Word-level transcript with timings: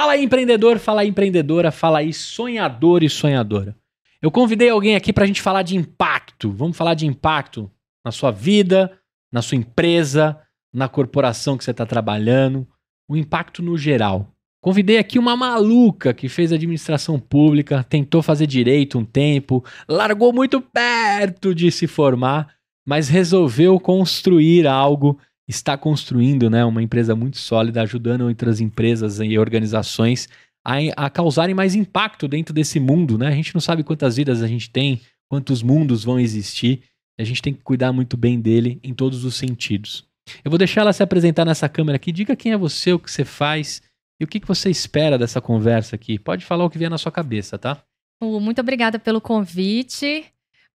Fala 0.00 0.12
aí, 0.12 0.24
empreendedor, 0.24 0.78
fala 0.78 1.02
aí, 1.02 1.08
empreendedora, 1.08 1.70
fala 1.70 1.98
aí, 1.98 2.10
sonhador 2.10 3.02
e 3.02 3.10
sonhadora. 3.10 3.76
Eu 4.22 4.30
convidei 4.30 4.70
alguém 4.70 4.96
aqui 4.96 5.12
para 5.12 5.24
a 5.24 5.26
gente 5.26 5.42
falar 5.42 5.60
de 5.60 5.76
impacto. 5.76 6.50
Vamos 6.50 6.74
falar 6.74 6.94
de 6.94 7.06
impacto 7.06 7.70
na 8.02 8.10
sua 8.10 8.30
vida, 8.30 8.90
na 9.30 9.42
sua 9.42 9.58
empresa, 9.58 10.40
na 10.72 10.88
corporação 10.88 11.58
que 11.58 11.64
você 11.64 11.72
está 11.72 11.84
trabalhando, 11.84 12.66
o 13.06 13.14
impacto 13.14 13.62
no 13.62 13.76
geral. 13.76 14.34
Convidei 14.62 14.96
aqui 14.96 15.18
uma 15.18 15.36
maluca 15.36 16.14
que 16.14 16.30
fez 16.30 16.50
administração 16.50 17.20
pública, 17.20 17.84
tentou 17.84 18.22
fazer 18.22 18.46
direito 18.46 18.98
um 18.98 19.04
tempo, 19.04 19.62
largou 19.86 20.32
muito 20.32 20.62
perto 20.62 21.54
de 21.54 21.70
se 21.70 21.86
formar, 21.86 22.54
mas 22.86 23.10
resolveu 23.10 23.78
construir 23.78 24.66
algo, 24.66 25.18
está 25.50 25.76
construindo 25.76 26.48
né, 26.48 26.64
uma 26.64 26.82
empresa 26.82 27.14
muito 27.14 27.36
sólida, 27.36 27.82
ajudando 27.82 28.22
outras 28.22 28.60
empresas 28.60 29.18
e 29.18 29.36
organizações 29.36 30.28
a, 30.64 30.76
a 30.96 31.10
causarem 31.10 31.54
mais 31.54 31.74
impacto 31.74 32.28
dentro 32.28 32.54
desse 32.54 32.78
mundo. 32.78 33.18
Né? 33.18 33.26
A 33.26 33.32
gente 33.32 33.52
não 33.52 33.60
sabe 33.60 33.82
quantas 33.82 34.16
vidas 34.16 34.42
a 34.42 34.46
gente 34.46 34.70
tem, 34.70 35.00
quantos 35.28 35.62
mundos 35.62 36.04
vão 36.04 36.18
existir, 36.18 36.82
a 37.18 37.24
gente 37.24 37.42
tem 37.42 37.52
que 37.52 37.62
cuidar 37.62 37.92
muito 37.92 38.16
bem 38.16 38.40
dele 38.40 38.78
em 38.82 38.94
todos 38.94 39.24
os 39.24 39.34
sentidos. 39.34 40.08
Eu 40.44 40.50
vou 40.50 40.58
deixar 40.58 40.82
ela 40.82 40.92
se 40.92 41.02
apresentar 41.02 41.44
nessa 41.44 41.68
câmera 41.68 41.96
aqui, 41.96 42.12
diga 42.12 42.36
quem 42.36 42.52
é 42.52 42.56
você, 42.56 42.92
o 42.92 42.98
que 42.98 43.10
você 43.10 43.24
faz 43.24 43.82
e 44.20 44.24
o 44.24 44.26
que, 44.28 44.38
que 44.38 44.46
você 44.46 44.70
espera 44.70 45.18
dessa 45.18 45.40
conversa 45.40 45.96
aqui? 45.96 46.18
Pode 46.18 46.44
falar 46.44 46.64
o 46.64 46.70
que 46.70 46.78
vier 46.78 46.90
na 46.90 46.98
sua 46.98 47.10
cabeça, 47.10 47.58
tá? 47.58 47.82
Muito 48.22 48.60
obrigada 48.60 48.98
pelo 48.98 49.20
convite. 49.20 50.24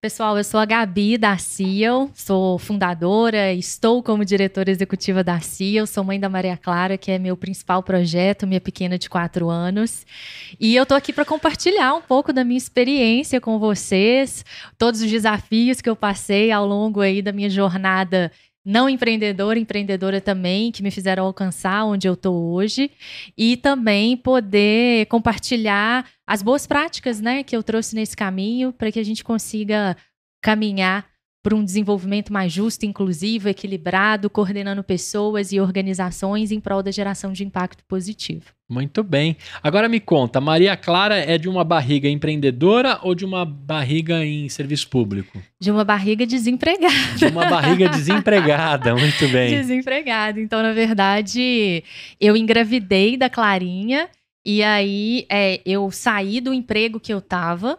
Pessoal, 0.05 0.37
eu 0.37 0.45
sou 0.45 0.61
a 0.61 0.67
Gabi 0.67 1.17
da 1.17 1.39
CIO, 1.39 2.11
sou 2.15 2.59
fundadora, 2.59 3.55
estou 3.55 4.03
como 4.03 4.23
diretora 4.23 4.71
executiva 4.71 5.25
da 5.25 5.41
CIO, 5.41 5.87
sou 5.87 6.05
mãe 6.05 6.21
da 6.21 6.29
Maria 6.29 6.59
Clara, 6.59 6.99
que 6.99 7.11
é 7.11 7.19
meu 7.19 7.39
principal 7.39 7.83
projeto, 7.83 8.47
minha 8.47 8.61
pequena 8.61 8.99
de 8.99 9.09
quatro 9.09 9.49
anos. 9.49 10.05
E 10.61 10.77
eu 10.77 10.83
estou 10.83 10.95
aqui 10.95 11.11
para 11.11 11.25
compartilhar 11.25 11.95
um 11.95 12.03
pouco 12.03 12.35
da 12.35 12.45
minha 12.45 12.59
experiência 12.59 13.41
com 13.41 13.59
vocês, 13.59 14.45
todos 14.77 15.01
os 15.01 15.11
desafios 15.11 15.81
que 15.81 15.89
eu 15.89 15.97
passei 15.97 16.53
ao 16.53 16.67
longo 16.67 17.01
aí 17.01 17.23
da 17.23 17.33
minha 17.33 17.49
jornada 17.49 18.31
não 18.65 18.89
empreendedora, 18.89 19.59
empreendedora 19.59 20.21
também, 20.21 20.73
que 20.73 20.83
me 20.83 20.91
fizeram 20.91 21.25
alcançar 21.25 21.85
onde 21.85 22.09
eu 22.09 22.15
estou 22.15 22.53
hoje, 22.53 22.91
e 23.37 23.57
também 23.57 24.17
poder 24.17 25.07
compartilhar 25.07 26.09
as 26.27 26.43
boas 26.43 26.67
práticas 26.67 27.21
né, 27.21 27.43
que 27.43 27.57
eu 27.57 27.63
trouxe 27.63 27.95
nesse 27.95 28.17
caminho 28.17 28.73
para 28.73 28.91
que 28.91 28.99
a 28.99 29.05
gente 29.05 29.23
consiga 29.23 29.97
caminhar 30.43 31.07
para 31.45 31.55
um 31.55 31.63
desenvolvimento 31.63 32.33
mais 32.33 32.51
justo, 32.51 32.87
inclusivo, 32.87 33.51
equilibrado, 33.51 34.31
coordenando 34.31 34.83
pessoas 34.83 35.53
e 35.53 35.61
organizações 35.61 36.51
em 36.51 36.59
prol 36.59 36.83
da 36.83 36.91
geração 36.91 37.35
de 37.35 37.45
impacto 37.45 37.85
positivo. 37.87 38.47
Muito 38.67 39.05
bem. 39.05 39.37
Agora 39.63 39.87
me 39.87 40.01
conta, 40.01 40.41
Maria 40.41 40.75
Clara 40.75 41.19
é 41.19 41.37
de 41.37 41.47
uma 41.47 41.63
barriga 41.63 42.09
empreendedora 42.09 42.99
ou 43.03 43.15
de 43.15 43.27
uma 43.27 43.45
barriga 43.45 44.25
em 44.25 44.49
serviço 44.49 44.89
público? 44.89 45.39
De 45.61 45.71
uma 45.71 45.85
barriga 45.85 46.25
desempregada. 46.25 47.19
De 47.19 47.27
uma 47.27 47.45
barriga 47.45 47.91
desempregada, 47.91 48.95
muito 48.97 49.29
bem. 49.29 49.51
Desempregada. 49.51 50.41
Então, 50.41 50.63
na 50.63 50.73
verdade, 50.73 51.85
eu 52.19 52.35
engravidei 52.39 53.19
da 53.19 53.29
Clarinha 53.29 54.09
e 54.47 54.63
aí 54.63 55.27
é, 55.29 55.61
eu 55.67 55.91
saí 55.91 56.41
do 56.41 56.55
emprego 56.55 56.99
que 56.99 57.13
eu 57.13 57.19
estava 57.19 57.79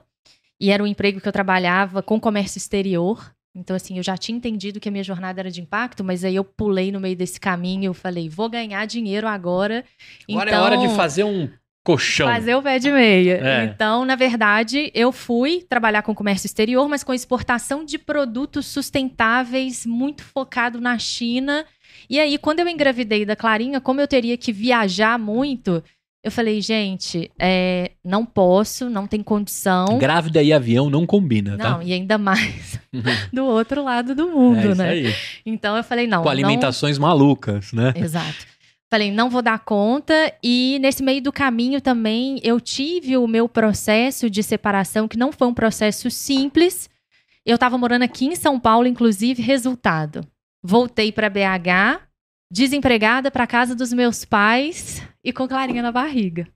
e 0.61 0.69
era 0.69 0.83
um 0.83 0.88
emprego 0.88 1.19
que 1.19 1.27
eu 1.27 1.33
trabalhava 1.33 2.03
com 2.03 2.19
comércio 2.19 2.59
exterior. 2.59 3.34
Então, 3.56 3.75
assim, 3.75 3.98
eu 3.98 4.03
já 4.03 4.17
tinha 4.17 4.38
entendido 4.38 4.80
que 4.80 4.89
a 4.89 4.92
minha 4.92 5.03
jornada 5.03 5.39
era 5.39 5.50
de 5.50 5.61
impacto, 5.61 6.03
mas 6.03 6.25
aí 6.25 6.36
eu 6.36 6.44
pulei 6.44 6.92
no 6.92 7.00
meio 7.00 7.16
desse 7.16 7.39
caminho. 7.39 7.86
Eu 7.86 7.94
falei, 7.94 8.28
vou 8.28 8.50
ganhar 8.50 8.86
dinheiro 8.86 9.28
agora. 9.28 9.86
Agora 10.30 10.50
então, 10.50 10.59
é 10.59 10.64
hora 10.64 10.78
de 10.78 10.89
fazer 10.95 11.23
um 11.23 11.50
colchão. 11.86 12.28
Fazer 12.28 12.56
o 12.56 12.61
pé 12.61 12.80
de 12.80 12.92
meia. 12.92 13.39
É. 13.42 13.64
Então, 13.66 14.03
na 14.03 14.16
verdade, 14.16 14.92
eu 14.94 15.11
fui 15.11 15.64
trabalhar 15.70 16.02
com 16.02 16.14
comércio 16.16 16.48
exterior, 16.48 16.89
mas 16.89 17.03
com 17.03 17.14
exportação 17.14 17.86
de 17.86 17.98
produtos 17.98 18.66
sustentáveis, 18.66 19.86
muito 19.86 20.23
focado 20.23 20.82
na 20.82 20.98
China. 20.98 21.65
E 22.10 22.20
aí, 22.20 22.38
quando 22.38 22.60
eu 22.60 22.67
engravidei 22.67 23.26
da 23.26 23.36
Clarinha, 23.36 23.80
como 23.80 24.02
eu 24.02 24.08
teria 24.08 24.36
que 24.36 24.52
viajar 24.52 25.17
muito, 25.17 25.82
eu 26.25 26.31
falei, 26.31 26.59
gente, 26.59 27.30
é, 27.37 27.91
não 28.03 28.25
posso, 28.25 28.89
não 28.89 29.05
tem 29.05 29.21
condição. 29.21 29.99
Grávida 29.99 30.41
e 30.41 30.52
avião 30.52 30.89
não 30.89 31.05
combina, 31.05 31.55
tá? 31.55 31.69
Não, 31.69 31.83
e 31.83 31.93
ainda 31.93 32.17
mais 32.17 32.80
do 33.31 33.45
outro 33.45 33.83
lado 33.83 34.15
do 34.15 34.30
mundo, 34.30 34.71
é, 34.71 34.75
né? 34.75 34.89
Aí. 34.89 35.15
Então 35.45 35.77
eu 35.77 35.83
falei, 35.83 36.08
não. 36.08 36.23
Com 36.23 36.30
alimentações 36.30 36.97
não... 36.97 37.08
malucas, 37.08 37.71
né? 37.71 37.93
Exato. 37.95 38.47
Falei, 38.89 39.11
não 39.11 39.30
vou 39.30 39.43
dar 39.43 39.59
conta. 39.59 40.33
E 40.41 40.80
nesse 40.81 41.03
meio 41.03 41.21
do 41.21 41.31
caminho 41.31 41.80
também 41.80 42.39
eu 42.41 42.59
tive 42.59 43.15
o 43.17 43.27
meu 43.27 43.47
processo 43.47 44.27
de 44.27 44.41
separação, 44.41 45.08
que 45.08 45.19
não 45.19 45.31
foi 45.31 45.47
um 45.47 45.53
processo 45.53 46.09
simples. 46.09 46.89
Eu 47.45 47.53
estava 47.53 47.77
morando 47.77 48.02
aqui 48.02 48.25
em 48.25 48.35
São 48.35 48.59
Paulo, 48.59 48.87
inclusive, 48.87 49.43
resultado. 49.43 50.25
Voltei 50.64 51.11
para 51.11 51.30
BH, 51.30 52.02
desempregada 52.52 53.32
para 53.32 53.48
casa 53.48 53.76
dos 53.76 53.92
meus 53.92 54.26
pais 54.26 55.02
e 55.23 55.33
com 55.33 55.48
Clarinha 55.48 55.82
na 55.82 55.92
barriga. 55.92 56.48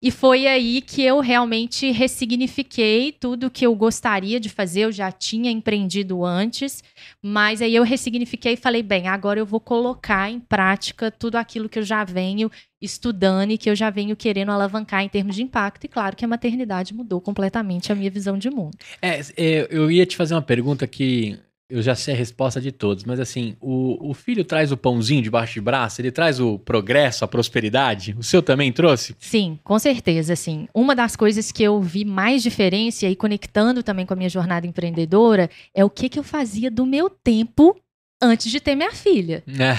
E 0.00 0.10
foi 0.10 0.46
aí 0.46 0.82
que 0.82 1.02
eu 1.02 1.20
realmente 1.20 1.90
ressignifiquei 1.90 3.12
tudo 3.12 3.50
que 3.50 3.66
eu 3.66 3.74
gostaria 3.74 4.38
de 4.38 4.48
fazer. 4.48 4.82
Eu 4.82 4.92
já 4.92 5.10
tinha 5.10 5.50
empreendido 5.50 6.24
antes, 6.24 6.84
mas 7.22 7.62
aí 7.62 7.74
eu 7.74 7.82
ressignifiquei 7.82 8.52
e 8.52 8.56
falei: 8.56 8.82
bem, 8.82 9.08
agora 9.08 9.40
eu 9.40 9.46
vou 9.46 9.58
colocar 9.58 10.30
em 10.30 10.38
prática 10.38 11.10
tudo 11.10 11.36
aquilo 11.36 11.68
que 11.68 11.78
eu 11.78 11.82
já 11.82 12.04
venho 12.04 12.50
estudando 12.80 13.52
e 13.52 13.58
que 13.58 13.70
eu 13.70 13.74
já 13.74 13.88
venho 13.88 14.14
querendo 14.14 14.52
alavancar 14.52 15.02
em 15.02 15.08
termos 15.08 15.34
de 15.34 15.42
impacto. 15.42 15.84
E 15.84 15.88
claro 15.88 16.14
que 16.14 16.24
a 16.24 16.28
maternidade 16.28 16.94
mudou 16.94 17.20
completamente 17.20 17.90
a 17.90 17.94
minha 17.94 18.10
visão 18.10 18.38
de 18.38 18.50
mundo. 18.50 18.76
É, 19.00 19.20
é 19.36 19.66
eu 19.70 19.90
ia 19.90 20.04
te 20.04 20.14
fazer 20.14 20.34
uma 20.34 20.42
pergunta 20.42 20.86
que 20.86 21.38
eu 21.68 21.82
já 21.82 21.94
sei 21.94 22.14
a 22.14 22.16
resposta 22.16 22.60
de 22.60 22.70
todos, 22.70 23.04
mas 23.04 23.18
assim, 23.18 23.56
o, 23.60 24.10
o 24.10 24.14
filho 24.14 24.44
traz 24.44 24.70
o 24.70 24.76
pãozinho 24.76 25.22
debaixo 25.22 25.54
de 25.54 25.60
braço, 25.60 26.00
ele 26.00 26.12
traz 26.12 26.38
o 26.38 26.58
progresso, 26.58 27.24
a 27.24 27.28
prosperidade. 27.28 28.14
O 28.18 28.22
seu 28.22 28.40
também 28.40 28.72
trouxe? 28.72 29.16
Sim, 29.18 29.58
com 29.64 29.78
certeza, 29.78 30.32
assim. 30.32 30.68
Uma 30.72 30.94
das 30.94 31.16
coisas 31.16 31.50
que 31.50 31.62
eu 31.62 31.80
vi 31.80 32.04
mais 32.04 32.42
diferença, 32.42 33.04
e 33.04 33.08
aí 33.08 33.16
conectando 33.16 33.82
também 33.82 34.06
com 34.06 34.14
a 34.14 34.16
minha 34.16 34.28
jornada 34.28 34.66
empreendedora, 34.66 35.50
é 35.74 35.84
o 35.84 35.90
que, 35.90 36.08
que 36.08 36.18
eu 36.18 36.22
fazia 36.22 36.70
do 36.70 36.86
meu 36.86 37.10
tempo 37.10 37.76
antes 38.22 38.50
de 38.50 38.60
ter 38.60 38.76
minha 38.76 38.92
filha. 38.92 39.42
É. 39.48 39.76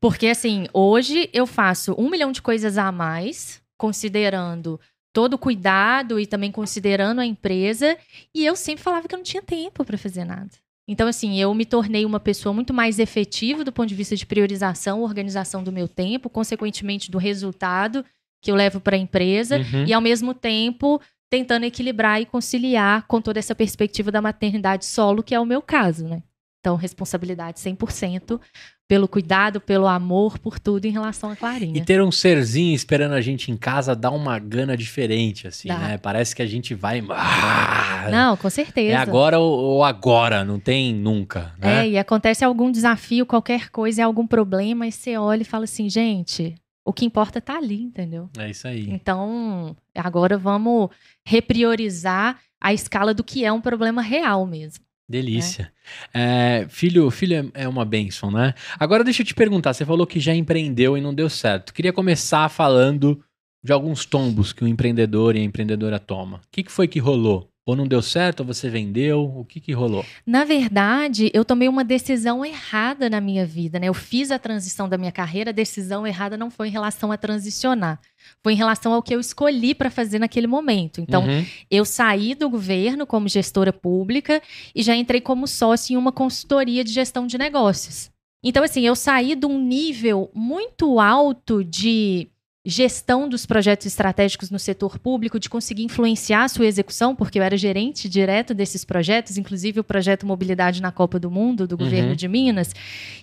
Porque, 0.00 0.26
assim, 0.26 0.66
hoje 0.72 1.28
eu 1.32 1.46
faço 1.46 1.94
um 1.96 2.10
milhão 2.10 2.32
de 2.32 2.42
coisas 2.42 2.76
a 2.76 2.90
mais, 2.90 3.60
considerando 3.78 4.80
todo 5.12 5.34
o 5.34 5.38
cuidado 5.38 6.18
e 6.18 6.26
também 6.26 6.50
considerando 6.50 7.20
a 7.20 7.26
empresa, 7.26 7.96
e 8.34 8.44
eu 8.44 8.56
sempre 8.56 8.82
falava 8.82 9.06
que 9.06 9.14
eu 9.14 9.18
não 9.18 9.24
tinha 9.24 9.42
tempo 9.42 9.84
para 9.84 9.98
fazer 9.98 10.24
nada. 10.24 10.50
Então, 10.88 11.06
assim, 11.06 11.40
eu 11.40 11.54
me 11.54 11.64
tornei 11.64 12.04
uma 12.04 12.18
pessoa 12.18 12.52
muito 12.52 12.74
mais 12.74 12.98
efetiva 12.98 13.64
do 13.64 13.72
ponto 13.72 13.88
de 13.88 13.94
vista 13.94 14.16
de 14.16 14.26
priorização, 14.26 15.02
organização 15.02 15.62
do 15.62 15.70
meu 15.70 15.86
tempo, 15.86 16.28
consequentemente 16.28 17.10
do 17.10 17.18
resultado 17.18 18.04
que 18.42 18.50
eu 18.50 18.54
levo 18.54 18.80
para 18.80 18.96
a 18.96 18.98
empresa, 18.98 19.58
uhum. 19.58 19.84
e 19.86 19.92
ao 19.92 20.00
mesmo 20.00 20.32
tempo 20.32 21.00
tentando 21.30 21.64
equilibrar 21.64 22.20
e 22.20 22.26
conciliar 22.26 23.06
com 23.06 23.20
toda 23.20 23.38
essa 23.38 23.54
perspectiva 23.54 24.10
da 24.10 24.20
maternidade 24.20 24.84
solo, 24.84 25.22
que 25.22 25.34
é 25.34 25.38
o 25.38 25.46
meu 25.46 25.62
caso, 25.62 26.08
né? 26.08 26.22
Então, 26.60 26.76
responsabilidade 26.76 27.58
100% 27.58 28.38
pelo 28.86 29.08
cuidado, 29.08 29.60
pelo 29.60 29.86
amor, 29.86 30.38
por 30.38 30.58
tudo 30.58 30.84
em 30.84 30.90
relação 30.90 31.30
a 31.30 31.36
Clarinha. 31.36 31.78
E 31.78 31.84
ter 31.84 32.02
um 32.02 32.10
serzinho 32.10 32.74
esperando 32.74 33.12
a 33.12 33.20
gente 33.20 33.50
em 33.50 33.56
casa 33.56 33.96
dá 33.96 34.10
uma 34.10 34.38
gana 34.38 34.76
diferente, 34.76 35.46
assim, 35.46 35.68
dá. 35.68 35.78
né? 35.78 35.98
Parece 35.98 36.34
que 36.36 36.42
a 36.42 36.46
gente 36.46 36.74
vai. 36.74 37.02
Ah, 37.08 38.08
não, 38.10 38.36
com 38.36 38.50
certeza. 38.50 38.92
É 38.92 38.96
agora 38.96 39.38
ou 39.38 39.82
agora, 39.84 40.44
não 40.44 40.58
tem 40.58 40.92
nunca. 40.92 41.54
Né? 41.58 41.86
É, 41.86 41.90
e 41.90 41.98
acontece 41.98 42.44
algum 42.44 42.70
desafio, 42.70 43.24
qualquer 43.24 43.70
coisa, 43.70 44.02
é 44.02 44.04
algum 44.04 44.26
problema, 44.26 44.86
e 44.86 44.92
você 44.92 45.16
olha 45.16 45.42
e 45.42 45.46
fala 45.46 45.64
assim, 45.64 45.88
gente. 45.88 46.56
O 46.84 46.92
que 46.92 47.04
importa 47.04 47.40
tá 47.40 47.56
ali, 47.56 47.82
entendeu? 47.82 48.28
É 48.36 48.50
isso 48.50 48.66
aí. 48.66 48.90
Então, 48.90 49.76
agora 49.94 50.36
vamos 50.36 50.88
repriorizar 51.24 52.40
a 52.60 52.74
escala 52.74 53.14
do 53.14 53.22
que 53.22 53.44
é 53.44 53.52
um 53.52 53.60
problema 53.60 54.02
real 54.02 54.44
mesmo. 54.46 54.84
Delícia. 55.10 55.72
É. 56.14 56.60
É, 56.62 56.68
filho, 56.68 57.10
filho 57.10 57.50
é, 57.54 57.64
é 57.64 57.68
uma 57.68 57.84
benção, 57.84 58.30
né? 58.30 58.54
Agora 58.78 59.02
deixa 59.02 59.22
eu 59.22 59.26
te 59.26 59.34
perguntar, 59.34 59.74
você 59.74 59.84
falou 59.84 60.06
que 60.06 60.20
já 60.20 60.32
empreendeu 60.32 60.96
e 60.96 61.00
não 61.00 61.12
deu 61.12 61.28
certo. 61.28 61.74
Queria 61.74 61.92
começar 61.92 62.48
falando 62.48 63.20
de 63.60 63.72
alguns 63.72 64.06
tombos 64.06 64.52
que 64.52 64.62
o 64.62 64.68
empreendedor 64.68 65.34
e 65.34 65.40
a 65.40 65.42
empreendedora 65.42 65.98
toma. 65.98 66.36
O 66.36 66.40
que, 66.52 66.62
que 66.62 66.70
foi 66.70 66.86
que 66.86 67.00
rolou? 67.00 67.49
Ou 67.70 67.76
não 67.76 67.86
deu 67.86 68.02
certo, 68.02 68.40
ou 68.40 68.46
você 68.46 68.68
vendeu? 68.68 69.32
O 69.36 69.44
que, 69.44 69.60
que 69.60 69.72
rolou? 69.72 70.04
Na 70.26 70.44
verdade, 70.44 71.30
eu 71.32 71.44
tomei 71.44 71.68
uma 71.68 71.84
decisão 71.84 72.44
errada 72.44 73.08
na 73.08 73.20
minha 73.20 73.46
vida, 73.46 73.78
né? 73.78 73.86
Eu 73.86 73.94
fiz 73.94 74.32
a 74.32 74.40
transição 74.40 74.88
da 74.88 74.98
minha 74.98 75.12
carreira, 75.12 75.50
a 75.50 75.52
decisão 75.52 76.04
errada 76.04 76.36
não 76.36 76.50
foi 76.50 76.66
em 76.66 76.72
relação 76.72 77.12
a 77.12 77.16
transicionar, 77.16 78.00
foi 78.42 78.54
em 78.54 78.56
relação 78.56 78.92
ao 78.92 79.00
que 79.00 79.14
eu 79.14 79.20
escolhi 79.20 79.72
para 79.72 79.88
fazer 79.88 80.18
naquele 80.18 80.48
momento. 80.48 81.00
Então, 81.00 81.24
uhum. 81.24 81.46
eu 81.70 81.84
saí 81.84 82.34
do 82.34 82.50
governo 82.50 83.06
como 83.06 83.28
gestora 83.28 83.72
pública 83.72 84.42
e 84.74 84.82
já 84.82 84.96
entrei 84.96 85.20
como 85.20 85.46
sócio 85.46 85.94
em 85.94 85.96
uma 85.96 86.10
consultoria 86.10 86.82
de 86.82 86.90
gestão 86.90 87.24
de 87.24 87.38
negócios. 87.38 88.10
Então, 88.42 88.64
assim, 88.64 88.84
eu 88.84 88.96
saí 88.96 89.36
de 89.36 89.46
um 89.46 89.60
nível 89.60 90.28
muito 90.34 90.98
alto 90.98 91.62
de 91.62 92.28
gestão 92.64 93.28
dos 93.28 93.46
projetos 93.46 93.86
estratégicos 93.86 94.50
no 94.50 94.58
setor 94.58 94.98
público, 94.98 95.40
de 95.40 95.48
conseguir 95.48 95.82
influenciar 95.82 96.44
a 96.44 96.48
sua 96.48 96.66
execução, 96.66 97.16
porque 97.16 97.38
eu 97.38 97.42
era 97.42 97.56
gerente 97.56 98.08
direto 98.08 98.52
desses 98.52 98.84
projetos, 98.84 99.38
inclusive 99.38 99.80
o 99.80 99.84
projeto 99.84 100.26
Mobilidade 100.26 100.82
na 100.82 100.92
Copa 100.92 101.18
do 101.18 101.30
Mundo, 101.30 101.66
do 101.66 101.76
governo 101.76 102.10
uhum. 102.10 102.16
de 102.16 102.28
Minas. 102.28 102.74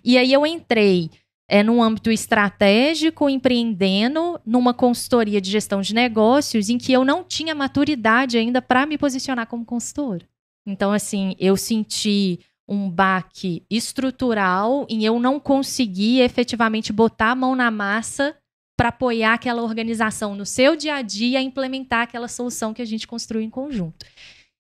E 0.04 0.18
aí 0.18 0.34
eu 0.34 0.46
entrei 0.46 1.12
é, 1.48 1.64
num 1.64 1.82
âmbito 1.82 2.12
estratégico, 2.12 3.30
empreendendo 3.30 4.40
numa 4.46 4.74
consultoria 4.74 5.40
de 5.40 5.52
gestão 5.52 5.82
de 5.82 5.94
negócios, 5.94 6.70
em 6.70 6.78
que 6.78 6.92
eu 6.92 7.06
não 7.06 7.24
tinha 7.24 7.54
maturidade 7.54 8.38
ainda 8.38 8.62
para 8.62 8.86
me 8.86 8.98
posicionar 8.98 9.48
como 9.48 9.64
consultora. 9.64 10.28
Então, 10.66 10.92
assim, 10.92 11.36
eu 11.40 11.56
senti 11.56 12.40
um 12.68 12.90
baque 12.90 13.64
estrutural 13.70 14.86
em 14.90 15.06
eu 15.06 15.20
não 15.20 15.40
conseguir 15.40 16.20
efetivamente 16.20 16.92
botar 16.92 17.32
a 17.32 17.36
mão 17.36 17.56
na 17.56 17.72
massa 17.72 18.36
para 18.78 18.90
apoiar 18.90 19.34
aquela 19.34 19.64
organização 19.64 20.36
no 20.36 20.46
seu 20.46 20.76
dia 20.76 20.96
a 20.96 21.02
dia 21.02 21.40
a 21.40 21.42
implementar 21.42 22.04
aquela 22.04 22.28
solução 22.28 22.74
que 22.74 22.82
a 22.82 22.86
gente 22.86 23.08
construiu 23.08 23.44
em 23.44 23.50
conjunto. 23.50 24.06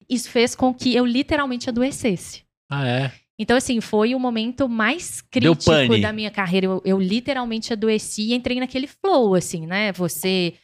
Isso 0.09 0.29
fez 0.29 0.55
com 0.55 0.73
que 0.73 0.95
eu 0.95 1.05
literalmente 1.05 1.69
adoecesse. 1.69 2.43
Ah, 2.69 2.87
é? 2.87 3.11
Então, 3.39 3.55
assim, 3.55 3.79
foi 3.79 4.15
o 4.15 4.19
momento 4.19 4.67
mais 4.67 5.21
crítico 5.21 5.99
da 6.01 6.11
minha 6.11 6.31
carreira. 6.31 6.65
Eu, 6.65 6.81
eu, 6.83 6.99
literalmente 6.99 7.71
adoeci 7.71 8.23
e 8.23 8.33
entrei 8.33 8.59
naquele 8.59 8.87
flow, 8.87 9.35
assim, 9.35 9.67
né? 9.67 9.91
Você 9.91 10.55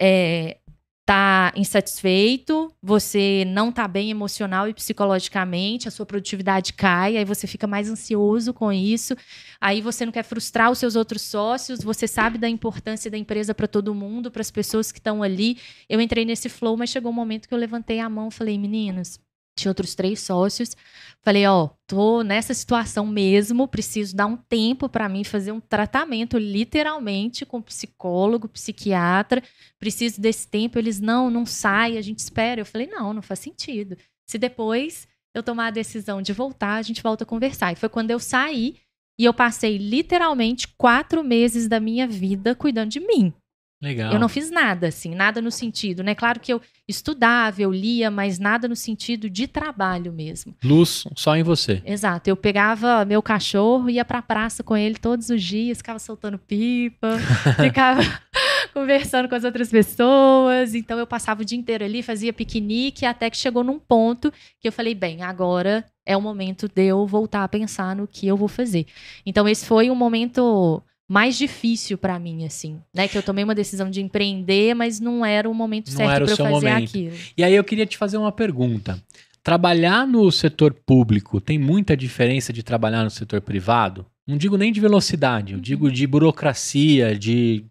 é, 0.00 0.58
tá 1.10 1.52
insatisfeito, 1.56 2.72
você 2.80 3.44
não 3.44 3.72
tá 3.72 3.88
bem 3.88 4.12
emocional 4.12 4.68
e 4.68 4.72
psicologicamente, 4.72 5.88
a 5.88 5.90
sua 5.90 6.06
produtividade 6.06 6.72
cai, 6.72 7.16
aí 7.16 7.24
você 7.24 7.48
fica 7.48 7.66
mais 7.66 7.90
ansioso 7.90 8.54
com 8.54 8.72
isso, 8.72 9.16
aí 9.60 9.80
você 9.80 10.06
não 10.06 10.12
quer 10.12 10.22
frustrar 10.22 10.70
os 10.70 10.78
seus 10.78 10.94
outros 10.94 11.22
sócios, 11.22 11.82
você 11.82 12.06
sabe 12.06 12.38
da 12.38 12.48
importância 12.48 13.10
da 13.10 13.18
empresa 13.18 13.52
para 13.52 13.66
todo 13.66 13.92
mundo, 13.92 14.30
para 14.30 14.40
as 14.40 14.52
pessoas 14.52 14.92
que 14.92 15.00
estão 15.00 15.20
ali. 15.20 15.58
Eu 15.88 16.00
entrei 16.00 16.24
nesse 16.24 16.48
flow, 16.48 16.76
mas 16.76 16.90
chegou 16.90 17.10
um 17.10 17.14
momento 17.14 17.48
que 17.48 17.54
eu 17.54 17.58
levantei 17.58 17.98
a 17.98 18.08
mão 18.08 18.28
e 18.28 18.32
falei, 18.32 18.56
meninas, 18.56 19.18
tinha 19.60 19.70
outros 19.70 19.94
três 19.94 20.20
sócios. 20.20 20.76
Falei, 21.22 21.46
ó, 21.46 21.68
tô 21.86 22.22
nessa 22.22 22.54
situação 22.54 23.06
mesmo, 23.06 23.68
preciso 23.68 24.16
dar 24.16 24.26
um 24.26 24.36
tempo 24.36 24.88
para 24.88 25.08
mim 25.08 25.22
fazer 25.22 25.52
um 25.52 25.60
tratamento, 25.60 26.38
literalmente, 26.38 27.44
com 27.44 27.60
psicólogo, 27.60 28.48
psiquiatra. 28.48 29.42
Preciso 29.78 30.20
desse 30.20 30.48
tempo. 30.48 30.78
Eles, 30.78 30.98
não, 30.98 31.30
não 31.30 31.44
sai, 31.44 31.98
a 31.98 32.02
gente 32.02 32.18
espera. 32.20 32.60
Eu 32.60 32.66
falei, 32.66 32.86
não, 32.86 33.12
não 33.12 33.22
faz 33.22 33.40
sentido. 33.40 33.96
Se 34.26 34.38
depois 34.38 35.06
eu 35.34 35.42
tomar 35.42 35.66
a 35.66 35.70
decisão 35.70 36.22
de 36.22 36.32
voltar, 36.32 36.76
a 36.76 36.82
gente 36.82 37.02
volta 37.02 37.24
a 37.24 37.26
conversar. 37.26 37.72
E 37.72 37.76
foi 37.76 37.88
quando 37.88 38.10
eu 38.10 38.18
saí 38.18 38.76
e 39.18 39.24
eu 39.24 39.34
passei 39.34 39.76
literalmente 39.76 40.68
quatro 40.78 41.22
meses 41.22 41.68
da 41.68 41.78
minha 41.78 42.08
vida 42.08 42.54
cuidando 42.54 42.90
de 42.90 43.00
mim. 43.00 43.32
Legal. 43.82 44.12
Eu 44.12 44.18
não 44.18 44.28
fiz 44.28 44.50
nada, 44.50 44.88
assim, 44.88 45.14
nada 45.14 45.40
no 45.40 45.50
sentido, 45.50 46.02
né? 46.02 46.14
Claro 46.14 46.38
que 46.38 46.52
eu 46.52 46.60
estudava, 46.86 47.62
eu 47.62 47.72
lia, 47.72 48.10
mas 48.10 48.38
nada 48.38 48.68
no 48.68 48.76
sentido 48.76 49.30
de 49.30 49.46
trabalho 49.46 50.12
mesmo. 50.12 50.54
Luz 50.62 51.04
só 51.16 51.34
em 51.34 51.42
você. 51.42 51.82
Exato. 51.86 52.28
Eu 52.28 52.36
pegava 52.36 53.06
meu 53.06 53.22
cachorro, 53.22 53.88
ia 53.88 54.04
pra 54.04 54.20
praça 54.20 54.62
com 54.62 54.76
ele 54.76 54.96
todos 54.96 55.30
os 55.30 55.42
dias, 55.42 55.78
ficava 55.78 55.98
soltando 55.98 56.38
pipa, 56.38 57.16
ficava 57.56 58.02
conversando 58.74 59.30
com 59.30 59.34
as 59.34 59.44
outras 59.44 59.70
pessoas. 59.70 60.74
Então 60.74 60.98
eu 60.98 61.06
passava 61.06 61.40
o 61.40 61.44
dia 61.44 61.58
inteiro 61.58 61.82
ali, 61.82 62.02
fazia 62.02 62.34
piquenique, 62.34 63.06
até 63.06 63.30
que 63.30 63.36
chegou 63.38 63.64
num 63.64 63.78
ponto 63.78 64.30
que 64.60 64.68
eu 64.68 64.72
falei, 64.72 64.94
bem, 64.94 65.22
agora 65.22 65.86
é 66.04 66.14
o 66.14 66.20
momento 66.20 66.68
de 66.68 66.84
eu 66.84 67.06
voltar 67.06 67.44
a 67.44 67.48
pensar 67.48 67.96
no 67.96 68.06
que 68.06 68.26
eu 68.26 68.36
vou 68.36 68.48
fazer. 68.48 68.84
Então 69.24 69.48
esse 69.48 69.64
foi 69.64 69.90
um 69.90 69.94
momento 69.94 70.82
mais 71.10 71.36
difícil 71.36 71.98
para 71.98 72.16
mim, 72.20 72.44
assim, 72.44 72.80
né? 72.94 73.08
Que 73.08 73.18
eu 73.18 73.22
tomei 73.22 73.42
uma 73.42 73.54
decisão 73.54 73.90
de 73.90 74.00
empreender, 74.00 74.74
mas 74.74 75.00
não 75.00 75.26
era 75.26 75.50
o 75.50 75.52
momento 75.52 75.88
não 75.88 75.96
certo 75.96 76.22
para 76.22 76.32
eu 76.32 76.36
fazer 76.36 76.50
momento. 76.50 76.88
aquilo. 76.88 77.16
E 77.36 77.42
aí 77.42 77.52
eu 77.52 77.64
queria 77.64 77.84
te 77.84 77.98
fazer 77.98 78.16
uma 78.16 78.30
pergunta. 78.30 79.02
Trabalhar 79.42 80.06
no 80.06 80.30
setor 80.30 80.72
público 80.72 81.40
tem 81.40 81.58
muita 81.58 81.96
diferença 81.96 82.52
de 82.52 82.62
trabalhar 82.62 83.02
no 83.02 83.10
setor 83.10 83.40
privado? 83.40 84.06
Não 84.24 84.36
digo 84.36 84.56
nem 84.56 84.70
de 84.70 84.80
velocidade, 84.80 85.52
eu 85.52 85.56
uhum. 85.56 85.62
digo 85.62 85.90
de 85.90 86.06
burocracia, 86.06 87.18
de, 87.18 87.64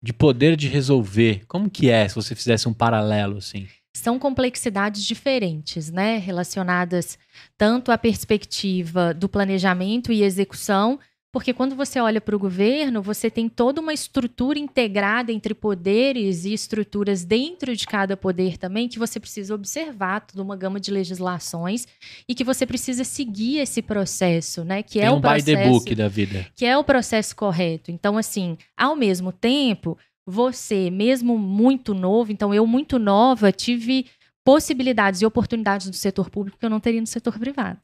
de 0.00 0.12
poder 0.12 0.54
de 0.54 0.68
resolver. 0.68 1.42
Como 1.48 1.68
que 1.68 1.90
é 1.90 2.06
se 2.06 2.14
você 2.14 2.32
fizesse 2.36 2.68
um 2.68 2.72
paralelo 2.72 3.38
assim? 3.38 3.66
São 3.96 4.20
complexidades 4.20 5.02
diferentes, 5.04 5.90
né? 5.90 6.18
Relacionadas 6.18 7.18
tanto 7.58 7.90
à 7.90 7.98
perspectiva 7.98 9.12
do 9.12 9.28
planejamento 9.28 10.12
e 10.12 10.22
execução, 10.22 11.00
porque 11.34 11.52
quando 11.52 11.74
você 11.74 11.98
olha 11.98 12.20
para 12.20 12.36
o 12.36 12.38
governo, 12.38 13.02
você 13.02 13.28
tem 13.28 13.48
toda 13.48 13.80
uma 13.80 13.92
estrutura 13.92 14.56
integrada 14.56 15.32
entre 15.32 15.52
poderes 15.52 16.44
e 16.44 16.54
estruturas 16.54 17.24
dentro 17.24 17.74
de 17.74 17.88
cada 17.88 18.16
poder 18.16 18.56
também, 18.56 18.88
que 18.88 19.00
você 19.00 19.18
precisa 19.18 19.52
observar 19.52 20.20
toda 20.20 20.40
uma 20.40 20.54
gama 20.54 20.78
de 20.78 20.92
legislações 20.92 21.88
e 22.28 22.36
que 22.36 22.44
você 22.44 22.64
precisa 22.64 23.02
seguir 23.02 23.58
esse 23.58 23.82
processo, 23.82 24.62
né? 24.62 24.80
Que 24.84 25.00
tem 25.00 25.08
é 25.08 25.10
um 25.10 25.16
o 25.16 25.20
processo, 25.20 25.44
by 25.44 25.56
the 25.56 25.68
book 25.68 25.94
da 25.96 26.06
vida. 26.06 26.46
Que 26.54 26.64
é 26.64 26.78
o 26.78 26.84
processo 26.84 27.34
correto. 27.34 27.90
Então, 27.90 28.16
assim, 28.16 28.56
ao 28.76 28.94
mesmo 28.94 29.32
tempo, 29.32 29.98
você, 30.24 30.88
mesmo 30.88 31.36
muito 31.36 31.94
novo, 31.94 32.30
então 32.30 32.54
eu 32.54 32.64
muito 32.64 32.96
nova, 32.96 33.50
tive 33.50 34.06
possibilidades 34.44 35.20
e 35.20 35.26
oportunidades 35.26 35.90
do 35.90 35.96
setor 35.96 36.30
público 36.30 36.58
que 36.60 36.64
eu 36.64 36.70
não 36.70 36.78
teria 36.78 37.00
no 37.00 37.08
setor 37.08 37.36
privado. 37.40 37.80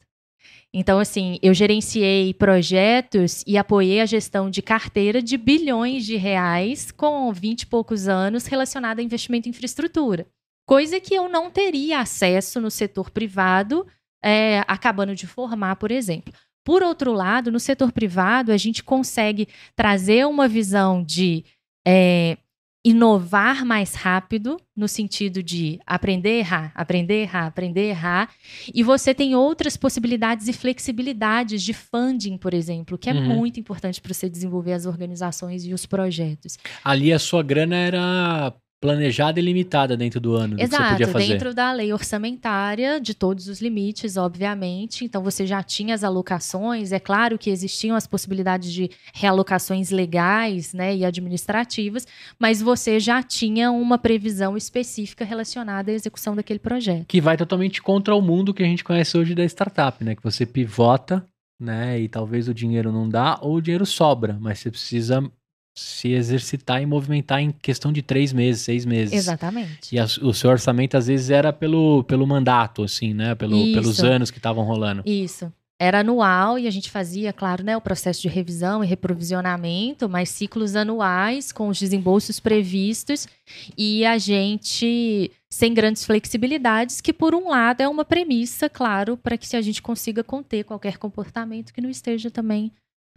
Então, 0.73 0.99
assim, 0.99 1.37
eu 1.41 1.53
gerenciei 1.53 2.33
projetos 2.33 3.43
e 3.45 3.57
apoiei 3.57 3.99
a 3.99 4.05
gestão 4.05 4.49
de 4.49 4.61
carteira 4.61 5.21
de 5.21 5.37
bilhões 5.37 6.05
de 6.05 6.15
reais 6.15 6.91
com 6.91 7.31
20 7.33 7.63
e 7.63 7.65
poucos 7.65 8.07
anos 8.07 8.45
relacionada 8.45 9.01
a 9.01 9.03
investimento 9.03 9.49
em 9.49 9.51
infraestrutura. 9.51 10.25
Coisa 10.65 10.99
que 11.01 11.13
eu 11.13 11.27
não 11.27 11.51
teria 11.51 11.99
acesso 11.99 12.61
no 12.61 12.71
setor 12.71 13.09
privado, 13.09 13.85
é, 14.23 14.63
acabando 14.67 15.13
de 15.13 15.27
formar, 15.27 15.75
por 15.75 15.91
exemplo. 15.91 16.33
Por 16.63 16.81
outro 16.83 17.11
lado, 17.11 17.51
no 17.51 17.59
setor 17.59 17.91
privado, 17.91 18.51
a 18.51 18.57
gente 18.57 18.81
consegue 18.81 19.49
trazer 19.75 20.25
uma 20.25 20.47
visão 20.47 21.03
de 21.03 21.43
é, 21.85 22.37
inovar 22.83 23.63
mais 23.63 23.93
rápido, 23.93 24.57
no 24.75 24.87
sentido 24.87 25.43
de 25.43 25.79
aprender 25.85 26.29
a 26.29 26.37
errar, 26.37 26.71
aprender 26.73 27.13
a 27.13 27.17
errar, 27.17 27.45
aprender 27.47 27.81
a 27.81 27.89
errar. 27.89 28.29
E 28.73 28.81
você 28.81 29.13
tem 29.13 29.35
outras 29.35 29.77
possibilidades 29.77 30.47
e 30.47 30.53
flexibilidades 30.53 31.61
de 31.61 31.73
funding, 31.73 32.37
por 32.37 32.53
exemplo, 32.53 32.97
que 32.97 33.09
é 33.09 33.13
uhum. 33.13 33.35
muito 33.35 33.59
importante 33.59 34.01
para 34.01 34.13
você 34.13 34.27
desenvolver 34.27 34.73
as 34.73 34.87
organizações 34.87 35.63
e 35.65 35.73
os 35.73 35.85
projetos. 35.85 36.57
Ali 36.83 37.13
a 37.13 37.19
sua 37.19 37.43
grana 37.43 37.75
era 37.75 38.53
planejada 38.81 39.39
e 39.39 39.43
limitada 39.43 39.95
dentro 39.95 40.19
do 40.19 40.33
ano. 40.33 40.59
Exato, 40.59 41.05
do 41.05 41.13
dentro 41.13 41.53
da 41.53 41.71
lei 41.71 41.93
orçamentária, 41.93 42.99
de 42.99 43.13
todos 43.13 43.47
os 43.47 43.61
limites, 43.61 44.17
obviamente. 44.17 45.05
Então 45.05 45.21
você 45.21 45.45
já 45.45 45.61
tinha 45.61 45.93
as 45.93 46.03
alocações. 46.03 46.91
É 46.91 46.99
claro 46.99 47.37
que 47.37 47.51
existiam 47.51 47.95
as 47.95 48.07
possibilidades 48.07 48.73
de 48.73 48.89
realocações 49.13 49.91
legais 49.91 50.73
né, 50.73 50.95
e 50.95 51.05
administrativas, 51.05 52.07
mas 52.39 52.59
você 52.59 52.99
já 52.99 53.21
tinha 53.21 53.71
uma 53.71 53.99
previsão 53.99 54.57
específica 54.57 55.23
relacionada 55.23 55.91
à 55.91 55.93
execução 55.93 56.35
daquele 56.35 56.59
projeto. 56.59 57.05
Que 57.07 57.21
vai 57.21 57.37
totalmente 57.37 57.83
contra 57.83 58.15
o 58.15 58.21
mundo 58.21 58.53
que 58.53 58.63
a 58.63 58.65
gente 58.65 58.83
conhece 58.83 59.15
hoje 59.15 59.35
da 59.35 59.45
startup, 59.45 60.03
né? 60.03 60.15
Que 60.15 60.23
você 60.23 60.43
pivota 60.43 61.23
né? 61.59 61.99
E 61.99 62.09
talvez 62.09 62.47
o 62.47 62.53
dinheiro 62.55 62.91
não 62.91 63.07
dá 63.07 63.37
ou 63.39 63.57
o 63.57 63.61
dinheiro 63.61 63.85
sobra, 63.85 64.35
mas 64.41 64.57
você 64.57 64.71
precisa 64.71 65.23
se 65.73 66.09
exercitar 66.09 66.81
e 66.81 66.85
movimentar 66.85 67.41
em 67.41 67.51
questão 67.51 67.91
de 67.91 68.01
três 68.01 68.33
meses, 68.33 68.61
seis 68.61 68.85
meses. 68.85 69.13
Exatamente. 69.13 69.93
E 69.95 69.99
a, 69.99 70.05
o 70.21 70.33
seu 70.33 70.49
orçamento 70.49 70.97
às 70.97 71.07
vezes 71.07 71.29
era 71.29 71.53
pelo, 71.53 72.03
pelo 72.03 72.27
mandato, 72.27 72.83
assim, 72.83 73.13
né? 73.13 73.35
Pelo, 73.35 73.57
pelos 73.73 74.03
anos 74.03 74.29
que 74.29 74.37
estavam 74.37 74.63
rolando. 74.63 75.01
Isso. 75.05 75.51
Era 75.79 76.01
anual 76.01 76.59
e 76.59 76.67
a 76.67 76.69
gente 76.69 76.91
fazia, 76.91 77.33
claro, 77.33 77.63
né, 77.63 77.75
o 77.75 77.81
processo 77.81 78.21
de 78.21 78.27
revisão 78.27 78.83
e 78.83 78.87
reprovisionamento, 78.87 80.07
mas 80.07 80.29
ciclos 80.29 80.75
anuais 80.75 81.51
com 81.51 81.69
os 81.69 81.79
desembolsos 81.79 82.39
previstos 82.39 83.27
e 83.75 84.05
a 84.05 84.19
gente 84.19 85.31
sem 85.49 85.73
grandes 85.73 86.05
flexibilidades, 86.05 87.01
que 87.01 87.11
por 87.11 87.33
um 87.33 87.49
lado 87.49 87.81
é 87.81 87.87
uma 87.87 88.05
premissa, 88.05 88.69
claro, 88.69 89.17
para 89.17 89.35
que 89.35 89.47
se 89.47 89.57
a 89.57 89.61
gente 89.61 89.81
consiga 89.81 90.23
conter 90.23 90.63
qualquer 90.63 90.97
comportamento 90.97 91.73
que 91.73 91.81
não 91.81 91.89
esteja 91.89 92.29
também 92.29 92.71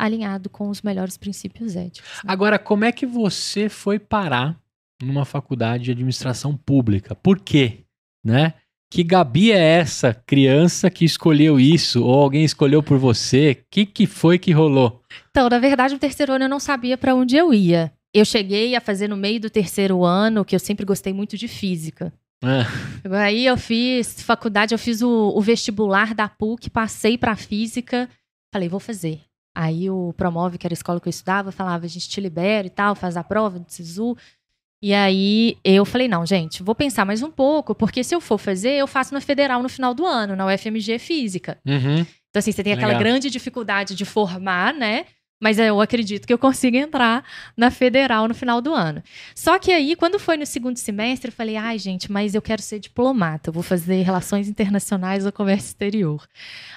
alinhado 0.05 0.49
com 0.49 0.69
os 0.69 0.83
melhores 0.83 1.17
princípios 1.17 1.77
éticos. 1.77 2.11
Né? 2.23 2.33
Agora, 2.33 2.59
como 2.59 2.85
é 2.85 2.93
que 2.93 3.07
você 3.07 3.69
foi 3.69 3.99
parar 3.99 4.59
numa 5.03 5.25
faculdade 5.25 5.85
de 5.85 5.91
administração 5.91 6.57
pública? 6.57 7.15
Por 7.15 7.39
quê? 7.39 7.81
Né? 8.25 8.55
Que 8.91 9.03
Gabi 9.03 9.51
é 9.51 9.59
essa 9.59 10.15
criança 10.15 10.91
que 10.91 11.05
escolheu 11.05 11.59
isso? 11.59 12.05
Ou 12.05 12.23
alguém 12.23 12.45
escolheu 12.45 12.83
por 12.83 12.99
você? 12.99 13.53
O 13.53 13.65
que, 13.71 13.87
que 13.87 14.07
foi 14.07 14.39
que 14.39 14.53
rolou? 14.53 15.03
Então, 15.31 15.49
na 15.49 15.59
verdade, 15.59 15.95
no 15.95 16.01
terceiro 16.01 16.33
ano 16.33 16.45
eu 16.45 16.49
não 16.49 16.61
sabia 16.61 16.97
para 16.97 17.15
onde 17.15 17.37
eu 17.37 17.53
ia. 17.53 17.93
Eu 18.13 18.25
cheguei 18.25 18.77
a 18.77 18.81
fazer 18.81 19.09
no 19.09 19.17
meio 19.17 19.41
do 19.41 19.51
terceiro 19.51 20.05
ano, 20.05 20.45
que 20.45 20.55
eu 20.55 20.61
sempre 20.61 20.87
gostei 20.87 21.13
muito 21.13 21.37
de 21.37 21.49
física. 21.49 22.13
É. 22.45 23.17
Aí 23.17 23.47
eu 23.47 23.57
fiz 23.57 24.23
faculdade, 24.23 24.75
eu 24.75 24.79
fiz 24.79 25.03
o, 25.03 25.33
o 25.35 25.41
vestibular 25.41 26.15
da 26.15 26.29
PUC, 26.29 26.71
passei 26.71 27.19
para 27.19 27.35
física, 27.35 28.09
falei, 28.53 28.69
vou 28.69 28.79
fazer. 28.79 29.23
Aí 29.55 29.89
o 29.89 30.13
Promove, 30.17 30.59
que 30.59 30.67
era 30.67 30.73
a 30.73 30.75
escola 30.75 31.01
que 31.01 31.07
eu 31.07 31.11
estudava, 31.11 31.53
falava, 31.53 31.85
a 31.85 31.89
gente 31.89 32.09
te 32.09 32.21
libera 32.21 32.67
e 32.67 32.71
tal, 32.71 32.95
faz 32.95 33.17
a 33.17 33.23
prova 33.23 33.59
do 33.59 33.71
SISU. 33.71 34.17
E 34.83 34.93
aí 34.93 35.57
eu 35.65 35.85
falei, 35.85 36.09
não, 36.09 36.27
gente, 36.27 36.63
vou 36.63 36.75
pensar 36.75 37.05
mais 37.05 37.23
um 37.23 37.31
pouco, 37.31 37.75
porque 37.75 38.03
se 38.03 38.15
eu 38.15 38.21
for 38.21 38.37
fazer, 38.37 38.73
eu 38.73 38.87
faço 38.87 39.15
na 39.15 39.21
federal 39.21 39.63
no 39.63 39.69
final 39.69 39.95
do 39.95 40.05
ano, 40.05 40.37
na 40.37 40.47
UFMG 40.47 40.99
Física. 40.99 41.59
Uhum. 41.65 42.01
Então, 42.01 42.41
assim, 42.41 42.53
você 42.53 42.65
tem 42.65 42.73
aquela 42.73 42.89
Legal. 42.89 43.03
grande 43.03 43.31
dificuldade 43.31 43.95
de 43.95 44.05
formar, 44.05 44.75
né? 44.75 45.07
Mas 45.41 45.59
eu 45.59 45.81
acredito 45.81 46.27
que 46.27 46.33
eu 46.33 46.39
consiga 46.39 46.79
entrar 46.79 47.25
na 47.57 47.71
federal 47.71 48.27
no 48.27 48.35
final 48.35 48.61
do 48.61 48.73
ano. 48.73 49.03
Só 49.35 49.59
que 49.59 49.73
aí, 49.73 49.95
quando 49.95 50.19
foi 50.19 50.37
no 50.37 50.47
segundo 50.47 50.77
semestre, 50.77 51.29
eu 51.29 51.33
falei, 51.35 51.57
ai, 51.57 51.79
gente, 51.79 52.11
mas 52.11 52.35
eu 52.35 52.43
quero 52.43 52.63
ser 52.63 52.79
diplomata, 52.79 53.51
eu 53.51 53.53
vou 53.53 53.63
fazer 53.63 54.03
relações 54.03 54.49
internacionais 54.49 55.25
ou 55.25 55.33
comércio 55.33 55.69
exterior. 55.69 56.27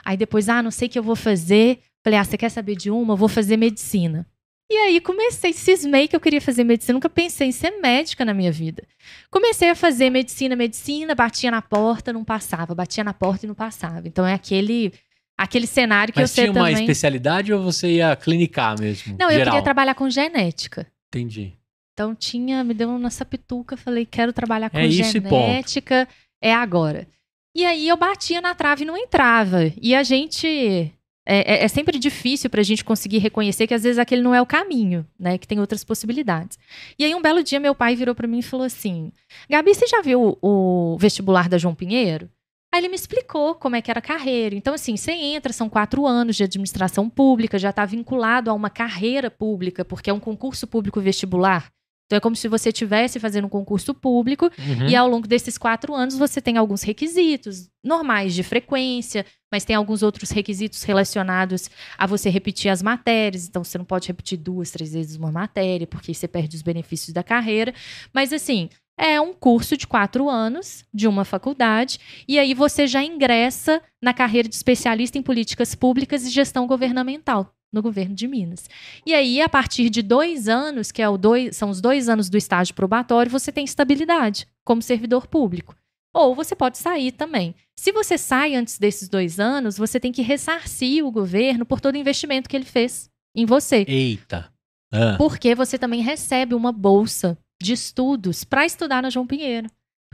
Aí 0.03 0.17
depois, 0.17 0.47
ah, 0.49 0.61
não 0.61 0.71
sei 0.71 0.87
o 0.87 0.91
que 0.91 0.99
eu 0.99 1.03
vou 1.03 1.15
fazer. 1.15 1.79
Falei, 2.07 2.21
ah, 2.21 2.23
você 2.23 2.37
quer 2.37 2.47
saber 2.47 2.77
de 2.77 2.89
uma? 2.89 3.11
Eu 3.11 3.17
vou 3.17 3.27
fazer 3.27 3.57
medicina. 3.57 4.25
E 4.71 4.73
aí 4.77 5.01
comecei, 5.01 5.51
cismei 5.51 6.07
que 6.07 6.15
eu 6.15 6.21
queria 6.21 6.39
fazer 6.39 6.63
medicina, 6.63 6.93
nunca 6.93 7.09
pensei 7.09 7.49
em 7.49 7.51
ser 7.51 7.81
médica 7.81 8.23
na 8.23 8.33
minha 8.33 8.49
vida. 8.49 8.81
Comecei 9.29 9.69
a 9.69 9.75
fazer 9.75 10.09
medicina, 10.09 10.55
medicina, 10.55 11.13
batia 11.13 11.51
na 11.51 11.61
porta, 11.61 12.13
não 12.13 12.23
passava, 12.23 12.73
batia 12.73 13.03
na 13.03 13.13
porta 13.13 13.45
e 13.45 13.47
não 13.49 13.53
passava. 13.53 14.07
Então 14.07 14.25
é 14.25 14.33
aquele 14.33 14.93
aquele 15.37 15.67
cenário 15.67 16.13
que 16.13 16.21
Mas 16.21 16.29
eu 16.31 16.33
sei 16.35 16.43
tinha 16.45 16.53
uma 16.53 16.69
também. 16.69 16.81
especialidade 16.85 17.51
ou 17.51 17.61
você 17.61 17.95
ia 17.95 18.15
clinicar 18.15 18.79
mesmo? 18.79 19.17
Não, 19.19 19.27
eu 19.29 19.39
geral? 19.39 19.45
queria 19.51 19.63
trabalhar 19.65 19.93
com 19.93 20.09
genética. 20.09 20.87
Entendi. 21.09 21.55
Então 21.91 22.15
tinha, 22.15 22.63
me 22.63 22.73
deu 22.73 22.87
uma 22.89 23.09
sapituca, 23.09 23.75
falei, 23.75 24.05
quero 24.05 24.31
trabalhar 24.31 24.69
com 24.69 24.77
É 24.77 24.87
e 24.87 25.03
ponto. 25.03 25.11
genética, 25.11 26.07
é 26.41 26.53
agora. 26.53 27.05
E 27.53 27.65
aí 27.65 27.85
eu 27.85 27.97
batia 27.97 28.39
na 28.39 28.55
trave 28.55 28.83
e 28.83 28.87
não 28.87 28.95
entrava. 28.95 29.73
E 29.81 29.93
a 29.93 30.03
gente 30.03 30.93
é, 31.27 31.55
é- 31.59 31.63
é 31.65 31.67
sempre 31.67 31.99
difícil 31.99 32.49
pra 32.49 32.63
gente 32.63 32.83
conseguir 32.83 33.17
reconhecer 33.17 33.67
que 33.67 33.73
às 33.73 33.83
vezes 33.83 33.99
aquele 33.99 34.21
não 34.21 34.33
é 34.33 34.41
o 34.41 34.45
caminho, 34.45 35.05
né? 35.19 35.37
Que 35.37 35.47
tem 35.47 35.59
outras 35.59 35.83
possibilidades. 35.83 36.57
E 36.97 37.03
aí 37.03 37.13
um 37.13 37.21
belo 37.21 37.43
dia 37.43 37.59
meu 37.59 37.75
pai 37.75 37.95
virou 37.95 38.15
pra 38.15 38.27
mim 38.27 38.39
e 38.39 38.43
falou 38.43 38.65
assim: 38.65 39.11
Gabi, 39.49 39.75
você 39.75 39.85
já 39.85 40.01
viu 40.01 40.37
o, 40.41 40.93
o 40.93 40.97
vestibular 40.97 41.49
da 41.49 41.57
João 41.57 41.75
Pinheiro? 41.75 42.29
Aí 42.73 42.81
ele 42.81 42.89
me 42.89 42.95
explicou 42.95 43.55
como 43.55 43.75
é 43.77 43.81
que 43.81 43.89
era 43.89 43.99
a 43.99 44.01
carreira. 44.01 44.53
Então, 44.53 44.73
assim, 44.73 44.97
você 44.97 45.11
entra, 45.13 45.53
são 45.53 45.69
quatro 45.69 46.05
anos 46.05 46.35
de 46.35 46.43
administração 46.43 47.09
pública, 47.09 47.57
já 47.57 47.69
está 47.69 47.85
vinculado 47.85 48.49
a 48.49 48.53
uma 48.53 48.69
carreira 48.69 49.31
pública, 49.31 49.85
porque 49.85 50.09
é 50.09 50.13
um 50.13 50.19
concurso 50.19 50.67
público 50.67 50.99
vestibular. 50.99 51.71
Então, 52.07 52.17
é 52.17 52.19
como 52.21 52.35
se 52.37 52.47
você 52.47 52.69
estivesse 52.69 53.19
fazendo 53.19 53.45
um 53.45 53.49
concurso 53.49 53.93
público 53.93 54.49
Uhum. 54.57 54.87
e 54.87 54.95
ao 54.95 55.07
longo 55.07 55.27
desses 55.27 55.57
quatro 55.57 55.93
anos 55.93 56.17
você 56.17 56.41
tem 56.41 56.57
alguns 56.57 56.81
requisitos 56.81 57.69
normais 57.83 58.33
de 58.33 58.43
frequência, 58.43 59.25
mas 59.51 59.65
tem 59.65 59.75
alguns 59.75 60.01
outros 60.01 60.31
requisitos 60.31 60.83
relacionados 60.83 61.69
a 61.97 62.05
você 62.07 62.29
repetir 62.29 62.71
as 62.71 62.81
matérias. 62.81 63.47
Então 63.47 63.63
você 63.63 63.77
não 63.77 63.85
pode 63.85 64.07
repetir 64.07 64.37
duas, 64.37 64.71
três 64.71 64.93
vezes 64.93 65.17
uma 65.17 65.31
matéria, 65.31 65.85
porque 65.85 66.13
você 66.13 66.27
perde 66.27 66.55
os 66.55 66.61
benefícios 66.61 67.13
da 67.13 67.23
carreira. 67.23 67.73
Mas 68.13 68.31
assim, 68.31 68.69
é 68.97 69.19
um 69.21 69.33
curso 69.33 69.75
de 69.77 69.85
quatro 69.85 70.29
anos 70.29 70.85
de 70.93 71.07
uma 71.07 71.23
faculdade, 71.25 71.99
e 72.27 72.39
aí 72.39 72.53
você 72.53 72.87
já 72.87 73.03
ingressa 73.03 73.81
na 74.01 74.13
carreira 74.13 74.47
de 74.49 74.55
especialista 74.55 75.17
em 75.17 75.21
políticas 75.21 75.75
públicas 75.75 76.25
e 76.25 76.29
gestão 76.29 76.65
governamental. 76.65 77.53
No 77.71 77.81
governo 77.81 78.15
de 78.15 78.27
Minas. 78.27 78.69
E 79.05 79.13
aí, 79.13 79.41
a 79.41 79.49
partir 79.49 79.89
de 79.89 80.01
dois 80.01 80.47
anos, 80.47 80.91
que 80.91 81.01
é 81.01 81.09
o 81.09 81.17
dois, 81.17 81.55
são 81.55 81.69
os 81.69 81.81
dois 81.81 82.07
anos 82.07 82.29
do 82.29 82.37
estágio 82.37 82.73
probatório, 82.73 83.31
você 83.31 83.51
tem 83.51 83.65
estabilidade 83.65 84.47
como 84.63 84.81
servidor 84.81 85.27
público. 85.27 85.75
Ou 86.13 86.33
você 86.33 86.55
pode 86.55 86.77
sair 86.77 87.11
também. 87.11 87.53
Se 87.77 87.91
você 87.91 88.17
sai 88.17 88.55
antes 88.55 88.79
desses 88.79 89.09
dois 89.09 89.39
anos, 89.39 89.77
você 89.77 89.99
tem 89.99 90.11
que 90.11 90.21
ressarcir 90.21 91.05
o 91.05 91.11
governo 91.11 91.65
por 91.65 91.79
todo 91.79 91.95
o 91.95 91.99
investimento 91.99 92.49
que 92.49 92.55
ele 92.55 92.65
fez 92.65 93.09
em 93.35 93.45
você. 93.45 93.85
Eita. 93.87 94.51
Ah. 94.91 95.15
Porque 95.17 95.53
você 95.53 95.77
também 95.77 96.01
recebe 96.01 96.55
uma 96.55 96.71
bolsa 96.71 97.37
de 97.61 97.73
estudos 97.73 98.43
para 98.43 98.65
estudar 98.65 99.01
na 99.01 99.09
João 99.09 99.27
Pinheiro 99.27 99.69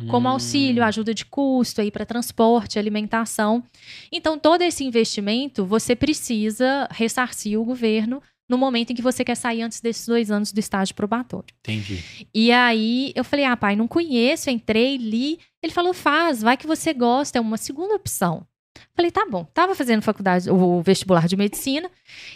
como 0.09 0.27
Hum. 0.27 0.31
auxílio, 0.31 0.83
ajuda 0.83 1.13
de 1.13 1.25
custo 1.25 1.81
aí 1.81 1.91
para 1.91 2.05
transporte, 2.05 2.79
alimentação. 2.79 3.63
Então, 4.11 4.37
todo 4.39 4.61
esse 4.61 4.83
investimento 4.83 5.65
você 5.65 5.95
precisa 5.95 6.87
ressarcir 6.91 7.59
o 7.59 7.65
governo 7.65 8.21
no 8.49 8.57
momento 8.57 8.91
em 8.91 8.95
que 8.95 9.01
você 9.01 9.23
quer 9.23 9.35
sair 9.35 9.61
antes 9.61 9.79
desses 9.79 10.05
dois 10.05 10.29
anos 10.29 10.51
do 10.51 10.59
estágio 10.59 10.95
probatório. 10.95 11.53
Entendi. 11.61 12.03
E 12.33 12.51
aí 12.51 13.11
eu 13.15 13.23
falei, 13.23 13.45
ah, 13.45 13.55
pai, 13.55 13.75
não 13.75 13.87
conheço, 13.87 14.49
entrei, 14.49 14.97
li. 14.97 15.39
Ele 15.61 15.71
falou, 15.71 15.93
faz, 15.93 16.41
vai 16.41 16.57
que 16.57 16.67
você 16.67 16.93
gosta, 16.93 17.37
é 17.37 17.41
uma 17.41 17.57
segunda 17.57 17.95
opção. 17.95 18.45
Falei, 18.95 19.11
tá 19.11 19.25
bom. 19.29 19.45
Tava 19.53 19.73
fazendo 19.75 20.01
faculdade, 20.01 20.49
o 20.49 20.81
vestibular 20.81 21.27
de 21.27 21.35
medicina, 21.35 21.89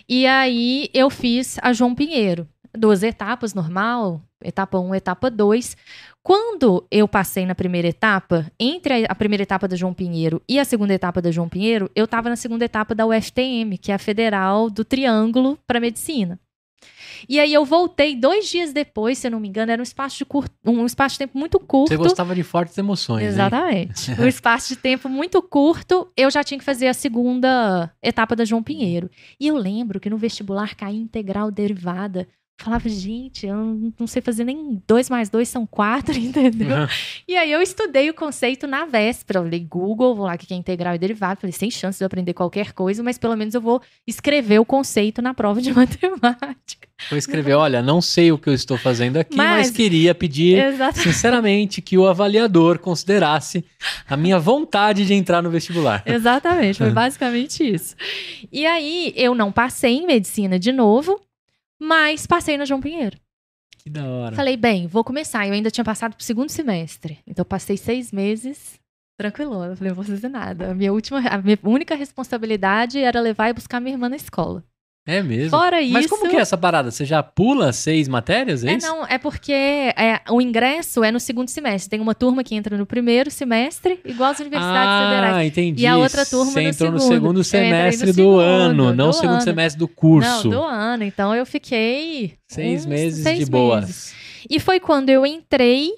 e 0.07 0.25
aí 0.25 0.89
eu 0.93 1.09
fiz 1.09 1.57
a 1.61 1.73
João 1.73 1.93
Pinheiro. 1.93 2.47
Duas 2.77 3.03
etapas, 3.03 3.53
normal, 3.53 4.21
etapa 4.43 4.79
1, 4.79 4.95
etapa 4.95 5.29
2. 5.29 5.75
Quando 6.23 6.85
eu 6.91 7.07
passei 7.07 7.45
na 7.45 7.55
primeira 7.55 7.87
etapa, 7.87 8.51
entre 8.59 9.05
a, 9.05 9.15
primeira 9.15 9.43
etapa 9.43 9.67
da 9.67 9.75
João 9.75 9.93
Pinheiro 9.93 10.41
e 10.47 10.59
a 10.59 10.65
segunda 10.65 10.93
etapa 10.93 11.21
da 11.21 11.31
João 11.31 11.49
Pinheiro, 11.49 11.89
eu 11.95 12.05
estava 12.05 12.29
na 12.29 12.35
segunda 12.35 12.65
etapa 12.65 12.93
da 12.93 13.05
UFTM, 13.05 13.77
que 13.81 13.91
é 13.91 13.95
a 13.95 13.99
Federal 13.99 14.69
do 14.69 14.85
Triângulo 14.85 15.57
para 15.65 15.79
Medicina. 15.79 16.39
E 17.27 17.39
aí 17.39 17.53
eu 17.53 17.65
voltei 17.65 18.15
dois 18.15 18.47
dias 18.47 18.73
depois, 18.73 19.17
se 19.17 19.27
eu 19.27 19.31
não 19.31 19.39
me 19.39 19.47
engano, 19.47 19.71
era 19.71 19.81
um 19.81 19.83
espaço 19.83 20.17
de, 20.17 20.25
curto, 20.25 20.53
um 20.65 20.85
espaço 20.85 21.13
de 21.13 21.19
tempo 21.19 21.37
muito 21.37 21.59
curto. 21.59 21.89
Você 21.89 21.97
gostava 21.97 22.35
de 22.35 22.43
fortes 22.43 22.77
emoções, 22.77 23.23
hein? 23.23 23.29
Exatamente. 23.29 24.11
Um 24.19 24.27
espaço 24.27 24.69
de 24.69 24.75
tempo 24.75 25.07
muito 25.09 25.41
curto, 25.41 26.11
eu 26.15 26.29
já 26.29 26.43
tinha 26.43 26.57
que 26.57 26.63
fazer 26.63 26.87
a 26.87 26.93
segunda 26.93 27.91
etapa 28.01 28.35
da 28.35 28.45
João 28.45 28.63
Pinheiro. 28.63 29.09
E 29.39 29.47
eu 29.47 29.55
lembro 29.55 29.99
que 29.99 30.09
no 30.09 30.17
vestibular 30.17 30.75
caía 30.75 30.99
integral 30.99 31.51
derivada. 31.51 32.27
Falava, 32.59 32.89
gente, 32.89 33.45
eu 33.45 33.55
não- 33.99 34.07
sei 34.07 34.19
fazer 34.21 34.43
nem 34.43 34.81
dois 34.87 35.09
mais 35.11 35.29
dois 35.29 35.47
são 35.47 35.65
quatro, 35.65 36.13
entendeu? 36.17 36.75
Uhum. 36.75 36.87
E 37.27 37.35
aí 37.37 37.51
eu 37.51 37.61
estudei 37.61 38.09
o 38.09 38.13
conceito 38.15 38.65
na 38.65 38.83
véspera. 38.85 39.39
Eu 39.39 39.43
falei, 39.43 39.59
Google, 39.59 40.15
vou 40.15 40.25
lá 40.25 40.33
o 40.33 40.37
que 40.37 40.51
é 40.53 40.57
integral 40.57 40.95
e 40.95 40.97
derivado. 40.97 41.39
Falei, 41.39 41.53
sem 41.53 41.69
chance 41.69 41.99
de 41.99 42.03
eu 42.03 42.07
aprender 42.07 42.33
qualquer 42.33 42.73
coisa, 42.73 43.03
mas 43.03 43.17
pelo 43.17 43.35
menos 43.37 43.53
eu 43.53 43.61
vou 43.61 43.79
escrever 44.07 44.59
o 44.59 44.65
conceito 44.65 45.21
na 45.21 45.35
prova 45.35 45.61
de 45.61 45.71
matemática. 45.73 46.87
Vou 47.11 47.17
escrever, 47.19 47.53
olha, 47.53 47.83
não 47.83 48.01
sei 48.01 48.31
o 48.31 48.39
que 48.39 48.49
eu 48.49 48.53
estou 48.55 48.75
fazendo 48.75 49.17
aqui, 49.17 49.37
mas, 49.37 49.67
Mas- 49.67 49.69
queria 49.77 50.15
pedir, 50.15 50.57
Exato. 50.57 50.97
sinceramente, 50.97 51.79
que 51.79 51.95
o 51.95 52.07
avaliador 52.07 52.79
considerasse 52.79 53.63
a 54.09 54.17
minha 54.17 54.39
vontade 54.39 55.05
de 55.05 55.13
entrar 55.13 55.43
no 55.43 55.51
vestibular. 55.51 56.01
Exatamente, 56.07 56.79
foi 56.79 56.89
basicamente 56.89 57.63
isso. 57.63 57.95
E 58.51 58.65
aí, 58.65 59.13
eu 59.15 59.35
não 59.35 59.51
passei 59.51 59.97
em 59.97 60.07
medicina 60.07 60.57
de 60.57 60.71
novo, 60.71 61.21
mas 61.79 62.25
passei 62.25 62.57
na 62.57 62.65
João 62.65 62.81
Pinheiro. 62.81 63.17
Que 63.77 63.89
da 63.89 64.05
hora. 64.05 64.35
Falei, 64.35 64.57
bem, 64.57 64.87
vou 64.87 65.03
começar. 65.03 65.47
Eu 65.47 65.53
ainda 65.53 65.71
tinha 65.71 65.85
passado 65.85 66.15
pro 66.15 66.23
segundo 66.23 66.49
semestre. 66.49 67.19
Então, 67.25 67.45
passei 67.45 67.77
seis 67.77 68.11
meses 68.11 68.79
tranquilona. 69.17 69.75
Falei, 69.75 69.89
não 69.89 69.95
vou 69.95 70.05
fazer 70.05 70.29
nada. 70.29 70.71
A 70.71 70.75
minha 70.75 70.93
última, 70.93 71.19
a 71.19 71.37
minha 71.41 71.57
única 71.63 71.95
responsabilidade 71.95 72.99
era 72.99 73.19
levar 73.19 73.49
e 73.49 73.53
buscar 73.53 73.79
minha 73.79 73.95
irmã 73.95 74.07
na 74.07 74.15
escola. 74.15 74.63
É 75.09 75.23
mesmo? 75.23 75.51
Fora 75.51 75.77
Mas 75.89 76.05
isso. 76.05 76.09
como 76.09 76.29
que 76.29 76.35
é 76.35 76.39
essa 76.41 76.57
parada? 76.57 76.91
Você 76.91 77.05
já 77.05 77.23
pula 77.23 77.71
seis 77.71 78.09
matérias, 78.09 78.65
é 78.65 78.71
É, 78.71 78.75
isso? 78.75 78.85
não, 78.85 79.05
é 79.07 79.17
porque 79.17 79.53
é, 79.53 80.19
o 80.29 80.41
ingresso 80.41 81.01
é 81.01 81.11
no 81.13 81.19
segundo 81.19 81.47
semestre. 81.47 81.89
Tem 81.89 82.01
uma 82.01 82.13
turma 82.13 82.43
que 82.43 82.53
entra 82.53 82.77
no 82.77 82.85
primeiro 82.85 83.31
semestre, 83.31 84.01
igual 84.03 84.31
as 84.31 84.39
universidades 84.41 84.85
ah, 84.89 85.09
federais. 85.09 85.47
entendi. 85.47 85.83
E 85.83 85.87
a 85.87 85.95
outra 85.95 86.25
turma 86.25 86.51
Você 86.51 86.61
no 86.61 86.67
entrou 86.69 86.91
no 86.91 86.99
segundo. 86.99 87.13
segundo 87.13 87.37
Eu 87.37 87.41
entrei 87.41 87.61
no 87.61 87.69
semestre 87.69 88.07
do 88.11 88.15
segundo, 88.15 88.39
ano, 88.39 88.93
não 88.93 89.05
do 89.05 89.09
o 89.11 89.13
segundo 89.13 89.31
ano. 89.35 89.41
semestre 89.41 89.79
do 89.79 89.87
curso. 89.87 90.49
Não, 90.49 90.59
do 90.59 90.63
ano. 90.63 91.03
Então 91.05 91.33
eu 91.33 91.45
fiquei. 91.45 92.33
Seis 92.49 92.85
meses 92.85 93.23
seis 93.23 93.39
de 93.39 93.45
boas. 93.45 93.85
meses. 93.85 94.15
E 94.49 94.59
foi 94.59 94.79
quando 94.79 95.09
eu 95.09 95.25
entrei 95.25 95.91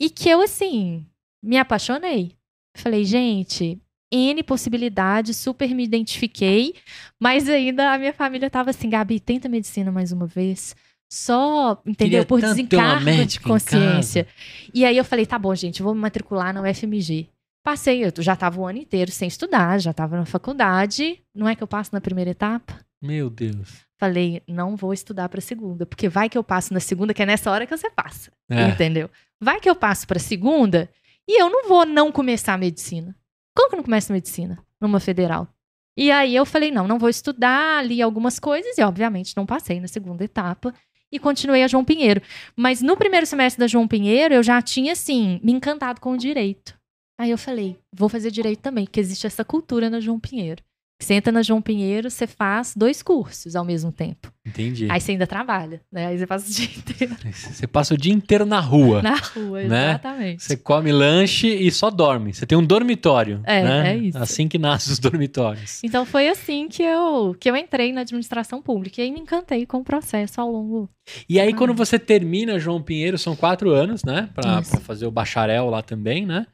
e 0.00 0.10
que 0.10 0.28
eu, 0.28 0.40
assim, 0.42 1.06
me 1.42 1.56
apaixonei. 1.56 2.32
Falei, 2.76 3.04
gente, 3.04 3.78
N 4.12 4.42
possibilidades, 4.42 5.36
super 5.36 5.74
me 5.74 5.84
identifiquei, 5.84 6.74
mas 7.20 7.48
ainda 7.48 7.92
a 7.92 7.98
minha 7.98 8.12
família 8.12 8.48
tava 8.48 8.70
assim, 8.70 8.88
Gabi, 8.88 9.18
tenta 9.18 9.48
medicina 9.48 9.90
mais 9.90 10.12
uma 10.12 10.26
vez. 10.26 10.76
Só, 11.08 11.80
entendeu? 11.86 12.24
Queria 12.24 12.26
Por 12.26 12.40
desencargo 12.40 13.26
de 13.26 13.40
consciência. 13.40 14.26
E 14.74 14.84
aí 14.84 14.96
eu 14.96 15.04
falei, 15.04 15.24
tá 15.24 15.38
bom, 15.38 15.54
gente, 15.54 15.82
vou 15.82 15.94
me 15.94 16.00
matricular 16.00 16.52
na 16.52 16.62
UFMG. 16.62 17.28
Passei, 17.64 18.04
eu 18.04 18.12
já 18.20 18.36
tava 18.36 18.60
o 18.60 18.66
ano 18.66 18.78
inteiro 18.78 19.10
sem 19.10 19.26
estudar, 19.26 19.80
já 19.80 19.92
tava 19.92 20.16
na 20.16 20.24
faculdade. 20.24 21.20
Não 21.34 21.48
é 21.48 21.54
que 21.54 21.62
eu 21.62 21.66
passo 21.66 21.90
na 21.92 22.00
primeira 22.00 22.30
etapa? 22.30 22.78
Meu 23.02 23.28
Deus. 23.28 23.86
Falei, 23.98 24.42
não 24.46 24.76
vou 24.76 24.92
estudar 24.92 25.28
pra 25.28 25.40
segunda, 25.40 25.86
porque 25.86 26.08
vai 26.08 26.28
que 26.28 26.36
eu 26.36 26.44
passo 26.44 26.74
na 26.74 26.80
segunda, 26.80 27.14
que 27.14 27.22
é 27.22 27.26
nessa 27.26 27.50
hora 27.50 27.66
que 27.66 27.76
você 27.76 27.90
passa. 27.90 28.30
É. 28.50 28.68
Entendeu? 28.68 29.10
Vai 29.40 29.60
que 29.60 29.68
eu 29.68 29.74
passo 29.74 30.06
pra 30.06 30.18
segunda 30.18 30.90
e 31.26 31.40
eu 31.40 31.48
não 31.48 31.68
vou 31.68 31.86
não 31.86 32.12
começar 32.12 32.54
a 32.54 32.58
medicina. 32.58 33.14
Como 33.56 33.70
que 33.70 33.76
não 33.76 33.82
começo 33.82 34.12
medicina 34.12 34.62
numa 34.78 35.00
federal? 35.00 35.48
E 35.96 36.10
aí 36.10 36.36
eu 36.36 36.44
falei, 36.44 36.70
não, 36.70 36.86
não 36.86 36.98
vou 36.98 37.08
estudar, 37.08 37.84
li 37.84 38.02
algumas 38.02 38.38
coisas 38.38 38.76
e 38.76 38.82
obviamente 38.82 39.34
não 39.34 39.46
passei 39.46 39.80
na 39.80 39.88
segunda 39.88 40.22
etapa 40.22 40.74
e 41.10 41.18
continuei 41.18 41.62
a 41.62 41.68
João 41.68 41.84
Pinheiro. 41.84 42.20
Mas 42.54 42.82
no 42.82 42.96
primeiro 42.98 43.24
semestre 43.24 43.58
da 43.58 43.66
João 43.66 43.88
Pinheiro 43.88 44.34
eu 44.34 44.42
já 44.42 44.60
tinha 44.60 44.92
assim 44.92 45.40
me 45.42 45.52
encantado 45.52 46.00
com 46.00 46.12
o 46.12 46.18
direito. 46.18 46.78
Aí 47.18 47.30
eu 47.30 47.38
falei, 47.38 47.78
vou 47.90 48.10
fazer 48.10 48.30
direito 48.30 48.60
também, 48.60 48.84
porque 48.84 49.00
existe 49.00 49.26
essa 49.26 49.42
cultura 49.42 49.88
na 49.88 50.00
João 50.00 50.20
Pinheiro. 50.20 50.62
Você 50.98 51.12
entra 51.12 51.30
na 51.30 51.42
João 51.42 51.60
Pinheiro, 51.60 52.10
você 52.10 52.26
faz 52.26 52.72
dois 52.74 53.02
cursos 53.02 53.54
ao 53.54 53.64
mesmo 53.64 53.92
tempo. 53.92 54.32
Entendi. 54.46 54.88
Aí 54.90 54.98
você 54.98 55.12
ainda 55.12 55.26
trabalha, 55.26 55.82
né? 55.92 56.06
Aí 56.06 56.18
você 56.18 56.26
passa 56.26 56.48
o 56.48 56.54
dia 56.54 56.68
inteiro. 56.76 57.16
Você 57.32 57.66
passa 57.66 57.94
o 57.94 57.96
dia 57.98 58.12
inteiro 58.12 58.46
na 58.46 58.60
rua. 58.60 59.02
Na 59.02 59.16
rua, 59.16 59.62
né? 59.62 59.90
exatamente. 59.90 60.42
Você 60.42 60.56
come 60.56 60.90
lanche 60.90 61.48
e 61.48 61.70
só 61.70 61.90
dorme. 61.90 62.32
Você 62.32 62.46
tem 62.46 62.56
um 62.56 62.64
dormitório. 62.64 63.42
É, 63.44 63.62
né? 63.62 63.92
é 63.92 63.96
isso. 63.96 64.16
Assim 64.16 64.48
que 64.48 64.56
nascem 64.56 64.92
os 64.92 64.98
dormitórios. 64.98 65.82
Então 65.84 66.06
foi 66.06 66.28
assim 66.28 66.66
que 66.66 66.82
eu, 66.82 67.36
que 67.38 67.50
eu 67.50 67.56
entrei 67.56 67.92
na 67.92 68.00
administração 68.00 68.62
pública. 68.62 69.00
E 69.00 69.04
aí 69.04 69.12
me 69.12 69.20
encantei 69.20 69.66
com 69.66 69.78
o 69.78 69.84
processo 69.84 70.40
ao 70.40 70.50
longo. 70.50 70.88
E 71.28 71.38
aí, 71.38 71.52
ah. 71.52 71.56
quando 71.56 71.74
você 71.74 71.98
termina 71.98 72.58
João 72.58 72.80
Pinheiro, 72.80 73.18
são 73.18 73.36
quatro 73.36 73.70
anos, 73.70 74.02
né? 74.02 74.30
Pra, 74.34 74.62
pra 74.62 74.80
fazer 74.80 75.06
o 75.06 75.10
bacharel 75.10 75.68
lá 75.68 75.82
também, 75.82 76.24
né? 76.24 76.46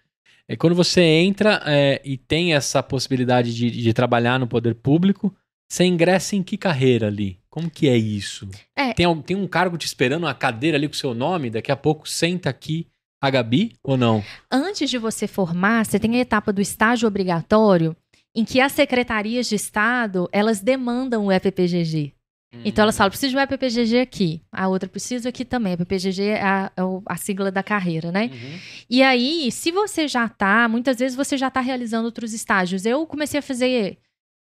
É 0.53 0.57
quando 0.57 0.75
você 0.75 1.01
entra 1.01 1.63
é, 1.65 1.99
e 2.05 2.19
tem 2.19 2.53
essa 2.53 2.83
possibilidade 2.83 3.55
de, 3.55 3.71
de, 3.71 3.93
trabalhar 3.95 4.39
no 4.39 4.47
poder 4.47 4.75
público, 4.75 5.35
você 5.67 5.83
ingressa 5.85 6.37
em 6.37 6.43
que 6.43 6.59
carreira 6.59 7.07
ali? 7.07 7.39
Como 7.49 7.71
que 7.71 7.89
é 7.89 7.97
isso? 7.97 8.47
É. 8.77 8.93
Tem, 8.93 9.23
tem 9.23 9.35
um 9.35 9.49
cargo 9.49 9.79
te 9.79 9.87
esperando, 9.87 10.25
uma 10.25 10.35
cadeira 10.35 10.77
ali 10.77 10.87
com 10.87 10.93
o 10.93 10.99
seu 10.99 11.15
nome, 11.15 11.49
daqui 11.49 11.73
a 11.73 11.77
pouco 11.77 12.07
senta 12.07 12.51
aqui 12.51 12.87
a 13.19 13.31
Gabi 13.31 13.77
ou 13.83 13.97
não? 13.97 14.23
Antes 14.51 14.91
de 14.91 14.99
você 14.99 15.27
formar, 15.27 15.87
você 15.87 15.99
tem 15.99 16.17
a 16.17 16.21
etapa 16.21 16.53
do 16.53 16.61
estágio 16.61 17.09
obrigatório, 17.09 17.97
em 18.35 18.45
que 18.45 18.61
as 18.61 18.73
secretarias 18.73 19.49
de 19.49 19.55
Estado, 19.55 20.29
elas 20.33 20.61
demandam 20.61 21.25
o 21.25 21.33
EPPGG. 22.53 22.69
Então 22.69 22.83
elas 22.83 22.97
falam, 22.97 23.11
preciso 23.11 23.31
de 23.33 23.37
um 23.37 23.41
EPPGG 23.41 24.01
aqui. 24.01 24.43
A 24.53 24.69
outra 24.69 24.89
precisa 24.89 25.29
aqui 25.29 25.45
também. 25.45 25.73
EPPGG 25.73 26.23
é 26.23 26.43
a, 26.43 26.71
é 26.77 26.83
a 27.07 27.17
sigla 27.17 27.51
da 27.51 27.63
carreira, 27.63 28.13
né? 28.13 28.31
Uhum. 28.33 28.59
E 28.91 29.03
aí, 29.03 29.51
se 29.51 29.73
você 29.73 30.07
já 30.07 30.29
tá, 30.29 30.69
muitas 30.69 30.99
vezes 30.99 31.17
você 31.17 31.37
já 31.37 31.51
tá 31.51 31.61
realizando 31.61 32.05
outros 32.05 32.33
estágios. 32.33 32.85
Eu 32.85 33.07
comecei 33.07 33.39
a 33.39 33.43
fazer 33.43 33.99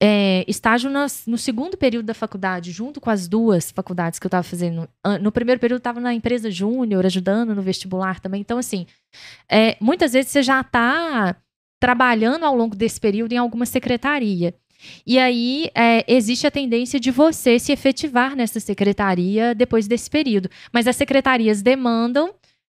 é, 0.02 0.44
estágio 0.46 0.90
no, 0.90 1.00
no, 1.26 1.38
segundo 1.38 1.76
período 1.76 2.06
da 2.06 2.14
faculdade, 2.14 2.72
junto 2.72 3.00
com 3.00 3.08
as 3.08 3.26
duas 3.26 3.70
faculdades 3.70 4.18
que 4.18 4.26
eu 4.26 4.28
estava 4.28 4.42
fazendo. 4.42 4.88
No 5.20 5.32
primeiro 5.32 5.60
período, 5.60 5.78
estava 5.78 6.00
na 6.00 6.12
empresa 6.12 6.50
júnior, 6.50 7.06
ajudando 7.06 7.54
no 7.54 7.62
vestibular 7.62 8.20
também. 8.20 8.40
Então, 8.40 8.58
assim, 8.58 8.86
é, 9.48 9.76
muitas 9.80 10.12
vezes 10.12 10.30
você 10.30 10.42
já 10.42 10.60
está 10.60 11.36
trabalhando 11.80 12.44
ao 12.44 12.56
longo 12.56 12.74
desse 12.74 13.00
período 13.00 13.32
em 13.32 13.38
alguma 13.38 13.66
secretaria. 13.66 14.54
E 15.06 15.18
aí 15.18 15.70
é, 15.74 16.04
existe 16.06 16.46
a 16.46 16.50
tendência 16.50 16.98
de 16.98 17.10
você 17.10 17.58
se 17.58 17.72
efetivar 17.72 18.36
nessa 18.36 18.60
secretaria 18.60 19.54
depois 19.54 19.86
desse 19.86 20.10
período. 20.10 20.48
Mas 20.72 20.86
as 20.86 20.96
secretarias 20.96 21.62
demandam 21.62 22.34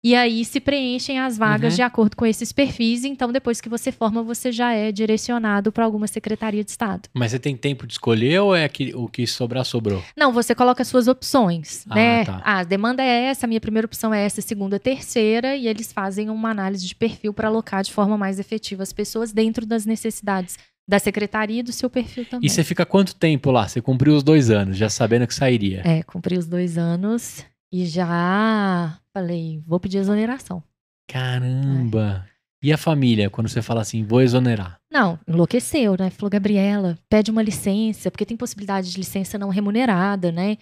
e 0.07 0.15
aí 0.15 0.45
se 0.45 0.61
preenchem 0.61 1.19
as 1.19 1.37
vagas 1.37 1.73
uhum. 1.73 1.77
de 1.79 1.83
acordo 1.83 2.17
com 2.17 2.25
esses 2.25 2.53
perfis. 2.53 3.05
Então, 3.05 3.33
depois 3.33 3.61
que 3.61 3.69
você 3.69 3.91
forma, 3.91 4.23
você 4.23 4.53
já 4.53 4.73
é 4.73 4.93
direcionado 4.93 5.73
para 5.73 5.85
alguma 5.85 6.07
secretaria 6.07 6.63
de 6.63 6.71
Estado. 6.71 7.09
Mas 7.13 7.33
você 7.33 7.41
tem 7.41 7.57
tempo 7.57 7.89
de 7.89 7.95
escolher 7.95 8.39
ou 8.39 8.55
é 8.55 8.69
que, 8.69 8.95
o 8.95 9.09
que 9.09 9.27
sobrar, 9.27 9.65
sobrou? 9.65 10.01
Não, 10.17 10.33
você 10.33 10.55
coloca 10.55 10.81
as 10.81 10.87
suas 10.87 11.09
opções, 11.09 11.85
ah, 11.91 11.95
né? 11.97 12.25
Tá. 12.25 12.41
Ah, 12.45 12.59
a 12.59 12.63
demanda 12.63 13.03
é 13.03 13.25
essa, 13.25 13.47
a 13.47 13.49
minha 13.49 13.61
primeira 13.61 13.85
opção 13.85 14.15
é 14.15 14.25
essa, 14.25 14.39
a 14.39 14.45
segunda, 14.45 14.77
a 14.77 14.79
terceira, 14.79 15.57
e 15.57 15.67
eles 15.67 15.93
fazem 15.93 16.31
uma 16.31 16.51
análise 16.51 16.87
de 16.87 16.95
perfil 16.95 17.35
para 17.35 17.49
alocar 17.49 17.83
de 17.83 17.93
forma 17.93 18.17
mais 18.17 18.39
efetiva 18.39 18.85
as 18.85 18.93
pessoas 18.93 19.33
dentro 19.33 19.67
das 19.67 19.85
necessidades 19.85 20.57
da 20.87 20.99
secretaria 20.99 21.61
e 21.61 21.63
do 21.63 21.73
seu 21.73 21.91
perfil 21.91 22.25
também. 22.25 22.47
E 22.47 22.51
você 22.51 22.63
fica 22.63 22.87
quanto 22.87 23.15
tempo 23.15 23.51
lá? 23.51 23.67
Você 23.67 23.81
cumpriu 23.81 24.15
os 24.15 24.23
dois 24.23 24.51
anos, 24.51 24.77
já 24.77 24.89
sabendo 24.89 25.27
que 25.27 25.35
sairia? 25.35 25.83
É, 25.85 26.03
cumpri 26.03 26.39
os 26.39 26.47
dois 26.47 26.79
anos 26.79 27.45
e 27.73 27.85
já 27.87 28.99
falei, 29.13 29.63
vou 29.67 29.81
pedir 29.81 29.99
exoneração. 29.99 30.63
Caramba! 31.09 32.25
É. 32.33 32.37
E 32.63 32.73
a 32.73 32.79
família, 32.79 33.31
quando 33.31 33.49
você 33.49 33.63
fala 33.63 33.83
assim, 33.83 34.05
vou 34.05 34.23
exonerar? 34.23 34.81
Não, 34.91 35.19
enlouqueceu, 35.29 35.97
né? 35.99 36.11
Falou, 36.11 36.31
Gabriela, 36.31 36.99
pede 37.09 37.31
uma 37.31 37.43
licença, 37.43 38.11
porque 38.11 38.25
tem 38.25 38.37
possibilidade 38.37 38.91
de 38.91 38.97
licença 38.97 39.39
não 39.39 39.51
remunerada, 39.51 40.33
né? 40.33 40.57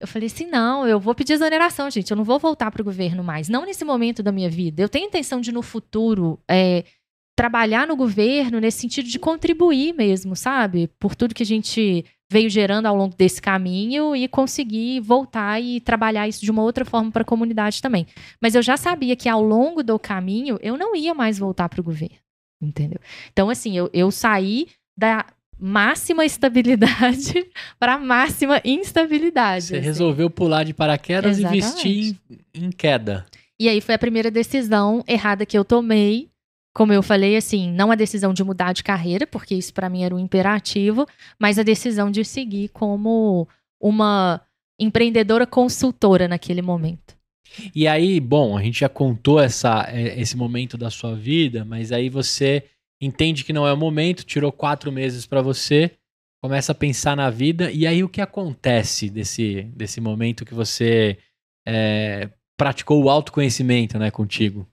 Eu 0.00 0.06
falei 0.06 0.26
assim: 0.26 0.46
não, 0.46 0.86
eu 0.86 1.00
vou 1.00 1.14
pedir 1.14 1.32
exoneração, 1.32 1.90
gente. 1.90 2.10
Eu 2.10 2.16
não 2.16 2.24
vou 2.24 2.38
voltar 2.38 2.70
para 2.70 2.82
o 2.82 2.84
governo 2.84 3.24
mais. 3.24 3.48
Não 3.48 3.64
nesse 3.64 3.84
momento 3.84 4.22
da 4.22 4.30
minha 4.30 4.50
vida. 4.50 4.82
Eu 4.82 4.88
tenho 4.88 5.06
intenção 5.06 5.40
de, 5.40 5.50
no 5.50 5.62
futuro, 5.62 6.38
é, 6.48 6.84
trabalhar 7.36 7.86
no 7.86 7.94
governo 7.94 8.58
nesse 8.58 8.80
sentido 8.80 9.08
de 9.08 9.18
contribuir 9.18 9.92
mesmo, 9.92 10.34
sabe? 10.34 10.88
Por 10.98 11.14
tudo 11.14 11.34
que 11.34 11.42
a 11.42 11.46
gente 11.46 12.02
veio 12.32 12.48
gerando 12.48 12.86
ao 12.86 12.96
longo 12.96 13.14
desse 13.14 13.40
caminho 13.40 14.16
e 14.16 14.26
conseguir 14.26 15.00
voltar 15.00 15.60
e 15.60 15.80
trabalhar 15.80 16.26
isso 16.26 16.40
de 16.40 16.50
uma 16.50 16.62
outra 16.62 16.84
forma 16.84 17.12
para 17.12 17.22
a 17.22 17.26
comunidade 17.26 17.82
também. 17.82 18.06
Mas 18.40 18.54
eu 18.54 18.62
já 18.62 18.76
sabia 18.76 19.14
que 19.14 19.28
ao 19.28 19.42
longo 19.42 19.82
do 19.82 19.98
caminho 19.98 20.58
eu 20.62 20.78
não 20.78 20.96
ia 20.96 21.14
mais 21.14 21.38
voltar 21.38 21.68
para 21.68 21.80
o 21.80 21.84
governo, 21.84 22.16
entendeu? 22.60 22.98
Então, 23.30 23.50
assim, 23.50 23.76
eu, 23.76 23.90
eu 23.92 24.10
saí 24.10 24.68
da 24.96 25.26
máxima 25.58 26.24
estabilidade 26.24 27.46
para 27.78 27.94
a 27.94 27.98
máxima 27.98 28.62
instabilidade. 28.64 29.66
Você 29.66 29.76
assim. 29.76 29.84
resolveu 29.84 30.30
pular 30.30 30.64
de 30.64 30.72
paraquedas 30.72 31.38
Exatamente. 31.38 31.58
e 31.58 31.70
vestir 31.70 32.18
em, 32.54 32.66
em 32.66 32.70
queda. 32.70 33.26
E 33.60 33.68
aí 33.68 33.80
foi 33.80 33.94
a 33.94 33.98
primeira 33.98 34.30
decisão 34.30 35.04
errada 35.06 35.46
que 35.46 35.56
eu 35.56 35.64
tomei 35.64 36.30
como 36.76 36.92
eu 36.92 37.02
falei, 37.02 37.38
assim, 37.38 37.72
não 37.72 37.90
a 37.90 37.94
decisão 37.94 38.34
de 38.34 38.44
mudar 38.44 38.74
de 38.74 38.84
carreira, 38.84 39.26
porque 39.26 39.54
isso 39.54 39.72
para 39.72 39.88
mim 39.88 40.04
era 40.04 40.14
um 40.14 40.18
imperativo, 40.18 41.06
mas 41.38 41.58
a 41.58 41.62
decisão 41.62 42.10
de 42.10 42.22
seguir 42.22 42.68
como 42.68 43.48
uma 43.80 44.42
empreendedora 44.78 45.46
consultora 45.46 46.28
naquele 46.28 46.60
momento. 46.60 47.16
E 47.74 47.88
aí, 47.88 48.20
bom, 48.20 48.58
a 48.58 48.62
gente 48.62 48.80
já 48.80 48.90
contou 48.90 49.40
essa, 49.40 49.88
é, 49.90 50.20
esse 50.20 50.36
momento 50.36 50.76
da 50.76 50.90
sua 50.90 51.16
vida, 51.16 51.64
mas 51.64 51.92
aí 51.92 52.10
você 52.10 52.62
entende 53.00 53.42
que 53.42 53.54
não 53.54 53.66
é 53.66 53.72
o 53.72 53.76
momento, 53.76 54.22
tirou 54.22 54.52
quatro 54.52 54.92
meses 54.92 55.24
para 55.24 55.40
você, 55.40 55.92
começa 56.42 56.72
a 56.72 56.74
pensar 56.74 57.16
na 57.16 57.30
vida, 57.30 57.70
e 57.70 57.86
aí 57.86 58.04
o 58.04 58.08
que 58.08 58.20
acontece 58.20 59.08
desse, 59.08 59.62
desse 59.74 59.98
momento 59.98 60.44
que 60.44 60.52
você 60.52 61.16
é, 61.66 62.28
praticou 62.54 63.02
o 63.02 63.08
autoconhecimento 63.08 63.98
né, 63.98 64.10
contigo? 64.10 64.68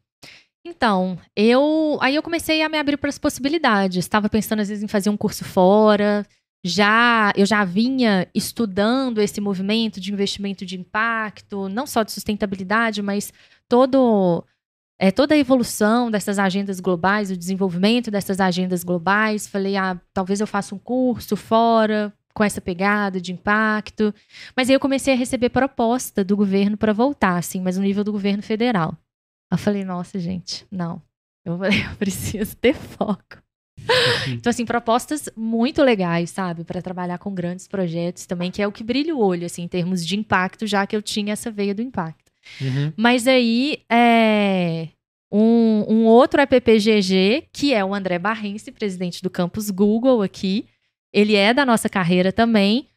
Então, 0.76 1.20
eu 1.36 1.98
aí 2.02 2.16
eu 2.16 2.24
comecei 2.24 2.64
a 2.64 2.70
me 2.70 2.78
abrir 2.78 2.98
para 2.98 3.10
as 3.10 3.20
possibilidades. 3.20 3.98
Estava 3.98 4.28
pensando 4.28 4.62
às 4.62 4.70
vezes 4.70 4.84
em 4.84 4.88
fazer 4.88 5.10
um 5.10 5.18
curso 5.18 5.46
fora. 5.46 6.26
Já 6.66 7.32
eu 7.36 7.46
já 7.46 7.64
vinha 7.64 8.28
estudando 8.34 9.22
esse 9.22 9.40
movimento 9.40 10.00
de 10.00 10.12
investimento 10.12 10.66
de 10.66 10.80
impacto, 10.80 11.70
não 11.70 11.86
só 11.86 12.04
de 12.04 12.12
sustentabilidade, 12.12 13.02
mas 13.02 13.32
todo 13.70 14.44
é, 15.00 15.12
toda 15.12 15.36
a 15.36 15.38
evolução 15.38 16.10
dessas 16.10 16.40
agendas 16.40 16.80
globais, 16.80 17.30
o 17.30 17.38
desenvolvimento 17.38 18.10
dessas 18.10 18.40
agendas 18.40 18.84
globais. 18.84 19.48
Falei, 19.48 19.76
ah, 19.78 20.00
talvez 20.14 20.40
eu 20.40 20.48
faça 20.48 20.74
um 20.74 20.80
curso 20.80 21.36
fora 21.36 22.14
com 22.34 22.44
essa 22.44 22.62
pegada 22.62 23.22
de 23.22 23.32
impacto. 23.32 24.14
Mas 24.56 24.70
aí 24.70 24.76
eu 24.76 24.80
comecei 24.80 25.14
a 25.14 25.18
receber 25.18 25.50
proposta 25.50 26.24
do 26.24 26.36
governo 26.36 26.78
para 26.78 26.94
voltar, 26.94 27.38
assim, 27.38 27.62
mas 27.62 27.78
no 27.78 27.84
nível 27.84 28.04
do 28.04 28.12
governo 28.12 28.42
federal. 28.42 28.98
Eu 29.54 29.58
falei, 29.58 29.84
nossa, 29.84 30.18
gente, 30.20 30.66
não. 30.72 31.00
Eu, 31.46 31.60
eu 31.64 31.96
preciso 31.98 32.56
ter 32.58 32.74
foco. 32.74 33.42
então, 34.28 34.50
assim, 34.50 34.66
propostas 34.66 35.30
muito 35.36 35.84
legais, 35.84 36.32
sabe? 36.32 36.64
Para 36.64 36.82
trabalhar 36.82 37.20
com 37.20 37.34
grandes 37.34 37.68
projetos 37.68 38.26
também, 38.26 38.50
que 38.50 38.62
é 38.62 38.68
o 38.68 38.72
que 38.72 38.84
brilha 38.84 39.16
o 39.16 39.20
olho, 39.20 39.46
assim, 39.46 39.64
em 39.64 39.68
termos 39.68 40.06
de 40.06 40.18
impacto, 40.18 40.66
já 40.66 40.88
que 40.88 40.96
eu 40.96 41.02
tinha 41.02 41.34
essa 41.34 41.52
veia 41.52 41.76
do 41.76 41.82
impacto. 41.82 42.32
Uhum. 42.60 42.94
Mas 42.98 43.28
aí, 43.28 43.84
é, 43.92 44.88
um, 45.32 45.86
um, 45.88 46.06
outro 46.06 46.42
EPPGG, 46.42 47.48
que 47.52 47.74
é 47.74 47.86
o 47.86 47.94
André 47.94 48.18
Barrense, 48.18 48.72
presidente 48.72 49.22
do 49.22 49.30
campus 49.30 49.70
Google 49.70 50.24
aqui, 50.24 50.66
ele 51.12 51.36
é 51.36 51.54
da 51.54 51.66
nossa 51.66 51.88
carreira 51.88 52.32
também. 52.32 52.88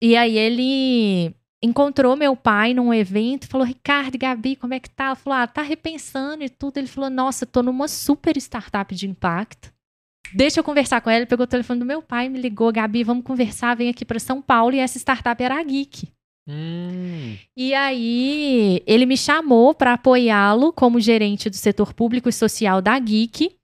E 0.00 0.16
aí 0.16 0.38
ele 0.38 1.34
encontrou 1.64 2.14
meu 2.16 2.36
pai 2.36 2.74
num 2.74 2.92
evento, 2.92 3.48
falou: 3.48 3.66
Ricardo, 3.66 4.18
Gabi, 4.18 4.56
como 4.56 4.74
é 4.74 4.80
que 4.80 4.90
tá? 4.90 5.06
Ela 5.06 5.14
falou: 5.14 5.38
Ah, 5.38 5.46
tá 5.46 5.62
repensando 5.62 6.44
e 6.44 6.48
tudo. 6.48 6.78
Ele 6.78 6.86
falou: 6.86 7.08
Nossa, 7.08 7.46
tô 7.46 7.62
numa 7.62 7.88
super 7.88 8.36
startup 8.36 8.94
de 8.94 9.08
impacto. 9.08 9.72
Deixa 10.34 10.60
eu 10.60 10.64
conversar 10.64 11.00
com 11.00 11.10
ela. 11.10 11.20
Ele 11.20 11.26
pegou 11.26 11.44
o 11.44 11.48
telefone 11.48 11.80
do 11.80 11.86
meu 11.86 12.02
pai, 12.02 12.28
me 12.28 12.40
ligou: 12.40 12.72
Gabi, 12.72 13.02
vamos 13.02 13.24
conversar, 13.24 13.74
vem 13.74 13.88
aqui 13.88 14.04
para 14.04 14.18
São 14.18 14.42
Paulo. 14.42 14.74
E 14.74 14.78
essa 14.78 14.98
startup 14.98 15.42
era 15.42 15.58
a 15.58 15.62
Geek. 15.62 16.08
Hum. 16.46 17.36
E 17.56 17.72
aí, 17.72 18.82
ele 18.86 19.06
me 19.06 19.16
chamou 19.16 19.74
para 19.74 19.94
apoiá-lo 19.94 20.72
como 20.72 21.00
gerente 21.00 21.48
do 21.48 21.56
setor 21.56 21.94
público 21.94 22.28
e 22.28 22.32
social 22.32 22.82
da 22.82 22.98
Geek. 22.98 23.56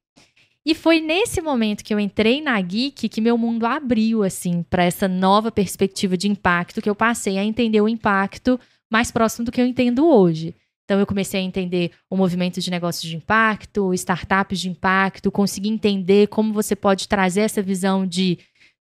E 0.67 0.75
foi 0.75 1.01
nesse 1.01 1.41
momento 1.41 1.83
que 1.83 1.93
eu 1.93 1.99
entrei 1.99 2.43
na 2.43 2.61
Geek 2.61 3.09
que 3.09 3.21
meu 3.21 3.39
mundo 3.39 3.65
abriu, 3.65 4.23
assim, 4.23 4.63
para 4.63 4.85
essa 4.85 5.09
nova 5.09 5.51
perspectiva 5.51 6.17
de 6.17 6.29
impacto, 6.29 6.83
que 6.83 6.91
eu 6.91 6.95
passei 6.95 7.39
a 7.39 7.45
entender 7.45 7.81
o 7.81 7.89
impacto 7.89 8.61
mais 8.93 9.11
próximo 9.11 9.47
do 9.47 9.53
que 9.53 9.61
eu 9.61 9.67
entendo 9.67 10.07
hoje. 10.07 10.55
Então, 10.85 10.99
eu 10.99 11.07
comecei 11.07 11.41
a 11.41 11.43
entender 11.43 11.93
o 12.11 12.17
movimento 12.17 12.61
de 12.61 12.71
negócios 12.71 13.09
de 13.09 13.17
impacto, 13.17 13.95
startups 13.95 14.61
de 14.61 14.69
impacto, 14.69 15.31
consegui 15.31 15.69
entender 15.69 16.27
como 16.27 16.53
você 16.53 16.77
pode 16.77 17.09
trazer 17.09 17.43
essa 17.43 17.63
visão 17.63 18.07
de 18.07 18.39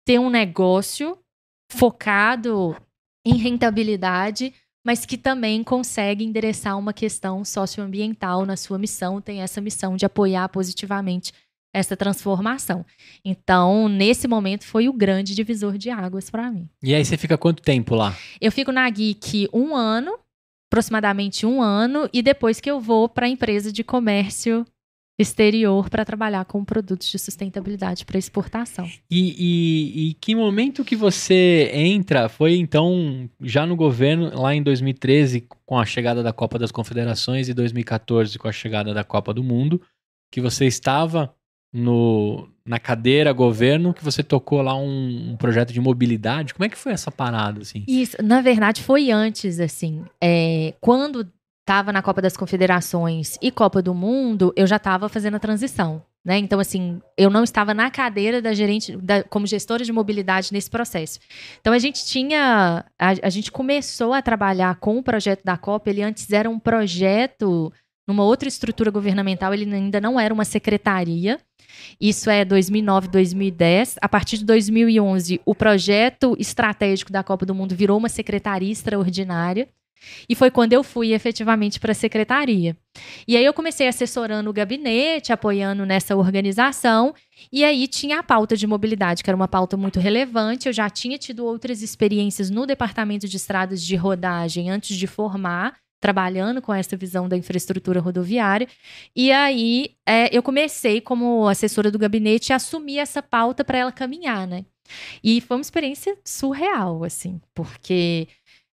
ter 0.05 0.17
um 0.17 0.29
negócio 0.29 1.17
focado 1.69 2.75
em 3.25 3.35
rentabilidade, 3.35 4.53
mas 4.85 5.05
que 5.05 5.17
também 5.17 5.61
consegue 5.65 6.23
endereçar 6.23 6.79
uma 6.79 6.93
questão 6.93 7.43
socioambiental 7.43 8.45
na 8.45 8.55
sua 8.55 8.77
missão, 8.77 9.19
tem 9.19 9.41
essa 9.41 9.59
missão 9.59 9.97
de 9.97 10.05
apoiar 10.05 10.47
positivamente 10.47 11.33
essa 11.77 11.95
transformação. 11.95 12.85
Então, 13.23 13.87
nesse 13.87 14.27
momento, 14.27 14.65
foi 14.65 14.89
o 14.89 14.93
grande 14.93 15.35
divisor 15.35 15.77
de 15.77 15.89
águas 15.89 16.29
para 16.29 16.51
mim. 16.51 16.67
E 16.81 16.93
aí 16.93 17.03
você 17.03 17.17
fica 17.17 17.37
quanto 17.37 17.61
tempo 17.61 17.95
lá? 17.95 18.15
Eu 18.41 18.51
fico 18.51 18.71
na 18.71 18.89
Geek 18.89 19.49
um 19.53 19.75
ano, 19.75 20.17
aproximadamente 20.69 21.45
um 21.45 21.61
ano, 21.61 22.09
e 22.11 22.21
depois 22.21 22.59
que 22.59 22.69
eu 22.69 22.79
vou 22.79 23.07
para 23.07 23.25
a 23.25 23.29
empresa 23.29 23.71
de 23.71 23.83
comércio 23.83 24.65
exterior 25.19 25.89
para 25.89 26.05
trabalhar 26.05 26.45
com 26.45 26.63
produtos 26.63 27.09
de 27.09 27.17
sustentabilidade 27.17 28.05
para 28.05 28.19
exportação. 28.19 28.87
E, 29.09 29.35
e, 29.37 30.09
e, 30.09 30.13
que 30.13 30.35
momento 30.35 30.85
que 30.85 30.95
você 30.95 31.71
entra? 31.73 32.29
Foi 32.29 32.55
então 32.55 33.27
já 33.41 33.65
no 33.65 33.75
governo, 33.75 34.39
lá 34.39 34.53
em 34.53 34.61
2013, 34.61 35.47
com 35.65 35.79
a 35.79 35.85
chegada 35.85 36.21
da 36.21 36.31
Copa 36.31 36.59
das 36.59 36.71
Confederações, 36.71 37.49
e 37.49 37.53
2014 37.53 38.37
com 38.37 38.47
a 38.47 38.51
chegada 38.51 38.93
da 38.93 39.03
Copa 39.03 39.33
do 39.33 39.43
Mundo, 39.43 39.81
que 40.31 40.39
você 40.39 40.65
estava 40.65 41.33
no, 41.73 42.47
na 42.65 42.79
cadeira 42.79 43.31
governo, 43.31 43.93
que 43.93 44.03
você 44.03 44.23
tocou 44.23 44.61
lá 44.61 44.75
um, 44.75 45.31
um, 45.31 45.37
projeto 45.37 45.73
de 45.73 45.81
mobilidade. 45.81 46.53
Como 46.53 46.65
é 46.65 46.69
que 46.69 46.77
foi 46.77 46.91
essa 46.91 47.11
parada, 47.11 47.61
assim? 47.61 47.83
Isso, 47.87 48.17
na 48.23 48.41
verdade, 48.41 48.81
foi 48.81 49.11
antes, 49.11 49.59
assim. 49.59 50.03
É, 50.21 50.73
quando 50.79 51.27
estava 51.61 51.91
na 51.91 52.01
Copa 52.01 52.21
das 52.21 52.37
Confederações 52.37 53.37
e 53.41 53.51
Copa 53.51 53.81
do 53.81 53.93
Mundo, 53.93 54.53
eu 54.55 54.65
já 54.65 54.77
estava 54.77 55.09
fazendo 55.09 55.35
a 55.35 55.39
transição. 55.39 56.01
Né? 56.25 56.37
Então, 56.37 56.59
assim, 56.59 57.01
eu 57.17 57.29
não 57.29 57.43
estava 57.43 57.73
na 57.73 57.89
cadeira 57.89 58.41
da 58.41 58.53
gerente, 58.53 58.97
da, 58.97 59.23
como 59.23 59.47
gestora 59.47 59.85
de 59.85 59.93
mobilidade 59.93 60.51
nesse 60.51 60.69
processo. 60.69 61.19
Então, 61.61 61.71
a 61.71 61.79
gente 61.79 62.05
tinha. 62.05 62.83
A, 62.99 63.09
a 63.23 63.29
gente 63.29 63.49
começou 63.49 64.13
a 64.13 64.21
trabalhar 64.21 64.75
com 64.75 64.97
o 64.97 65.03
projeto 65.03 65.43
da 65.43 65.57
Copa. 65.57 65.89
Ele 65.89 66.03
antes 66.03 66.29
era 66.31 66.49
um 66.49 66.59
projeto 66.59 67.71
numa 68.07 68.23
outra 68.23 68.47
estrutura 68.47 68.89
governamental, 68.89 69.53
ele 69.53 69.73
ainda 69.73 69.99
não 69.99 70.17
era 70.17 70.33
uma 70.33 70.45
secretaria. 70.45 71.39
Isso 71.99 72.29
é 72.29 72.43
2009, 72.45 73.07
2010. 73.07 73.97
A 74.01 74.09
partir 74.09 74.37
de 74.37 74.45
2011, 74.45 75.41
o 75.45 75.55
projeto 75.55 76.35
estratégico 76.39 77.11
da 77.11 77.23
Copa 77.23 77.45
do 77.45 77.55
Mundo 77.55 77.75
virou 77.75 77.97
uma 77.97 78.09
secretaria 78.09 78.71
extraordinária. 78.71 79.67
E 80.29 80.35
foi 80.35 80.51
quando 80.51 80.73
eu 80.73 80.83
fui 80.83 81.13
efetivamente 81.13 81.79
para 81.79 81.91
a 81.91 81.95
secretaria. 81.95 82.77
E 83.27 83.35
aí 83.35 83.43
eu 83.43 83.53
comecei 83.53 83.87
assessorando 83.87 84.49
o 84.49 84.53
gabinete, 84.53 85.33
apoiando 85.33 85.85
nessa 85.85 86.15
organização, 86.15 87.13
e 87.51 87.63
aí 87.63 87.87
tinha 87.87 88.19
a 88.19 88.23
pauta 88.23 88.55
de 88.55 88.67
mobilidade, 88.67 89.23
que 89.23 89.29
era 89.29 89.35
uma 89.35 89.47
pauta 89.47 89.77
muito 89.77 89.99
relevante. 89.99 90.67
Eu 90.67 90.73
já 90.73 90.89
tinha 90.89 91.17
tido 91.17 91.45
outras 91.45 91.81
experiências 91.81 92.49
no 92.49 92.65
departamento 92.65 93.27
de 93.27 93.37
estradas 93.37 93.83
de 93.83 93.95
rodagem 93.95 94.69
antes 94.69 94.95
de 94.95 95.07
formar, 95.07 95.75
trabalhando 96.07 96.61
com 96.61 96.73
essa 96.73 96.95
visão 96.95 97.27
da 97.27 97.35
infraestrutura 97.35 97.99
rodoviária. 97.99 98.65
E 99.13 99.29
aí 99.29 99.91
é, 100.05 100.33
eu 100.33 100.41
comecei, 100.41 101.01
como 101.01 101.49
assessora 101.49 101.91
do 101.91 101.99
gabinete, 101.99 102.53
a 102.53 102.55
assumir 102.55 102.99
essa 102.99 103.21
pauta 103.21 103.65
para 103.65 103.77
ela 103.77 103.91
caminhar, 103.91 104.47
né? 104.47 104.63
E 105.21 105.41
foi 105.41 105.57
uma 105.57 105.61
experiência 105.61 106.17
surreal, 106.23 107.03
assim, 107.03 107.41
porque 107.53 108.29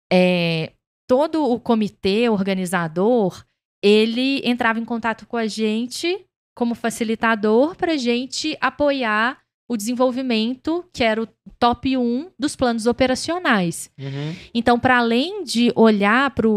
é, 0.09 0.71
todo 1.05 1.43
o 1.43 1.59
comitê 1.59 2.29
organizador, 2.29 3.43
ele 3.83 4.41
entrava 4.45 4.79
em 4.79 4.85
contato 4.85 5.27
com 5.27 5.35
a 5.35 5.45
gente 5.45 6.25
como 6.55 6.73
facilitador 6.73 7.75
para 7.75 7.91
a 7.91 7.97
gente 7.97 8.57
apoiar 8.61 9.39
o 9.67 9.75
desenvolvimento, 9.75 10.85
que 10.93 11.03
era 11.03 11.21
o 11.21 11.27
top 11.59 11.97
1 11.97 12.31
dos 12.39 12.55
planos 12.55 12.85
operacionais. 12.85 13.91
Uhum. 13.99 14.33
Então, 14.53 14.79
para 14.79 14.99
além 14.99 15.43
de 15.43 15.73
olhar 15.75 16.31
para 16.31 16.47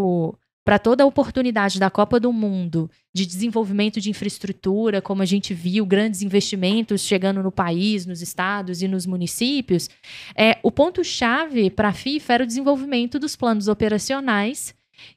para 0.69 0.79
toda 0.79 1.03
a 1.03 1.07
oportunidade 1.07 1.81
da 1.81 1.89
Copa 1.89 2.21
do 2.21 2.31
Mundo 2.31 2.91
de 3.11 3.25
desenvolvimento 3.25 4.03
de 4.03 4.11
infraestrutura, 4.11 5.01
como 5.01 5.23
a 5.23 5.25
gente 5.25 5.55
viu, 5.55 5.87
grandes 5.87 6.21
investimentos 6.21 7.01
chegando 7.01 7.43
no 7.43 7.51
país, 7.51 8.05
nos 8.05 8.21
estados 8.21 8.83
e 8.83 8.87
nos 8.87 9.07
municípios, 9.07 9.89
é, 10.37 10.59
o 10.63 10.71
ponto-chave 10.71 11.71
para 11.71 11.89
a 11.89 11.93
FIFA 11.95 12.35
era 12.35 12.45
o 12.45 12.47
desenvolvimento 12.47 13.19
dos 13.19 13.35
planos 13.35 13.67
operacionais 13.67 14.75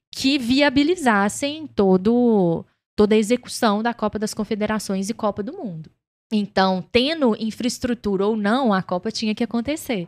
que 0.09 0.37
viabilizassem 0.37 1.67
todo, 1.67 2.65
toda 2.95 3.13
a 3.13 3.17
execução 3.17 3.83
da 3.83 3.93
Copa 3.93 4.17
das 4.17 4.33
Confederações 4.33 5.09
e 5.09 5.13
Copa 5.13 5.43
do 5.43 5.51
Mundo. 5.51 5.91
Então, 6.31 6.81
tendo 6.93 7.35
infraestrutura 7.37 8.25
ou 8.25 8.37
não, 8.37 8.71
a 8.71 8.81
Copa 8.81 9.11
tinha 9.11 9.35
que 9.35 9.43
acontecer. 9.43 10.07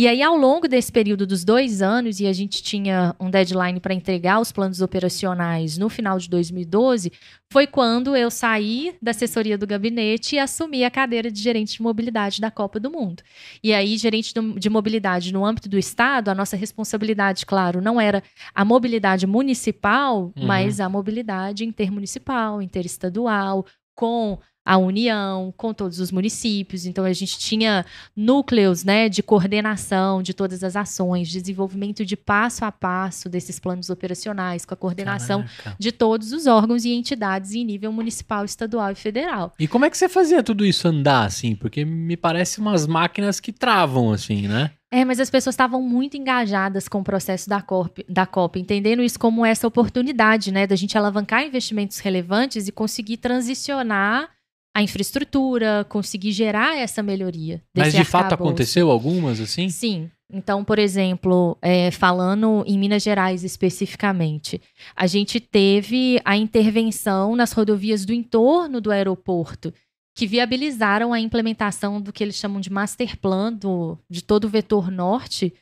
E 0.00 0.08
aí, 0.08 0.22
ao 0.22 0.34
longo 0.34 0.66
desse 0.66 0.90
período 0.90 1.26
dos 1.26 1.44
dois 1.44 1.82
anos, 1.82 2.20
e 2.20 2.26
a 2.26 2.32
gente 2.32 2.62
tinha 2.62 3.14
um 3.20 3.28
deadline 3.28 3.78
para 3.80 3.92
entregar 3.92 4.40
os 4.40 4.50
planos 4.50 4.80
operacionais 4.80 5.76
no 5.76 5.90
final 5.90 6.18
de 6.18 6.26
2012, 6.30 7.12
foi 7.52 7.66
quando 7.66 8.16
eu 8.16 8.30
saí 8.30 8.94
da 9.02 9.10
assessoria 9.10 9.58
do 9.58 9.66
gabinete 9.66 10.36
e 10.36 10.38
assumi 10.38 10.84
a 10.84 10.90
cadeira 10.90 11.30
de 11.30 11.38
gerente 11.38 11.74
de 11.74 11.82
mobilidade 11.82 12.40
da 12.40 12.50
Copa 12.50 12.80
do 12.80 12.90
Mundo. 12.90 13.22
E 13.62 13.74
aí, 13.74 13.98
gerente 13.98 14.32
de 14.56 14.70
mobilidade 14.70 15.34
no 15.34 15.44
âmbito 15.44 15.68
do 15.68 15.76
Estado, 15.76 16.30
a 16.30 16.34
nossa 16.34 16.56
responsabilidade, 16.56 17.44
claro, 17.44 17.82
não 17.82 18.00
era 18.00 18.22
a 18.54 18.64
mobilidade 18.64 19.26
municipal, 19.26 20.32
uhum. 20.34 20.46
mas 20.46 20.80
a 20.80 20.88
mobilidade 20.88 21.62
intermunicipal, 21.62 22.62
interestadual, 22.62 23.66
com 23.94 24.38
a 24.64 24.76
União, 24.76 25.52
com 25.56 25.72
todos 25.72 25.98
os 26.00 26.12
municípios. 26.12 26.86
Então 26.86 27.04
a 27.04 27.12
gente 27.12 27.38
tinha 27.38 27.84
núcleos, 28.14 28.84
né, 28.84 29.08
de 29.08 29.22
coordenação 29.22 30.22
de 30.22 30.34
todas 30.34 30.62
as 30.62 30.76
ações, 30.76 31.28
desenvolvimento 31.28 32.04
de 32.04 32.16
passo 32.16 32.64
a 32.64 32.72
passo 32.72 33.28
desses 33.28 33.58
planos 33.58 33.90
operacionais, 33.90 34.64
com 34.64 34.74
a 34.74 34.76
coordenação 34.76 35.42
Caraca. 35.42 35.76
de 35.78 35.92
todos 35.92 36.32
os 36.32 36.46
órgãos 36.46 36.84
e 36.84 36.90
entidades 36.90 37.52
em 37.52 37.64
nível 37.64 37.92
municipal, 37.92 38.44
estadual 38.44 38.92
e 38.92 38.94
federal. 38.94 39.52
E 39.58 39.66
como 39.66 39.84
é 39.84 39.90
que 39.90 39.96
você 39.96 40.08
fazia 40.08 40.42
tudo 40.42 40.64
isso 40.64 40.86
andar 40.86 41.24
assim? 41.24 41.54
Porque 41.54 41.84
me 41.84 42.16
parece 42.16 42.60
umas 42.60 42.86
máquinas 42.86 43.40
que 43.40 43.52
travam 43.52 44.12
assim, 44.12 44.46
né? 44.46 44.70
É, 44.92 45.04
mas 45.04 45.20
as 45.20 45.30
pessoas 45.30 45.54
estavam 45.54 45.80
muito 45.80 46.16
engajadas 46.16 46.88
com 46.88 46.98
o 46.98 47.04
processo 47.04 47.48
da, 47.48 47.62
Corp, 47.62 47.98
da 48.08 48.26
COP, 48.26 48.58
entendendo 48.58 49.02
isso 49.02 49.20
como 49.20 49.46
essa 49.46 49.66
oportunidade, 49.66 50.50
né, 50.50 50.66
da 50.66 50.74
gente 50.74 50.98
alavancar 50.98 51.44
investimentos 51.44 51.98
relevantes 52.00 52.66
e 52.66 52.72
conseguir 52.72 53.18
transicionar 53.18 54.28
a 54.74 54.82
infraestrutura, 54.82 55.84
conseguir 55.88 56.32
gerar 56.32 56.76
essa 56.76 57.02
melhoria. 57.02 57.62
Mas 57.76 57.92
de 57.92 58.04
fato 58.04 58.34
aconteceu 58.34 58.90
algumas 58.90 59.40
assim? 59.40 59.68
Sim. 59.68 60.10
Então, 60.32 60.64
por 60.64 60.78
exemplo, 60.78 61.58
é, 61.60 61.90
falando 61.90 62.62
em 62.66 62.78
Minas 62.78 63.02
Gerais 63.02 63.42
especificamente, 63.42 64.60
a 64.94 65.06
gente 65.06 65.40
teve 65.40 66.20
a 66.24 66.36
intervenção 66.36 67.34
nas 67.34 67.52
rodovias 67.52 68.04
do 68.04 68.12
entorno 68.12 68.80
do 68.80 68.92
aeroporto, 68.92 69.74
que 70.14 70.26
viabilizaram 70.26 71.12
a 71.12 71.18
implementação 71.18 72.00
do 72.00 72.12
que 72.12 72.22
eles 72.22 72.36
chamam 72.36 72.60
de 72.60 72.70
master 72.70 73.16
plan 73.18 73.52
do, 73.52 73.98
de 74.08 74.22
todo 74.22 74.44
o 74.44 74.48
vetor 74.48 74.90
norte, 74.90 75.52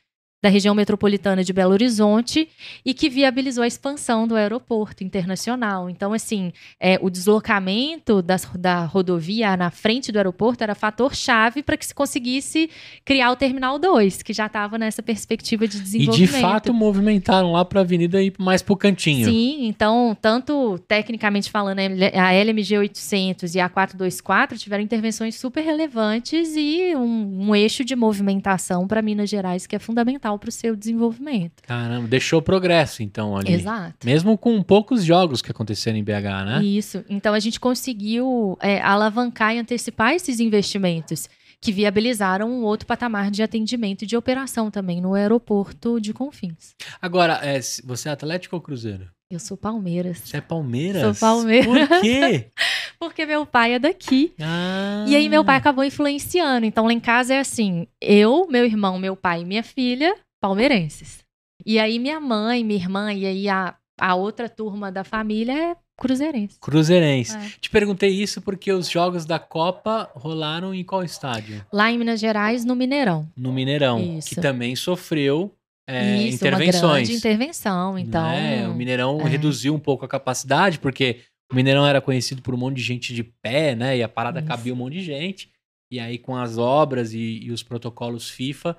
da 0.41 0.49
região 0.49 0.75
metropolitana 0.75 1.43
de 1.43 1.53
Belo 1.53 1.73
Horizonte 1.73 2.49
e 2.85 2.95
que 2.95 3.09
viabilizou 3.09 3.65
a 3.65 3.67
expansão 3.67 4.27
do 4.27 4.37
aeroporto 4.37 5.03
internacional. 5.03 5.91
Então, 5.91 6.13
assim, 6.13 6.53
é, 6.79 6.97
o 7.03 7.11
deslocamento 7.11 8.23
das, 8.23 8.49
da 8.57 8.85
rodovia 8.85 9.57
na 9.57 9.71
frente 9.71 10.13
do 10.13 10.17
aeroporto 10.17 10.63
era 10.63 10.77
fator-chave 10.77 11.63
para 11.63 11.77
que 11.77 11.85
se 11.85 11.95
conseguisse 11.95 12.71
criar 13.05 13.33
o 13.33 13.37
Terminal 13.37 13.79
2, 13.81 14.23
que 14.23 14.33
já 14.33 14.47
estava 14.47 14.79
nessa 14.79 15.03
perspectiva 15.03 15.67
de 15.67 15.81
desenvolvimento. 15.81 16.31
E, 16.31 16.35
de 16.35 16.41
fato, 16.41 16.73
movimentaram 16.73 17.53
lá 17.53 17.65
para 17.65 17.81
a 17.81 17.83
avenida 17.83 18.23
ir 18.23 18.33
mais 18.39 18.63
para 18.63 18.73
o 18.73 18.77
cantinho. 18.77 19.25
Sim, 19.25 19.67
então, 19.67 20.17
tanto 20.21 20.79
tecnicamente 20.87 21.51
falando, 21.51 21.81
a 21.81 22.33
LMG 22.33 22.79
800 22.79 23.57
e 23.57 23.61
a 23.61 23.69
424 23.69 24.57
tiveram 24.57 24.85
intervenções 24.85 25.35
super 25.35 25.63
relevantes 25.63 26.55
e 26.57 26.95
um, 26.95 27.49
um 27.49 27.57
eixo 27.57 27.85
de 27.85 27.97
movimentação 27.97 28.87
para 28.87 29.03
Minas 29.03 29.29
Gerais 29.29 29.67
que 29.67 29.75
é 29.75 29.79
fundamental 29.79 30.28
fundamental 30.29 30.39
para 30.39 30.49
o 30.49 30.53
seu 30.53 30.77
desenvolvimento. 30.77 31.63
Caramba, 31.63 32.07
deixou 32.07 32.43
progresso 32.43 33.03
então 33.03 33.37
ali. 33.37 33.53
Exato. 33.53 34.05
Mesmo 34.05 34.37
com 34.37 34.63
poucos 34.63 35.05
jogos 35.05 35.41
que 35.41 35.51
aconteceram 35.51 35.97
em 35.97 36.05
BH, 36.05 36.45
né? 36.45 36.63
Isso. 36.63 37.05
Então 37.09 37.33
a 37.33 37.41
gente 37.41 37.59
conseguiu 37.59 38.59
é, 38.61 38.81
alavancar 38.81 39.55
e 39.55 39.59
antecipar 39.59 40.13
esses 40.13 40.41
investimentos 40.41 41.29
que 41.61 41.73
viabilizaram 41.73 42.49
um 42.49 42.63
outro 42.63 42.87
patamar 42.87 43.31
de 43.31 43.43
atendimento 43.43 44.03
e 44.03 44.07
de 44.07 44.17
operação 44.17 44.71
também 44.71 45.01
no 45.01 45.15
aeroporto 45.15 46.01
de 46.01 46.13
Confins. 46.13 46.77
Agora, 47.03 47.41
é, 47.43 47.59
você 47.85 48.09
é 48.09 48.13
Atlético 48.13 48.55
ou 48.55 48.63
Cruzeiro? 48.63 49.09
Eu 49.31 49.39
sou 49.39 49.59
Palmeiras. 49.59 50.23
Você 50.25 50.39
é 50.39 50.41
Palmeiras? 50.41 51.19
Sou 51.19 51.29
Palmeiras. 51.29 51.67
Por 51.67 52.01
quê? 52.01 52.47
Porque 52.99 53.27
meu 53.27 53.45
pai 53.45 53.75
é 53.75 53.79
daqui. 53.79 54.33
Ah. 54.41 55.05
E 55.07 55.15
aí 55.15 55.29
meu 55.29 55.45
pai 55.45 55.57
acabou 55.57 55.85
influenciando. 55.85 56.65
Então 56.65 56.87
lá 56.87 56.93
em 56.95 57.01
casa 57.01 57.35
é 57.35 57.41
assim: 57.41 57.87
eu, 58.01 58.47
meu 58.49 58.65
irmão, 58.65 58.99
meu 58.99 59.15
pai 59.15 59.43
e 59.43 59.45
minha 59.45 59.63
filha, 59.63 60.17
palmeirenses. 60.41 61.19
E 61.67 61.79
aí 61.79 61.99
minha 61.99 62.19
mãe, 62.19 62.65
minha 62.65 62.81
irmã 62.81 63.13
e 63.13 63.27
aí 63.27 63.49
a, 63.51 63.77
a 64.01 64.15
outra 64.15 64.49
turma 64.49 64.91
da 64.91 65.05
família 65.05 65.53
é 65.73 65.77
cruzeirense. 65.99 66.59
Cruzeirense. 66.59 67.37
É. 67.37 67.51
Te 67.61 67.69
perguntei 67.69 68.11
isso 68.11 68.41
porque 68.41 68.73
os 68.73 68.89
jogos 68.89 69.27
da 69.27 69.39
Copa 69.39 70.11
rolaram 70.15 70.73
em 70.73 70.85
qual 70.85 71.05
estádio? 71.05 71.63
Lá 71.71 71.91
em 71.91 71.99
Minas 71.99 72.19
Gerais, 72.19 72.65
no 72.65 72.75
Mineirão. 72.75 73.29
No 73.37 73.53
Mineirão, 73.53 74.01
isso. 74.01 74.29
que 74.31 74.41
também 74.41 74.75
sofreu 74.75 75.53
é, 75.89 76.19
Isso, 76.19 76.37
intervenções. 76.37 76.83
Uma 76.83 76.93
grande 76.93 77.13
intervenção, 77.15 77.99
então. 77.99 78.27
É, 78.27 78.69
o 78.69 78.75
Mineirão 78.75 79.23
é. 79.23 79.29
reduziu 79.29 79.75
um 79.75 79.79
pouco 79.79 80.05
a 80.05 80.09
capacidade, 80.09 80.79
porque 80.79 81.21
o 81.51 81.55
Mineirão 81.55 81.87
era 81.87 81.99
conhecido 81.99 82.43
por 82.43 82.53
um 82.53 82.59
monte 82.59 82.77
de 82.77 82.83
gente 82.83 83.15
de 83.15 83.25
pé, 83.25 83.75
né? 83.75 83.97
E 83.97 84.03
a 84.03 84.09
parada 84.09 84.41
Isso. 84.41 84.49
cabia 84.49 84.75
um 84.75 84.77
monte 84.77 84.95
de 84.95 85.03
gente. 85.03 85.51
E 85.91 85.99
aí, 85.99 86.19
com 86.19 86.37
as 86.37 86.59
obras 86.59 87.15
e, 87.15 87.41
e 87.43 87.51
os 87.51 87.63
protocolos 87.63 88.29
FIFA, 88.29 88.77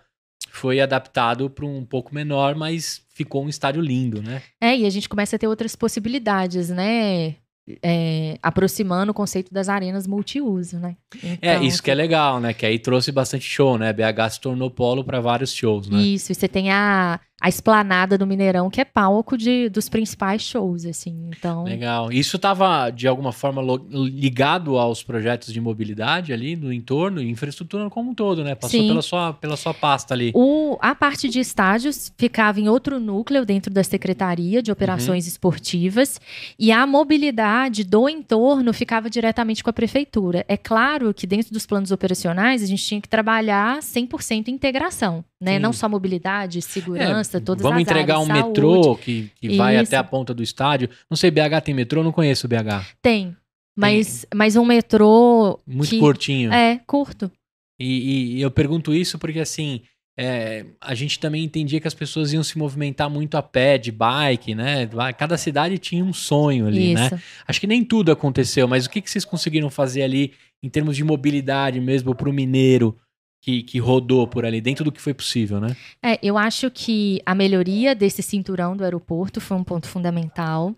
foi 0.51 0.79
adaptado 0.79 1.49
para 1.49 1.65
um 1.65 1.83
pouco 1.83 2.13
menor, 2.13 2.53
mas 2.53 3.03
ficou 3.09 3.43
um 3.43 3.49
estádio 3.49 3.81
lindo, 3.81 4.21
né? 4.21 4.43
É, 4.61 4.77
e 4.77 4.85
a 4.85 4.89
gente 4.91 5.09
começa 5.09 5.35
a 5.35 5.39
ter 5.39 5.47
outras 5.47 5.75
possibilidades, 5.75 6.69
né? 6.69 7.35
É, 7.83 8.37
aproximando 8.41 9.11
o 9.11 9.13
conceito 9.13 9.53
das 9.53 9.69
arenas 9.69 10.07
multiuso, 10.07 10.79
né? 10.79 10.95
É, 11.23 11.33
então, 11.33 11.49
é, 11.49 11.63
isso 11.63 11.83
que 11.83 11.91
é 11.91 11.95
legal, 11.95 12.39
né? 12.39 12.53
Que 12.53 12.65
aí 12.65 12.79
trouxe 12.79 13.11
bastante 13.11 13.45
show, 13.45 13.77
né? 13.77 13.93
BH 13.93 14.31
se 14.31 14.41
tornou 14.41 14.71
polo 14.71 15.03
para 15.03 15.19
vários 15.19 15.53
shows, 15.53 15.89
né? 15.89 15.99
Isso, 15.99 16.31
e 16.31 16.35
você 16.35 16.47
tem 16.47 16.71
a, 16.71 17.19
a 17.39 17.47
esplanada 17.47 18.17
do 18.17 18.27
Mineirão, 18.27 18.69
que 18.69 18.81
é 18.81 18.85
palco 18.85 19.37
de, 19.37 19.69
dos 19.69 19.87
principais 19.87 20.41
shows, 20.41 20.85
assim, 20.85 21.29
então... 21.29 21.63
Legal. 21.63 22.11
Isso 22.11 22.35
estava, 22.35 22.89
de 22.89 23.07
alguma 23.07 23.31
forma, 23.31 23.61
ligado 23.89 24.77
aos 24.77 25.03
projetos 25.03 25.53
de 25.53 25.61
mobilidade 25.61 26.33
ali 26.33 26.55
no 26.55 26.71
entorno, 26.73 27.21
infraestrutura 27.21 27.89
como 27.89 28.11
um 28.11 28.13
todo, 28.13 28.43
né? 28.43 28.55
Passou 28.55 28.79
pela 28.79 29.01
sua, 29.01 29.33
pela 29.33 29.57
sua 29.57 29.73
pasta 29.73 30.13
ali. 30.13 30.31
O, 30.35 30.77
a 30.81 30.93
parte 30.93 31.29
de 31.29 31.39
estádios 31.39 32.11
ficava 32.17 32.59
em 32.59 32.67
outro 32.67 32.99
núcleo 32.99 33.45
dentro 33.45 33.73
da 33.73 33.83
Secretaria 33.83 34.61
de 34.61 34.71
Operações 34.71 35.25
uhum. 35.25 35.29
Esportivas 35.29 36.19
e 36.57 36.71
a 36.71 36.85
mobilidade 36.85 37.83
do 37.83 38.09
entorno 38.09 38.73
ficava 38.73 39.09
diretamente 39.09 39.63
com 39.63 39.69
a 39.69 39.73
Prefeitura. 39.73 40.45
É 40.47 40.57
claro 40.57 41.13
que 41.13 41.25
dentro 41.25 41.53
dos 41.53 41.65
planos 41.65 41.91
operacionais 41.91 42.61
a 42.63 42.65
gente 42.65 42.83
tinha 42.83 43.01
que 43.01 43.07
trabalhar 43.07 43.79
100% 43.79 44.49
integração, 44.49 45.23
né? 45.41 45.53
Sim. 45.53 45.59
Não 45.59 45.71
só 45.71 45.87
mobilidade, 45.87 46.61
segurança, 46.61 47.37
é, 47.37 47.39
todas 47.39 47.63
Vamos 47.63 47.81
entregar 47.81 48.15
áreas, 48.15 48.29
um 48.29 48.33
saúde. 48.33 48.47
metrô 48.47 48.95
que, 48.95 49.31
que 49.35 49.55
vai 49.55 49.77
até 49.77 49.95
a 49.95 50.03
ponta 50.03 50.33
do 50.33 50.43
estádio. 50.43 50.89
Não 51.09 51.15
sei, 51.15 51.31
BH 51.31 51.61
tem 51.63 51.73
metrô? 51.73 52.03
Não 52.03 52.11
conheço 52.11 52.45
o 52.45 52.49
BH. 52.49 52.85
Tem. 53.01 53.35
Mas, 53.77 54.21
tem. 54.21 54.37
mas 54.37 54.55
um 54.55 54.65
metrô. 54.65 55.59
Muito 55.65 55.89
que, 55.89 55.99
curtinho. 55.99 56.51
É, 56.51 56.81
curto. 56.85 57.31
E, 57.79 58.37
e, 58.37 58.41
eu 58.41 58.51
pergunto 58.51 58.93
isso 58.93 59.17
porque, 59.17 59.39
assim, 59.39 59.81
é, 60.17 60.65
a 60.81 60.93
gente 60.93 61.17
também 61.17 61.45
entendia 61.45 61.79
que 61.79 61.87
as 61.87 61.93
pessoas 61.93 62.33
iam 62.33 62.43
se 62.43 62.57
movimentar 62.57 63.09
muito 63.09 63.37
a 63.37 63.41
pé, 63.41 63.77
de 63.77 63.89
bike, 63.89 64.53
né? 64.53 64.89
Cada 65.17 65.37
cidade 65.37 65.77
tinha 65.77 66.03
um 66.03 66.11
sonho 66.11 66.67
ali, 66.67 66.93
né? 66.93 67.05
isso. 67.05 67.15
né? 67.15 67.21
Acho 67.47 67.61
que 67.61 67.67
nem 67.67 67.85
tudo 67.85 68.11
aconteceu, 68.11 68.67
mas 68.67 68.85
o 68.85 68.89
que, 68.89 68.99
que 68.99 69.09
vocês 69.09 69.23
conseguiram 69.23 69.69
fazer 69.69 70.01
ali 70.01 70.33
em 70.61 70.69
termos 70.69 70.97
de 70.97 71.05
mobilidade 71.05 71.79
mesmo 71.79 72.13
para 72.13 72.29
o 72.29 72.33
mineiro? 72.33 72.97
Que, 73.41 73.63
que 73.63 73.79
rodou 73.79 74.27
por 74.27 74.45
ali, 74.45 74.59
dentro 74.59 74.83
do 74.83 74.91
que 74.91 75.01
foi 75.01 75.13
possível, 75.13 75.59
né? 75.59 75.75
É, 76.03 76.19
eu 76.21 76.37
acho 76.37 76.69
que 76.69 77.21
a 77.25 77.33
melhoria 77.33 77.95
desse 77.95 78.21
cinturão 78.21 78.75
do 78.75 78.83
aeroporto 78.83 79.39
foi 79.39 79.55
um 79.55 79.63
ponto 79.63 79.87
fundamental. 79.87 80.75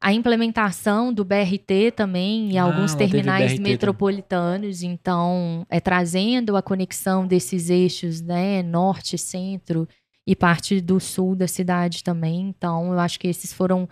A 0.00 0.12
implementação 0.12 1.12
do 1.12 1.24
BRT 1.24 1.92
também 1.96 2.52
em 2.52 2.58
ah, 2.58 2.64
alguns 2.64 2.94
terminais 2.94 3.58
metropolitanos, 3.58 4.80
também. 4.80 4.94
então, 4.94 5.66
é 5.68 5.80
trazendo 5.80 6.56
a 6.56 6.62
conexão 6.62 7.26
desses 7.26 7.68
eixos, 7.68 8.20
né, 8.20 8.62
norte, 8.62 9.18
centro 9.18 9.88
e 10.26 10.36
parte 10.36 10.80
do 10.80 11.00
sul 11.00 11.34
da 11.34 11.48
cidade 11.48 12.04
também. 12.04 12.48
Então, 12.48 12.92
eu 12.92 12.98
acho 13.00 13.18
que 13.18 13.26
esses 13.26 13.52
foram 13.52 13.88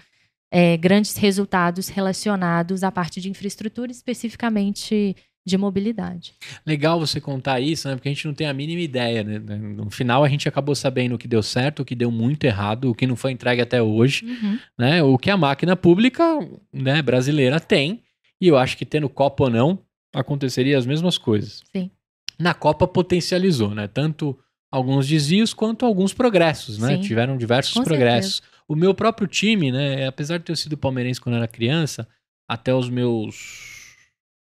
é, 0.50 0.76
grandes 0.76 1.16
resultados 1.16 1.88
relacionados 1.88 2.85
à 2.85 2.92
parte 2.92 3.20
de 3.20 3.28
infraestrutura, 3.28 3.90
especificamente 3.90 5.16
de 5.44 5.59
mobilidade. 5.59 6.35
Legal 6.64 7.00
você 7.00 7.20
contar 7.20 7.61
isso, 7.61 7.88
né? 7.88 7.96
Porque 7.96 8.09
a 8.09 8.12
gente 8.12 8.26
não 8.26 8.35
tem 8.35 8.46
a 8.46 8.55
mínima 8.55 8.81
ideia, 8.81 9.24
né? 9.24 9.38
No 9.38 9.90
final 9.90 10.22
a 10.22 10.28
gente 10.28 10.48
acabou 10.48 10.74
sabendo 10.74 11.16
o 11.16 11.18
que 11.18 11.26
deu 11.26 11.42
certo, 11.42 11.81
o 11.81 11.85
que 11.85 11.94
deu 11.94 12.11
muito 12.11 12.44
errado, 12.44 12.90
o 12.90 12.94
que 12.94 13.07
não 13.07 13.16
foi 13.16 13.33
entregue 13.33 13.61
até 13.61 13.83
hoje, 13.83 14.24
uhum. 14.24 14.59
né? 14.78 15.02
O 15.02 15.18
que 15.18 15.31
a 15.31 15.37
máquina 15.37 15.74
pública, 15.74 16.24
né, 16.72 17.02
brasileira 17.02 17.59
tem. 17.59 18.02
E 18.40 18.48
eu 18.48 18.57
acho 18.57 18.76
que 18.76 18.87
tendo 18.87 19.09
Copa 19.09 19.44
ou 19.44 19.50
não, 19.50 19.78
aconteceria 20.14 20.78
as 20.78 20.87
mesmas 20.87 21.18
coisas. 21.18 21.62
Sim. 21.74 21.90
Na 22.38 22.55
Copa 22.55 22.87
potencializou, 22.87 23.74
né? 23.74 23.88
Tanto 23.88 24.38
alguns 24.70 25.09
desvios 25.09 25.52
quanto 25.52 25.85
alguns 25.85 26.14
progressos, 26.14 26.78
né? 26.78 26.96
Sim. 26.96 27.02
Tiveram 27.02 27.37
diversos 27.37 27.74
Com 27.74 27.83
progressos. 27.83 28.37
Certeza. 28.37 28.52
O 28.68 28.76
meu 28.76 28.94
próprio 28.94 29.26
time, 29.26 29.72
né, 29.72 30.07
apesar 30.07 30.38
de 30.38 30.44
ter 30.44 30.57
sido 30.57 30.78
palmeirense 30.78 31.20
quando 31.20 31.35
era 31.35 31.48
criança, 31.48 32.09
até 32.48 32.72
os 32.74 32.88
meus 32.88 33.81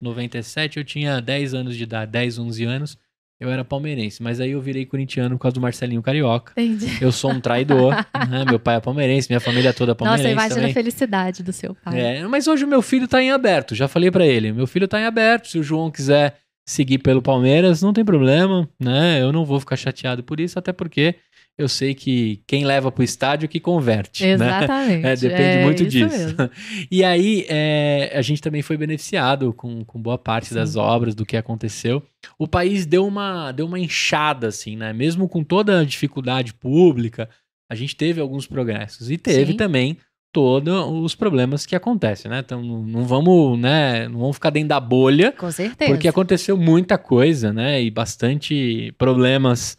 97 0.01 0.79
eu 0.79 0.85
tinha 0.85 1.21
10 1.21 1.55
anos 1.55 1.77
de 1.77 1.83
idade, 1.83 2.11
10, 2.13 2.39
11 2.39 2.65
anos. 2.65 2.99
Eu 3.39 3.51
era 3.51 3.63
palmeirense, 3.63 4.23
mas 4.23 4.41
aí 4.41 4.53
eu 4.53 4.61
virei 4.63 4.87
corintiano 4.87 5.37
por 5.37 5.43
causa 5.43 5.55
do 5.55 5.61
Marcelinho 5.61 6.01
Carioca. 6.01 6.53
Entendi. 6.53 6.97
Eu 7.03 7.13
sou 7.13 7.31
um 7.31 7.39
traidor, 7.39 7.95
né? 8.31 8.47
Meu 8.49 8.59
pai 8.59 8.77
é 8.77 8.81
palmeirense, 8.81 9.29
minha 9.29 9.41
família 9.41 9.75
toda 9.75 9.93
é 9.93 9.95
palmeirense. 9.95 10.35
Nossa, 10.35 10.47
imagina 10.47 10.55
também. 10.55 10.71
a 10.71 10.75
felicidade 10.75 11.43
do 11.43 11.53
seu 11.53 11.75
pai. 11.75 12.01
É, 12.01 12.27
mas 12.27 12.47
hoje 12.47 12.65
o 12.65 12.69
meu 12.69 12.81
filho 12.81 13.07
tá 13.07 13.23
em 13.23 13.31
aberto, 13.31 13.75
já 13.75 13.87
falei 13.87 14.11
para 14.11 14.25
ele. 14.25 14.53
Meu 14.53 14.67
filho 14.67 14.89
tá 14.89 14.99
em 14.99 15.05
aberto, 15.05 15.49
se 15.49 15.59
o 15.59 15.63
João 15.63 15.91
quiser 15.91 16.39
seguir 16.67 16.99
pelo 16.99 17.21
Palmeiras, 17.21 17.83
não 17.83 17.93
tem 17.93 18.05
problema, 18.05 18.69
né? 18.81 19.21
Eu 19.21 19.31
não 19.31 19.45
vou 19.45 19.61
ficar 19.61 19.77
chateado 19.77 20.23
por 20.23 20.41
isso, 20.41 20.59
até 20.59 20.73
porque 20.73 21.15
eu 21.59 21.69
sei 21.69 21.95
que 21.95 22.43
quem 22.47 22.65
leva 22.65 22.93
para 22.93 23.01
o 23.01 23.05
estádio 23.05 23.49
que 23.49 23.59
converte. 23.59 24.23
Né? 24.25 24.33
Exatamente. 24.33 25.03
Né? 25.03 25.07
É, 25.13 25.17
depende 25.17 25.43
é 25.43 25.65
muito 25.65 25.87
disso. 25.87 26.19
Mesmo. 26.19 26.51
E 26.91 27.03
aí 27.03 27.47
é, 27.49 28.13
a 28.15 28.23
gente 28.23 28.43
também 28.43 28.63
foi 28.63 28.77
beneficiado 28.77 29.53
com, 29.53 29.85
com 29.85 30.01
boa 30.01 30.19
parte 30.19 30.49
Sim. 30.49 30.57
das 30.57 30.77
obras, 30.77 31.15
do 31.15 31.25
que 31.25 31.37
aconteceu. 31.37 32.03
O 32.39 32.47
país 32.47 32.85
deu 32.85 33.07
uma, 33.07 33.53
deu 33.53 33.67
uma 33.67 33.79
enxada, 33.79 34.49
assim, 34.49 34.77
né? 34.77 34.93
Mesmo 34.93 35.29
com 35.29 35.43
toda 35.43 35.81
a 35.81 35.85
dificuldade 35.85 36.53
pública, 36.53 37.29
a 37.71 37.75
gente 37.75 37.97
teve 37.97 38.21
alguns 38.21 38.47
progressos. 38.47 39.11
E 39.11 39.17
teve 39.17 39.53
Sim. 39.53 39.57
também 39.57 39.97
todos 40.33 40.75
os 41.03 41.15
problemas 41.15 41.65
que 41.65 41.75
acontecem, 41.75 42.31
né? 42.31 42.41
Então 42.45 42.63
não 42.63 43.05
vamos, 43.05 43.59
né, 43.59 44.07
não 44.09 44.21
vamos 44.21 44.37
ficar 44.37 44.51
dentro 44.51 44.69
da 44.69 44.81
bolha. 44.81 45.33
Com 45.33 45.51
certeza. 45.51 45.91
Porque 45.91 46.09
aconteceu 46.09 46.59
muita 46.59 46.99
coisa, 46.99 47.55
né? 47.55 47.83
E 47.83 47.91
bastante 47.91 48.93
problemas 48.99 49.79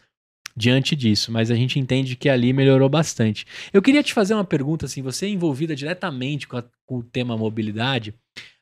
diante 0.57 0.95
disso, 0.95 1.31
mas 1.31 1.51
a 1.51 1.55
gente 1.55 1.79
entende 1.79 2.15
que 2.15 2.27
ali 2.27 2.51
melhorou 2.51 2.89
bastante. 2.89 3.45
Eu 3.71 3.79
queria 3.79 4.01
te 4.01 4.11
fazer 4.11 4.33
uma 4.33 4.43
pergunta, 4.43 4.87
assim, 4.87 5.03
você 5.03 5.27
é 5.27 5.29
envolvida 5.29 5.75
diretamente 5.75 6.47
com, 6.47 6.57
a, 6.57 6.63
com 6.83 6.97
o 6.97 7.03
tema 7.03 7.37
mobilidade. 7.37 8.15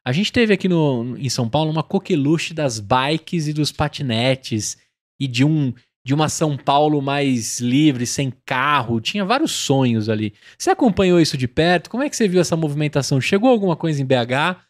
A 0.03 0.11
gente 0.11 0.31
teve 0.31 0.53
aqui 0.53 0.67
no, 0.67 1.17
em 1.17 1.29
São 1.29 1.47
Paulo 1.47 1.71
uma 1.71 1.81
coqueluche 1.81 2.53
das 2.53 2.81
bikes 2.81 3.47
e 3.47 3.53
dos 3.53 3.71
patinetes 3.71 4.77
e 5.17 5.25
de 5.25 5.45
um 5.45 5.73
de 6.05 6.13
uma 6.13 6.29
São 6.29 6.55
Paulo 6.55 7.01
mais 7.01 7.59
livre, 7.59 8.05
sem 8.05 8.31
carro, 8.45 9.01
tinha 9.01 9.25
vários 9.25 9.51
sonhos 9.51 10.07
ali. 10.07 10.35
Você 10.55 10.69
acompanhou 10.69 11.19
isso 11.19 11.35
de 11.35 11.47
perto? 11.47 11.89
Como 11.89 12.03
é 12.03 12.09
que 12.09 12.15
você 12.15 12.27
viu 12.27 12.39
essa 12.39 12.55
movimentação? 12.55 13.19
Chegou 13.19 13.49
alguma 13.49 13.75
coisa 13.75 13.99
em 13.99 14.05
BH, 14.05 14.61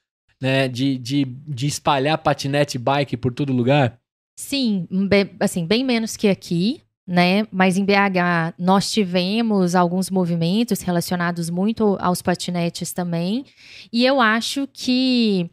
né, 0.41 0.69
de, 0.69 0.97
de, 0.97 1.25
de 1.25 1.67
espalhar 1.67 2.17
patinete 2.19 2.77
e 2.77 2.79
bike 2.79 3.17
por 3.17 3.33
todo 3.33 3.51
lugar? 3.51 3.99
Sim, 4.39 4.87
bem, 5.09 5.29
assim, 5.41 5.65
bem 5.65 5.83
menos 5.83 6.15
que 6.15 6.29
aqui, 6.29 6.84
né? 7.07 7.45
Mas 7.51 7.77
em 7.77 7.85
BH 7.85 8.55
nós 8.57 8.91
tivemos 8.91 9.75
alguns 9.75 10.09
movimentos 10.09 10.81
relacionados 10.81 11.49
muito 11.49 11.97
aos 11.99 12.21
patinetes 12.21 12.91
também. 12.91 13.45
E 13.91 14.05
eu 14.05 14.19
acho 14.19 14.67
que 14.73 15.49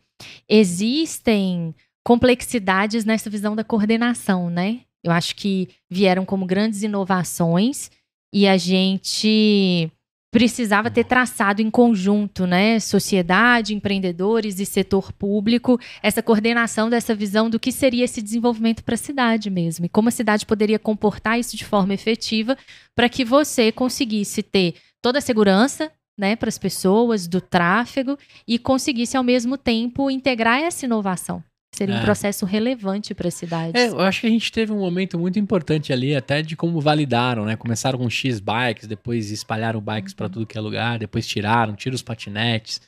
existem 0.49 1.75
complexidades 2.05 3.05
nessa 3.05 3.31
visão 3.31 3.55
da 3.55 3.65
coordenação, 3.65 4.49
né? 4.49 4.81
Eu 5.05 5.13
acho 5.13 5.37
que 5.37 5.69
vieram 5.91 6.25
como 6.25 6.47
grandes 6.47 6.83
inovações 6.83 7.91
e 8.33 8.47
a 8.47 8.57
gente 8.57 9.91
precisava 10.33 10.91
ter 10.91 11.05
traçado 11.05 11.61
em 11.61 11.71
conjunto, 11.71 12.47
né, 12.47 12.81
sociedade, 12.81 13.75
empreendedores 13.75 14.59
e 14.59 14.65
setor 14.65 15.13
público, 15.13 15.79
essa 16.03 16.23
coordenação 16.23 16.89
dessa 16.89 17.15
visão 17.15 17.51
do 17.51 17.61
que 17.61 17.71
seria 17.71 18.07
esse 18.07 18.23
desenvolvimento 18.23 18.83
para 18.83 18.95
a 18.95 18.99
cidade 18.99 19.51
mesmo 19.51 19.85
e 19.85 19.91
como 19.91 20.09
a 20.09 20.13
cidade 20.13 20.47
poderia 20.47 20.79
comportar 20.79 21.39
isso 21.39 21.55
de 21.55 21.67
forma 21.67 21.93
efetiva 21.93 22.57
para 22.97 23.11
que 23.11 23.27
você 23.27 23.71
conseguisse 23.71 24.43
ter 24.43 24.77
toda 25.03 25.19
a 25.19 25.23
segurança, 25.23 25.93
né, 26.19 26.35
para 26.35 26.49
as 26.49 26.59
pessoas 26.59 27.29
do 27.29 27.41
tráfego 27.41 28.19
e 28.49 28.59
conseguisse 28.59 29.19
ao 29.19 29.23
mesmo 29.23 29.59
tempo 29.59 30.11
integrar 30.11 30.61
essa 30.61 30.87
inovação. 30.87 31.45
Seria 31.75 31.95
é. 31.95 32.01
um 32.01 32.05
processo 32.05 32.45
relevante 32.45 33.15
para 33.15 33.29
a 33.29 33.31
cidade. 33.31 33.79
É, 33.79 33.89
eu 33.89 34.01
acho 34.01 34.21
que 34.21 34.27
a 34.27 34.31
gente 34.31 34.53
teve 34.53 34.73
um 34.73 34.79
momento 34.79 35.19
muito 35.19 35.39
importante 35.39 35.91
ali, 35.91 36.15
até 36.15 36.43
de 36.43 36.55
como 36.55 36.81
validaram, 36.81 37.47
né? 37.47 37.57
Começaram 37.57 37.99
com 37.99 38.11
X 38.11 38.41
bikes, 38.41 38.87
depois 38.87 39.31
espalharam 39.31 39.81
bikes 39.81 40.13
para 40.13 40.27
uhum. 40.27 40.33
tudo 40.33 40.47
que 40.47 40.59
é 40.59 40.61
lugar, 40.61 40.99
depois 40.99 41.27
tiraram, 41.27 41.75
tiram 41.75 41.95
os 41.95 42.03
patinetes. 42.03 42.81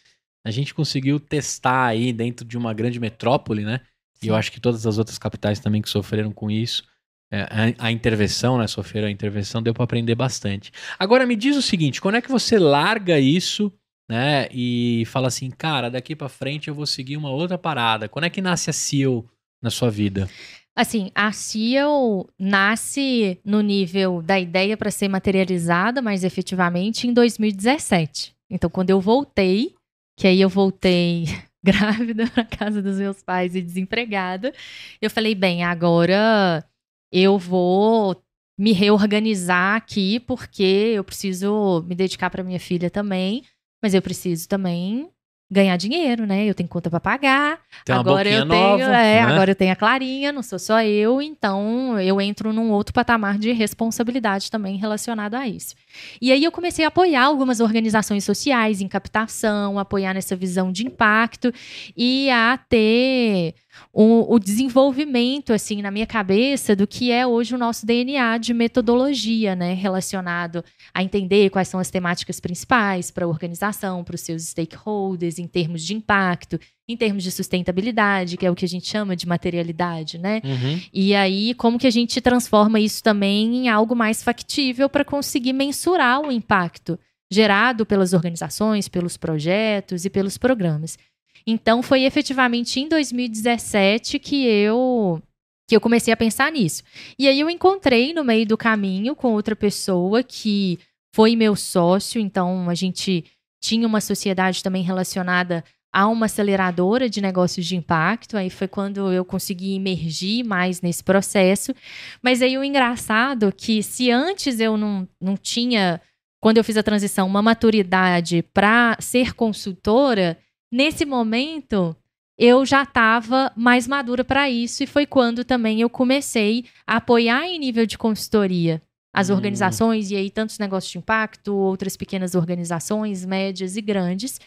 A 0.44 0.50
gente 0.50 0.74
conseguiu 0.74 1.18
testar 1.18 1.86
aí 1.86 2.12
dentro 2.12 2.44
de 2.46 2.58
uma 2.58 2.74
grande 2.74 3.00
metrópole, 3.00 3.64
né? 3.64 3.80
Sim. 4.14 4.26
E 4.26 4.28
eu 4.28 4.36
acho 4.36 4.52
que 4.52 4.60
todas 4.60 4.86
as 4.86 4.98
outras 4.98 5.16
capitais 5.16 5.58
também 5.58 5.80
que 5.80 5.88
sofreram 5.88 6.30
com 6.30 6.50
isso. 6.50 6.84
É, 7.32 7.40
a, 7.40 7.86
a, 7.86 7.90
intervenção, 7.90 8.58
né? 8.58 8.66
Sofreram 8.66 9.08
a 9.08 9.10
intervenção, 9.10 9.62
deu 9.62 9.72
para 9.72 9.84
aprender 9.84 10.14
bastante. 10.14 10.70
Agora 10.98 11.24
me 11.24 11.34
diz 11.34 11.56
o 11.56 11.62
seguinte: 11.62 12.02
quando 12.02 12.16
é 12.16 12.20
que 12.20 12.30
você 12.30 12.58
larga 12.58 13.18
isso 13.18 13.72
né? 14.08 14.48
E 14.52 15.04
fala 15.06 15.28
assim, 15.28 15.50
cara, 15.50 15.90
daqui 15.90 16.14
para 16.14 16.28
frente 16.28 16.68
eu 16.68 16.74
vou 16.74 16.86
seguir 16.86 17.16
uma 17.16 17.30
outra 17.30 17.58
parada. 17.58 18.08
Quando 18.08 18.24
é 18.24 18.30
que 18.30 18.42
nasce 18.42 18.70
a 18.70 18.72
CEO 18.72 19.28
na 19.62 19.70
sua 19.70 19.90
vida? 19.90 20.28
Assim, 20.76 21.10
a 21.14 21.30
CEO 21.30 22.28
nasce 22.38 23.40
no 23.44 23.60
nível 23.60 24.20
da 24.20 24.38
ideia 24.38 24.76
para 24.76 24.90
ser 24.90 25.08
materializada, 25.08 26.02
mas 26.02 26.24
efetivamente 26.24 27.06
em 27.06 27.12
2017. 27.12 28.34
Então, 28.50 28.68
quando 28.68 28.90
eu 28.90 29.00
voltei 29.00 29.74
que 30.16 30.26
aí 30.26 30.40
eu 30.40 30.48
voltei 30.48 31.24
grávida 31.62 32.26
para 32.28 32.44
casa 32.44 32.82
dos 32.82 32.98
meus 32.98 33.22
pais 33.22 33.54
e 33.54 33.62
desempregada. 33.62 34.52
Eu 35.00 35.10
falei, 35.10 35.34
bem, 35.34 35.64
agora 35.64 36.64
eu 37.12 37.38
vou 37.38 38.20
me 38.58 38.72
reorganizar 38.72 39.76
aqui 39.76 40.20
porque 40.20 40.92
eu 40.94 41.02
preciso 41.02 41.82
me 41.88 41.94
dedicar 41.94 42.30
para 42.30 42.44
minha 42.44 42.60
filha 42.60 42.88
também, 42.88 43.42
mas 43.84 43.92
eu 43.92 44.00
preciso 44.00 44.48
também 44.48 45.10
ganhar 45.50 45.76
dinheiro, 45.76 46.24
né? 46.26 46.46
Eu 46.46 46.54
tenho 46.54 46.66
conta 46.66 46.88
para 46.88 46.98
pagar. 46.98 47.60
Tem 47.84 47.94
agora 47.94 48.26
eu 48.26 48.48
tenho, 48.48 48.62
nova, 48.62 48.82
é, 48.82 48.86
né? 48.88 49.20
agora 49.20 49.50
eu 49.50 49.54
tenho 49.54 49.72
a 49.72 49.76
Clarinha, 49.76 50.32
não 50.32 50.42
sou 50.42 50.58
só 50.58 50.82
eu, 50.82 51.20
então 51.20 52.00
eu 52.00 52.18
entro 52.18 52.50
num 52.50 52.70
outro 52.70 52.94
patamar 52.94 53.36
de 53.36 53.52
responsabilidade 53.52 54.50
também 54.50 54.78
relacionado 54.78 55.34
a 55.34 55.46
isso. 55.46 55.74
E 56.20 56.32
aí 56.32 56.44
eu 56.44 56.52
comecei 56.52 56.84
a 56.84 56.88
apoiar 56.88 57.24
algumas 57.24 57.60
organizações 57.60 58.24
sociais 58.24 58.80
em 58.80 58.88
captação, 58.88 59.78
apoiar 59.78 60.14
nessa 60.14 60.36
visão 60.36 60.72
de 60.72 60.86
impacto 60.86 61.52
e 61.96 62.30
a 62.30 62.58
ter 62.58 63.54
o, 63.92 64.34
o, 64.34 64.38
desenvolvimento, 64.38 65.52
assim, 65.52 65.82
na 65.82 65.90
minha 65.90 66.06
cabeça, 66.06 66.74
do 66.76 66.86
que 66.86 67.10
é 67.10 67.26
hoje 67.26 67.54
o 67.54 67.58
nosso 67.58 67.86
DNA 67.86 68.38
de 68.38 68.54
metodologia, 68.54 69.54
né? 69.54 69.74
Relacionado 69.74 70.64
a 70.92 71.02
entender 71.02 71.50
quais 71.50 71.68
são 71.68 71.80
as 71.80 71.90
temáticas 71.90 72.40
principais 72.40 73.10
para 73.10 73.24
a 73.24 73.28
organização, 73.28 74.04
para 74.04 74.14
os 74.14 74.20
seus 74.20 74.42
stakeholders, 74.44 75.38
em 75.38 75.46
termos 75.46 75.82
de 75.82 75.94
impacto, 75.94 76.58
em 76.88 76.96
termos 76.96 77.22
de 77.22 77.30
sustentabilidade, 77.30 78.36
que 78.36 78.44
é 78.44 78.50
o 78.50 78.54
que 78.54 78.64
a 78.64 78.68
gente 78.68 78.86
chama 78.86 79.16
de 79.16 79.26
materialidade, 79.26 80.18
né? 80.18 80.42
Uhum. 80.44 80.80
E 80.92 81.14
aí, 81.14 81.54
como 81.54 81.78
que 81.78 81.86
a 81.86 81.90
gente 81.90 82.20
transforma 82.20 82.78
isso 82.78 83.02
também 83.02 83.56
em 83.56 83.68
algo 83.68 83.96
mais 83.96 84.22
factível 84.22 84.88
para 84.88 85.04
conseguir 85.04 85.54
mensurar 85.54 86.20
o 86.20 86.30
impacto 86.30 86.98
gerado 87.32 87.86
pelas 87.86 88.12
organizações, 88.12 88.88
pelos 88.88 89.16
projetos 89.16 90.04
e 90.04 90.10
pelos 90.10 90.38
programas. 90.38 90.98
Então 91.46 91.82
foi 91.82 92.04
efetivamente 92.04 92.80
em 92.80 92.88
2017 92.88 94.18
que 94.18 94.46
eu 94.46 95.20
que 95.66 95.74
eu 95.74 95.80
comecei 95.80 96.12
a 96.12 96.16
pensar 96.16 96.52
nisso. 96.52 96.82
E 97.18 97.26
aí 97.26 97.40
eu 97.40 97.48
encontrei 97.48 98.12
no 98.12 98.22
meio 98.22 98.46
do 98.46 98.56
caminho 98.56 99.16
com 99.16 99.32
outra 99.32 99.56
pessoa 99.56 100.22
que 100.22 100.78
foi 101.14 101.34
meu 101.34 101.56
sócio, 101.56 102.20
então 102.20 102.68
a 102.68 102.74
gente 102.74 103.24
tinha 103.62 103.86
uma 103.86 104.00
sociedade 104.00 104.62
também 104.62 104.82
relacionada 104.82 105.64
a 105.94 106.06
uma 106.08 106.26
aceleradora 106.26 107.08
de 107.08 107.20
negócios 107.20 107.64
de 107.64 107.76
impacto. 107.76 108.36
Aí 108.36 108.50
foi 108.50 108.68
quando 108.68 109.12
eu 109.12 109.24
consegui 109.24 109.74
emergir 109.74 110.44
mais 110.44 110.82
nesse 110.82 111.02
processo. 111.02 111.72
Mas 112.20 112.42
aí 112.42 112.58
o 112.58 112.64
engraçado 112.64 113.48
é 113.48 113.52
que 113.52 113.82
se 113.82 114.10
antes 114.10 114.60
eu 114.60 114.76
não, 114.76 115.08
não 115.20 115.36
tinha, 115.36 116.00
quando 116.40 116.58
eu 116.58 116.64
fiz 116.64 116.76
a 116.76 116.82
transição, 116.82 117.26
uma 117.26 117.40
maturidade 117.40 118.42
para 118.52 118.96
ser 119.00 119.34
consultora, 119.34 120.36
Nesse 120.74 121.04
momento, 121.04 121.96
eu 122.36 122.66
já 122.66 122.82
estava 122.82 123.52
mais 123.54 123.86
madura 123.86 124.24
para 124.24 124.50
isso 124.50 124.82
e 124.82 124.88
foi 124.88 125.06
quando 125.06 125.44
também 125.44 125.80
eu 125.80 125.88
comecei 125.88 126.64
a 126.84 126.96
apoiar 126.96 127.46
em 127.46 127.60
nível 127.60 127.86
de 127.86 127.96
consultoria 127.96 128.82
as 129.14 129.30
hum. 129.30 129.34
organizações 129.34 130.10
e 130.10 130.16
aí 130.16 130.28
tantos 130.28 130.58
negócios 130.58 130.90
de 130.90 130.98
impacto, 130.98 131.54
outras 131.54 131.96
pequenas 131.96 132.34
organizações, 132.34 133.24
médias 133.24 133.76
e 133.76 133.80
grandes. 133.80 134.40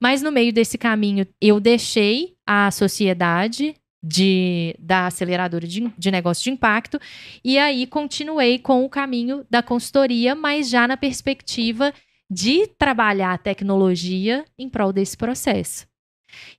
Mas 0.00 0.20
no 0.20 0.32
meio 0.32 0.52
desse 0.52 0.76
caminho 0.76 1.26
eu 1.40 1.60
deixei 1.60 2.34
a 2.44 2.70
sociedade 2.70 3.76
de, 4.02 4.76
da 4.78 5.06
aceleradora 5.06 5.66
de, 5.66 5.90
de 5.96 6.10
negócios 6.10 6.44
de 6.44 6.50
impacto 6.50 7.00
e 7.44 7.58
aí 7.58 7.86
continuei 7.86 8.58
com 8.58 8.84
o 8.84 8.88
caminho 8.88 9.44
da 9.48 9.62
consultoria, 9.62 10.34
mas 10.34 10.68
já 10.68 10.86
na 10.86 10.96
perspectiva 10.96 11.92
de 12.30 12.66
trabalhar 12.78 13.32
a 13.32 13.38
tecnologia 13.38 14.44
em 14.58 14.68
prol 14.68 14.92
desse 14.92 15.16
processo. 15.16 15.87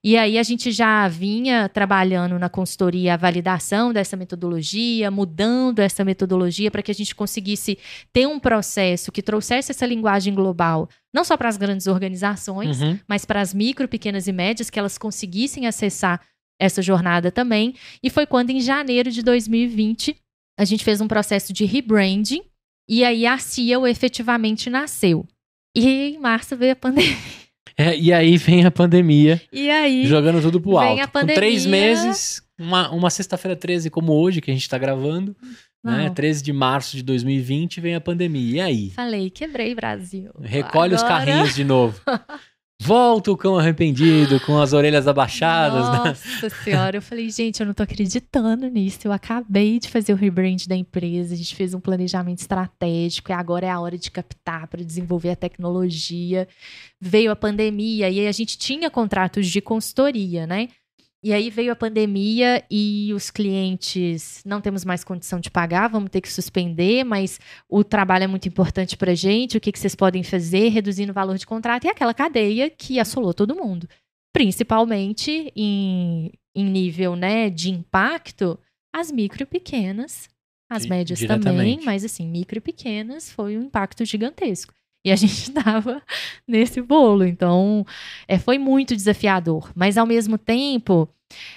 E 0.02 0.16
aí 0.16 0.38
a 0.38 0.42
gente 0.42 0.70
já 0.72 1.06
vinha 1.08 1.68
trabalhando 1.68 2.38
na 2.38 2.48
consultoria 2.48 3.14
a 3.14 3.16
validação 3.16 3.92
dessa 3.92 4.16
metodologia, 4.16 5.10
mudando 5.10 5.80
essa 5.80 6.04
metodologia 6.04 6.70
para 6.70 6.82
que 6.82 6.90
a 6.90 6.94
gente 6.94 7.14
conseguisse 7.14 7.78
ter 8.12 8.26
um 8.26 8.38
processo 8.40 9.12
que 9.12 9.22
trouxesse 9.22 9.70
essa 9.72 9.86
linguagem 9.86 10.34
global, 10.34 10.88
não 11.14 11.24
só 11.24 11.36
para 11.36 11.48
as 11.48 11.56
grandes 11.56 11.86
organizações, 11.86 12.80
Uhum. 12.80 12.98
mas 13.08 13.24
para 13.24 13.40
as 13.40 13.52
micro, 13.54 13.88
pequenas 13.88 14.26
e 14.26 14.32
médias, 14.32 14.70
que 14.70 14.78
elas 14.78 14.96
conseguissem 14.98 15.66
acessar 15.66 16.20
essa 16.60 16.82
jornada 16.82 17.30
também. 17.32 17.74
E 18.02 18.10
foi 18.10 18.26
quando, 18.26 18.50
em 18.50 18.60
janeiro 18.60 19.10
de 19.10 19.22
2020, 19.22 20.16
a 20.58 20.64
gente 20.64 20.84
fez 20.84 21.00
um 21.00 21.08
processo 21.08 21.52
de 21.52 21.64
rebranding 21.64 22.42
e 22.88 23.02
aí 23.04 23.24
a 23.26 23.38
CIO 23.38 23.86
efetivamente 23.86 24.68
nasceu. 24.68 25.26
E 25.74 25.86
em 26.14 26.18
março 26.18 26.56
veio 26.56 26.72
a 26.72 26.76
pandemia. 26.76 27.16
É, 27.80 27.96
e 27.98 28.12
aí 28.12 28.36
vem 28.36 28.64
a 28.64 28.70
pandemia, 28.70 29.40
E 29.52 29.70
aí. 29.70 30.06
jogando 30.06 30.40
tudo 30.42 30.60
pro 30.60 30.76
alto. 30.78 31.00
a 31.02 31.06
Com 31.06 31.26
três 31.26 31.64
pandemia. 31.64 31.86
meses, 31.94 32.42
uma, 32.58 32.90
uma 32.90 33.10
sexta-feira 33.10 33.56
13 33.56 33.88
como 33.90 34.12
hoje, 34.12 34.40
que 34.40 34.50
a 34.50 34.54
gente 34.54 34.68
tá 34.68 34.76
gravando, 34.78 35.34
né? 35.82 36.04
Não. 36.08 36.14
13 36.14 36.42
de 36.42 36.52
março 36.52 36.96
de 36.96 37.02
2020, 37.02 37.80
vem 37.80 37.94
a 37.94 38.00
pandemia. 38.00 38.56
E 38.56 38.60
aí? 38.60 38.90
Falei, 38.90 39.30
quebrei 39.30 39.74
Brasil. 39.74 40.30
Recolhe 40.42 40.94
os 40.94 41.02
Agora- 41.02 41.24
carrinhos 41.24 41.54
de 41.54 41.64
novo. 41.64 41.98
Volta 42.82 43.30
o 43.30 43.36
cão 43.36 43.58
arrependido, 43.58 44.40
com 44.40 44.58
as 44.58 44.72
orelhas 44.72 45.06
abaixadas, 45.06 45.86
né? 45.90 45.98
Nossa 45.98 46.48
senhora, 46.64 46.96
eu 46.96 47.02
falei, 47.02 47.28
gente, 47.28 47.60
eu 47.60 47.66
não 47.66 47.74
tô 47.74 47.82
acreditando 47.82 48.66
nisso. 48.68 49.00
Eu 49.04 49.12
acabei 49.12 49.78
de 49.78 49.86
fazer 49.86 50.14
o 50.14 50.16
rebrand 50.16 50.66
da 50.66 50.74
empresa, 50.74 51.34
a 51.34 51.36
gente 51.36 51.54
fez 51.54 51.74
um 51.74 51.80
planejamento 51.80 52.38
estratégico 52.38 53.30
e 53.30 53.34
agora 53.34 53.66
é 53.66 53.70
a 53.70 53.78
hora 53.78 53.98
de 53.98 54.10
captar 54.10 54.66
para 54.66 54.82
desenvolver 54.82 55.28
a 55.28 55.36
tecnologia. 55.36 56.48
Veio 56.98 57.30
a 57.30 57.36
pandemia 57.36 58.08
e 58.08 58.20
aí 58.20 58.26
a 58.26 58.32
gente 58.32 58.56
tinha 58.56 58.88
contratos 58.88 59.46
de 59.46 59.60
consultoria, 59.60 60.46
né? 60.46 60.68
E 61.22 61.34
aí 61.34 61.50
veio 61.50 61.70
a 61.70 61.76
pandemia 61.76 62.64
e 62.70 63.12
os 63.12 63.30
clientes 63.30 64.42
não 64.44 64.58
temos 64.60 64.86
mais 64.86 65.04
condição 65.04 65.38
de 65.38 65.50
pagar, 65.50 65.88
vamos 65.88 66.08
ter 66.08 66.22
que 66.22 66.32
suspender, 66.32 67.04
mas 67.04 67.38
o 67.68 67.84
trabalho 67.84 68.24
é 68.24 68.26
muito 68.26 68.48
importante 68.48 68.96
para 68.96 69.14
gente. 69.14 69.58
O 69.58 69.60
que, 69.60 69.70
que 69.70 69.78
vocês 69.78 69.94
podem 69.94 70.22
fazer, 70.22 70.68
reduzindo 70.68 71.10
o 71.12 71.14
valor 71.14 71.36
de 71.36 71.46
contrato? 71.46 71.84
E 71.84 71.88
aquela 71.90 72.14
cadeia 72.14 72.70
que 72.70 72.98
assolou 72.98 73.34
todo 73.34 73.54
mundo, 73.54 73.86
principalmente 74.32 75.52
em, 75.54 76.32
em 76.54 76.64
nível 76.64 77.14
né, 77.14 77.50
de 77.50 77.70
impacto, 77.70 78.58
as 78.92 79.12
micro 79.12 79.42
e 79.42 79.46
pequenas, 79.46 80.28
as 80.70 80.84
Di- 80.84 80.88
médias 80.88 81.20
também, 81.20 81.80
mas 81.84 82.02
assim, 82.04 82.26
micro 82.26 82.58
e 82.58 82.60
pequenas 82.60 83.30
foi 83.30 83.58
um 83.58 83.62
impacto 83.64 84.04
gigantesco. 84.06 84.72
E 85.04 85.10
a 85.10 85.16
gente 85.16 85.32
estava 85.50 86.02
nesse 86.46 86.80
bolo. 86.82 87.24
Então, 87.24 87.84
é, 88.28 88.38
foi 88.38 88.58
muito 88.58 88.94
desafiador. 88.96 89.70
Mas, 89.74 89.96
ao 89.96 90.06
mesmo 90.06 90.36
tempo, 90.36 91.08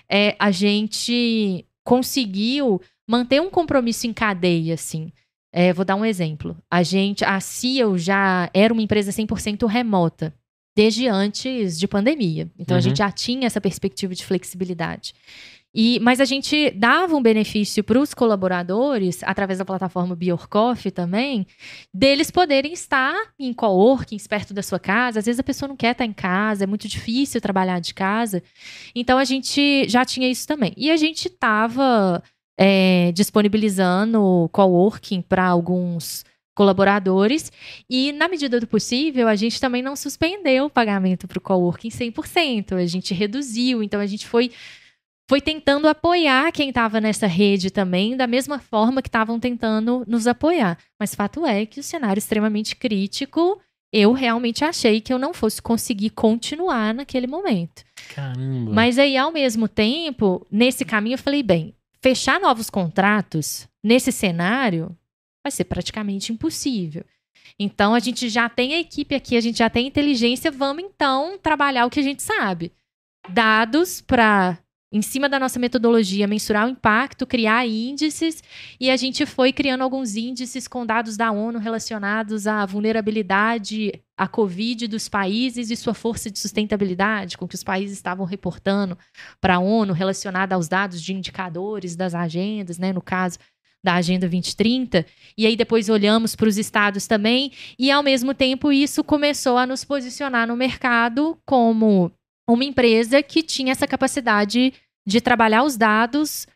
é, 0.09 0.35
a 0.39 0.51
gente 0.51 1.65
conseguiu 1.83 2.81
manter 3.07 3.41
um 3.41 3.49
compromisso 3.49 4.07
em 4.07 4.13
cadeia, 4.13 4.73
assim. 4.75 5.11
É, 5.51 5.71
vou 5.73 5.85
dar 5.85 5.95
um 5.95 6.05
exemplo. 6.05 6.57
A 6.71 6.81
gente, 6.81 7.23
a 7.23 7.39
CIO 7.39 7.97
já 7.97 8.49
era 8.53 8.73
uma 8.73 8.81
empresa 8.81 9.11
100% 9.11 9.67
remota, 9.67 10.33
desde 10.75 11.07
antes 11.07 11.77
de 11.77 11.87
pandemia. 11.87 12.49
Então, 12.57 12.75
a 12.75 12.79
Uhum. 12.79 12.81
gente 12.81 12.97
já 12.97 13.11
tinha 13.11 13.45
essa 13.45 13.61
perspectiva 13.61 14.15
de 14.15 14.25
flexibilidade. 14.25 15.13
E, 15.75 15.99
mas 16.01 16.19
a 16.19 16.25
gente 16.25 16.69
dava 16.71 17.15
um 17.15 17.21
benefício 17.21 17.83
para 17.83 17.99
os 17.99 18.13
colaboradores, 18.13 19.23
através 19.23 19.57
da 19.57 19.65
plataforma 19.65 20.15
Biorcoff 20.15 20.91
também, 20.91 21.47
deles 21.91 22.29
poderem 22.29 22.73
estar 22.73 23.15
em 23.39 23.51
coworkings 23.51 24.27
perto 24.27 24.53
da 24.53 24.61
sua 24.61 24.79
casa. 24.79 25.19
Às 25.19 25.25
vezes 25.25 25.39
a 25.39 25.43
pessoa 25.43 25.67
não 25.67 25.75
quer 25.75 25.93
estar 25.93 26.05
em 26.05 26.13
casa, 26.13 26.65
é 26.65 26.67
muito 26.67 26.87
difícil 26.87 27.41
trabalhar 27.41 27.79
de 27.79 27.93
casa. 27.93 28.43
Então 28.93 29.17
a 29.17 29.23
gente 29.23 29.89
já 29.89 30.05
tinha 30.05 30.29
isso 30.29 30.47
também. 30.47 30.73
E 30.77 30.91
a 30.91 30.97
gente 30.97 31.27
estava 31.27 32.21
disponibilizando 33.15 34.47
coworking 34.53 35.21
para 35.21 35.47
alguns 35.47 36.23
colaboradores 36.55 37.51
e 37.89 38.11
na 38.11 38.27
medida 38.27 38.59
do 38.59 38.67
possível 38.67 39.27
a 39.27 39.35
gente 39.35 39.59
também 39.59 39.81
não 39.81 39.95
suspendeu 39.95 40.65
o 40.65 40.69
pagamento 40.69 41.27
para 41.27 41.39
o 41.39 41.41
coworking 41.41 41.89
100%, 41.89 42.73
a 42.73 42.85
gente 42.85 43.11
reduziu, 43.11 43.81
então 43.81 43.99
a 43.99 44.05
gente 44.05 44.27
foi 44.27 44.51
foi 45.29 45.39
tentando 45.39 45.87
apoiar 45.87 46.51
quem 46.51 46.69
estava 46.69 46.99
nessa 46.99 47.27
rede 47.27 47.71
também, 47.71 48.15
da 48.17 48.27
mesma 48.27 48.59
forma 48.59 49.01
que 49.01 49.07
estavam 49.07 49.39
tentando 49.39 50.03
nos 50.07 50.27
apoiar. 50.27 50.77
Mas 50.99 51.15
fato 51.15 51.45
é 51.45 51.65
que 51.65 51.79
o 51.79 51.83
cenário 51.83 52.19
extremamente 52.19 52.75
crítico, 52.75 53.59
eu 53.91 54.11
realmente 54.11 54.65
achei 54.65 54.99
que 54.99 55.13
eu 55.13 55.19
não 55.19 55.33
fosse 55.33 55.61
conseguir 55.61 56.09
continuar 56.09 56.93
naquele 56.93 57.27
momento. 57.27 57.83
Caramba. 58.13 58.71
Mas 58.71 58.99
aí, 58.99 59.15
ao 59.15 59.31
mesmo 59.31 59.67
tempo, 59.67 60.45
nesse 60.51 60.83
caminho, 60.83 61.13
eu 61.13 61.19
falei, 61.19 61.41
bem, 61.41 61.73
fechar 62.01 62.39
novos 62.39 62.69
contratos 62.69 63.67
nesse 63.83 64.11
cenário 64.11 64.95
vai 65.43 65.51
ser 65.51 65.65
praticamente 65.65 66.33
impossível. 66.33 67.05
Então, 67.59 67.93
a 67.93 67.99
gente 67.99 68.29
já 68.29 68.49
tem 68.49 68.73
a 68.73 68.79
equipe 68.79 69.13
aqui, 69.13 69.37
a 69.37 69.41
gente 69.41 69.59
já 69.59 69.69
tem 69.69 69.87
inteligência, 69.87 70.51
vamos 70.51 70.83
então 70.83 71.37
trabalhar 71.37 71.85
o 71.85 71.89
que 71.89 71.99
a 71.99 72.03
gente 72.03 72.23
sabe. 72.23 72.71
Dados 73.29 74.01
para 74.01 74.57
em 74.93 75.01
cima 75.01 75.27
da 75.27 75.39
nossa 75.39 75.59
metodologia, 75.59 76.27
mensurar 76.27 76.67
o 76.67 76.69
impacto, 76.69 77.25
criar 77.25 77.65
índices, 77.65 78.43
e 78.79 78.91
a 78.91 78.95
gente 78.95 79.25
foi 79.25 79.51
criando 79.51 79.81
alguns 79.81 80.15
índices 80.15 80.67
com 80.67 80.85
dados 80.85 81.17
da 81.17 81.31
ONU 81.31 81.57
relacionados 81.57 82.45
à 82.45 82.63
vulnerabilidade 82.63 83.91
à 84.15 84.27
Covid 84.27 84.87
dos 84.87 85.09
países 85.09 85.71
e 85.71 85.75
sua 85.75 85.95
força 85.95 86.29
de 86.29 86.37
sustentabilidade, 86.37 87.39
com 87.39 87.47
que 87.47 87.55
os 87.55 87.63
países 87.63 87.97
estavam 87.97 88.23
reportando 88.23 88.95
para 89.41 89.55
a 89.55 89.59
ONU, 89.59 89.93
relacionada 89.93 90.53
aos 90.53 90.67
dados 90.67 91.01
de 91.01 91.11
indicadores 91.11 91.95
das 91.95 92.13
agendas, 92.13 92.77
né, 92.77 92.93
no 92.93 93.01
caso 93.01 93.39
da 93.83 93.95
Agenda 93.95 94.29
2030, 94.29 95.05
e 95.35 95.45
aí 95.47 95.57
depois 95.57 95.89
olhamos 95.89 96.35
para 96.35 96.47
os 96.47 96.57
estados 96.57 97.07
também, 97.07 97.51
e 97.77 97.89
ao 97.89 98.03
mesmo 98.03 98.33
tempo 98.33 98.71
isso 98.71 99.03
começou 99.03 99.57
a 99.57 99.65
nos 99.65 99.83
posicionar 99.83 100.47
no 100.47 100.55
mercado 100.55 101.37
como 101.45 102.11
uma 102.49 102.63
empresa 102.63 103.21
que 103.23 103.41
tinha 103.41 103.71
essa 103.71 103.87
capacidade 103.87 104.73
de 105.05 105.21
trabalhar 105.21 105.63
os 105.63 105.77
dados 105.77 106.47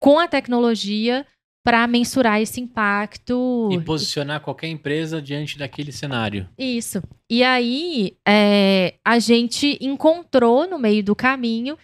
com 0.00 0.18
a 0.18 0.28
tecnologia 0.28 1.26
para 1.64 1.86
mensurar 1.86 2.40
esse 2.40 2.60
impacto. 2.60 3.70
E 3.72 3.80
posicionar 3.80 4.40
qualquer 4.40 4.68
empresa 4.68 5.20
diante 5.20 5.58
daquele 5.58 5.92
cenário. 5.92 6.48
Isso. 6.58 7.02
E 7.30 7.42
aí 7.42 8.16
é, 8.26 8.94
a 9.04 9.18
gente 9.18 9.78
encontrou 9.80 10.68
no 10.68 10.78
meio 10.78 11.02
do 11.02 11.16
caminho 11.16 11.78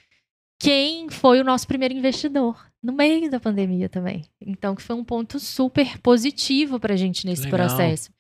quem 0.61 1.09
foi 1.09 1.41
o 1.41 1.45
nosso 1.45 1.67
primeiro 1.67 1.95
investidor 1.95 2.71
no 2.83 2.93
meio 2.93 3.31
da 3.31 3.39
pandemia 3.39 3.89
também. 3.89 4.25
Então, 4.41 4.75
que 4.75 4.83
foi 4.83 4.97
um 4.97 5.05
ponto 5.05 5.39
super 5.39 5.99
positivo 5.99 6.81
para 6.81 6.95
a 6.95 6.97
gente 6.97 7.27
nesse 7.27 7.45
Legal. 7.45 7.67
processo. 7.67 8.11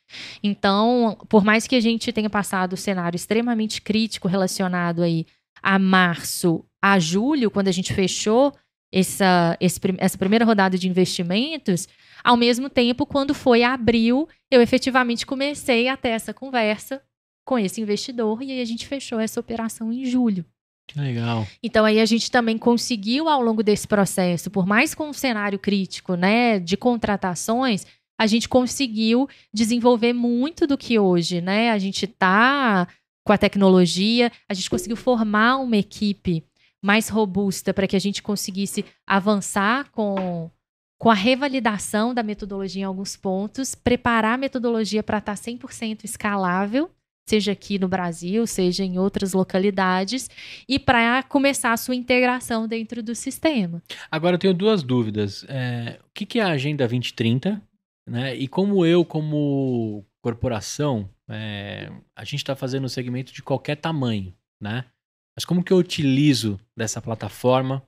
Então, 0.42 1.16
por 1.28 1.44
mais 1.44 1.66
que 1.66 1.76
a 1.76 1.80
gente 1.80 2.12
tenha 2.12 2.30
passado 2.30 2.74
o 2.74 2.76
cenário 2.76 3.16
extremamente 3.16 3.80
crítico 3.80 4.28
relacionado 4.28 5.02
aí 5.02 5.26
a 5.62 5.78
março 5.78 6.64
a 6.82 6.98
julho, 6.98 7.50
quando 7.50 7.68
a 7.68 7.72
gente 7.72 7.92
fechou 7.92 8.52
essa, 8.92 9.56
esse, 9.60 9.78
essa 9.98 10.18
primeira 10.18 10.44
rodada 10.44 10.76
de 10.76 10.88
investimentos, 10.88 11.86
ao 12.24 12.36
mesmo 12.36 12.68
tempo, 12.68 13.06
quando 13.06 13.34
foi 13.34 13.62
abril, 13.62 14.28
eu 14.50 14.60
efetivamente 14.60 15.26
comecei 15.26 15.88
a 15.88 15.96
ter 15.96 16.10
essa 16.10 16.34
conversa 16.34 17.02
com 17.44 17.58
esse 17.58 17.80
investidor 17.80 18.42
e 18.42 18.52
aí 18.52 18.60
a 18.60 18.64
gente 18.64 18.86
fechou 18.86 19.18
essa 19.18 19.40
operação 19.40 19.92
em 19.92 20.04
julho. 20.04 20.44
Que 20.86 20.98
legal. 20.98 21.46
Então 21.62 21.84
aí 21.84 22.00
a 22.00 22.04
gente 22.04 22.30
também 22.30 22.58
conseguiu 22.58 23.28
ao 23.28 23.40
longo 23.40 23.62
desse 23.62 23.86
processo, 23.86 24.50
por 24.50 24.66
mais 24.66 24.92
com 24.92 25.08
um 25.08 25.12
cenário 25.12 25.58
crítico, 25.58 26.14
né, 26.14 26.58
de 26.58 26.76
contratações, 26.76 27.86
a 28.20 28.26
gente 28.26 28.50
conseguiu 28.50 29.26
desenvolver 29.50 30.12
muito 30.12 30.66
do 30.66 30.76
que 30.76 30.98
hoje, 30.98 31.40
né? 31.40 31.70
A 31.70 31.78
gente 31.78 32.06
tá 32.06 32.86
com 33.24 33.32
a 33.32 33.38
tecnologia, 33.38 34.30
a 34.46 34.52
gente 34.52 34.68
conseguiu 34.68 34.96
formar 34.96 35.56
uma 35.56 35.78
equipe 35.78 36.44
mais 36.82 37.08
robusta 37.08 37.72
para 37.72 37.86
que 37.86 37.96
a 37.96 37.98
gente 37.98 38.22
conseguisse 38.22 38.84
avançar 39.06 39.90
com, 39.90 40.50
com 40.98 41.10
a 41.10 41.14
revalidação 41.14 42.12
da 42.12 42.22
metodologia 42.22 42.82
em 42.82 42.84
alguns 42.84 43.16
pontos, 43.16 43.74
preparar 43.74 44.34
a 44.34 44.38
metodologia 44.38 45.02
para 45.02 45.16
estar 45.16 45.34
100% 45.34 46.04
escalável, 46.04 46.90
seja 47.26 47.52
aqui 47.52 47.78
no 47.78 47.88
Brasil, 47.88 48.46
seja 48.46 48.84
em 48.84 48.98
outras 48.98 49.32
localidades, 49.32 50.28
e 50.68 50.78
para 50.78 51.22
começar 51.22 51.72
a 51.72 51.76
sua 51.78 51.94
integração 51.94 52.68
dentro 52.68 53.02
do 53.02 53.14
sistema. 53.14 53.82
Agora 54.10 54.34
eu 54.34 54.38
tenho 54.38 54.52
duas 54.52 54.82
dúvidas. 54.82 55.42
É, 55.48 55.98
o 56.04 56.10
que, 56.12 56.26
que 56.26 56.38
é 56.38 56.42
a 56.42 56.50
Agenda 56.50 56.86
2030? 56.86 57.69
Né? 58.08 58.34
E 58.34 58.48
como 58.48 58.84
eu, 58.84 59.04
como 59.04 60.04
corporação, 60.22 61.08
é, 61.28 61.90
a 62.14 62.24
gente 62.24 62.36
está 62.38 62.54
fazendo 62.56 62.84
um 62.84 62.88
segmento 62.88 63.32
de 63.32 63.42
qualquer 63.42 63.76
tamanho, 63.76 64.34
né? 64.60 64.84
Mas 65.36 65.44
como 65.44 65.62
que 65.62 65.72
eu 65.72 65.78
utilizo 65.78 66.58
dessa 66.76 67.00
plataforma 67.00 67.82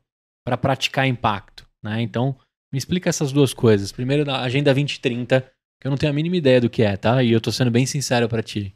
para 0.44 0.56
praticar 0.56 1.06
impacto, 1.06 1.68
né? 1.82 2.00
Então, 2.00 2.36
me 2.72 2.78
explica 2.78 3.10
essas 3.10 3.32
duas 3.32 3.52
coisas. 3.52 3.92
Primeiro, 3.92 4.30
a 4.30 4.40
Agenda 4.40 4.72
2030, 4.72 5.40
que 5.80 5.86
eu 5.86 5.90
não 5.90 5.98
tenho 5.98 6.10
a 6.10 6.14
mínima 6.14 6.36
ideia 6.36 6.60
do 6.60 6.70
que 6.70 6.82
é, 6.82 6.96
tá? 6.96 7.22
E 7.22 7.32
eu 7.32 7.38
estou 7.38 7.52
sendo 7.52 7.70
bem 7.70 7.84
sincero 7.84 8.28
para 8.28 8.42
ti. 8.42 8.74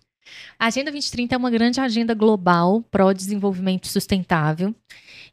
A 0.59 0.67
Agenda 0.67 0.91
2030 0.91 1.35
é 1.35 1.39
uma 1.39 1.51
grande 1.51 1.81
agenda 1.81 2.15
global 2.15 2.83
para 2.91 3.05
o 3.05 3.13
desenvolvimento 3.13 3.87
sustentável. 3.87 4.75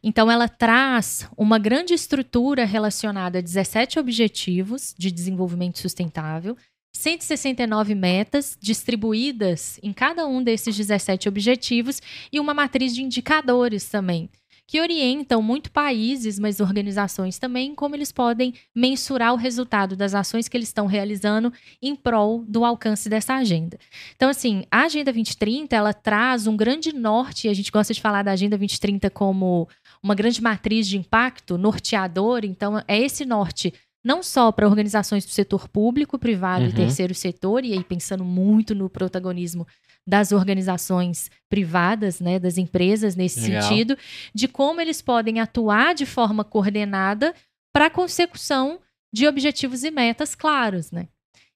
Então, 0.02 0.30
ela 0.30 0.48
traz 0.48 1.28
uma 1.36 1.58
grande 1.58 1.94
estrutura 1.94 2.64
relacionada 2.64 3.38
a 3.38 3.42
17 3.42 3.98
objetivos 3.98 4.94
de 4.98 5.10
desenvolvimento 5.10 5.78
sustentável, 5.78 6.56
169 6.92 7.94
metas 7.94 8.56
distribuídas 8.60 9.80
em 9.82 9.92
cada 9.92 10.26
um 10.26 10.42
desses 10.42 10.76
17 10.76 11.28
objetivos 11.28 12.00
e 12.32 12.38
uma 12.38 12.54
matriz 12.54 12.94
de 12.94 13.02
indicadores 13.02 13.88
também, 13.88 14.30
que 14.66 14.80
orientam 14.80 15.42
muito 15.42 15.70
países, 15.70 16.38
mas 16.38 16.60
organizações 16.60 17.38
também, 17.38 17.74
como 17.74 17.94
eles 17.94 18.10
podem 18.10 18.54
mensurar 18.74 19.32
o 19.32 19.36
resultado 19.36 19.94
das 19.94 20.14
ações 20.14 20.48
que 20.48 20.56
eles 20.56 20.68
estão 20.68 20.86
realizando 20.86 21.52
em 21.82 21.94
prol 21.94 22.44
do 22.48 22.64
alcance 22.64 23.08
dessa 23.08 23.34
agenda. 23.34 23.78
Então, 24.16 24.28
assim, 24.28 24.64
a 24.70 24.84
Agenda 24.84 25.12
2030, 25.12 25.76
ela 25.76 25.92
traz 25.92 26.46
um 26.46 26.56
grande 26.56 26.92
norte, 26.92 27.46
e 27.46 27.50
a 27.50 27.54
gente 27.54 27.70
gosta 27.70 27.92
de 27.92 28.00
falar 28.00 28.22
da 28.22 28.32
Agenda 28.32 28.56
2030 28.56 29.10
como 29.10 29.68
uma 30.02 30.14
grande 30.14 30.42
matriz 30.42 30.88
de 30.88 30.96
impacto, 30.96 31.58
norteador, 31.58 32.40
então 32.44 32.82
é 32.88 32.98
esse 32.98 33.24
norte 33.24 33.72
não 34.04 34.22
só 34.22 34.52
para 34.52 34.68
organizações 34.68 35.24
do 35.24 35.30
setor 35.30 35.66
público, 35.66 36.18
privado 36.18 36.64
uhum. 36.64 36.70
e 36.70 36.74
terceiro 36.74 37.14
setor, 37.14 37.64
e 37.64 37.72
aí 37.72 37.82
pensando 37.82 38.22
muito 38.22 38.74
no 38.74 38.90
protagonismo 38.90 39.66
das 40.06 40.32
organizações 40.32 41.30
privadas, 41.48 42.20
né, 42.20 42.38
das 42.38 42.58
empresas 42.58 43.16
nesse 43.16 43.40
Legal. 43.40 43.62
sentido, 43.62 43.98
de 44.34 44.46
como 44.46 44.80
eles 44.80 45.00
podem 45.00 45.40
atuar 45.40 45.94
de 45.94 46.04
forma 46.04 46.44
coordenada 46.44 47.34
para 47.72 47.86
a 47.86 47.90
consecução 47.90 48.80
de 49.12 49.26
objetivos 49.26 49.82
e 49.84 49.90
metas 49.90 50.34
claros, 50.34 50.90
né? 50.90 51.08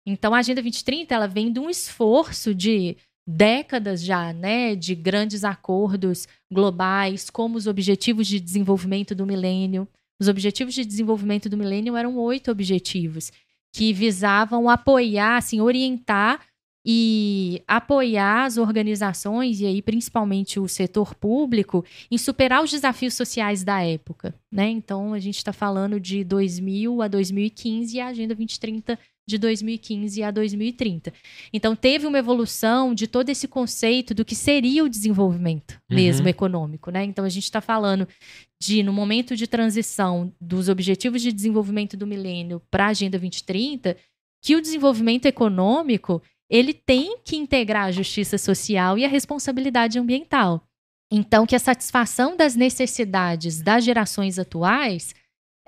Então 0.06 0.34
a 0.34 0.38
Agenda 0.38 0.62
2030 0.62 1.14
ela 1.14 1.26
vem 1.26 1.52
de 1.52 1.60
um 1.60 1.68
esforço 1.68 2.54
de 2.54 2.96
décadas 3.26 4.02
já, 4.02 4.32
né, 4.32 4.74
de 4.74 4.94
grandes 4.94 5.44
acordos 5.44 6.26
globais, 6.50 7.28
como 7.28 7.58
os 7.58 7.66
objetivos 7.66 8.26
de 8.26 8.40
desenvolvimento 8.40 9.14
do 9.14 9.26
milênio, 9.26 9.86
os 10.20 10.26
Objetivos 10.26 10.74
de 10.74 10.84
Desenvolvimento 10.84 11.48
do 11.48 11.56
Milênio 11.56 11.96
eram 11.96 12.16
oito 12.16 12.50
objetivos 12.50 13.30
que 13.72 13.92
visavam 13.92 14.68
apoiar, 14.68 15.36
assim, 15.36 15.60
orientar 15.60 16.40
e 16.90 17.62
apoiar 17.68 18.46
as 18.46 18.56
organizações, 18.56 19.60
e 19.60 19.66
aí 19.66 19.82
principalmente 19.82 20.58
o 20.58 20.66
setor 20.66 21.14
público, 21.14 21.84
em 22.10 22.16
superar 22.16 22.64
os 22.64 22.70
desafios 22.70 23.12
sociais 23.12 23.62
da 23.62 23.82
época. 23.82 24.34
Né? 24.50 24.70
Então, 24.70 25.12
a 25.12 25.18
gente 25.18 25.36
está 25.36 25.52
falando 25.52 26.00
de 26.00 26.24
2000 26.24 27.02
a 27.02 27.08
2015 27.08 27.94
e 27.94 28.00
a 28.00 28.06
Agenda 28.06 28.34
2030 28.34 28.98
de 29.28 29.36
2015 29.36 30.22
a 30.22 30.30
2030. 30.30 31.12
Então, 31.52 31.76
teve 31.76 32.06
uma 32.06 32.18
evolução 32.18 32.94
de 32.94 33.06
todo 33.06 33.28
esse 33.28 33.46
conceito 33.46 34.14
do 34.14 34.24
que 34.24 34.34
seria 34.34 34.82
o 34.82 34.88
desenvolvimento 34.88 35.78
mesmo 35.90 36.22
uhum. 36.22 36.30
econômico. 36.30 36.90
Né? 36.90 37.04
Então, 37.04 37.26
a 37.26 37.28
gente 37.28 37.44
está 37.44 37.60
falando 37.60 38.08
de, 38.58 38.82
no 38.82 38.94
momento 38.94 39.36
de 39.36 39.46
transição 39.46 40.32
dos 40.40 40.70
Objetivos 40.70 41.20
de 41.20 41.32
Desenvolvimento 41.32 41.98
do 41.98 42.06
Milênio 42.06 42.62
para 42.70 42.86
a 42.86 42.88
Agenda 42.88 43.18
2030, 43.18 43.94
que 44.42 44.56
o 44.56 44.62
desenvolvimento 44.62 45.26
econômico 45.26 46.22
ele 46.50 46.72
tem 46.72 47.18
que 47.24 47.36
integrar 47.36 47.86
a 47.86 47.92
justiça 47.92 48.38
social 48.38 48.96
e 48.98 49.04
a 49.04 49.08
responsabilidade 49.08 49.98
ambiental. 49.98 50.62
Então, 51.10 51.46
que 51.46 51.56
a 51.56 51.58
satisfação 51.58 52.36
das 52.36 52.54
necessidades 52.54 53.62
das 53.62 53.84
gerações 53.84 54.38
atuais 54.38 55.14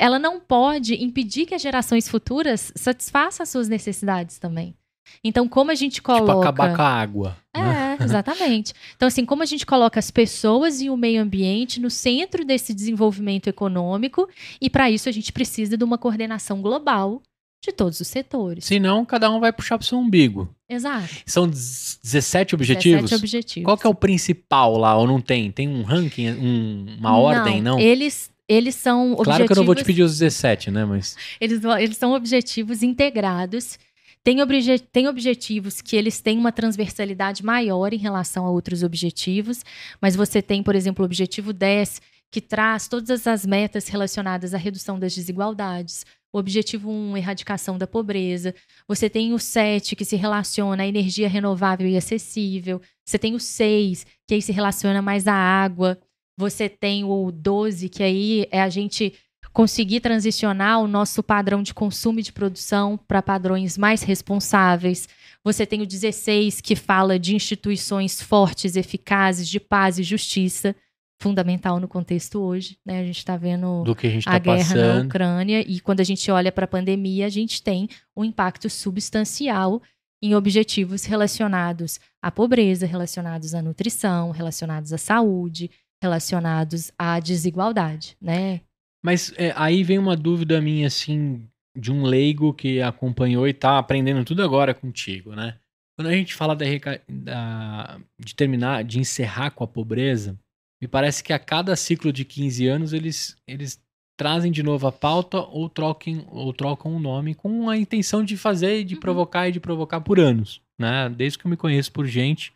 ela 0.01 0.19
não 0.19 0.41
pode 0.41 0.95
impedir 0.95 1.45
que 1.45 1.55
as 1.55 1.61
gerações 1.61 2.09
futuras 2.09 2.73
satisfaçam 2.75 3.43
as 3.43 3.51
suas 3.51 3.69
necessidades 3.69 4.39
também. 4.39 4.75
Então, 5.23 5.47
como 5.47 5.71
a 5.71 5.75
gente 5.75 6.01
coloca. 6.01 6.25
Tipo, 6.25 6.41
acabar 6.41 6.75
com 6.75 6.83
a 6.83 6.89
água. 6.89 7.37
É, 7.55 7.61
né? 7.61 7.99
exatamente. 8.01 8.73
Então, 8.97 9.09
assim, 9.09 9.27
como 9.27 9.43
a 9.43 9.47
gente 9.47 9.67
coloca 9.67 9.99
as 9.99 10.11
pessoas 10.11 10.81
e 10.81 10.89
o 10.89 10.97
meio 10.97 11.21
ambiente 11.21 11.81
no 11.81 11.91
centro 11.91 12.47
desse 12.47 12.73
desenvolvimento 12.73 13.49
econômico, 13.49 14.27
e 14.59 14.71
para 14.71 14.91
isso 14.91 15.09
a 15.09 15.13
gente 15.13 15.33
precisa 15.33 15.77
de 15.77 15.85
uma 15.85 15.99
coordenação 15.99 16.63
global 16.63 17.21
de 17.63 17.73
todos 17.73 18.01
os 18.01 18.09
setores. 18.09 18.65
Senão, 18.65 19.05
cada 19.05 19.31
um 19.31 19.39
vai 19.39 19.53
puxar 19.53 19.77
para 19.77 19.85
o 19.85 19.87
seu 19.87 19.99
umbigo. 19.99 20.49
Exato. 20.69 21.09
São 21.27 21.49
17 21.49 22.55
objetivos? 22.55 23.03
17 23.03 23.15
objetivos. 23.15 23.65
Qual 23.65 23.77
que 23.77 23.87
é 23.87 23.91
o 23.91 23.95
principal 23.95 24.79
lá, 24.79 24.97
ou 24.97 25.07
não 25.07 25.21
tem? 25.21 25.51
Tem 25.53 25.69
um 25.69 25.83
ranking, 25.83 26.31
um, 26.31 26.97
uma 26.99 27.17
ordem, 27.19 27.61
não? 27.61 27.79
Eles 27.79 28.31
eles 28.49 28.75
são 28.75 29.13
objetivos. 29.13 29.25
Claro 29.25 29.47
que 29.47 29.53
eu 29.53 29.57
não 29.57 29.65
vou 29.65 29.77
te 29.77 29.85
pedir 29.85 30.03
os 30.03 30.19
17, 30.19 30.73
né? 30.73 30.85
Mas. 30.85 31.17
Eles, 31.41 31.63
eles 31.79 31.97
são 31.97 32.13
objetivos 32.13 32.83
integrados. 32.83 33.79
Tem, 34.25 34.43
obje, 34.43 34.79
tem 34.81 35.07
objetivos 35.07 35.81
que 35.81 35.95
eles 35.95 36.21
têm 36.21 36.37
uma 36.37 36.51
transversalidade 36.51 37.45
maior 37.45 37.93
em 37.95 37.97
relação 37.97 38.45
a 38.45 38.51
outros 38.51 38.83
objetivos, 38.83 39.65
mas 40.01 40.17
você 40.17 40.43
tem, 40.43 40.65
por 40.65 40.75
exemplo, 40.75 41.03
o 41.03 41.07
objetivo 41.07 41.53
10, 41.53 42.03
que 42.31 42.41
traz 42.41 42.87
todas 42.89 43.27
as 43.27 43.47
metas 43.47 43.89
relacionadas 43.89 44.53
à 44.53 44.59
redução 44.59 44.99
das 44.99 45.15
desigualdades. 45.15 46.05
O 46.33 46.39
objetivo 46.39 46.91
1, 46.91 47.17
erradicação 47.17 47.77
da 47.77 47.87
pobreza. 47.87 48.55
Você 48.87 49.11
tem 49.11 49.33
o 49.33 49.39
7, 49.39 49.97
que 49.97 50.05
se 50.05 50.17
relaciona 50.17 50.85
à 50.85 50.87
energia 50.87 51.29
renovável 51.29 51.89
e 51.89 51.97
acessível. 51.97 52.81
Você 53.05 53.19
tem 53.19 53.35
o 53.35 53.41
6, 53.41 54.07
que 54.27 54.35
aí 54.35 54.43
se 54.43 54.53
relaciona 54.53 55.03
mais 55.03 55.27
à 55.27 55.35
água. 55.35 55.99
Você 56.39 56.69
tem 56.69 57.05
o 57.05 57.31
12, 57.33 57.89
que 57.89 58.03
aí 58.03 58.47
é 58.51 58.63
a 58.63 58.69
gente 58.69 59.13
conseguir 59.53 60.01
transicionar 60.01 60.81
o 60.81 60.87
nosso 60.87 61.23
padrão 61.23 61.63
de 61.63 61.75
consumo 61.75 62.21
e 62.21 62.23
de 62.23 62.33
produção 62.33 62.97
para 62.97 63.21
padrões 63.21 63.77
mais 63.77 64.03
responsáveis. 64.03 65.09
Você 65.43 65.67
tem 65.67 65.83
o 65.83 65.87
16, 65.87 66.61
que 66.61 66.77
fala 66.77 67.19
de 67.19 67.35
instituições 67.35 68.23
fortes, 68.23 68.77
eficazes, 68.77 69.49
de 69.49 69.59
paz 69.59 69.99
e 69.99 70.03
justiça, 70.03 70.77
fundamental 71.21 71.79
no 71.79 71.87
contexto 71.87 72.41
hoje. 72.41 72.79
Né? 72.85 73.01
A 73.01 73.05
gente 73.05 73.19
está 73.19 73.37
vendo 73.37 73.85
a, 74.09 74.11
gente 74.11 74.29
a 74.29 74.33
tá 74.33 74.39
guerra 74.39 74.59
passando. 74.59 74.99
na 74.99 75.05
Ucrânia 75.05 75.61
e 75.61 75.79
quando 75.81 76.01
a 76.01 76.05
gente 76.05 76.31
olha 76.31 76.51
para 76.51 76.65
a 76.65 76.69
pandemia, 76.69 77.27
a 77.27 77.29
gente 77.29 77.63
tem 77.63 77.89
um 78.17 78.25
impacto 78.25 78.69
substancial 78.71 79.83
em 80.23 80.35
objetivos 80.35 81.05
relacionados 81.05 81.99
à 82.23 82.31
pobreza, 82.31 82.87
relacionados 82.87 83.55
à 83.55 83.63
nutrição, 83.63 84.31
relacionados 84.31 84.93
à 84.93 84.99
saúde, 84.99 85.71
relacionados 86.03 86.91
à 86.99 87.21
desigualdade, 87.21 88.17
né? 88.21 88.61
Mas 89.03 89.33
é, 89.37 89.53
aí 89.57 89.83
vem 89.83 89.99
uma 89.99 90.15
dúvida 90.17 90.61
minha, 90.61 90.87
assim, 90.87 91.47
de 91.77 91.91
um 91.91 92.03
leigo 92.03 92.53
que 92.53 92.83
acompanhou 92.83 93.49
e 93.49 93.55
tá 93.55 93.79
aprendendo 93.79 94.25
tudo 94.25 94.43
agora 94.43 94.75
contigo, 94.75 95.35
né? 95.35 95.57
Quando 95.99 96.09
a 96.09 96.13
gente 96.13 96.35
fala 96.35 96.55
da, 96.57 96.65
da- 97.09 98.01
de 98.19 98.35
terminar, 98.35 98.85
de 98.85 98.99
encerrar 98.99 99.51
com 99.51 99.65
a 99.65 99.69
pobreza, 99.69 100.39
me 100.81 100.89
parece 100.89 101.23
que 101.23 101.33
a 101.33 101.39
cada 101.39 101.77
ciclo 101.77 102.13
de 102.13 102.25
15 102.25 102.67
anos 102.67 102.93
eles, 102.93 103.37
eles 103.47 103.81
trazem 104.19 104.51
de 104.53 104.63
novo 104.63 104.87
a 104.87 104.93
pauta 104.93 105.39
ou, 105.41 105.69
troquem, 105.69 106.25
ou 106.31 106.53
trocam 106.53 106.95
o 106.95 107.01
nome 107.01 107.35
com 107.35 107.69
a 107.69 107.77
intenção 107.77 108.23
de 108.25 108.37
fazer, 108.37 108.85
de 108.85 108.95
Uhum. 108.95 109.01
provocar 109.01 109.49
e 109.49 109.53
de 109.53 109.61
provocar 109.61 110.01
por 110.01 110.19
anos, 110.21 110.61
né? 110.79 111.09
Desde 111.09 111.39
que 111.39 111.47
eu 111.47 111.51
me 111.51 111.57
conheço 111.57 111.91
por 111.93 112.07
gente, 112.07 112.53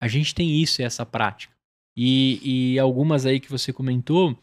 a 0.00 0.08
gente 0.08 0.34
tem 0.34 0.60
isso, 0.60 0.82
essa 0.82 1.04
prática. 1.06 1.54
E, 1.96 2.74
e 2.74 2.78
algumas 2.78 3.24
aí 3.24 3.40
que 3.40 3.50
você 3.50 3.72
comentou 3.72 4.38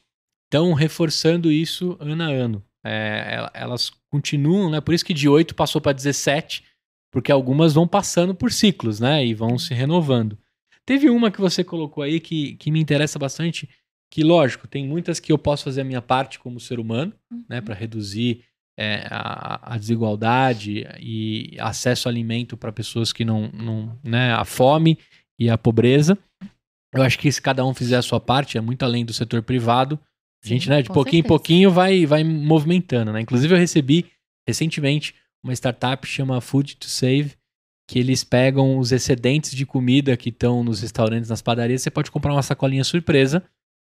estão 0.46 0.74
reforçando 0.74 1.52
isso 1.52 1.96
ano 2.00 2.24
a 2.24 2.28
ano. 2.28 2.64
É, 2.86 3.36
el- 3.38 3.50
elas 3.54 3.92
continuam, 4.12 4.70
né? 4.70 4.82
Por 4.82 4.94
isso 4.94 5.06
que 5.06 5.14
de 5.14 5.30
8 5.30 5.56
passou 5.56 5.80
para 5.80 5.94
17, 5.94 6.64
porque 7.12 7.32
algumas 7.32 7.74
vão 7.74 7.88
passando 7.88 8.34
por 8.36 8.52
ciclos, 8.52 9.00
né? 9.00 9.24
E 9.26 9.34
vão 9.34 9.58
se 9.60 9.74
renovando. 9.74 10.38
Teve 10.86 11.10
uma 11.10 11.32
que 11.32 11.40
você 11.40 11.64
colocou 11.64 12.04
aí 12.04 12.20
que, 12.20 12.56
que 12.56 12.72
me 12.72 12.80
interessa 12.80 13.18
bastante, 13.18 13.70
que, 14.12 14.24
lógico, 14.24 14.68
tem 14.68 14.86
muitas 14.86 15.20
que 15.20 15.32
eu 15.32 15.38
posso 15.38 15.64
fazer 15.64 15.82
a 15.82 15.86
minha 15.86 16.02
parte 16.02 16.40
como 16.40 16.60
ser 16.60 16.80
humano, 16.80 17.14
né? 17.50 17.62
Para 17.62 17.74
reduzir 17.74 18.44
é, 18.78 19.08
a, 19.10 19.76
a 19.76 19.78
desigualdade 19.78 20.86
e 21.00 21.56
acesso 21.60 22.08
ao 22.08 22.12
alimento 22.12 22.58
para 22.58 22.72
pessoas 22.72 23.14
que 23.14 23.24
não, 23.24 23.50
não, 23.54 23.98
né? 24.04 24.34
A 24.34 24.44
fome 24.44 24.98
e 25.40 25.50
a 25.50 25.58
pobreza. 25.58 26.18
Eu 26.94 27.02
acho 27.02 27.18
que 27.18 27.32
se 27.32 27.42
cada 27.42 27.66
um 27.66 27.74
fizer 27.74 27.98
a 27.98 28.02
sua 28.04 28.20
parte, 28.20 28.58
é 28.58 28.62
muito 28.62 28.84
além 28.84 29.04
do 29.04 29.14
setor 29.14 29.42
privado. 29.42 30.00
A 30.44 30.48
gente, 30.48 30.70
né, 30.70 30.82
de 30.82 30.90
com 30.90 30.94
pouquinho 30.94 31.20
em 31.20 31.24
certeza. 31.24 31.28
pouquinho 31.28 31.72
vai, 31.72 32.06
vai 32.06 32.24
movimentando, 32.24 33.12
né? 33.12 33.22
Inclusive 33.22 33.54
eu 33.54 33.58
recebi 33.58 34.06
recentemente 34.48 35.16
uma 35.44 35.54
startup 35.54 36.06
chama 36.06 36.40
Food 36.40 36.78
to 36.78 36.88
Save, 36.88 37.34
que 37.88 38.00
eles 38.00 38.24
pegam 38.24 38.78
os 38.78 38.92
excedentes 38.92 39.52
de 39.52 39.66
comida 39.66 40.16
que 40.16 40.30
estão 40.30 40.64
nos 40.64 40.82
restaurantes, 40.82 41.30
nas 41.30 41.42
padarias, 41.42 41.82
você 41.82 41.92
pode 41.92 42.12
comprar 42.12 42.34
uma 42.34 42.42
sacolinha 42.42 42.84
surpresa 42.84 43.44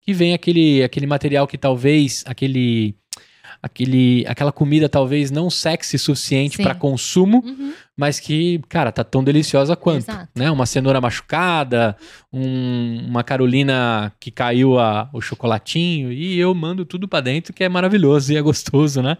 que 0.02 0.14
vem 0.14 0.34
aquele, 0.34 0.84
aquele 0.84 1.06
material 1.06 1.48
que 1.48 1.58
talvez 1.58 2.24
aquele 2.26 2.96
aquele 3.62 4.24
aquela 4.28 4.52
comida 4.52 4.88
talvez 4.88 5.32
não 5.32 5.50
sexy 5.50 5.98
suficiente 5.98 6.58
para 6.62 6.76
consumo, 6.76 7.44
Uhum. 7.46 7.74
mas 7.98 8.20
que, 8.20 8.60
cara, 8.70 8.92
tá 8.92 9.04
tão 9.04 9.24
deliciosa 9.24 9.76
quanto, 9.76 10.10
Exato. 10.10 10.30
né? 10.36 10.50
Uma 10.52 10.66
cenoura 10.66 11.02
machucada, 11.02 11.96
um- 12.32 13.06
uma 13.08 13.24
Carolina 13.24 14.12
que 14.20 14.30
caiu 14.32 14.80
a- 14.80 15.10
o 15.14 15.22
chocolatinho 15.22 16.12
e 16.12 16.38
eu 16.38 16.54
mando 16.54 16.86
tudo 16.86 17.08
pra 17.08 17.22
dentro 17.22 17.54
que 17.54 17.64
é 17.64 17.70
maravilhoso 17.70 18.32
e 18.32 18.38
é 18.38 18.42
gostoso, 18.42 19.02
né? 19.02 19.18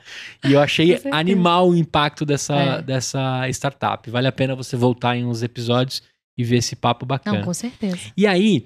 E 0.48 0.54
eu 0.54 0.60
achei 0.62 1.00
animal 1.12 1.70
o 1.70 1.76
impacto 1.76 2.26
dessa, 2.26 2.56
É. 2.56 2.82
dessa 2.82 3.48
startup. 3.50 4.10
Vale 4.10 4.28
a 4.28 4.32
pena 4.32 4.56
você 4.56 4.76
voltar 4.76 5.16
em 5.18 5.26
uns 5.26 5.42
episódios 5.44 6.02
e 6.38 6.44
ver 6.44 6.58
esse 6.58 6.76
papo 6.76 7.06
bacana. 7.06 7.40
Não, 7.40 7.46
com 7.46 7.54
certeza. 7.54 7.98
E 8.16 8.28
aí, 8.28 8.66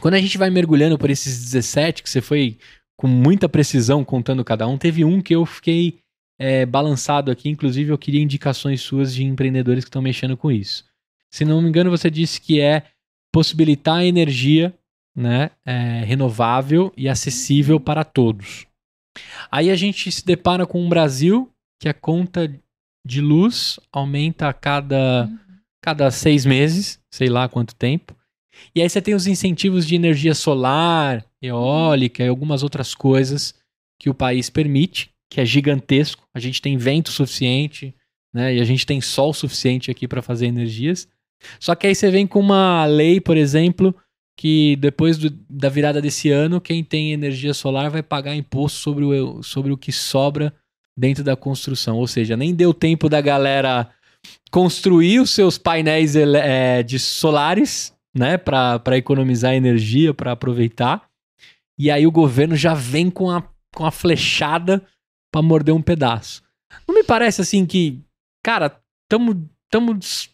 quando 0.00 0.14
a 0.14 0.18
gente 0.20 0.36
vai 0.36 0.50
mergulhando 0.50 0.98
por 0.98 1.08
esses 1.10 1.38
17, 1.44 2.02
que 2.02 2.10
você 2.10 2.20
foi 2.20 2.58
com 2.96 3.06
muita 3.06 3.48
precisão 3.48 4.04
contando 4.04 4.44
cada 4.44 4.66
um, 4.66 4.78
teve 4.78 5.04
um 5.04 5.20
que 5.20 5.34
eu 5.34 5.44
fiquei 5.44 5.98
é, 6.38 6.66
balançado 6.66 7.30
aqui. 7.30 7.48
Inclusive, 7.48 7.90
eu 7.92 7.98
queria 7.98 8.22
indicações 8.22 8.80
suas 8.80 9.14
de 9.14 9.24
empreendedores 9.24 9.84
que 9.84 9.88
estão 9.88 10.02
mexendo 10.02 10.36
com 10.36 10.50
isso. 10.50 10.84
Se 11.30 11.44
não 11.44 11.62
me 11.62 11.68
engano, 11.68 11.90
você 11.90 12.10
disse 12.10 12.40
que 12.40 12.60
é 12.60 12.84
possibilitar 13.32 13.98
a 13.98 14.04
energia 14.04 14.74
né, 15.16 15.50
é, 15.64 16.04
renovável 16.04 16.92
e 16.96 17.08
acessível 17.08 17.80
para 17.80 18.04
todos. 18.04 18.66
Aí 19.50 19.70
a 19.70 19.76
gente 19.76 20.10
se 20.10 20.24
depara 20.24 20.66
com 20.66 20.82
um 20.82 20.88
Brasil 20.88 21.50
que 21.80 21.88
a 21.88 21.94
conta 21.94 22.52
de 23.04 23.20
luz 23.20 23.78
aumenta 23.92 24.48
a 24.48 24.52
cada 24.52 25.26
Uhum. 25.26 25.38
cada 25.82 26.10
seis 26.10 26.46
meses, 26.46 27.00
sei 27.10 27.28
lá 27.28 27.48
quanto 27.48 27.74
tempo. 27.74 28.16
E 28.74 28.80
aí 28.80 28.88
você 28.88 29.02
tem 29.02 29.14
os 29.14 29.26
incentivos 29.26 29.86
de 29.86 29.96
energia 29.96 30.34
solar, 30.34 31.24
eólica 31.42 32.22
e 32.22 32.28
algumas 32.28 32.62
outras 32.62 32.94
coisas 32.94 33.54
que 33.98 34.08
o 34.08 34.14
país 34.14 34.48
permite, 34.48 35.10
que 35.30 35.40
é 35.40 35.44
gigantesco. 35.44 36.22
A 36.34 36.40
gente 36.40 36.62
tem 36.62 36.76
vento 36.76 37.10
suficiente, 37.10 37.94
né? 38.32 38.54
E 38.54 38.60
a 38.60 38.64
gente 38.64 38.86
tem 38.86 39.00
sol 39.00 39.34
suficiente 39.34 39.90
aqui 39.90 40.06
para 40.06 40.22
fazer 40.22 40.46
energias. 40.46 41.08
Só 41.58 41.74
que 41.74 41.86
aí 41.86 41.94
você 41.94 42.10
vem 42.10 42.26
com 42.26 42.40
uma 42.40 42.84
lei, 42.86 43.20
por 43.20 43.36
exemplo, 43.36 43.94
que 44.38 44.76
depois 44.76 45.18
do- 45.18 45.30
da 45.50 45.68
virada 45.68 46.00
desse 46.00 46.30
ano, 46.30 46.60
quem 46.60 46.82
tem 46.82 47.12
energia 47.12 47.52
solar 47.52 47.90
vai 47.90 48.02
pagar 48.02 48.34
imposto 48.34 48.78
sobre 48.78 49.04
o, 49.04 49.42
sobre 49.42 49.72
o 49.72 49.76
que 49.76 49.92
sobra 49.92 50.54
dentro 50.96 51.24
da 51.24 51.36
construção. 51.36 51.96
Ou 51.98 52.06
seja, 52.06 52.36
nem 52.36 52.54
deu 52.54 52.72
tempo 52.72 53.08
da 53.08 53.20
galera 53.20 53.90
construir 54.50 55.20
os 55.20 55.30
seus 55.30 55.58
painéis 55.58 56.14
é, 56.16 56.82
de 56.82 56.98
solares, 56.98 57.92
né, 58.14 58.36
para 58.36 58.96
economizar 58.96 59.54
energia, 59.54 60.12
para 60.14 60.32
aproveitar. 60.32 61.08
E 61.82 61.90
aí 61.90 62.06
o 62.06 62.12
governo 62.12 62.54
já 62.54 62.74
vem 62.74 63.10
com 63.10 63.28
a, 63.28 63.42
com 63.74 63.84
a 63.84 63.90
flechada 63.90 64.84
para 65.32 65.42
morder 65.42 65.74
um 65.74 65.82
pedaço. 65.82 66.40
Não 66.86 66.94
me 66.94 67.02
parece 67.02 67.40
assim 67.40 67.66
que, 67.66 68.00
cara, 68.40 68.80
estamos 69.04 69.36
tamo 69.68 69.92
des- 69.94 70.30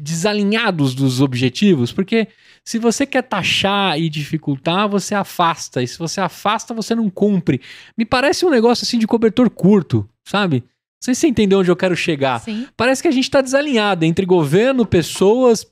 desalinhados 0.00 0.96
dos 0.96 1.20
objetivos, 1.20 1.92
porque 1.92 2.26
se 2.64 2.80
você 2.80 3.06
quer 3.06 3.22
taxar 3.22 3.96
e 3.96 4.08
dificultar, 4.08 4.88
você 4.88 5.14
afasta, 5.14 5.82
e 5.82 5.86
se 5.86 5.96
você 5.98 6.20
afasta, 6.20 6.74
você 6.74 6.96
não 6.96 7.08
cumpre. 7.08 7.60
Me 7.96 8.04
parece 8.04 8.44
um 8.44 8.50
negócio 8.50 8.84
assim 8.84 8.98
de 8.98 9.06
cobertor 9.06 9.48
curto, 9.50 10.08
sabe? 10.26 10.60
Não 10.60 11.04
sei 11.04 11.14
se 11.14 11.20
você 11.20 11.28
entendeu 11.28 11.60
onde 11.60 11.70
eu 11.70 11.76
quero 11.76 11.94
chegar 11.94 12.40
Sim. 12.40 12.66
parece 12.76 13.00
que 13.02 13.06
a 13.06 13.12
gente 13.12 13.24
está 13.24 13.40
desalinhado 13.40 14.04
entre 14.04 14.26
governo, 14.26 14.84
pessoas, 14.84 15.64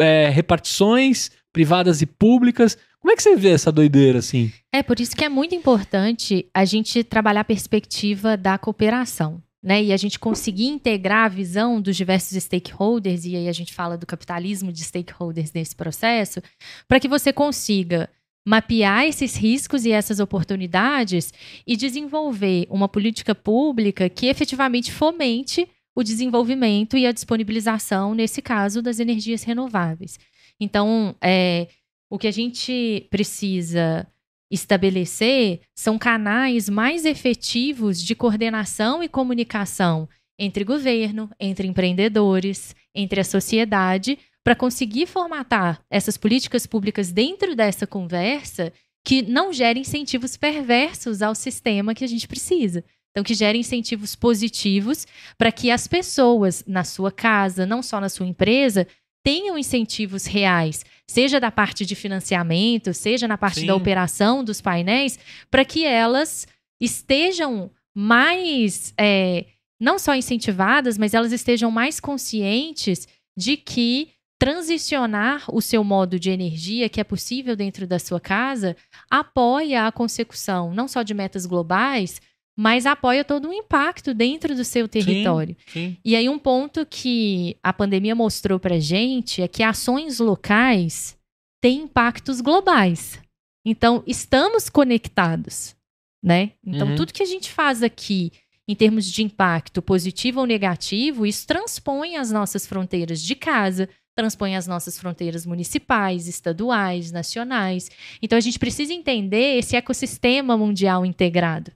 é, 0.00 0.28
repartições 0.28 1.32
privadas 1.52 2.02
e 2.02 2.06
públicas. 2.06 2.76
Como 3.00 3.12
é 3.12 3.16
que 3.16 3.22
você 3.22 3.36
vê 3.36 3.50
essa 3.50 3.72
doideira 3.72 4.20
assim? 4.20 4.52
É 4.72 4.82
por 4.82 5.00
isso 5.00 5.14
que 5.14 5.24
é 5.24 5.28
muito 5.28 5.54
importante 5.54 6.46
a 6.54 6.64
gente 6.64 7.04
trabalhar 7.04 7.40
a 7.40 7.44
perspectiva 7.44 8.36
da 8.36 8.56
cooperação. 8.58 9.42
Né, 9.64 9.80
e 9.80 9.92
a 9.92 9.96
gente 9.96 10.18
conseguir 10.18 10.66
integrar 10.66 11.26
a 11.26 11.28
visão 11.28 11.80
dos 11.80 11.96
diversos 11.96 12.36
stakeholders, 12.42 13.24
e 13.24 13.36
aí 13.36 13.48
a 13.48 13.52
gente 13.52 13.72
fala 13.72 13.96
do 13.96 14.04
capitalismo 14.04 14.72
de 14.72 14.82
stakeholders 14.82 15.52
nesse 15.52 15.76
processo, 15.76 16.42
para 16.88 16.98
que 16.98 17.06
você 17.06 17.32
consiga 17.32 18.10
mapear 18.44 19.04
esses 19.04 19.36
riscos 19.36 19.84
e 19.84 19.92
essas 19.92 20.18
oportunidades 20.18 21.32
e 21.64 21.76
desenvolver 21.76 22.66
uma 22.68 22.88
política 22.88 23.36
pública 23.36 24.08
que 24.08 24.26
efetivamente 24.26 24.90
fomente 24.90 25.68
o 25.94 26.02
desenvolvimento 26.02 26.96
e 26.96 27.06
a 27.06 27.12
disponibilização, 27.12 28.14
nesse 28.14 28.40
caso, 28.40 28.82
das 28.82 28.98
energias 28.98 29.42
renováveis. 29.42 30.18
Então, 30.62 31.16
é, 31.20 31.66
o 32.08 32.16
que 32.16 32.28
a 32.28 32.30
gente 32.30 33.08
precisa 33.10 34.06
estabelecer 34.48 35.62
são 35.74 35.98
canais 35.98 36.68
mais 36.68 37.04
efetivos 37.04 38.00
de 38.00 38.14
coordenação 38.14 39.02
e 39.02 39.08
comunicação 39.08 40.08
entre 40.38 40.62
governo, 40.62 41.28
entre 41.40 41.66
empreendedores, 41.66 42.76
entre 42.94 43.18
a 43.18 43.24
sociedade, 43.24 44.16
para 44.44 44.54
conseguir 44.54 45.06
formatar 45.06 45.84
essas 45.90 46.16
políticas 46.16 46.64
públicas 46.64 47.10
dentro 47.10 47.56
dessa 47.56 47.84
conversa 47.84 48.72
que 49.04 49.20
não 49.20 49.52
gerem 49.52 49.82
incentivos 49.82 50.36
perversos 50.36 51.22
ao 51.22 51.34
sistema 51.34 51.92
que 51.92 52.04
a 52.04 52.08
gente 52.08 52.28
precisa. 52.28 52.84
Então, 53.10 53.24
que 53.24 53.34
gerem 53.34 53.60
incentivos 53.60 54.14
positivos 54.14 55.08
para 55.36 55.50
que 55.50 55.72
as 55.72 55.88
pessoas 55.88 56.62
na 56.68 56.84
sua 56.84 57.10
casa, 57.10 57.66
não 57.66 57.82
só 57.82 58.00
na 58.00 58.08
sua 58.08 58.26
empresa, 58.26 58.86
tenham 59.22 59.56
incentivos 59.56 60.26
reais, 60.26 60.84
seja 61.06 61.38
da 61.38 61.50
parte 61.50 61.86
de 61.86 61.94
financiamento, 61.94 62.92
seja 62.92 63.28
na 63.28 63.38
parte 63.38 63.60
Sim. 63.60 63.66
da 63.66 63.74
operação 63.74 64.42
dos 64.42 64.60
painéis, 64.60 65.18
para 65.50 65.64
que 65.64 65.84
elas 65.84 66.46
estejam 66.80 67.70
mais, 67.94 68.92
é, 68.98 69.46
não 69.80 69.98
só 69.98 70.14
incentivadas, 70.14 70.98
mas 70.98 71.14
elas 71.14 71.32
estejam 71.32 71.70
mais 71.70 72.00
conscientes 72.00 73.06
de 73.36 73.56
que 73.56 74.10
transicionar 74.42 75.44
o 75.54 75.60
seu 75.60 75.84
modo 75.84 76.18
de 76.18 76.28
energia, 76.28 76.88
que 76.88 77.00
é 77.00 77.04
possível 77.04 77.54
dentro 77.54 77.86
da 77.86 78.00
sua 78.00 78.18
casa, 78.18 78.76
apoia 79.08 79.86
a 79.86 79.92
consecução 79.92 80.74
não 80.74 80.88
só 80.88 81.04
de 81.04 81.14
metas 81.14 81.46
globais, 81.46 82.20
mas 82.56 82.86
apoia 82.86 83.24
todo 83.24 83.48
um 83.48 83.52
impacto 83.52 84.12
dentro 84.12 84.54
do 84.54 84.64
seu 84.64 84.86
território. 84.86 85.56
Sim, 85.66 85.72
sim. 85.72 85.96
E 86.04 86.14
aí 86.14 86.28
um 86.28 86.38
ponto 86.38 86.84
que 86.84 87.56
a 87.62 87.72
pandemia 87.72 88.14
mostrou 88.14 88.60
para 88.60 88.78
gente 88.78 89.40
é 89.40 89.48
que 89.48 89.62
ações 89.62 90.18
locais 90.18 91.16
têm 91.62 91.82
impactos 91.82 92.40
globais. 92.40 93.20
Então 93.64 94.02
estamos 94.06 94.68
conectados, 94.68 95.74
né? 96.22 96.52
Então 96.64 96.88
uhum. 96.88 96.96
tudo 96.96 97.12
que 97.12 97.22
a 97.22 97.26
gente 97.26 97.50
faz 97.50 97.82
aqui 97.82 98.32
em 98.68 98.74
termos 98.74 99.06
de 99.06 99.22
impacto 99.22 99.82
positivo 99.82 100.40
ou 100.40 100.46
negativo, 100.46 101.26
isso 101.26 101.46
transpõe 101.46 102.16
as 102.16 102.30
nossas 102.30 102.66
fronteiras 102.66 103.20
de 103.20 103.34
casa, 103.34 103.88
transpõe 104.14 104.56
as 104.56 104.66
nossas 104.66 104.98
fronteiras 104.98 105.46
municipais, 105.46 106.28
estaduais, 106.28 107.10
nacionais. 107.10 107.90
Então 108.20 108.36
a 108.36 108.40
gente 108.40 108.58
precisa 108.58 108.92
entender 108.92 109.58
esse 109.58 109.74
ecossistema 109.74 110.56
mundial 110.56 111.04
integrado. 111.04 111.72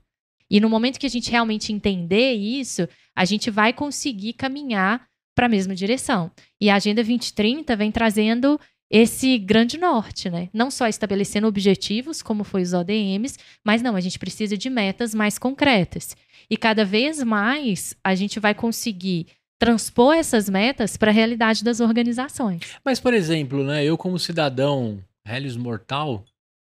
E 0.49 0.59
no 0.59 0.69
momento 0.69 0.99
que 0.99 1.05
a 1.05 1.09
gente 1.09 1.29
realmente 1.29 1.73
entender 1.73 2.33
isso, 2.33 2.87
a 3.15 3.25
gente 3.25 3.49
vai 3.49 3.73
conseguir 3.73 4.33
caminhar 4.33 5.07
para 5.35 5.45
a 5.45 5.49
mesma 5.49 5.75
direção. 5.75 6.31
E 6.59 6.69
a 6.69 6.75
Agenda 6.75 7.03
2030 7.03 7.75
vem 7.75 7.91
trazendo 7.91 8.59
esse 8.89 9.37
grande 9.37 9.77
norte, 9.77 10.29
né? 10.29 10.49
Não 10.53 10.71
só 10.71 10.87
estabelecendo 10.87 11.47
objetivos, 11.47 12.21
como 12.21 12.43
foi 12.43 12.61
os 12.61 12.73
ODMs, 12.73 13.37
mas 13.63 13.81
não, 13.81 13.95
a 13.95 13.99
gente 13.99 14.17
precisa 14.17 14.57
de 14.57 14.69
metas 14.69 15.13
mais 15.13 15.37
concretas. 15.37 16.15
E 16.49 16.55
cada 16.55 16.85
vez 16.85 17.21
mais 17.21 17.95
a 18.03 18.15
gente 18.15 18.39
vai 18.39 18.53
conseguir 18.53 19.27
transpor 19.59 20.15
essas 20.15 20.47
metas 20.49 20.95
para 20.95 21.11
a 21.11 21.13
realidade 21.13 21.63
das 21.63 21.79
organizações. 21.79 22.61
Mas, 22.85 22.99
por 22.99 23.13
exemplo, 23.13 23.63
né, 23.63 23.83
eu 23.83 23.97
como 23.97 24.17
cidadão 24.17 25.03
Helios 25.25 25.57
Mortal, 25.57 26.23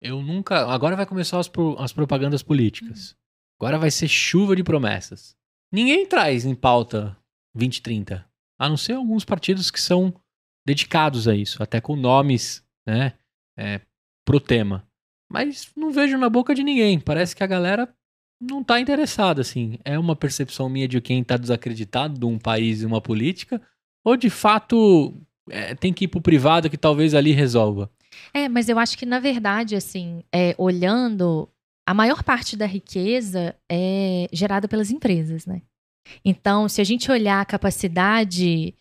eu 0.01 0.23
nunca. 0.23 0.66
Agora 0.66 0.97
vai 0.97 1.05
começar 1.05 1.39
as, 1.39 1.49
pro, 1.49 1.77
as 1.79 1.93
propagandas 1.93 2.43
políticas. 2.43 3.11
Uhum. 3.11 3.16
Agora 3.61 3.79
vai 3.79 3.91
ser 3.91 4.09
chuva 4.09 4.55
de 4.55 4.63
promessas. 4.63 5.37
Ninguém 5.73 6.07
traz 6.07 6.45
em 6.45 6.55
pauta 6.55 7.17
2030. 7.55 8.25
A 8.59 8.69
não 8.69 8.77
ser 8.77 8.95
alguns 8.95 9.25
partidos 9.25 9.71
que 9.71 9.81
são 9.81 10.15
dedicados 10.67 11.27
a 11.27 11.35
isso, 11.35 11.63
até 11.63 11.81
com 11.81 11.97
nomes, 11.97 12.65
né, 12.87 13.15
é, 13.57 13.81
pro 14.25 14.41
tema. 14.41 14.87
Mas 15.31 15.71
não 15.77 15.91
vejo 15.91 16.17
na 16.19 16.29
boca 16.29 16.55
de 16.55 16.63
ninguém. 16.63 16.99
Parece 16.99 17.35
que 17.35 17.43
a 17.43 17.47
galera 17.47 17.93
não 18.41 18.63
tá 18.63 18.81
interessada, 18.81 19.41
assim. 19.41 19.79
É 19.85 19.99
uma 19.99 20.17
percepção 20.17 20.69
minha 20.69 20.89
de 20.89 21.01
quem 21.01 21.25
tá 21.25 21.37
desacreditado 21.37 22.19
de 22.19 22.27
um 22.27 22.39
país 22.39 22.83
e 22.83 22.87
uma 22.87 23.01
política, 23.01 23.61
ou 24.05 24.17
de 24.17 24.31
fato 24.31 25.15
é, 25.51 25.75
tem 25.75 25.93
que 25.93 26.05
ir 26.05 26.09
pro 26.09 26.21
privado 26.21 26.71
que 26.71 26.77
talvez 26.77 27.15
ali 27.15 27.33
resolva. 27.33 27.91
É, 28.33 28.49
mas 28.49 28.69
eu 28.69 28.79
acho 28.79 28.97
que, 28.97 29.07
na 29.07 29.19
verdade, 29.19 29.77
assim, 29.77 30.23
é, 30.33 30.55
olhando 30.59 31.49
a 31.89 31.95
maior 31.95 32.22
parte 32.22 32.55
da 32.55 32.66
riqueza 32.66 33.57
é 33.66 34.28
gerada 34.30 34.68
pelas 34.68 34.91
empresas, 34.91 35.47
né? 35.47 35.62
Então, 36.22 36.68
se 36.68 36.82
a 36.82 36.84
gente 36.84 37.11
olhar 37.11 37.41
a 37.41 37.47
capacidade 37.47 38.74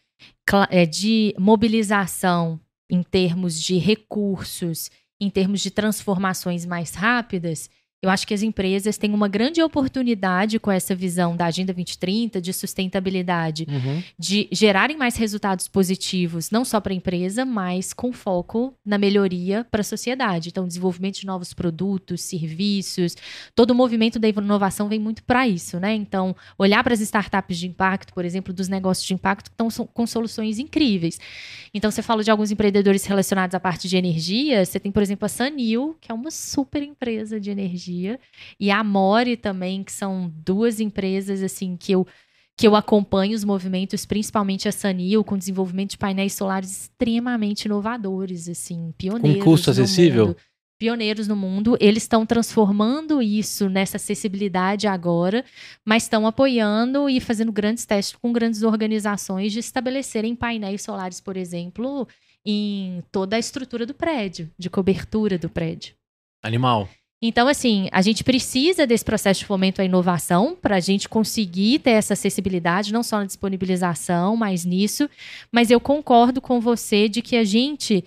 é, 0.70 0.86
de 0.86 1.34
mobilização 1.40 2.60
em 2.90 3.02
termos 3.02 3.62
de 3.62 3.78
recursos, 3.78 4.92
em 5.22 5.30
termos 5.30 5.62
de 5.62 5.72
transformações 5.72 6.66
mais 6.66 6.96
rápidas, 6.96 7.70
eu 8.00 8.12
acho 8.12 8.28
que 8.28 8.34
as 8.34 8.44
empresas 8.44 8.96
têm 8.96 9.12
uma 9.12 9.28
grande 9.28 9.60
oportunidade 9.62 10.60
com 10.60 10.72
essa 10.72 10.94
visão 10.94 11.36
da 11.36 11.48
Agenda 11.48 11.74
2030, 11.74 12.40
de 12.40 12.54
sustentabilidade, 12.54 13.66
uhum. 13.68 14.04
de 14.20 14.48
gerarem 14.52 14.96
mais 14.96 15.16
resultados 15.16 15.68
positivos, 15.68 16.52
não 16.52 16.64
só 16.64 16.80
para 16.80 16.94
a 16.94 16.96
empresa, 16.96 17.44
mas 17.44 17.94
com 17.94 18.14
foco 18.14 18.76
na 18.86 19.00
melhoria 19.00 19.66
para 19.72 19.82
a 19.82 19.84
sociedade. 19.84 20.50
Então, 20.50 20.68
desenvolvimento 20.68 21.20
de 21.20 21.26
novos 21.26 21.56
produtos, 21.56 22.22
serviços, 22.22 23.16
todo 23.56 23.72
o 23.72 23.76
movimento 23.76 24.20
da 24.20 24.28
inovação 24.28 24.88
vem 24.88 25.00
muito 25.00 25.24
para 25.24 25.48
isso, 25.48 25.80
né? 25.80 25.96
Então, 25.96 26.36
olhar 26.56 26.84
para 26.84 26.94
as 26.94 27.02
startups 27.02 27.58
de 27.58 27.68
impacto, 27.68 28.14
por 28.14 28.24
exemplo, 28.24 28.54
dos 28.54 28.68
negócios 28.68 29.08
de 29.08 29.14
impacto 29.16 29.50
que 29.50 29.56
estão 29.60 29.88
com 29.88 30.06
soluções 30.06 30.60
incríveis. 30.60 31.20
Então, 31.74 31.90
você 31.90 32.04
fala 32.04 32.24
de 32.24 32.30
alguns 32.30 32.52
empreendedores 32.52 33.06
relacionados 33.06 33.56
à 33.56 33.60
parte 33.60 33.90
de 33.90 33.98
energia, 33.98 34.64
você 34.64 34.80
tem, 34.80 34.92
por 34.92 35.02
exemplo, 35.02 35.26
a 35.26 35.30
Sanil, 35.30 35.98
que 36.00 36.12
é 36.12 36.14
uma 36.16 36.30
super 36.30 36.84
empresa 36.84 37.40
de 37.40 37.50
energia 37.50 37.87
Energia, 37.88 38.20
e 38.60 38.70
a 38.70 38.80
Amore 38.80 39.38
também, 39.38 39.84
que 39.84 39.92
são 39.92 40.32
duas 40.36 40.80
empresas 40.80 41.42
assim 41.42 41.78
que 41.78 41.92
eu 41.92 42.06
que 42.60 42.68
eu 42.68 42.76
acompanho 42.76 43.36
os 43.36 43.44
movimentos, 43.44 44.04
principalmente 44.04 44.68
a 44.68 44.72
Sanil, 44.72 45.24
com 45.24 45.38
desenvolvimento 45.38 45.92
de 45.92 45.98
painéis 46.00 46.34
solares 46.34 46.72
extremamente 46.72 47.66
inovadores, 47.66 48.50
assim, 48.50 48.92
pioneiros. 48.98 49.44
Com 49.44 49.52
custo 49.52 49.70
acessível? 49.70 50.26
Mundo, 50.30 50.38
pioneiros 50.80 51.28
no 51.28 51.36
mundo. 51.36 51.78
Eles 51.80 52.02
estão 52.02 52.26
transformando 52.26 53.22
isso 53.22 53.70
nessa 53.70 53.98
acessibilidade 53.98 54.88
agora, 54.88 55.46
mas 55.86 56.02
estão 56.02 56.26
apoiando 56.26 57.08
e 57.08 57.20
fazendo 57.20 57.52
grandes 57.52 57.86
testes 57.86 58.18
com 58.20 58.34
grandes 58.34 58.64
organizações 58.64 59.54
de 59.54 59.60
estabelecerem 59.60 60.36
painéis 60.36 60.82
solares, 60.82 61.22
por 61.22 61.38
exemplo, 61.38 62.08
em 62.44 63.04
toda 63.12 63.36
a 63.36 63.40
estrutura 63.40 63.86
do 63.86 63.94
prédio, 63.94 64.50
de 64.58 64.68
cobertura 64.68 65.38
do 65.38 65.48
prédio. 65.48 65.94
Animal. 66.42 66.90
Então, 67.22 67.48
assim, 67.48 67.90
a 67.92 68.02
gente 68.02 68.24
precisa 68.24 68.86
desse 68.86 69.04
processo 69.04 69.40
de 69.40 69.46
fomento 69.48 69.82
à 69.82 69.86
inovação 69.86 70.56
para 70.56 70.76
a 70.76 70.80
gente 70.80 71.10
conseguir 71.10 71.80
ter 71.80 71.92
essa 71.92 72.14
acessibilidade, 72.14 72.94
não 72.94 73.02
só 73.02 73.18
na 73.18 73.26
disponibilização, 73.26 74.36
mas 74.36 74.64
nisso. 74.64 75.10
Mas 75.52 75.72
eu 75.72 75.80
concordo 75.80 76.40
com 76.40 76.62
você 76.62 77.10
de 77.10 77.24
que 77.24 77.36
a 77.36 77.44
gente 77.44 78.04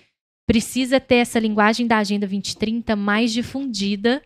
precisa 0.47 0.99
ter 0.99 1.15
essa 1.15 1.39
linguagem 1.39 1.85
da 1.85 1.97
Agenda 1.97 2.25
2030 2.25 2.95
mais 2.95 3.33
difundida 3.33 4.21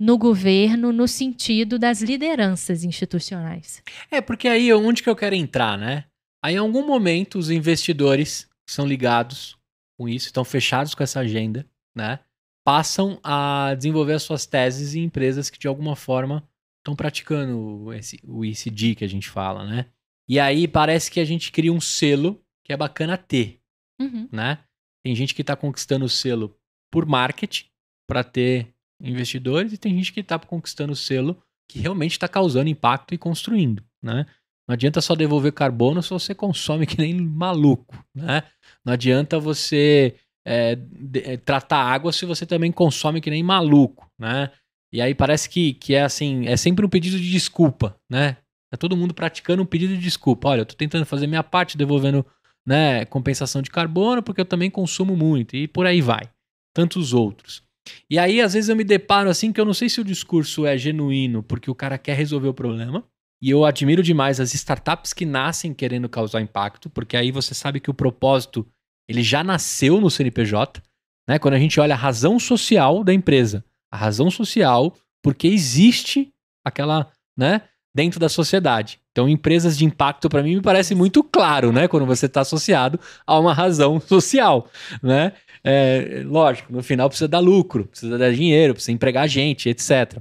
no 0.00 0.16
governo, 0.16 0.92
no 0.92 1.06
sentido 1.06 1.78
das 1.78 2.00
lideranças 2.00 2.84
institucionais. 2.84 3.82
É, 4.10 4.20
porque 4.20 4.48
aí 4.48 4.70
é 4.70 4.76
onde 4.76 5.02
que 5.02 5.08
eu 5.08 5.16
quero 5.16 5.34
entrar, 5.34 5.76
né? 5.76 6.04
Aí, 6.44 6.54
em 6.54 6.58
algum 6.58 6.84
momento, 6.84 7.38
os 7.38 7.50
investidores 7.50 8.48
são 8.68 8.86
ligados 8.86 9.56
com 9.96 10.08
isso, 10.08 10.26
estão 10.26 10.44
fechados 10.44 10.94
com 10.94 11.02
essa 11.04 11.20
agenda, 11.20 11.64
né? 11.94 12.18
Passam 12.64 13.18
a 13.22 13.74
desenvolver 13.76 14.14
as 14.14 14.22
suas 14.22 14.46
teses 14.46 14.94
em 14.94 15.04
empresas 15.04 15.50
que 15.50 15.58
de 15.58 15.68
alguma 15.68 15.96
forma 15.96 16.46
estão 16.78 16.94
praticando 16.94 17.92
esse, 17.92 18.20
o 18.24 18.44
ECD 18.44 18.94
que 18.94 19.04
a 19.04 19.08
gente 19.08 19.28
fala, 19.28 19.64
né? 19.64 19.86
E 20.28 20.38
aí 20.38 20.66
parece 20.68 21.10
que 21.10 21.20
a 21.20 21.24
gente 21.24 21.50
cria 21.50 21.72
um 21.72 21.80
selo 21.80 22.40
que 22.64 22.72
é 22.72 22.76
bacana 22.76 23.16
ter, 23.16 23.60
uhum. 24.00 24.28
né? 24.30 24.58
Tem 25.04 25.14
gente 25.14 25.34
que 25.34 25.42
está 25.42 25.56
conquistando 25.56 26.04
o 26.04 26.08
selo 26.08 26.56
por 26.90 27.06
marketing 27.06 27.66
para 28.08 28.22
ter 28.22 28.72
investidores 29.00 29.72
e 29.72 29.78
tem 29.78 29.94
gente 29.96 30.12
que 30.12 30.20
está 30.20 30.38
conquistando 30.38 30.92
o 30.92 30.96
selo 30.96 31.42
que 31.68 31.80
realmente 31.80 32.12
está 32.12 32.28
causando 32.28 32.68
impacto 32.68 33.14
e 33.14 33.18
construindo, 33.18 33.82
né? 34.02 34.26
Não 34.68 34.74
adianta 34.74 35.00
só 35.00 35.14
devolver 35.14 35.52
carbono 35.52 36.02
se 36.02 36.10
você 36.10 36.34
consome 36.34 36.86
que 36.86 36.98
nem 36.98 37.14
maluco, 37.14 37.96
né? 38.14 38.42
Não 38.84 38.92
adianta 38.92 39.38
você 39.38 40.16
é, 40.44 40.76
de, 40.76 41.20
é, 41.20 41.36
tratar 41.36 41.82
água 41.82 42.12
se 42.12 42.26
você 42.26 42.44
também 42.44 42.72
consome 42.72 43.20
que 43.20 43.30
nem 43.30 43.42
maluco, 43.42 44.06
né? 44.18 44.50
E 44.92 45.00
aí 45.00 45.14
parece 45.14 45.48
que, 45.48 45.74
que 45.74 45.94
é 45.94 46.02
assim, 46.02 46.46
é 46.46 46.56
sempre 46.56 46.84
um 46.84 46.88
pedido 46.88 47.18
de 47.18 47.30
desculpa, 47.30 47.96
né? 48.10 48.36
Tá 48.70 48.76
todo 48.76 48.96
mundo 48.96 49.14
praticando 49.14 49.62
um 49.62 49.66
pedido 49.66 49.94
de 49.94 50.00
desculpa. 50.00 50.48
Olha, 50.48 50.62
eu 50.62 50.66
tô 50.66 50.74
tentando 50.74 51.06
fazer 51.06 51.26
minha 51.26 51.42
parte, 51.42 51.76
devolvendo 51.76 52.24
né, 52.66 53.04
compensação 53.06 53.60
de 53.60 53.70
carbono, 53.70 54.22
porque 54.22 54.40
eu 54.40 54.46
também 54.46 54.70
consumo 54.70 55.16
muito, 55.16 55.56
e 55.56 55.66
por 55.66 55.86
aí 55.86 56.00
vai. 56.00 56.30
Tantos 56.74 57.12
outros. 57.12 57.62
E 58.08 58.18
aí, 58.18 58.40
às 58.40 58.54
vezes, 58.54 58.68
eu 58.68 58.76
me 58.76 58.84
deparo 58.84 59.28
assim 59.28 59.52
que 59.52 59.60
eu 59.60 59.64
não 59.64 59.74
sei 59.74 59.88
se 59.88 60.00
o 60.00 60.04
discurso 60.04 60.64
é 60.64 60.78
genuíno, 60.78 61.42
porque 61.42 61.70
o 61.70 61.74
cara 61.74 61.98
quer 61.98 62.16
resolver 62.16 62.48
o 62.48 62.54
problema. 62.54 63.04
E 63.42 63.50
eu 63.50 63.64
admiro 63.64 64.02
demais 64.02 64.38
as 64.38 64.54
startups 64.54 65.12
que 65.12 65.26
nascem 65.26 65.74
querendo 65.74 66.08
causar 66.08 66.40
impacto, 66.40 66.88
porque 66.88 67.16
aí 67.16 67.32
você 67.32 67.54
sabe 67.54 67.80
que 67.80 67.90
o 67.90 67.94
propósito 67.94 68.66
ele 69.08 69.22
já 69.22 69.42
nasceu 69.42 70.00
no 70.00 70.10
CNPJ, 70.10 70.82
né? 71.28 71.38
Quando 71.38 71.54
a 71.54 71.58
gente 71.58 71.78
olha 71.80 71.94
a 71.94 71.98
razão 71.98 72.38
social 72.38 73.04
da 73.04 73.12
empresa, 73.12 73.64
a 73.90 73.96
razão 73.96 74.30
social 74.30 74.94
porque 75.22 75.46
existe 75.46 76.32
aquela, 76.64 77.10
né, 77.36 77.62
dentro 77.94 78.18
da 78.18 78.28
sociedade. 78.28 79.00
Então, 79.12 79.28
empresas 79.28 79.76
de 79.76 79.84
impacto 79.84 80.28
para 80.28 80.42
mim 80.42 80.56
me 80.56 80.62
parece 80.62 80.94
muito 80.94 81.22
claro, 81.22 81.70
né, 81.70 81.86
quando 81.86 82.06
você 82.06 82.26
está 82.26 82.40
associado 82.40 82.98
a 83.26 83.38
uma 83.38 83.52
razão 83.54 84.00
social, 84.06 84.68
né? 85.02 85.32
É, 85.64 86.24
lógico, 86.26 86.72
no 86.72 86.82
final 86.82 87.08
precisa 87.08 87.28
dar 87.28 87.38
lucro, 87.38 87.86
precisa 87.86 88.18
dar 88.18 88.32
dinheiro, 88.32 88.74
precisa 88.74 88.90
empregar 88.90 89.28
gente, 89.28 89.68
etc. 89.68 90.18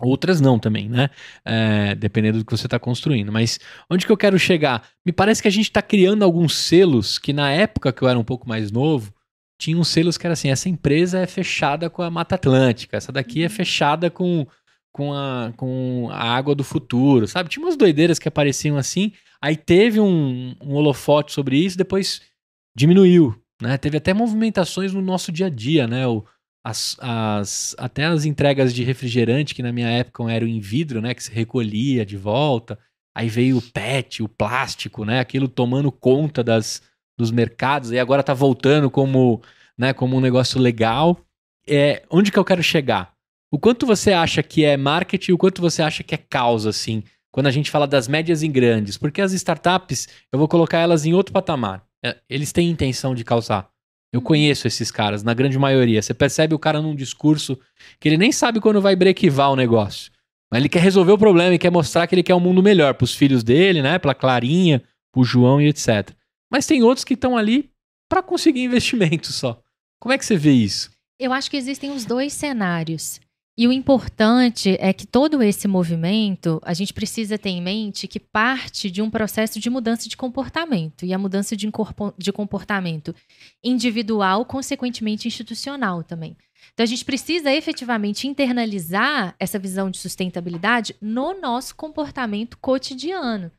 Outras 0.00 0.40
não 0.40 0.58
também, 0.58 0.88
né? 0.88 1.10
É, 1.44 1.94
dependendo 1.94 2.38
do 2.38 2.44
que 2.44 2.56
você 2.56 2.66
está 2.66 2.78
construindo. 2.78 3.30
Mas 3.30 3.58
onde 3.90 4.06
que 4.06 4.12
eu 4.12 4.16
quero 4.16 4.38
chegar? 4.38 4.88
Me 5.04 5.12
parece 5.12 5.42
que 5.42 5.48
a 5.48 5.50
gente 5.50 5.66
está 5.66 5.82
criando 5.82 6.24
alguns 6.24 6.56
selos 6.56 7.18
que 7.18 7.32
na 7.32 7.50
época 7.50 7.92
que 7.92 8.02
eu 8.02 8.08
era 8.08 8.18
um 8.18 8.24
pouco 8.24 8.48
mais 8.48 8.70
novo, 8.70 9.12
tinham 9.60 9.84
selos 9.84 10.16
que 10.16 10.26
era 10.26 10.32
assim, 10.32 10.48
essa 10.48 10.70
empresa 10.70 11.18
é 11.18 11.26
fechada 11.26 11.90
com 11.90 12.00
a 12.02 12.10
Mata 12.10 12.34
Atlântica, 12.34 12.96
essa 12.96 13.12
daqui 13.12 13.42
é 13.42 13.46
uhum. 13.46 13.50
fechada 13.50 14.10
com, 14.10 14.46
com, 14.90 15.12
a, 15.12 15.52
com 15.54 16.08
a 16.10 16.34
água 16.34 16.54
do 16.54 16.64
futuro, 16.64 17.28
sabe? 17.28 17.50
Tinha 17.50 17.64
umas 17.64 17.76
doideiras 17.76 18.18
que 18.18 18.26
apareciam 18.26 18.78
assim, 18.78 19.12
aí 19.40 19.56
teve 19.56 20.00
um, 20.00 20.56
um 20.62 20.74
holofote 20.74 21.32
sobre 21.32 21.58
isso, 21.58 21.76
depois 21.76 22.22
diminuiu, 22.74 23.38
né? 23.60 23.76
Teve 23.76 23.98
até 23.98 24.14
movimentações 24.14 24.94
no 24.94 25.02
nosso 25.02 25.30
dia 25.30 25.46
a 25.46 25.50
dia, 25.50 25.86
né? 25.86 26.06
O, 26.06 26.24
as, 26.64 26.96
as, 27.00 27.74
até 27.78 28.04
as 28.04 28.24
entregas 28.24 28.74
de 28.74 28.84
refrigerante, 28.84 29.54
que 29.54 29.62
na 29.62 29.72
minha 29.72 29.88
época 29.88 30.30
eram 30.30 30.46
em 30.46 30.60
vidro, 30.60 31.00
né? 31.00 31.14
Que 31.14 31.24
se 31.24 31.32
recolhia 31.32 32.04
de 32.04 32.16
volta. 32.16 32.78
Aí 33.14 33.28
veio 33.28 33.58
o 33.58 33.62
PET, 33.62 34.22
o 34.22 34.28
plástico, 34.28 35.04
né? 35.04 35.20
Aquilo 35.20 35.48
tomando 35.48 35.90
conta 35.90 36.44
das, 36.44 36.82
dos 37.18 37.30
mercados. 37.30 37.90
E 37.90 37.98
agora 37.98 38.22
tá 38.22 38.34
voltando 38.34 38.90
como, 38.90 39.42
né, 39.76 39.92
como 39.92 40.16
um 40.16 40.20
negócio 40.20 40.60
legal. 40.60 41.18
É, 41.68 42.02
onde 42.10 42.30
que 42.30 42.38
eu 42.38 42.44
quero 42.44 42.62
chegar? 42.62 43.12
O 43.50 43.58
quanto 43.58 43.84
você 43.84 44.12
acha 44.12 44.42
que 44.42 44.64
é 44.64 44.76
marketing 44.76 45.32
e 45.32 45.34
o 45.34 45.38
quanto 45.38 45.60
você 45.60 45.82
acha 45.82 46.04
que 46.04 46.14
é 46.14 46.18
causa, 46.18 46.70
assim, 46.70 47.02
quando 47.32 47.48
a 47.48 47.50
gente 47.50 47.70
fala 47.70 47.86
das 47.86 48.06
médias 48.06 48.42
e 48.42 48.48
grandes? 48.48 48.96
Porque 48.96 49.20
as 49.20 49.32
startups, 49.32 50.08
eu 50.32 50.38
vou 50.38 50.46
colocar 50.46 50.78
elas 50.78 51.04
em 51.04 51.14
outro 51.14 51.32
patamar. 51.32 51.84
É, 52.04 52.16
eles 52.28 52.52
têm 52.52 52.70
intenção 52.70 53.14
de 53.14 53.24
causar. 53.24 53.68
Eu 54.12 54.18
uhum. 54.18 54.24
conheço 54.24 54.66
esses 54.66 54.90
caras, 54.90 55.22
na 55.22 55.34
grande 55.34 55.58
maioria. 55.58 56.02
Você 56.02 56.12
percebe 56.12 56.54
o 56.54 56.58
cara 56.58 56.80
num 56.80 56.94
discurso 56.94 57.58
que 57.98 58.08
ele 58.08 58.16
nem 58.16 58.32
sabe 58.32 58.60
quando 58.60 58.80
vai 58.80 58.96
brequivar 58.96 59.50
o 59.50 59.56
negócio. 59.56 60.10
Mas 60.50 60.60
ele 60.60 60.68
quer 60.68 60.82
resolver 60.82 61.12
o 61.12 61.18
problema 61.18 61.54
e 61.54 61.58
quer 61.58 61.70
mostrar 61.70 62.06
que 62.06 62.14
ele 62.14 62.22
quer 62.22 62.34
um 62.34 62.40
mundo 62.40 62.62
melhor 62.62 62.94
para 62.94 63.04
os 63.04 63.14
filhos 63.14 63.44
dele, 63.44 63.80
né? 63.80 63.98
Pra 63.98 64.14
Clarinha, 64.14 64.82
pro 65.12 65.22
João 65.22 65.60
e 65.60 65.68
etc. 65.68 66.10
Mas 66.50 66.66
tem 66.66 66.82
outros 66.82 67.04
que 67.04 67.14
estão 67.14 67.36
ali 67.36 67.70
para 68.08 68.22
conseguir 68.22 68.64
investimento 68.64 69.32
só. 69.32 69.62
Como 70.00 70.12
é 70.12 70.18
que 70.18 70.26
você 70.26 70.36
vê 70.36 70.50
isso? 70.50 70.90
Eu 71.20 71.32
acho 71.32 71.50
que 71.50 71.56
existem 71.56 71.92
os 71.92 72.04
dois 72.04 72.32
cenários. 72.32 73.20
E 73.58 73.66
o 73.66 73.72
importante 73.72 74.76
é 74.80 74.92
que 74.92 75.06
todo 75.06 75.42
esse 75.42 75.68
movimento, 75.68 76.60
a 76.64 76.72
gente 76.72 76.94
precisa 76.94 77.36
ter 77.36 77.50
em 77.50 77.60
mente 77.60 78.08
que 78.08 78.18
parte 78.18 78.90
de 78.90 79.02
um 79.02 79.10
processo 79.10 79.60
de 79.60 79.68
mudança 79.68 80.08
de 80.08 80.16
comportamento. 80.16 81.04
E 81.04 81.12
a 81.12 81.18
mudança 81.18 81.56
de, 81.56 81.70
de 82.16 82.32
comportamento 82.32 83.14
individual, 83.62 84.44
consequentemente 84.44 85.28
institucional 85.28 86.02
também. 86.02 86.36
Então, 86.72 86.84
a 86.84 86.86
gente 86.86 87.04
precisa 87.04 87.52
efetivamente 87.52 88.26
internalizar 88.26 89.34
essa 89.38 89.58
visão 89.58 89.90
de 89.90 89.98
sustentabilidade 89.98 90.94
no 91.00 91.38
nosso 91.38 91.74
comportamento 91.74 92.56
cotidiano, 92.58 93.50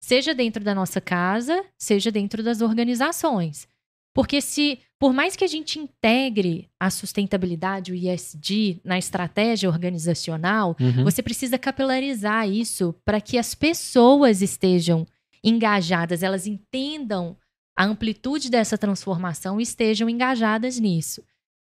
seja 0.00 0.34
dentro 0.34 0.62
da 0.62 0.74
nossa 0.74 1.00
casa, 1.00 1.64
seja 1.76 2.10
dentro 2.10 2.42
das 2.42 2.60
organizações. 2.60 3.66
Porque 4.14 4.40
se, 4.40 4.80
por 4.98 5.12
mais 5.12 5.36
que 5.36 5.44
a 5.44 5.48
gente 5.48 5.78
integre 5.78 6.68
a 6.78 6.90
sustentabilidade, 6.90 7.92
o 7.92 7.94
ISD, 7.94 8.80
na 8.84 8.98
estratégia 8.98 9.68
organizacional, 9.68 10.76
uhum. 10.80 11.04
você 11.04 11.22
precisa 11.22 11.56
capilarizar 11.56 12.48
isso 12.48 12.94
para 13.04 13.20
que 13.20 13.38
as 13.38 13.54
pessoas 13.54 14.42
estejam 14.42 15.06
engajadas, 15.42 16.22
elas 16.22 16.46
entendam 16.46 17.36
a 17.76 17.84
amplitude 17.84 18.50
dessa 18.50 18.76
transformação 18.76 19.60
e 19.60 19.62
estejam 19.62 20.08
engajadas 20.08 20.80
nisso. 20.80 21.22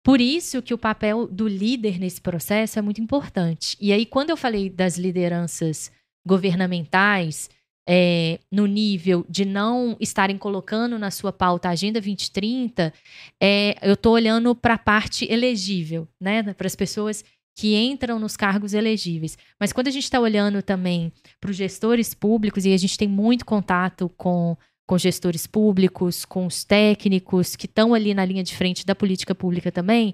Por 0.03 0.19
isso 0.19 0.61
que 0.61 0.73
o 0.73 0.77
papel 0.77 1.27
do 1.27 1.47
líder 1.47 1.99
nesse 1.99 2.19
processo 2.19 2.79
é 2.79 2.81
muito 2.81 2.99
importante. 2.99 3.77
E 3.79 3.93
aí, 3.93 4.07
quando 4.07 4.31
eu 4.31 4.37
falei 4.37 4.71
das 4.71 4.97
lideranças 4.97 5.91
governamentais, 6.25 7.47
é, 7.91 8.39
no 8.51 8.67
nível 8.67 9.25
de 9.27 9.43
não 9.43 9.97
estarem 9.99 10.37
colocando 10.37 10.99
na 10.99 11.09
sua 11.09 11.33
pauta 11.33 11.69
a 11.69 11.71
Agenda 11.71 11.99
2030, 11.99 12.93
é, 13.41 13.75
eu 13.81 13.95
estou 13.95 14.13
olhando 14.13 14.53
para 14.53 14.75
a 14.75 14.77
parte 14.77 15.25
elegível, 15.27 16.07
né? 16.21 16.43
Para 16.53 16.67
as 16.67 16.75
pessoas 16.75 17.25
que 17.57 17.75
entram 17.75 18.19
nos 18.19 18.37
cargos 18.37 18.75
elegíveis. 18.75 19.39
Mas 19.59 19.73
quando 19.73 19.87
a 19.87 19.91
gente 19.91 20.03
está 20.03 20.19
olhando 20.19 20.61
também 20.61 21.11
para 21.41 21.49
os 21.49 21.57
gestores 21.57 22.13
públicos, 22.13 22.63
e 22.63 22.73
a 22.73 22.77
gente 22.77 22.95
tem 22.95 23.07
muito 23.07 23.43
contato 23.43 24.07
com, 24.15 24.55
com 24.87 24.97
gestores 24.99 25.47
públicos, 25.47 26.25
com 26.25 26.45
os 26.45 26.63
técnicos 26.63 27.55
que 27.55 27.65
estão 27.65 27.95
ali 27.95 28.13
na 28.13 28.23
linha 28.23 28.43
de 28.43 28.55
frente 28.55 28.85
da 28.85 28.93
política 28.93 29.33
pública 29.33 29.71
também, 29.71 30.13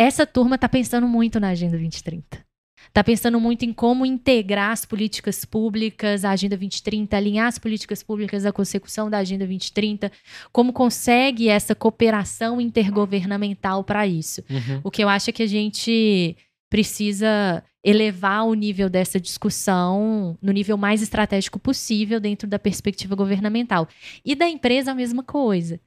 essa 0.00 0.26
turma 0.26 0.54
está 0.54 0.68
pensando 0.68 1.06
muito 1.06 1.38
na 1.38 1.50
Agenda 1.50 1.72
2030 1.76 2.51
está 2.88 3.02
pensando 3.02 3.40
muito 3.40 3.64
em 3.64 3.72
como 3.72 4.04
integrar 4.04 4.70
as 4.70 4.84
políticas 4.84 5.44
públicas, 5.44 6.24
a 6.24 6.30
Agenda 6.30 6.56
2030, 6.56 7.16
alinhar 7.16 7.46
as 7.46 7.58
políticas 7.58 8.02
públicas 8.02 8.44
à 8.44 8.52
consecução 8.52 9.08
da 9.08 9.18
Agenda 9.18 9.46
2030, 9.46 10.10
como 10.52 10.72
consegue 10.72 11.48
essa 11.48 11.74
cooperação 11.74 12.60
intergovernamental 12.60 13.82
para 13.84 14.06
isso. 14.06 14.42
Uhum. 14.48 14.80
O 14.84 14.90
que 14.90 15.02
eu 15.02 15.08
acho 15.08 15.30
é 15.30 15.32
que 15.32 15.42
a 15.42 15.46
gente 15.46 16.36
precisa 16.70 17.62
elevar 17.84 18.46
o 18.46 18.54
nível 18.54 18.88
dessa 18.88 19.20
discussão 19.20 20.38
no 20.40 20.52
nível 20.52 20.76
mais 20.76 21.02
estratégico 21.02 21.58
possível 21.58 22.20
dentro 22.20 22.48
da 22.48 22.58
perspectiva 22.58 23.14
governamental. 23.14 23.88
E 24.24 24.34
da 24.34 24.48
empresa, 24.48 24.92
a 24.92 24.94
mesma 24.94 25.22
coisa. 25.22 25.80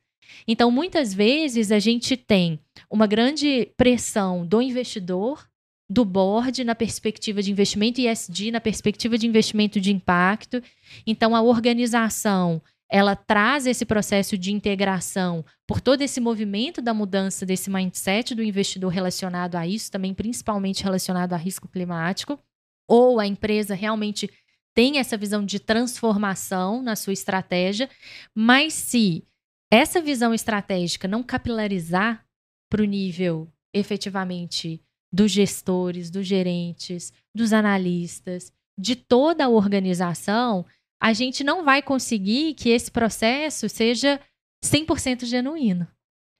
Então, 0.47 0.69
muitas 0.69 1.13
vezes, 1.13 1.71
a 1.71 1.79
gente 1.79 2.17
tem 2.17 2.59
uma 2.89 3.07
grande 3.07 3.71
pressão 3.77 4.45
do 4.45 4.61
investidor 4.61 5.47
do 5.89 6.03
board 6.03 6.63
na 6.63 6.73
perspectiva 6.73 7.41
de 7.41 7.51
investimento 7.51 8.01
ESG, 8.01 8.51
na 8.51 8.59
perspectiva 8.59 9.17
de 9.17 9.27
investimento 9.27 9.79
de 9.79 9.91
impacto. 9.91 10.61
Então, 11.05 11.35
a 11.35 11.41
organização 11.41 12.61
ela 12.89 13.15
traz 13.15 13.65
esse 13.65 13.83
processo 13.83 14.37
de 14.37 14.51
integração 14.51 15.43
por 15.67 15.81
todo 15.81 16.01
esse 16.01 16.21
movimento 16.21 16.81
da 16.81 16.93
mudança 16.93 17.45
desse 17.45 17.69
mindset 17.69 18.35
do 18.35 18.43
investidor 18.43 18.91
relacionado 18.91 19.55
a 19.55 19.65
isso, 19.65 19.91
também 19.91 20.13
principalmente 20.13 20.83
relacionado 20.83 21.33
a 21.33 21.37
risco 21.37 21.67
climático, 21.67 22.39
ou 22.87 23.19
a 23.19 23.25
empresa 23.25 23.73
realmente 23.73 24.29
tem 24.75 24.99
essa 24.99 25.17
visão 25.17 25.43
de 25.43 25.59
transformação 25.59 26.81
na 26.83 26.95
sua 26.95 27.13
estratégia, 27.13 27.89
mas 28.35 28.73
se 28.73 29.25
essa 29.71 30.01
visão 30.01 30.33
estratégica 30.33 31.07
não 31.07 31.23
capilarizar 31.23 32.23
para 32.69 32.81
o 32.81 32.85
nível 32.85 33.51
efetivamente 33.73 34.84
dos 35.15 35.31
gestores, 35.31 36.11
dos 36.11 36.27
gerentes, 36.27 37.13
dos 37.33 37.53
analistas, 37.53 38.51
de 38.77 38.95
toda 38.95 39.45
a 39.45 39.49
organização, 39.49 40.65
a 41.01 41.13
gente 41.13 41.43
não 41.43 41.63
vai 41.63 41.81
conseguir 41.81 42.53
que 42.53 42.69
esse 42.69 42.91
processo 42.91 43.69
seja 43.69 44.19
100% 44.63 45.25
genuíno. 45.25 45.87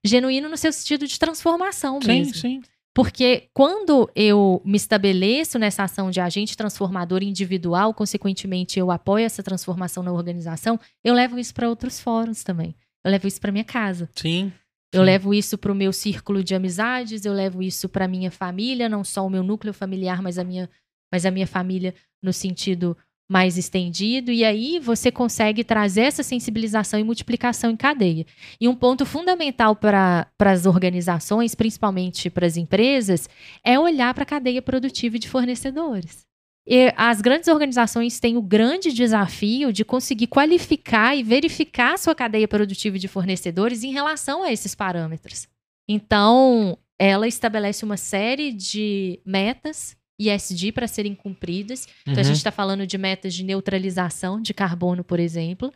Genuíno 0.06 0.50
no 0.50 0.58
seu 0.58 0.74
sentido 0.74 1.08
de 1.08 1.18
transformação 1.18 2.02
sim, 2.02 2.08
mesmo. 2.08 2.36
Sim, 2.36 2.62
sim. 2.62 2.62
Porque 2.94 3.50
quando 3.54 4.10
eu 4.16 4.62
me 4.64 4.78
estabeleço 4.78 5.58
nessa 5.58 5.84
ação 5.84 6.12
de 6.12 6.22
agente 6.22 6.56
transformador 6.56 7.24
individual, 7.24 7.94
consequentemente 7.94 8.80
eu 8.80 8.92
apoio 8.92 9.26
essa 9.26 9.44
transformação 9.44 10.04
na 10.04 10.12
organização, 10.12 10.80
eu 11.04 11.14
levo 11.14 11.38
isso 11.40 11.54
para 11.54 11.70
outros 11.70 12.00
fóruns 12.00 12.44
também. 12.44 12.76
Eu 13.04 13.12
levo 13.12 13.28
isso 13.28 13.40
para 13.40 13.52
minha 13.52 13.66
casa. 13.66 14.10
Sim. 14.16 14.52
Eu 14.96 15.04
levo 15.04 15.34
isso 15.34 15.58
para 15.58 15.72
o 15.72 15.76
meu 15.76 15.92
círculo 15.92 16.44
de 16.44 16.56
amizades, 16.56 17.26
eu 17.26 17.34
levo 17.34 17.62
isso 17.62 17.90
para 17.90 18.08
minha 18.08 18.32
família, 18.32 18.90
não 18.90 19.04
só 19.04 19.26
o 19.26 19.30
meu 19.30 19.44
núcleo 19.44 19.74
familiar, 19.74 20.22
mas 20.22 20.38
a 20.38 20.44
minha, 20.44 20.70
mas 21.12 21.26
a 21.26 21.32
minha 21.32 21.48
família 21.48 21.94
no 22.22 22.32
sentido 22.32 22.98
mais 23.30 23.58
estendido. 23.58 24.32
E 24.32 24.44
aí 24.44 24.80
você 24.80 25.12
consegue 25.12 25.64
trazer 25.64 26.02
essa 26.02 26.24
sensibilização 26.24 27.00
e 27.00 27.04
multiplicação 27.04 27.72
em 27.72 27.76
cadeia. 27.76 28.26
E 28.60 28.68
um 28.68 28.76
ponto 28.76 29.06
fundamental 29.06 29.76
para 29.76 30.28
as 30.40 30.66
organizações, 30.66 31.56
principalmente 31.56 32.30
para 32.30 32.46
as 32.46 32.56
empresas, 32.56 33.28
é 33.64 33.80
olhar 33.80 34.14
para 34.14 34.24
a 34.24 34.28
cadeia 34.28 34.62
produtiva 34.62 35.18
de 35.18 35.28
fornecedores. 35.28 36.26
E 36.68 36.92
as 36.98 37.22
grandes 37.22 37.48
organizações 37.48 38.20
têm 38.20 38.38
o 38.38 38.42
grande 38.42 38.92
desafio 38.92 39.72
de 39.72 39.86
conseguir 39.86 40.28
qualificar 40.28 41.16
e 41.16 41.22
verificar 41.22 41.94
a 41.94 41.98
sua 41.98 42.16
cadeia 42.16 42.48
produtiva 42.48 42.98
de 42.98 43.08
fornecedores 43.08 43.84
em 43.84 43.92
relação 43.92 44.44
a 44.44 44.52
esses 44.52 44.74
parâmetros. 44.74 45.48
Então, 45.88 46.78
ela 46.98 47.28
estabelece 47.28 47.86
uma 47.86 47.98
série 47.98 48.52
de 48.52 49.20
metas 49.24 49.96
ISD 50.20 50.72
para 50.72 50.88
serem 50.88 51.14
cumpridas. 51.14 51.88
Então, 52.02 52.16
uhum. 52.16 52.20
a 52.22 52.24
gente 52.24 52.38
está 52.38 52.52
falando 52.52 52.88
de 52.88 52.98
metas 52.98 53.34
de 53.34 53.44
neutralização 53.44 54.42
de 54.42 54.54
carbono, 54.54 55.04
por 55.04 55.20
exemplo. 55.20 55.72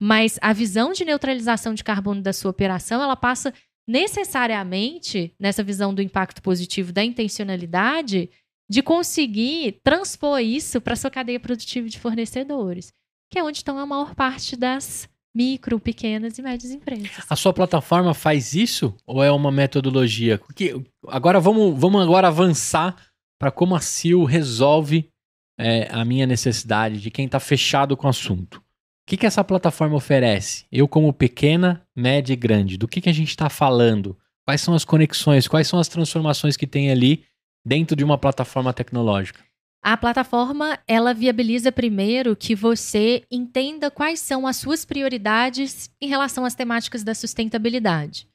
Mas 0.00 0.38
a 0.40 0.52
visão 0.52 0.92
de 0.92 1.04
neutralização 1.04 1.74
de 1.74 1.84
carbono 1.84 2.20
da 2.20 2.32
sua 2.32 2.50
operação, 2.50 3.02
ela 3.02 3.14
passa 3.14 3.52
necessariamente, 3.86 5.34
nessa 5.38 5.62
visão 5.62 5.94
do 5.94 6.02
impacto 6.02 6.42
positivo 6.42 6.92
da 6.92 7.04
intencionalidade, 7.04 8.30
de 8.68 8.82
conseguir 8.82 9.80
transpor 9.82 10.40
isso 10.40 10.80
para 10.80 10.96
sua 10.96 11.10
cadeia 11.10 11.38
produtiva 11.38 11.88
de 11.88 11.98
fornecedores, 11.98 12.92
que 13.30 13.38
é 13.38 13.44
onde 13.44 13.58
estão 13.58 13.78
a 13.78 13.86
maior 13.86 14.14
parte 14.14 14.56
das 14.56 15.08
micro, 15.34 15.80
pequenas 15.80 16.38
e 16.38 16.42
médias 16.42 16.70
empresas. 16.70 17.10
A 17.28 17.34
sua 17.34 17.52
plataforma 17.52 18.14
faz 18.14 18.54
isso 18.54 18.94
ou 19.04 19.22
é 19.22 19.30
uma 19.30 19.50
metodologia? 19.50 20.38
Porque 20.38 20.80
agora 21.08 21.40
vamos, 21.40 21.78
vamos 21.78 22.00
agora 22.00 22.28
avançar 22.28 22.96
para 23.38 23.50
como 23.50 23.74
a 23.74 23.80
CIL 23.80 24.24
resolve 24.24 25.10
é, 25.58 25.88
a 25.90 26.04
minha 26.04 26.26
necessidade 26.26 27.00
de 27.00 27.10
quem 27.10 27.26
está 27.26 27.40
fechado 27.40 27.96
com 27.96 28.06
o 28.06 28.10
assunto. 28.10 28.58
O 28.58 28.62
que, 29.06 29.16
que 29.16 29.26
essa 29.26 29.44
plataforma 29.44 29.96
oferece? 29.96 30.64
Eu, 30.72 30.88
como 30.88 31.12
pequena, 31.12 31.86
média 31.94 32.32
e 32.32 32.36
grande, 32.36 32.78
do 32.78 32.88
que, 32.88 33.00
que 33.00 33.10
a 33.10 33.12
gente 33.12 33.28
está 33.28 33.50
falando? 33.50 34.16
Quais 34.46 34.60
são 34.60 34.72
as 34.72 34.84
conexões? 34.84 35.46
Quais 35.46 35.66
são 35.66 35.78
as 35.78 35.88
transformações 35.88 36.56
que 36.56 36.66
tem 36.66 36.90
ali 36.90 37.24
dentro 37.64 37.96
de 37.96 38.04
uma 38.04 38.18
plataforma 38.18 38.72
tecnológica? 38.72 39.42
A 39.82 39.96
plataforma, 39.96 40.78
ela 40.88 41.12
viabiliza 41.12 41.70
primeiro 41.70 42.34
que 42.34 42.54
você 42.54 43.22
entenda 43.30 43.90
quais 43.90 44.18
são 44.18 44.46
as 44.46 44.56
suas 44.56 44.84
prioridades 44.84 45.90
em 46.00 46.08
relação 46.08 46.44
às 46.44 46.54
temáticas 46.54 47.04
da 47.04 47.14
sustentabilidade. 47.14 48.26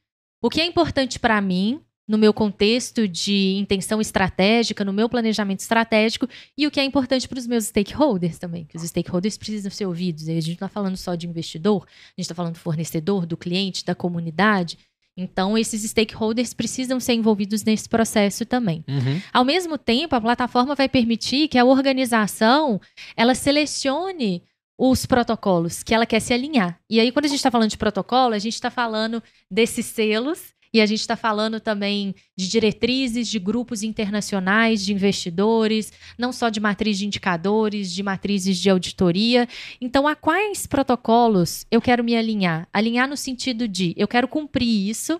O 0.41 0.49
que 0.49 0.61
é 0.61 0.65
importante 0.65 1.19
para 1.19 1.41
mim 1.41 1.81
no 2.09 2.17
meu 2.17 2.33
contexto 2.33 3.07
de 3.07 3.55
intenção 3.59 4.01
estratégica, 4.01 4.83
no 4.83 4.91
meu 4.91 5.07
planejamento 5.07 5.59
estratégico, 5.59 6.27
e 6.57 6.65
o 6.65 6.71
que 6.71 6.79
é 6.79 6.83
importante 6.83 7.27
para 7.27 7.37
os 7.37 7.45
meus 7.45 7.65
stakeholders 7.65 8.39
também, 8.39 8.65
que 8.65 8.75
os 8.75 8.81
stakeholders 8.81 9.37
precisam 9.37 9.69
ser 9.69 9.85
ouvidos. 9.85 10.27
A 10.27 10.33
gente 10.33 10.47
não 10.47 10.53
está 10.53 10.67
falando 10.67 10.97
só 10.97 11.13
de 11.13 11.27
investidor, 11.27 11.83
a 11.83 12.09
gente 12.19 12.21
está 12.21 12.33
falando 12.33 12.55
do 12.55 12.59
fornecedor, 12.59 13.27
do 13.27 13.37
cliente, 13.37 13.85
da 13.85 13.93
comunidade. 13.93 14.79
Então, 15.19 15.57
esses 15.57 15.83
stakeholders 15.83 16.53
precisam 16.53 16.99
ser 16.99 17.13
envolvidos 17.13 17.63
nesse 17.63 17.87
processo 17.89 18.45
também. 18.45 18.83
Uhum. 18.87 19.21
Ao 19.33 19.43
mesmo 19.43 19.77
tempo, 19.77 20.15
a 20.15 20.21
plataforma 20.21 20.75
vai 20.75 20.87
permitir 20.87 21.47
que 21.47 21.57
a 21.57 21.65
organização 21.65 22.79
ela 23.15 23.35
selecione 23.35 24.43
os 24.77 25.05
protocolos 25.05 25.83
que 25.83 25.93
ela 25.93 26.05
quer 26.05 26.21
se 26.21 26.33
alinhar. 26.33 26.79
E 26.89 26.99
aí, 26.99 27.11
quando 27.11 27.25
a 27.25 27.27
gente 27.27 27.39
está 27.39 27.51
falando 27.51 27.69
de 27.69 27.77
protocolo, 27.77 28.33
a 28.33 28.39
gente 28.39 28.53
está 28.53 28.71
falando 28.71 29.21
desses 29.51 29.85
selos 29.85 30.53
e 30.73 30.81
a 30.81 30.85
gente 30.85 30.99
está 31.01 31.15
falando 31.15 31.59
também 31.59 32.13
de 32.37 32.47
diretrizes 32.47 33.27
de 33.27 33.39
grupos 33.39 33.83
internacionais 33.83 34.83
de 34.83 34.93
investidores, 34.93 35.91
não 36.17 36.31
só 36.31 36.49
de 36.49 36.59
matriz 36.59 36.97
de 36.97 37.05
indicadores, 37.05 37.91
de 37.91 38.03
matrizes 38.03 38.57
de 38.57 38.69
auditoria. 38.69 39.47
Então, 39.81 40.07
a 40.07 40.15
quais 40.15 40.67
protocolos 40.67 41.65
eu 41.71 41.81
quero 41.81 42.03
me 42.03 42.15
alinhar? 42.15 42.67
Alinhar 42.71 43.07
no 43.07 43.17
sentido 43.17 43.67
de 43.67 43.93
eu 43.97 44.07
quero 44.07 44.27
cumprir 44.27 44.89
isso, 44.89 45.19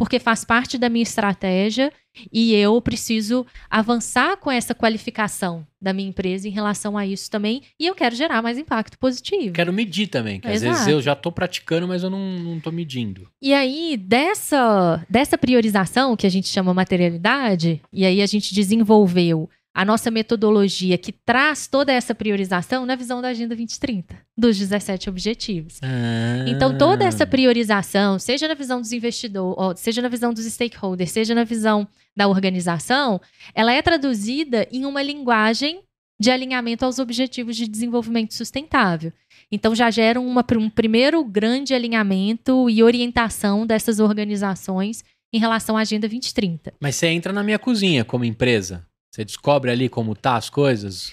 porque 0.00 0.18
faz 0.18 0.46
parte 0.46 0.78
da 0.78 0.88
minha 0.88 1.02
estratégia 1.02 1.92
e 2.32 2.54
eu 2.54 2.80
preciso 2.80 3.46
avançar 3.68 4.38
com 4.38 4.50
essa 4.50 4.74
qualificação 4.74 5.66
da 5.78 5.92
minha 5.92 6.08
empresa 6.08 6.48
em 6.48 6.50
relação 6.50 6.96
a 6.96 7.06
isso 7.06 7.30
também. 7.30 7.60
E 7.78 7.86
eu 7.86 7.94
quero 7.94 8.16
gerar 8.16 8.40
mais 8.40 8.56
impacto 8.56 8.98
positivo. 8.98 9.52
Quero 9.52 9.74
medir 9.74 10.06
também, 10.06 10.40
que 10.40 10.48
às 10.48 10.62
vezes 10.62 10.86
eu 10.86 11.02
já 11.02 11.12
estou 11.12 11.30
praticando, 11.30 11.86
mas 11.86 12.02
eu 12.02 12.08
não 12.08 12.56
estou 12.56 12.72
medindo. 12.72 13.28
E 13.42 13.52
aí, 13.52 13.98
dessa, 13.98 15.04
dessa 15.06 15.36
priorização, 15.36 16.16
que 16.16 16.26
a 16.26 16.30
gente 16.30 16.48
chama 16.48 16.72
materialidade, 16.72 17.82
e 17.92 18.06
aí 18.06 18.22
a 18.22 18.26
gente 18.26 18.54
desenvolveu 18.54 19.50
a 19.74 19.84
nossa 19.84 20.10
metodologia 20.10 20.98
que 20.98 21.12
traz 21.12 21.66
toda 21.66 21.92
essa 21.92 22.14
priorização 22.14 22.84
na 22.84 22.96
visão 22.96 23.22
da 23.22 23.28
Agenda 23.28 23.54
2030, 23.54 24.16
dos 24.36 24.58
17 24.58 25.08
objetivos. 25.08 25.78
Ah. 25.82 26.44
Então, 26.48 26.76
toda 26.76 27.04
essa 27.04 27.26
priorização, 27.26 28.18
seja 28.18 28.48
na 28.48 28.54
visão 28.54 28.80
dos 28.80 28.92
investidores, 28.92 29.80
seja 29.80 30.02
na 30.02 30.08
visão 30.08 30.34
dos 30.34 30.44
stakeholders, 30.44 31.12
seja 31.12 31.34
na 31.34 31.44
visão 31.44 31.86
da 32.16 32.26
organização, 32.26 33.20
ela 33.54 33.72
é 33.72 33.80
traduzida 33.80 34.66
em 34.72 34.84
uma 34.84 35.02
linguagem 35.02 35.82
de 36.18 36.30
alinhamento 36.30 36.84
aos 36.84 36.98
objetivos 36.98 37.56
de 37.56 37.66
desenvolvimento 37.66 38.34
sustentável. 38.34 39.12
Então, 39.50 39.74
já 39.74 39.90
gera 39.90 40.20
uma, 40.20 40.44
um 40.58 40.68
primeiro 40.68 41.24
grande 41.24 41.72
alinhamento 41.72 42.68
e 42.68 42.82
orientação 42.82 43.66
dessas 43.66 44.00
organizações 44.00 45.02
em 45.32 45.38
relação 45.38 45.76
à 45.76 45.80
Agenda 45.80 46.08
2030. 46.08 46.74
Mas 46.80 46.96
você 46.96 47.06
entra 47.06 47.32
na 47.32 47.42
minha 47.42 47.58
cozinha 47.58 48.04
como 48.04 48.24
empresa. 48.24 48.84
Você 49.10 49.24
descobre 49.24 49.70
ali 49.70 49.88
como 49.88 50.14
tá 50.14 50.36
as 50.36 50.48
coisas? 50.48 51.12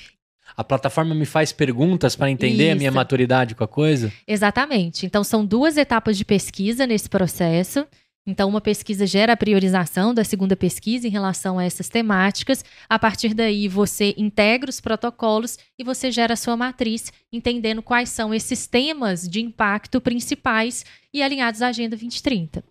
A 0.56 0.64
plataforma 0.64 1.14
me 1.14 1.26
faz 1.26 1.52
perguntas 1.52 2.16
para 2.16 2.30
entender 2.30 2.66
Isso. 2.66 2.74
a 2.74 2.76
minha 2.76 2.92
maturidade 2.92 3.56
com 3.56 3.64
a 3.64 3.68
coisa? 3.68 4.12
Exatamente. 4.28 5.06
Então, 5.06 5.24
são 5.24 5.46
duas 5.46 5.78
etapas 5.78 6.18
de 6.18 6.24
pesquisa 6.24 6.86
nesse 6.88 7.10
processo. 7.10 7.86
Então, 8.26 8.50
uma 8.50 8.60
pesquisa 8.60 9.06
gera 9.06 9.34
a 9.34 9.38
priorização 9.38 10.14
da 10.14 10.24
segunda 10.24 10.56
pesquisa 10.56 11.08
em 11.08 11.12
relação 11.12 11.58
a 11.58 11.64
essas 11.64 11.90
temáticas. 11.90 12.64
A 12.90 13.00
partir 13.00 13.34
daí, 13.34 13.68
você 13.68 14.14
integra 14.18 14.70
os 14.70 14.82
protocolos 14.82 15.58
e 15.80 15.84
você 15.84 16.12
gera 16.12 16.34
a 16.34 16.38
sua 16.38 16.58
matriz, 16.58 17.12
entendendo 17.32 17.82
quais 17.82 18.10
são 18.10 18.34
esses 18.34 18.68
temas 18.68 19.28
de 19.28 19.42
impacto 19.42 20.02
principais 20.02 20.86
e 21.14 21.24
alinhados 21.24 21.62
à 21.62 21.68
Agenda 21.68 21.96
2030. 21.96 22.64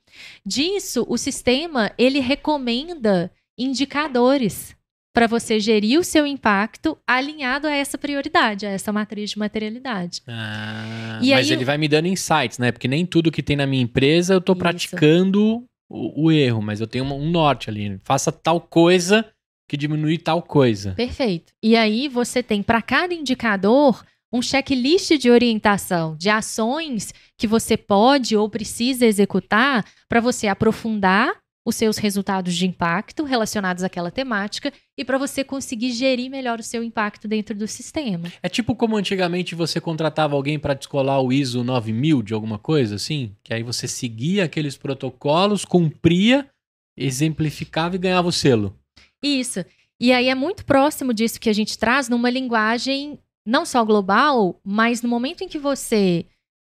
Disso, 0.44 1.06
o 1.08 1.16
sistema 1.16 1.90
ele 1.96 2.20
recomenda 2.20 3.30
indicadores 3.58 4.76
para 5.16 5.26
você 5.26 5.58
gerir 5.58 5.98
o 5.98 6.04
seu 6.04 6.26
impacto 6.26 6.98
alinhado 7.06 7.66
a 7.66 7.72
essa 7.72 7.96
prioridade, 7.96 8.66
a 8.66 8.68
essa 8.68 8.92
matriz 8.92 9.30
de 9.30 9.38
materialidade. 9.38 10.20
Ah, 10.28 11.18
e 11.22 11.30
mas 11.30 11.46
aí, 11.46 11.54
ele 11.54 11.64
vai 11.64 11.78
me 11.78 11.88
dando 11.88 12.06
insights, 12.06 12.58
né? 12.58 12.70
Porque 12.70 12.86
nem 12.86 13.06
tudo 13.06 13.32
que 13.32 13.42
tem 13.42 13.56
na 13.56 13.66
minha 13.66 13.82
empresa 13.82 14.34
eu 14.34 14.40
estou 14.40 14.54
praticando 14.54 15.64
o, 15.88 16.26
o, 16.26 16.30
erro, 16.30 16.60
mas 16.60 16.82
eu 16.82 16.86
tenho 16.86 17.06
um 17.06 17.30
norte 17.30 17.70
ali. 17.70 17.98
Faça 18.04 18.30
tal 18.30 18.60
coisa 18.60 19.24
que 19.66 19.74
diminui 19.74 20.18
tal 20.18 20.42
coisa. 20.42 20.92
Perfeito. 20.92 21.50
E 21.62 21.76
aí 21.76 22.08
você 22.08 22.42
tem 22.42 22.62
para 22.62 22.82
cada 22.82 23.14
indicador 23.14 24.04
um 24.30 24.42
checklist 24.42 25.16
de 25.16 25.30
orientação, 25.30 26.14
de 26.18 26.28
ações 26.28 27.14
que 27.38 27.46
você 27.46 27.74
pode 27.74 28.36
ou 28.36 28.50
precisa 28.50 29.06
executar 29.06 29.82
para 30.10 30.20
você 30.20 30.46
aprofundar 30.46 31.32
os 31.66 31.74
seus 31.74 31.98
resultados 31.98 32.54
de 32.54 32.64
impacto 32.64 33.24
relacionados 33.24 33.82
àquela 33.82 34.08
temática 34.08 34.72
e 34.96 35.04
para 35.04 35.18
você 35.18 35.42
conseguir 35.42 35.90
gerir 35.90 36.30
melhor 36.30 36.60
o 36.60 36.62
seu 36.62 36.80
impacto 36.80 37.26
dentro 37.26 37.56
do 37.56 37.66
sistema. 37.66 38.32
É 38.40 38.48
tipo 38.48 38.76
como 38.76 38.96
antigamente 38.96 39.56
você 39.56 39.80
contratava 39.80 40.36
alguém 40.36 40.60
para 40.60 40.74
descolar 40.74 41.20
o 41.20 41.32
ISO 41.32 41.64
9000 41.64 42.22
de 42.22 42.32
alguma 42.32 42.56
coisa 42.56 42.94
assim, 42.94 43.34
que 43.42 43.52
aí 43.52 43.64
você 43.64 43.88
seguia 43.88 44.44
aqueles 44.44 44.76
protocolos, 44.76 45.64
cumpria, 45.64 46.48
exemplificava 46.96 47.96
e 47.96 47.98
ganhava 47.98 48.28
o 48.28 48.32
selo. 48.32 48.78
Isso. 49.20 49.64
E 49.98 50.12
aí 50.12 50.28
é 50.28 50.34
muito 50.36 50.64
próximo 50.64 51.12
disso 51.12 51.40
que 51.40 51.50
a 51.50 51.52
gente 51.52 51.76
traz 51.76 52.08
numa 52.08 52.30
linguagem 52.30 53.18
não 53.44 53.66
só 53.66 53.84
global, 53.84 54.60
mas 54.64 55.02
no 55.02 55.08
momento 55.08 55.42
em 55.42 55.48
que 55.48 55.58
você 55.58 56.26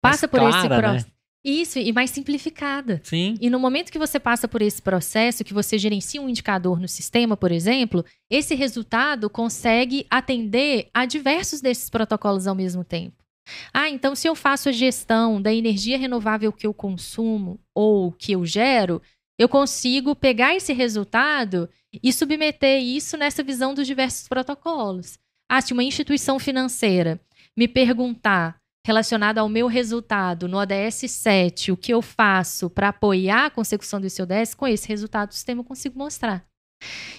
passa 0.01 0.27
por 0.27 0.39
clara, 0.39 0.57
esse 0.57 0.67
processo. 0.67 1.05
Né? 1.05 1.13
Isso, 1.43 1.79
e 1.79 1.93
mais 1.93 2.09
simplificada. 2.09 2.99
Sim. 3.03 3.35
E 3.39 3.49
no 3.49 3.59
momento 3.59 3.91
que 3.91 3.99
você 3.99 4.19
passa 4.19 4.47
por 4.47 4.61
esse 4.61 4.81
processo, 4.81 5.43
que 5.43 5.53
você 5.53 5.77
gerencia 5.77 6.21
um 6.21 6.27
indicador 6.27 6.79
no 6.79 6.87
sistema, 6.87 7.37
por 7.37 7.51
exemplo, 7.51 8.03
esse 8.29 8.55
resultado 8.55 9.29
consegue 9.29 10.05
atender 10.09 10.89
a 10.93 11.05
diversos 11.05 11.61
desses 11.61 11.89
protocolos 11.89 12.45
ao 12.45 12.55
mesmo 12.55 12.83
tempo. 12.83 13.23
Ah, 13.73 13.89
então 13.89 14.15
se 14.15 14.27
eu 14.27 14.35
faço 14.35 14.69
a 14.69 14.71
gestão 14.71 15.41
da 15.41 15.53
energia 15.53 15.97
renovável 15.97 16.51
que 16.51 16.67
eu 16.67 16.73
consumo 16.73 17.59
ou 17.73 18.11
que 18.11 18.33
eu 18.33 18.45
gero, 18.45 19.01
eu 19.39 19.47
consigo 19.47 20.15
pegar 20.15 20.55
esse 20.55 20.73
resultado 20.73 21.69
e 22.03 22.11
submeter 22.11 22.81
isso 22.83 23.17
nessa 23.17 23.41
visão 23.41 23.73
dos 23.73 23.87
diversos 23.87 24.27
protocolos. 24.27 25.17
Ah, 25.49 25.61
se 25.61 25.73
uma 25.73 25.83
instituição 25.83 26.37
financeira 26.37 27.19
me 27.57 27.67
perguntar 27.67 28.59
relacionado 28.89 29.37
ao 29.37 29.47
meu 29.47 29.67
resultado 29.67 30.47
no 30.47 30.57
ODS 30.57 31.11
7, 31.11 31.71
o 31.71 31.77
que 31.77 31.93
eu 31.93 32.01
faço 32.01 32.71
para 32.71 32.89
apoiar 32.89 33.45
a 33.45 33.49
consecução 33.51 34.01
desse 34.01 34.19
ODS, 34.19 34.55
com 34.55 34.67
esse 34.67 34.87
resultado 34.87 35.29
do 35.29 35.35
sistema 35.35 35.59
eu 35.61 35.63
consigo 35.63 35.95
mostrar. 35.95 36.43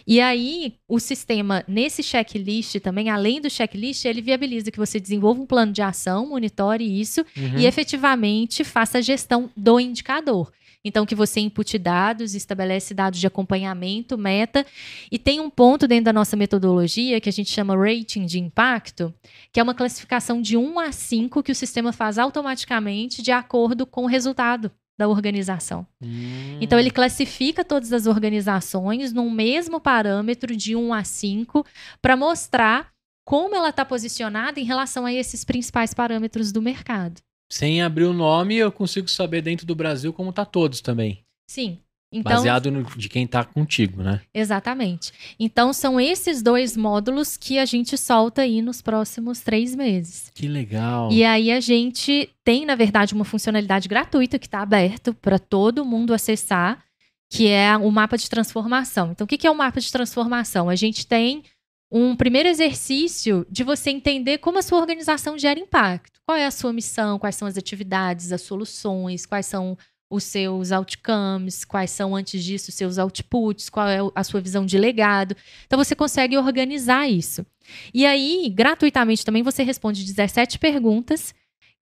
E 0.04 0.20
aí, 0.20 0.74
o 0.88 0.98
sistema, 0.98 1.62
nesse 1.68 2.02
checklist 2.02 2.80
também, 2.80 3.08
além 3.08 3.40
do 3.40 3.48
checklist, 3.48 4.04
ele 4.04 4.20
viabiliza 4.20 4.72
que 4.72 4.78
você 4.78 4.98
desenvolva 4.98 5.42
um 5.42 5.46
plano 5.46 5.72
de 5.72 5.80
ação, 5.80 6.26
monitore 6.26 6.82
isso 7.00 7.24
uhum. 7.36 7.58
e 7.58 7.66
efetivamente 7.66 8.64
faça 8.64 8.98
a 8.98 9.00
gestão 9.00 9.48
do 9.56 9.78
indicador. 9.78 10.50
Então, 10.84 11.04
que 11.04 11.14
você 11.14 11.40
input 11.40 11.76
dados, 11.78 12.34
estabelece 12.34 12.94
dados 12.94 13.20
de 13.20 13.26
acompanhamento, 13.26 14.16
meta, 14.16 14.64
e 15.10 15.18
tem 15.18 15.38
um 15.38 15.50
ponto 15.50 15.86
dentro 15.86 16.06
da 16.06 16.12
nossa 16.12 16.36
metodologia 16.36 17.20
que 17.20 17.28
a 17.28 17.32
gente 17.32 17.50
chama 17.50 17.76
rating 17.76 18.24
de 18.24 18.38
impacto, 18.38 19.12
que 19.52 19.60
é 19.60 19.62
uma 19.62 19.74
classificação 19.74 20.40
de 20.40 20.56
1 20.56 20.80
a 20.80 20.90
5 20.90 21.42
que 21.42 21.52
o 21.52 21.54
sistema 21.54 21.92
faz 21.92 22.18
automaticamente 22.18 23.22
de 23.22 23.30
acordo 23.30 23.86
com 23.86 24.04
o 24.04 24.08
resultado 24.08 24.70
da 24.98 25.08
organização. 25.08 25.86
Hum. 26.02 26.58
Então, 26.60 26.78
ele 26.78 26.90
classifica 26.90 27.64
todas 27.64 27.92
as 27.92 28.06
organizações 28.06 29.12
num 29.12 29.30
mesmo 29.30 29.80
parâmetro 29.80 30.54
de 30.56 30.76
1 30.76 30.92
a 30.92 31.04
5 31.04 31.64
para 32.02 32.16
mostrar 32.16 32.90
como 33.24 33.54
ela 33.54 33.68
está 33.68 33.84
posicionada 33.84 34.58
em 34.58 34.64
relação 34.64 35.06
a 35.06 35.12
esses 35.12 35.44
principais 35.44 35.94
parâmetros 35.94 36.52
do 36.52 36.60
mercado. 36.60 37.20
Sem 37.50 37.82
abrir 37.82 38.04
o 38.04 38.12
nome, 38.12 38.56
eu 38.56 38.70
consigo 38.70 39.08
saber 39.08 39.42
dentro 39.42 39.66
do 39.66 39.74
Brasil 39.74 40.12
como 40.12 40.32
tá 40.32 40.44
todos 40.44 40.80
também. 40.80 41.24
Sim. 41.48 41.78
Então, 42.12 42.32
Baseado 42.32 42.72
no, 42.72 42.82
de 42.82 43.08
quem 43.08 43.24
tá 43.24 43.44
contigo, 43.44 44.02
né? 44.02 44.20
Exatamente. 44.34 45.12
Então, 45.38 45.72
são 45.72 46.00
esses 46.00 46.42
dois 46.42 46.76
módulos 46.76 47.36
que 47.36 47.56
a 47.58 47.64
gente 47.64 47.96
solta 47.96 48.42
aí 48.42 48.60
nos 48.60 48.82
próximos 48.82 49.40
três 49.40 49.76
meses. 49.76 50.30
Que 50.34 50.48
legal. 50.48 51.10
E 51.12 51.22
aí, 51.22 51.52
a 51.52 51.60
gente 51.60 52.28
tem, 52.44 52.66
na 52.66 52.74
verdade, 52.74 53.14
uma 53.14 53.24
funcionalidade 53.24 53.88
gratuita 53.88 54.40
que 54.40 54.46
está 54.46 54.60
aberto 54.60 55.14
para 55.14 55.38
todo 55.38 55.84
mundo 55.84 56.12
acessar, 56.12 56.84
que 57.30 57.46
é 57.46 57.76
o 57.76 57.90
mapa 57.92 58.18
de 58.18 58.28
transformação. 58.28 59.12
Então, 59.12 59.24
o 59.24 59.28
que 59.28 59.46
é 59.46 59.50
o 59.50 59.56
mapa 59.56 59.80
de 59.80 59.90
transformação? 59.90 60.68
A 60.68 60.74
gente 60.74 61.06
tem 61.06 61.44
um 61.90 62.14
primeiro 62.14 62.48
exercício 62.48 63.44
de 63.50 63.64
você 63.64 63.90
entender 63.90 64.38
como 64.38 64.58
a 64.58 64.62
sua 64.62 64.78
organização 64.78 65.36
gera 65.36 65.58
impacto. 65.58 66.20
Qual 66.24 66.36
é 66.38 66.46
a 66.46 66.50
sua 66.50 66.72
missão, 66.72 67.18
quais 67.18 67.34
são 67.34 67.48
as 67.48 67.56
atividades, 67.56 68.30
as 68.30 68.42
soluções, 68.42 69.26
quais 69.26 69.46
são 69.46 69.76
os 70.08 70.24
seus 70.24 70.72
outcomes, 70.72 71.64
quais 71.64 71.90
são 71.90 72.16
antes 72.16 72.42
disso 72.42 72.70
os 72.70 72.74
seus 72.74 72.98
outputs, 72.98 73.68
qual 73.68 73.88
é 73.88 73.98
a 74.14 74.24
sua 74.24 74.40
visão 74.40 74.66
de 74.66 74.76
legado. 74.76 75.36
Então 75.66 75.78
você 75.78 75.94
consegue 75.94 76.36
organizar 76.36 77.08
isso. 77.08 77.46
E 77.94 78.04
aí, 78.04 78.52
gratuitamente 78.52 79.24
também 79.24 79.42
você 79.42 79.62
responde 79.62 80.04
17 80.04 80.58
perguntas. 80.58 81.32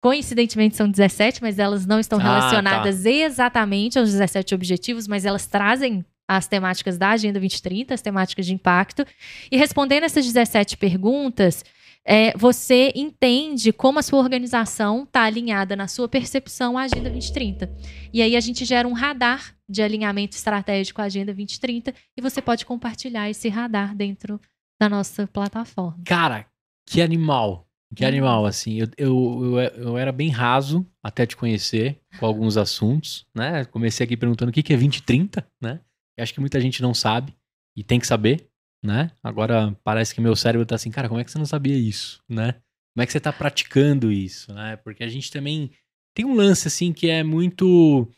Coincidentemente 0.01 0.77
são 0.77 0.91
17, 0.91 1.43
mas 1.43 1.59
elas 1.59 1.87
não 1.87 1.99
estão 1.99 2.19
relacionadas 2.19 3.01
ah, 3.01 3.05
tá. 3.05 3.11
exatamente 3.11 3.99
aos 3.99 4.11
17 4.11 4.55
objetivos, 4.55 5.07
mas 5.09 5.25
elas 5.25 5.47
trazem 5.47 6.05
as 6.29 6.47
temáticas 6.47 6.97
da 6.97 7.11
Agenda 7.11 7.39
2030, 7.39 7.95
as 7.95 8.03
temáticas 8.03 8.47
de 8.47 8.55
impacto. 8.55 9.05
E 9.51 9.57
respondendo 9.57 10.05
essas 10.05 10.25
17 10.25 10.77
perguntas, 10.77 11.65
é, 12.05 12.37
você 12.37 12.93
entende 12.95 13.73
como 13.73 13.99
a 13.99 14.03
sua 14.03 14.19
organização 14.19 15.05
está 15.05 15.23
alinhada 15.23 15.75
na 15.75 15.89
sua 15.89 16.09
percepção 16.09 16.77
à 16.77 16.83
Agenda 16.83 17.09
2030. 17.11 17.75
E 18.13 18.21
aí 18.21 18.37
a 18.37 18.41
gente 18.41 18.65
gera 18.65 18.87
um 18.87 18.93
radar 18.93 19.55
de 19.69 19.83
alinhamento 19.83 20.37
estratégico 20.37 21.01
à 21.01 21.05
Agenda 21.05 21.33
2030 21.33 21.95
e 22.17 22.21
você 22.21 22.43
pode 22.43 22.67
compartilhar 22.67 23.31
esse 23.31 23.49
radar 23.49 23.95
dentro 23.95 24.39
da 24.81 24.89
nossa 24.89 25.27
plataforma. 25.27 26.03
Cara, 26.05 26.47
que 26.87 27.01
animal! 27.01 27.67
Que 27.95 28.05
animal, 28.05 28.45
assim. 28.45 28.81
Eu, 28.81 28.89
eu, 28.99 29.45
eu, 29.45 29.59
eu, 29.59 29.99
era 29.99 30.11
bem 30.11 30.29
raso 30.29 30.85
até 31.03 31.25
te 31.25 31.37
conhecer 31.37 32.01
com 32.19 32.27
alguns 32.27 32.57
assuntos, 32.57 33.25
né? 33.35 33.65
Comecei 33.67 34.05
aqui 34.05 34.17
perguntando 34.17 34.51
o 34.51 34.53
que, 34.53 34.65
que 34.65 34.73
é 34.73 34.77
2030, 34.77 35.47
né? 35.63 35.81
Eu 36.17 36.23
acho 36.23 36.35
que 36.35 36.41
muita 36.41 36.61
gente 36.61 36.81
não 36.83 36.95
sabe 36.95 37.35
e 37.77 37.83
tem 37.83 37.99
que 37.99 38.07
saber, 38.07 38.49
né? 38.83 39.11
Agora 39.23 39.77
parece 39.83 40.15
que 40.15 40.21
meu 40.21 40.37
cérebro 40.37 40.67
tá 40.67 40.75
assim, 40.75 40.91
cara, 40.91 41.09
como 41.09 41.21
é 41.21 41.25
que 41.25 41.31
você 41.31 41.39
não 41.39 41.47
sabia 41.47 41.77
isso, 41.77 42.23
né? 42.29 42.53
Como 42.95 43.03
é 43.03 43.07
que 43.07 43.13
você 43.13 43.21
tá 43.21 43.33
praticando 43.33 44.13
isso, 44.13 44.53
né? 44.53 44.77
Porque 44.77 45.03
a 45.03 45.09
gente 45.09 45.31
também 45.31 45.71
tem 46.15 46.25
um 46.25 46.35
lance 46.35 46.69
assim 46.69 46.93
que 46.93 47.09
é 47.09 47.23
muito 47.25 48.09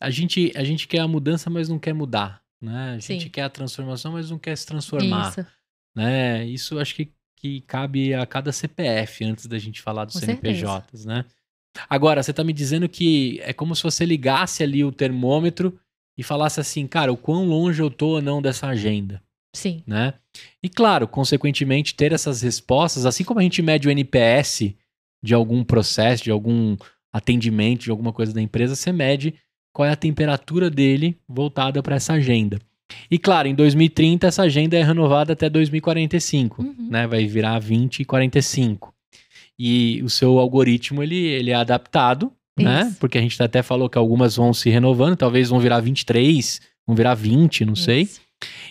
a 0.00 0.10
gente 0.10 0.52
a 0.56 0.64
gente 0.64 0.88
quer 0.88 1.00
a 1.00 1.08
mudança, 1.08 1.50
mas 1.50 1.68
não 1.68 1.78
quer 1.78 1.92
mudar, 1.92 2.42
né? 2.60 2.94
A 2.94 2.98
gente 2.98 3.24
Sim. 3.24 3.28
quer 3.28 3.42
a 3.42 3.50
transformação, 3.50 4.12
mas 4.12 4.30
não 4.30 4.38
quer 4.38 4.56
se 4.56 4.66
transformar, 4.66 5.30
isso. 5.30 5.46
né? 5.94 6.46
Isso 6.46 6.78
acho 6.78 6.94
que 6.94 7.12
que 7.42 7.60
cabe 7.62 8.14
a 8.14 8.24
cada 8.24 8.52
CPF 8.52 9.24
antes 9.24 9.46
da 9.46 9.58
gente 9.58 9.82
falar 9.82 10.04
dos 10.04 10.14
Com 10.14 10.20
CNPJs, 10.20 10.70
certeza. 10.70 11.08
né? 11.08 11.24
Agora, 11.90 12.22
você 12.22 12.32
tá 12.32 12.44
me 12.44 12.52
dizendo 12.52 12.88
que 12.88 13.40
é 13.42 13.52
como 13.52 13.74
se 13.74 13.82
você 13.82 14.04
ligasse 14.04 14.62
ali 14.62 14.84
o 14.84 14.92
termômetro 14.92 15.76
e 16.16 16.22
falasse 16.22 16.60
assim, 16.60 16.86
cara, 16.86 17.12
o 17.12 17.16
quão 17.16 17.46
longe 17.46 17.80
eu 17.80 17.90
tô 17.90 18.08
ou 18.08 18.22
não 18.22 18.42
dessa 18.42 18.66
agenda. 18.66 19.22
Sim. 19.54 19.82
Né? 19.86 20.14
E 20.62 20.68
claro, 20.68 21.06
consequentemente, 21.06 21.94
ter 21.94 22.12
essas 22.12 22.42
respostas, 22.42 23.04
assim 23.04 23.24
como 23.24 23.40
a 23.40 23.42
gente 23.42 23.60
mede 23.60 23.88
o 23.88 23.90
NPS 23.90 24.74
de 25.22 25.34
algum 25.34 25.62
processo, 25.62 26.24
de 26.24 26.30
algum 26.30 26.76
atendimento, 27.12 27.84
de 27.84 27.90
alguma 27.90 28.12
coisa 28.12 28.32
da 28.32 28.40
empresa, 28.40 28.74
você 28.74 28.90
mede 28.90 29.34
qual 29.72 29.86
é 29.86 29.92
a 29.92 29.96
temperatura 29.96 30.70
dele 30.70 31.18
voltada 31.28 31.82
para 31.82 31.96
essa 31.96 32.14
agenda. 32.14 32.58
E 33.10 33.18
claro, 33.18 33.48
em 33.48 33.54
2030 33.54 34.26
essa 34.26 34.42
agenda 34.42 34.76
é 34.76 34.82
renovada 34.82 35.32
até 35.32 35.48
2045, 35.48 36.62
uhum. 36.62 36.88
né? 36.90 37.06
Vai 37.06 37.26
virar 37.26 37.58
2045. 37.58 38.92
E 39.58 40.02
o 40.02 40.10
seu 40.10 40.38
algoritmo 40.38 41.02
ele, 41.02 41.16
ele 41.16 41.50
é 41.50 41.54
adaptado, 41.54 42.32
né? 42.58 42.88
Isso. 42.88 42.98
Porque 42.98 43.18
a 43.18 43.20
gente 43.20 43.40
até 43.42 43.62
falou 43.62 43.88
que 43.88 43.98
algumas 43.98 44.36
vão 44.36 44.52
se 44.52 44.70
renovando, 44.70 45.16
talvez 45.16 45.48
vão 45.48 45.58
virar 45.58 45.80
23, 45.80 46.60
vão 46.86 46.96
virar 46.96 47.14
20, 47.14 47.64
não 47.64 47.74
Isso. 47.74 47.84
sei. 47.84 48.08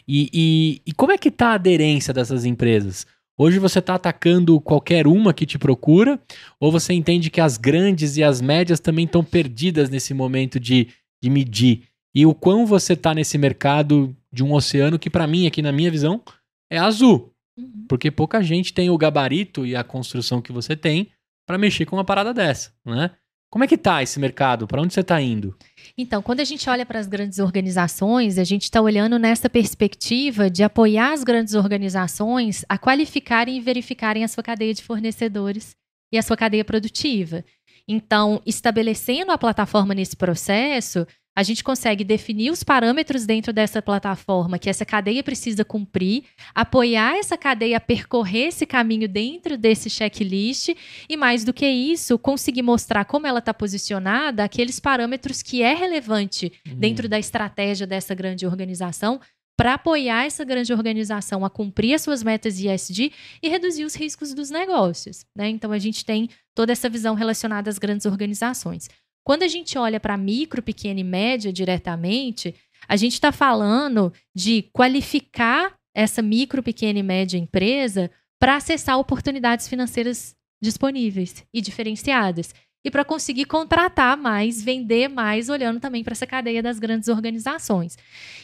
E, 0.07 0.29
e, 0.33 0.81
e 0.85 0.93
como 0.93 1.11
é 1.11 1.17
que 1.17 1.31
tá 1.31 1.49
a 1.49 1.53
aderência 1.53 2.13
dessas 2.13 2.45
empresas? 2.45 3.05
Hoje 3.37 3.57
você 3.57 3.79
está 3.79 3.95
atacando 3.95 4.59
qualquer 4.61 5.07
uma 5.07 5.33
que 5.33 5.45
te 5.45 5.57
procura, 5.57 6.19
ou 6.59 6.71
você 6.71 6.93
entende 6.93 7.29
que 7.29 7.41
as 7.41 7.57
grandes 7.57 8.17
e 8.17 8.23
as 8.23 8.39
médias 8.41 8.79
também 8.79 9.05
estão 9.05 9.23
perdidas 9.23 9.89
nesse 9.89 10.13
momento 10.13 10.59
de, 10.59 10.89
de 11.23 11.29
medir? 11.29 11.83
E 12.13 12.25
o 12.25 12.35
quão 12.35 12.65
você 12.65 12.93
está 12.93 13.13
nesse 13.15 13.37
mercado 13.37 14.15
de 14.31 14.43
um 14.43 14.53
oceano 14.53 14.99
que, 14.99 15.09
para 15.09 15.25
mim, 15.25 15.47
aqui 15.47 15.61
na 15.61 15.71
minha 15.71 15.89
visão, 15.89 16.21
é 16.69 16.77
azul. 16.77 17.33
Uhum. 17.57 17.85
Porque 17.87 18.11
pouca 18.11 18.43
gente 18.43 18.73
tem 18.73 18.89
o 18.89 18.97
gabarito 18.97 19.65
e 19.65 19.75
a 19.75 19.83
construção 19.83 20.41
que 20.41 20.51
você 20.51 20.75
tem 20.75 21.07
para 21.47 21.57
mexer 21.57 21.85
com 21.85 21.95
uma 21.95 22.05
parada 22.05 22.33
dessa, 22.33 22.71
né? 22.85 23.11
Como 23.51 23.65
é 23.65 23.67
que 23.67 23.77
tá 23.77 24.01
esse 24.01 24.17
mercado? 24.17 24.65
Para 24.65 24.81
onde 24.81 24.93
você 24.93 25.01
está 25.01 25.21
indo? 25.21 25.53
Então, 25.97 26.21
quando 26.21 26.39
a 26.39 26.45
gente 26.45 26.69
olha 26.69 26.85
para 26.85 26.97
as 26.97 27.05
grandes 27.05 27.37
organizações, 27.37 28.37
a 28.37 28.45
gente 28.45 28.63
está 28.63 28.81
olhando 28.81 29.19
nessa 29.19 29.49
perspectiva 29.49 30.49
de 30.49 30.63
apoiar 30.63 31.11
as 31.11 31.21
grandes 31.21 31.53
organizações 31.53 32.63
a 32.69 32.77
qualificarem 32.77 33.57
e 33.57 33.59
verificarem 33.59 34.23
a 34.23 34.27
sua 34.29 34.41
cadeia 34.41 34.73
de 34.73 34.81
fornecedores 34.81 35.75
e 36.13 36.17
a 36.17 36.21
sua 36.21 36.37
cadeia 36.37 36.63
produtiva. 36.63 37.43
Então, 37.85 38.41
estabelecendo 38.45 39.33
a 39.33 39.37
plataforma 39.37 39.93
nesse 39.93 40.15
processo, 40.15 41.05
a 41.35 41.43
gente 41.43 41.63
consegue 41.63 42.03
definir 42.03 42.51
os 42.51 42.63
parâmetros 42.63 43.25
dentro 43.25 43.53
dessa 43.53 43.81
plataforma 43.81 44.59
que 44.59 44.69
essa 44.69 44.85
cadeia 44.85 45.23
precisa 45.23 45.63
cumprir, 45.63 46.25
apoiar 46.53 47.17
essa 47.17 47.37
cadeia 47.37 47.77
a 47.77 47.79
percorrer 47.79 48.47
esse 48.47 48.65
caminho 48.65 49.07
dentro 49.07 49.57
desse 49.57 49.89
checklist 49.89 50.69
e, 51.09 51.15
mais 51.15 51.43
do 51.43 51.53
que 51.53 51.65
isso, 51.65 52.19
conseguir 52.19 52.61
mostrar 52.61 53.05
como 53.05 53.27
ela 53.27 53.39
está 53.39 53.53
posicionada, 53.53 54.43
aqueles 54.43 54.79
parâmetros 54.79 55.41
que 55.41 55.61
é 55.61 55.73
relevante 55.73 56.51
uhum. 56.67 56.75
dentro 56.75 57.07
da 57.07 57.17
estratégia 57.17 57.87
dessa 57.87 58.13
grande 58.13 58.45
organização 58.45 59.19
para 59.57 59.75
apoiar 59.75 60.25
essa 60.25 60.43
grande 60.43 60.73
organização 60.73 61.45
a 61.45 61.49
cumprir 61.49 61.93
as 61.93 62.01
suas 62.01 62.23
metas 62.23 62.59
ISD 62.59 63.11
e 63.43 63.47
reduzir 63.47 63.85
os 63.85 63.95
riscos 63.95 64.33
dos 64.33 64.49
negócios. 64.49 65.23
Né? 65.35 65.49
Então, 65.49 65.71
a 65.71 65.77
gente 65.77 66.03
tem 66.03 66.29
toda 66.55 66.71
essa 66.71 66.89
visão 66.89 67.13
relacionada 67.13 67.69
às 67.69 67.77
grandes 67.77 68.07
organizações. 68.07 68.87
Quando 69.23 69.43
a 69.43 69.47
gente 69.47 69.77
olha 69.77 69.99
para 69.99 70.17
micro, 70.17 70.61
pequena 70.61 70.99
e 70.99 71.03
média 71.03 71.53
diretamente, 71.53 72.55
a 72.87 72.95
gente 72.95 73.13
está 73.13 73.31
falando 73.31 74.11
de 74.33 74.63
qualificar 74.73 75.73
essa 75.93 76.21
micro, 76.21 76.63
pequena 76.63 76.99
e 76.99 77.03
média 77.03 77.37
empresa 77.37 78.09
para 78.39 78.55
acessar 78.55 78.97
oportunidades 78.97 79.67
financeiras 79.67 80.35
disponíveis 80.61 81.45
e 81.53 81.61
diferenciadas. 81.61 82.53
E 82.83 82.89
para 82.89 83.05
conseguir 83.05 83.45
contratar 83.45 84.17
mais, 84.17 84.63
vender 84.63 85.07
mais, 85.07 85.49
olhando 85.49 85.79
também 85.79 86.03
para 86.03 86.13
essa 86.13 86.25
cadeia 86.25 86.63
das 86.63 86.79
grandes 86.79 87.09
organizações. 87.09 87.95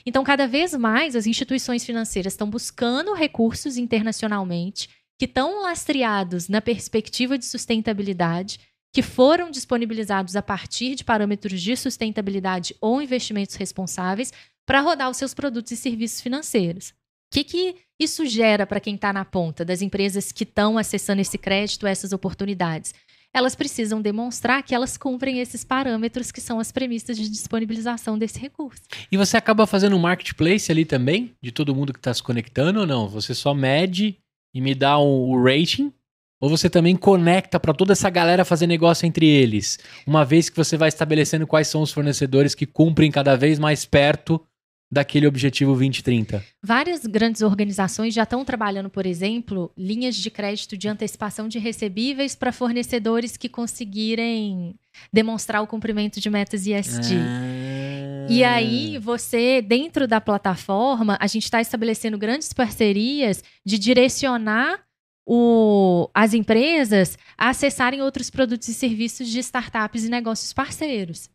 Então, 0.06 0.24
cada 0.24 0.48
vez 0.48 0.76
mais, 0.76 1.16
as 1.16 1.26
instituições 1.26 1.84
financeiras 1.84 2.34
estão 2.34 2.48
buscando 2.48 3.14
recursos 3.14 3.78
internacionalmente 3.78 4.90
que 5.18 5.26
estão 5.26 5.64
lastreados 5.64 6.48
na 6.48 6.62
perspectiva 6.62 7.36
de 7.36 7.46
sustentabilidade 7.46 8.60
que 8.94 9.02
foram 9.02 9.52
disponibilizados 9.52 10.36
a 10.36 10.42
partir 10.42 10.96
de 10.96 11.04
parâmetros 11.04 11.62
de 11.62 11.76
sustentabilidade 11.76 12.76
ou 12.82 13.02
investimentos 13.02 13.56
responsáveis 13.56 14.32
para 14.66 14.82
rodar 14.82 15.10
os 15.10 15.18
seus 15.18 15.34
produtos 15.34 15.72
e 15.72 15.78
serviços 15.78 16.22
financeiros. 16.22 16.90
O 16.90 16.94
que, 17.32 17.44
que 17.44 17.76
isso 18.00 18.26
gera 18.26 18.66
para 18.66 18.80
quem 18.80 18.96
está 18.96 19.12
na 19.12 19.26
ponta 19.26 19.66
das 19.66 19.82
empresas 19.82 20.32
que 20.32 20.44
estão 20.44 20.78
acessando 20.78 21.22
esse 21.22 21.38
crédito, 21.38 21.86
essas 21.86 22.14
oportunidades? 22.14 22.94
Elas 23.34 23.56
precisam 23.56 24.02
demonstrar 24.02 24.64
que 24.64 24.74
elas 24.74 24.98
cumprem 24.98 25.40
esses 25.40 25.64
parâmetros 25.64 26.32
que 26.32 26.42
são 26.42 26.60
as 26.60 26.72
premissas 26.72 27.18
de 27.18 27.30
disponibilização 27.30 28.18
desse 28.18 28.40
recurso. 28.40 28.82
E 29.12 29.18
você 29.18 29.38
acaba 29.38 29.68
fazendo 29.68 29.96
um 29.96 30.00
marketplace 30.00 30.72
ali 30.72 30.86
também, 30.86 31.36
de 31.42 31.52
todo 31.52 31.76
mundo 31.76 31.94
que 31.94 32.00
está 32.00 32.14
se 32.14 32.24
conectando 32.24 32.80
ou 32.80 32.88
não? 32.88 33.08
Você 33.10 33.36
só 33.36 33.54
mede 33.54 34.18
e 34.54 34.62
me 34.62 34.74
dá 34.74 34.98
o 34.98 35.36
um, 35.36 35.44
rating 35.44 35.92
ou 36.40 36.50
você 36.50 36.70
também 36.70 36.96
conecta 36.96 37.60
para 37.60 37.74
toda 37.74 37.94
essa 37.94 38.10
galera 38.10 38.46
fazer 38.46 38.68
negócio 38.68 39.06
entre 39.06 39.26
eles? 39.26 39.80
Uma 40.06 40.24
vez 40.24 40.50
que 40.50 40.58
você 40.58 40.78
vai 40.78 40.90
estabelecendo 40.90 41.48
quais 41.48 41.68
são 41.68 41.82
os 41.82 41.92
fornecedores 41.92 42.54
que 42.54 42.66
cumprem 42.66 43.12
cada 43.12 43.36
vez 43.36 43.58
mais 43.58 43.86
perto 43.86 44.42
daquele 44.90 45.28
objetivo 45.28 45.72
2030? 45.72 46.44
Várias 46.64 47.06
grandes 47.06 47.42
organizações 47.42 48.14
já 48.14 48.24
estão 48.24 48.46
trabalhando, 48.46 48.90
por 48.90 49.06
exemplo, 49.06 49.72
linhas 49.78 50.16
de 50.16 50.30
crédito 50.30 50.78
de 50.78 50.88
antecipação 50.88 51.48
de 51.48 51.60
recebíveis 51.60 52.36
para 52.36 52.52
fornecedores 52.52 53.36
que 53.36 53.50
conseguirem 53.50 54.76
demonstrar 55.12 55.62
o 55.62 55.68
cumprimento 55.68 56.20
de 56.20 56.30
metas 56.30 56.66
ISD. 56.66 57.16
Ah. 57.16 58.28
E 58.30 58.44
aí, 58.44 58.98
você, 58.98 59.62
dentro 59.62 60.08
da 60.08 60.20
plataforma, 60.20 61.18
a 61.20 61.28
gente 61.28 61.46
está 61.46 61.62
estabelecendo 61.62 62.18
grandes 62.18 62.52
parcerias 62.52 63.44
de 63.66 63.78
direcionar 63.78 64.87
o, 65.28 66.10
as 66.14 66.34
empresas 66.34 67.18
a 67.38 67.50
acessarem 67.50 68.02
outros 68.02 68.30
produtos 68.30 68.70
e 68.70 68.74
serviços 68.74 69.28
de 69.28 69.40
startups 69.40 70.06
e 70.06 70.10
negócios 70.10 70.54
parceiros. 70.54 71.30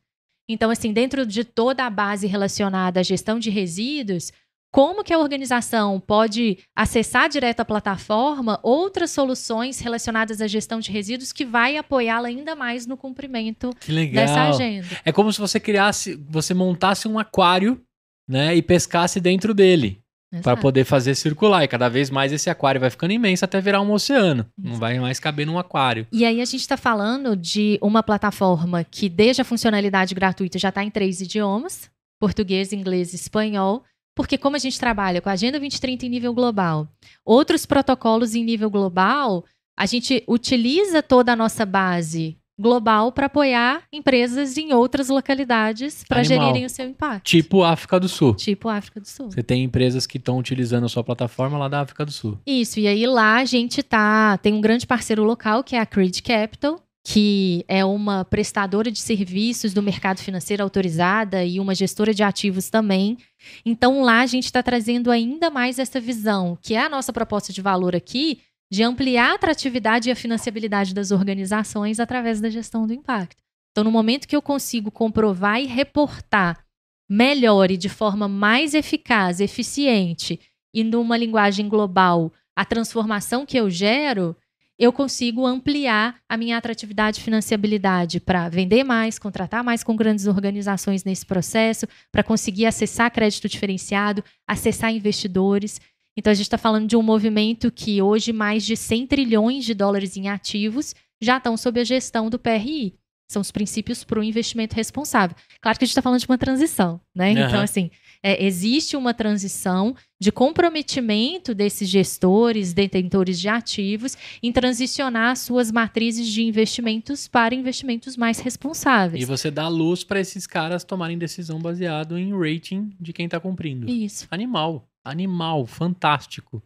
Então, 0.48 0.70
assim, 0.70 0.92
dentro 0.92 1.26
de 1.26 1.44
toda 1.44 1.84
a 1.84 1.90
base 1.90 2.26
relacionada 2.26 3.00
à 3.00 3.02
gestão 3.02 3.38
de 3.38 3.50
resíduos, 3.50 4.32
como 4.72 5.04
que 5.04 5.12
a 5.12 5.18
organização 5.18 6.00
pode 6.00 6.58
acessar 6.74 7.28
direto 7.28 7.60
a 7.60 7.64
plataforma 7.64 8.58
outras 8.62 9.10
soluções 9.10 9.78
relacionadas 9.78 10.40
à 10.40 10.46
gestão 10.46 10.80
de 10.80 10.90
resíduos 10.90 11.30
que 11.30 11.44
vai 11.44 11.76
apoiá-la 11.76 12.28
ainda 12.28 12.56
mais 12.56 12.86
no 12.86 12.96
cumprimento 12.96 13.70
dessa 14.10 14.48
agenda. 14.48 14.88
É 15.04 15.12
como 15.12 15.30
se 15.30 15.38
você 15.38 15.60
criasse, 15.60 16.14
você 16.28 16.54
montasse 16.54 17.06
um 17.06 17.18
aquário, 17.18 17.82
né, 18.26 18.56
e 18.56 18.62
pescasse 18.62 19.20
dentro 19.20 19.52
dele. 19.52 20.01
Para 20.40 20.56
poder 20.56 20.84
fazer 20.84 21.14
circular. 21.14 21.64
E 21.64 21.68
cada 21.68 21.88
vez 21.88 22.08
mais 22.08 22.32
esse 22.32 22.48
aquário 22.48 22.80
vai 22.80 22.90
ficando 22.90 23.12
imenso 23.12 23.44
até 23.44 23.60
virar 23.60 23.80
um 23.80 23.92
oceano. 23.92 24.46
Não 24.56 24.76
vai 24.76 24.98
mais 24.98 25.20
caber 25.20 25.46
num 25.46 25.58
aquário. 25.58 26.06
E 26.12 26.24
aí 26.24 26.40
a 26.40 26.44
gente 26.44 26.60
está 26.60 26.76
falando 26.76 27.36
de 27.36 27.78
uma 27.82 28.02
plataforma 28.02 28.84
que, 28.84 29.08
desde 29.08 29.42
a 29.42 29.44
funcionalidade 29.44 30.14
gratuita, 30.14 30.58
já 30.58 30.70
está 30.70 30.82
em 30.82 30.90
três 30.90 31.20
idiomas: 31.20 31.90
português, 32.18 32.72
inglês 32.72 33.12
e 33.12 33.16
espanhol. 33.16 33.84
Porque, 34.14 34.36
como 34.36 34.56
a 34.56 34.58
gente 34.58 34.78
trabalha 34.78 35.22
com 35.22 35.30
a 35.30 35.32
Agenda 35.32 35.58
2030 35.58 36.04
em 36.04 36.08
nível 36.10 36.34
global, 36.34 36.86
outros 37.24 37.64
protocolos 37.64 38.34
em 38.34 38.44
nível 38.44 38.68
global, 38.68 39.42
a 39.76 39.86
gente 39.86 40.22
utiliza 40.28 41.02
toda 41.02 41.32
a 41.32 41.36
nossa 41.36 41.64
base 41.64 42.36
global 42.58 43.12
para 43.12 43.26
apoiar 43.26 43.82
empresas 43.92 44.56
em 44.56 44.72
outras 44.72 45.08
localidades 45.08 46.04
para 46.08 46.22
gerirem 46.22 46.64
o 46.64 46.70
seu 46.70 46.86
impacto. 46.86 47.24
Tipo 47.24 47.62
África 47.62 47.98
do 47.98 48.08
Sul. 48.08 48.34
Tipo 48.34 48.68
África 48.68 49.00
do 49.00 49.08
Sul. 49.08 49.30
Você 49.30 49.42
tem 49.42 49.64
empresas 49.64 50.06
que 50.06 50.18
estão 50.18 50.38
utilizando 50.38 50.84
a 50.84 50.88
sua 50.88 51.02
plataforma 51.02 51.58
lá 51.58 51.68
da 51.68 51.80
África 51.80 52.04
do 52.04 52.12
Sul. 52.12 52.38
Isso, 52.46 52.78
e 52.78 52.86
aí 52.86 53.06
lá 53.06 53.36
a 53.36 53.44
gente 53.44 53.82
tá, 53.82 54.36
tem 54.38 54.52
um 54.52 54.60
grande 54.60 54.86
parceiro 54.86 55.24
local 55.24 55.64
que 55.64 55.76
é 55.76 55.80
a 55.80 55.86
Creed 55.86 56.20
Capital, 56.20 56.80
que 57.04 57.64
é 57.66 57.84
uma 57.84 58.24
prestadora 58.24 58.90
de 58.90 59.00
serviços 59.00 59.74
do 59.74 59.82
mercado 59.82 60.20
financeiro 60.20 60.62
autorizada 60.62 61.44
e 61.44 61.58
uma 61.58 61.74
gestora 61.74 62.14
de 62.14 62.22
ativos 62.22 62.70
também. 62.70 63.18
Então 63.66 64.02
lá 64.02 64.20
a 64.20 64.26
gente 64.26 64.44
está 64.44 64.62
trazendo 64.62 65.10
ainda 65.10 65.50
mais 65.50 65.78
essa 65.78 66.00
visão, 66.00 66.56
que 66.62 66.74
é 66.74 66.84
a 66.84 66.88
nossa 66.88 67.12
proposta 67.12 67.52
de 67.52 67.60
valor 67.60 67.96
aqui, 67.96 68.38
de 68.72 68.82
ampliar 68.82 69.32
a 69.32 69.34
atratividade 69.34 70.08
e 70.08 70.12
a 70.12 70.16
financiabilidade 70.16 70.94
das 70.94 71.10
organizações 71.10 72.00
através 72.00 72.40
da 72.40 72.48
gestão 72.48 72.86
do 72.86 72.94
impacto. 72.94 73.36
Então, 73.70 73.84
no 73.84 73.90
momento 73.90 74.26
que 74.26 74.34
eu 74.34 74.40
consigo 74.40 74.90
comprovar 74.90 75.60
e 75.60 75.66
reportar 75.66 76.64
melhor 77.06 77.70
e 77.70 77.76
de 77.76 77.90
forma 77.90 78.26
mais 78.26 78.72
eficaz, 78.72 79.40
eficiente 79.40 80.40
e 80.72 80.82
numa 80.82 81.18
linguagem 81.18 81.68
global 81.68 82.32
a 82.56 82.64
transformação 82.64 83.44
que 83.44 83.58
eu 83.58 83.68
gero, 83.68 84.34
eu 84.78 84.90
consigo 84.90 85.46
ampliar 85.46 86.16
a 86.26 86.36
minha 86.36 86.56
atratividade 86.56 87.20
e 87.20 87.22
financiabilidade 87.22 88.20
para 88.20 88.48
vender 88.48 88.84
mais, 88.84 89.18
contratar 89.18 89.62
mais 89.62 89.84
com 89.84 89.94
grandes 89.94 90.26
organizações 90.26 91.04
nesse 91.04 91.26
processo, 91.26 91.86
para 92.10 92.22
conseguir 92.22 92.64
acessar 92.64 93.10
crédito 93.12 93.48
diferenciado, 93.50 94.24
acessar 94.48 94.90
investidores. 94.90 95.78
Então, 96.16 96.30
a 96.30 96.34
gente 96.34 96.46
está 96.46 96.58
falando 96.58 96.86
de 96.86 96.96
um 96.96 97.02
movimento 97.02 97.70
que 97.70 98.02
hoje 98.02 98.32
mais 98.32 98.64
de 98.64 98.76
100 98.76 99.06
trilhões 99.06 99.64
de 99.64 99.74
dólares 99.74 100.16
em 100.16 100.28
ativos 100.28 100.94
já 101.20 101.38
estão 101.38 101.56
sob 101.56 101.80
a 101.80 101.84
gestão 101.84 102.28
do 102.28 102.38
PRI. 102.38 102.94
São 103.30 103.40
os 103.40 103.50
princípios 103.50 104.04
para 104.04 104.20
o 104.20 104.22
investimento 104.22 104.76
responsável. 104.76 105.34
Claro 105.62 105.78
que 105.78 105.84
a 105.84 105.86
gente 105.86 105.92
está 105.92 106.02
falando 106.02 106.20
de 106.20 106.26
uma 106.26 106.36
transição, 106.36 107.00
né? 107.14 107.32
Uhum. 107.32 107.46
Então, 107.46 107.60
assim, 107.62 107.90
é, 108.22 108.44
existe 108.44 108.94
uma 108.94 109.14
transição 109.14 109.96
de 110.20 110.30
comprometimento 110.30 111.54
desses 111.54 111.88
gestores, 111.88 112.74
detentores 112.74 113.40
de 113.40 113.48
ativos, 113.48 114.18
em 114.42 114.52
transicionar 114.52 115.34
suas 115.36 115.72
matrizes 115.72 116.28
de 116.28 116.42
investimentos 116.42 117.26
para 117.26 117.54
investimentos 117.54 118.18
mais 118.18 118.38
responsáveis. 118.38 119.22
E 119.22 119.26
você 119.26 119.50
dá 119.50 119.66
luz 119.66 120.04
para 120.04 120.20
esses 120.20 120.46
caras 120.46 120.84
tomarem 120.84 121.16
decisão 121.16 121.58
baseado 121.58 122.18
em 122.18 122.32
rating 122.38 122.92
de 123.00 123.14
quem 123.14 123.24
está 123.24 123.40
cumprindo. 123.40 123.90
Isso. 123.90 124.28
Animal. 124.30 124.86
Animal, 125.04 125.66
fantástico. 125.66 126.62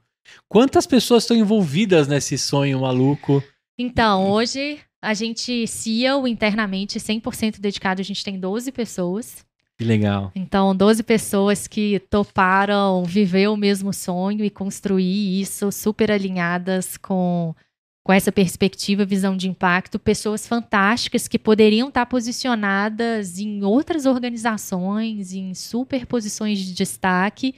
Quantas 0.49 0.87
pessoas 0.87 1.22
estão 1.22 1.37
envolvidas 1.37 2.07
nesse 2.09 2.37
sonho 2.37 2.80
maluco? 2.80 3.43
Então, 3.78 4.30
hoje 4.30 4.78
a 5.01 5.14
gente 5.14 5.66
CEO 5.66 6.26
internamente 6.26 6.99
100% 6.99 7.61
dedicado, 7.61 8.01
a 8.01 8.05
gente 8.05 8.24
tem 8.24 8.39
12 8.39 8.72
pessoas. 8.72 9.45
Que 9.78 9.84
legal. 9.84 10.32
Então, 10.34 10.74
12 10.74 11.03
pessoas 11.03 11.66
que 11.66 12.01
toparam 12.11 13.05
viver 13.05 13.49
o 13.49 13.57
mesmo 13.57 13.93
sonho 13.93 14.45
e 14.45 14.51
construir 14.51 15.41
isso 15.41 15.70
super 15.70 16.11
alinhadas 16.11 16.97
com, 16.97 17.55
com 18.03 18.12
essa 18.12 18.32
perspectiva, 18.32 19.05
visão 19.05 19.37
de 19.37 19.49
impacto. 19.49 19.99
Pessoas 19.99 20.47
fantásticas 20.47 21.28
que 21.28 21.39
poderiam 21.39 21.89
estar 21.89 22.07
posicionadas 22.07 23.39
em 23.39 23.62
outras 23.62 24.07
organizações, 24.07 25.34
em 25.34 25.53
super 25.53 26.07
posições 26.07 26.59
de 26.59 26.72
destaque 26.72 27.55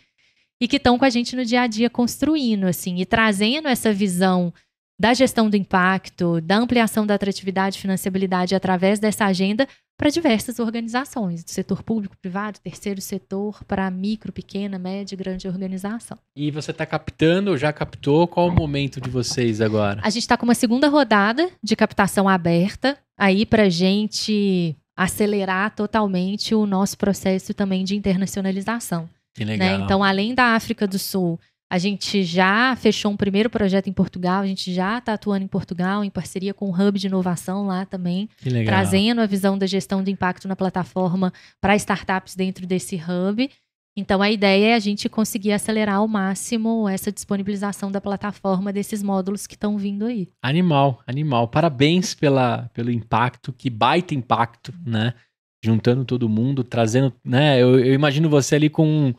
e 0.61 0.66
que 0.66 0.76
estão 0.76 0.98
com 0.98 1.04
a 1.04 1.11
gente 1.11 1.36
no 1.36 1.44
dia 1.44 1.62
a 1.62 1.66
dia 1.66 1.88
construindo, 1.88 2.64
assim, 2.64 2.96
e 2.96 3.06
trazendo 3.06 3.68
essa 3.68 3.92
visão 3.92 4.52
da 5.00 5.14
gestão 5.14 5.48
do 5.48 5.56
impacto, 5.56 6.40
da 6.40 6.56
ampliação 6.56 7.06
da 7.06 7.14
atratividade 7.14 7.78
e 7.78 7.80
financiabilidade 7.80 8.54
através 8.54 8.98
dessa 8.98 9.26
agenda 9.26 9.68
para 9.96 10.11
diversas 10.11 10.61
organizações, 10.61 11.42
do 11.42 11.50
setor 11.50 11.82
público, 11.82 12.16
privado, 12.16 12.61
terceiro 12.61 13.00
setor, 13.00 13.64
para 13.64 13.90
micro, 13.90 14.32
pequena, 14.32 14.78
média 14.78 15.14
e 15.14 15.18
grande 15.18 15.48
organização. 15.48 16.16
E 16.36 16.50
você 16.52 16.70
está 16.70 16.86
captando, 16.86 17.56
já 17.59 17.72
captou? 17.72 18.26
Qual 18.28 18.48
o 18.48 18.52
momento 18.52 19.00
de 19.00 19.11
vocês 19.11 19.61
agora? 19.61 20.00
A 20.04 20.11
gente 20.11 20.22
está 20.22 20.36
com 20.36 20.44
uma 20.44 20.54
segunda 20.54 20.88
rodada 20.88 21.50
de 21.62 21.74
captação 21.74 22.28
aberta 22.28 22.96
aí 23.16 23.44
para 23.44 23.68
gente 23.68 24.76
acelerar 24.96 25.74
totalmente 25.74 26.54
o 26.54 26.64
nosso 26.66 26.96
processo 26.96 27.52
também 27.52 27.84
de 27.84 27.96
internacionalização. 27.96 29.09
Que 29.39 29.45
né? 29.45 29.53
legal. 29.53 29.78
Né? 29.78 29.84
Então, 29.84 30.05
além 30.05 30.34
da 30.34 30.55
África 30.55 30.86
do 30.86 30.99
Sul, 30.99 31.39
a 31.70 31.76
gente 31.76 32.22
já 32.24 32.74
fechou 32.76 33.12
um 33.12 33.16
primeiro 33.16 33.51
projeto 33.51 33.89
em 33.89 33.93
Portugal, 33.93 34.43
a 34.43 34.47
gente 34.47 34.72
já 34.72 34.99
está 34.99 35.12
atuando 35.12 35.45
em 35.45 35.49
Portugal, 35.49 36.03
em 36.03 36.11
parceria 36.11 36.55
com 36.55 36.70
o 36.70 36.74
Hub 36.74 36.99
de 36.99 37.07
Inovação 37.09 37.66
lá 37.66 37.84
também, 37.84 38.28
trazendo 38.64 39.20
a 39.20 39.26
visão 39.26 39.59
da 39.59 39.66
gestão 39.66 40.03
do 40.03 40.09
impacto 40.09 40.49
na 40.49 40.57
plataforma 40.57 41.32
para 41.61 41.76
startups 41.76 42.34
dentro 42.34 42.66
desse 42.66 42.97
hub. 42.97 43.51
Então, 43.95 44.22
a 44.22 44.30
ideia 44.30 44.68
é 44.68 44.74
a 44.74 44.78
gente 44.78 45.09
conseguir 45.09 45.53
acelerar 45.53 45.97
ao 45.97 46.07
máximo 46.07 46.89
essa 46.89 47.11
disponibilização 47.11 47.91
da 47.91 48.01
plataforma 48.01 48.72
desses 48.72 49.03
módulos 49.03 49.45
que 49.47 49.55
estão 49.55 49.76
vindo 49.76 50.07
aí. 50.07 50.28
Animal, 50.41 51.03
animal. 51.05 51.49
Parabéns 51.49 52.14
pela, 52.14 52.70
pelo 52.72 52.93
impacto, 52.93 53.53
que 53.53 53.68
baita 53.68 54.14
impacto, 54.14 54.72
né? 54.86 55.14
Juntando 55.62 56.05
todo 56.05 56.28
mundo, 56.28 56.62
trazendo, 56.62 57.12
né? 57.24 57.61
Eu, 57.61 57.80
eu 57.80 57.93
imagino 57.93 58.30
você 58.30 58.55
ali 58.55 58.70
com 58.70 59.12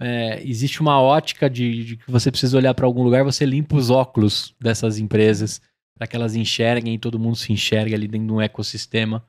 é, 0.00 0.42
existe 0.42 0.80
uma 0.80 1.00
ótica 1.00 1.48
de, 1.48 1.84
de, 1.84 1.96
que 1.96 2.10
você 2.10 2.30
precisa 2.30 2.56
olhar 2.56 2.74
para 2.74 2.86
algum 2.86 3.02
lugar, 3.02 3.24
você 3.24 3.44
limpa 3.44 3.76
os 3.76 3.90
óculos 3.90 4.54
dessas 4.60 4.98
empresas 4.98 5.60
para 5.96 6.06
que 6.06 6.14
elas 6.14 6.34
enxerguem 6.34 6.94
e 6.94 6.98
todo 6.98 7.18
mundo 7.18 7.36
se 7.36 7.52
enxergue 7.52 7.94
ali 7.94 8.06
dentro 8.06 8.26
de 8.26 8.32
um 8.32 8.40
ecossistema 8.40 9.24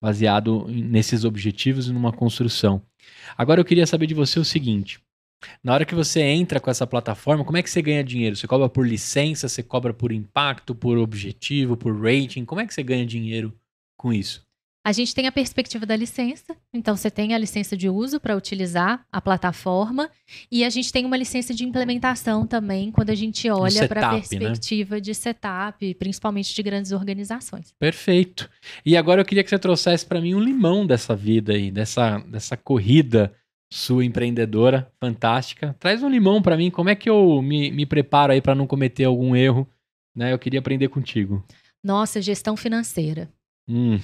baseado 0.00 0.66
nesses 0.68 1.24
objetivos 1.24 1.88
e 1.88 1.92
numa 1.92 2.12
construção. 2.12 2.82
Agora 3.36 3.60
eu 3.60 3.64
queria 3.64 3.86
saber 3.86 4.06
de 4.06 4.14
você 4.14 4.38
o 4.38 4.44
seguinte: 4.44 5.00
na 5.62 5.72
hora 5.74 5.84
que 5.84 5.94
você 5.94 6.20
entra 6.20 6.60
com 6.60 6.70
essa 6.70 6.86
plataforma, 6.86 7.44
como 7.44 7.56
é 7.56 7.62
que 7.62 7.70
você 7.70 7.82
ganha 7.82 8.04
dinheiro? 8.04 8.36
Você 8.36 8.46
cobra 8.46 8.68
por 8.68 8.86
licença, 8.86 9.48
você 9.48 9.62
cobra 9.62 9.92
por 9.92 10.12
impacto, 10.12 10.74
por 10.74 10.98
objetivo, 10.98 11.76
por 11.76 12.00
rating? 12.00 12.44
Como 12.44 12.60
é 12.60 12.66
que 12.66 12.74
você 12.74 12.82
ganha 12.82 13.06
dinheiro 13.06 13.52
com 13.96 14.12
isso? 14.12 14.46
A 14.84 14.90
gente 14.90 15.14
tem 15.14 15.28
a 15.28 15.32
perspectiva 15.32 15.86
da 15.86 15.94
licença, 15.94 16.56
então 16.74 16.96
você 16.96 17.08
tem 17.08 17.34
a 17.34 17.38
licença 17.38 17.76
de 17.76 17.88
uso 17.88 18.18
para 18.18 18.36
utilizar 18.36 19.06
a 19.12 19.20
plataforma 19.20 20.10
e 20.50 20.64
a 20.64 20.70
gente 20.70 20.92
tem 20.92 21.04
uma 21.04 21.16
licença 21.16 21.54
de 21.54 21.64
implementação 21.64 22.44
também 22.44 22.90
quando 22.90 23.10
a 23.10 23.14
gente 23.14 23.48
olha 23.48 23.86
para 23.86 24.08
a 24.08 24.12
né? 24.12 24.18
perspectiva 24.18 24.96
né? 24.96 25.00
de 25.00 25.14
setup, 25.14 25.94
principalmente 25.94 26.52
de 26.52 26.62
grandes 26.64 26.90
organizações. 26.90 27.72
Perfeito. 27.78 28.50
E 28.84 28.96
agora 28.96 29.20
eu 29.20 29.24
queria 29.24 29.44
que 29.44 29.50
você 29.50 29.58
trouxesse 29.58 30.04
para 30.04 30.20
mim 30.20 30.34
um 30.34 30.40
limão 30.40 30.84
dessa 30.84 31.14
vida 31.14 31.52
aí, 31.52 31.70
dessa, 31.70 32.18
dessa 32.18 32.56
corrida 32.56 33.32
sua 33.72 34.04
empreendedora 34.04 34.92
fantástica. 35.00 35.76
Traz 35.78 36.02
um 36.02 36.10
limão 36.10 36.42
para 36.42 36.56
mim, 36.56 36.70
como 36.70 36.90
é 36.90 36.96
que 36.96 37.08
eu 37.08 37.40
me, 37.40 37.70
me 37.70 37.86
preparo 37.86 38.32
aí 38.32 38.42
para 38.42 38.54
não 38.54 38.66
cometer 38.66 39.04
algum 39.04 39.34
erro? 39.36 39.66
Né? 40.14 40.32
Eu 40.32 40.38
queria 40.40 40.58
aprender 40.60 40.88
contigo. 40.88 41.42
Nossa, 41.82 42.20
gestão 42.20 42.56
financeira. 42.56 43.32
Hum. 43.68 43.98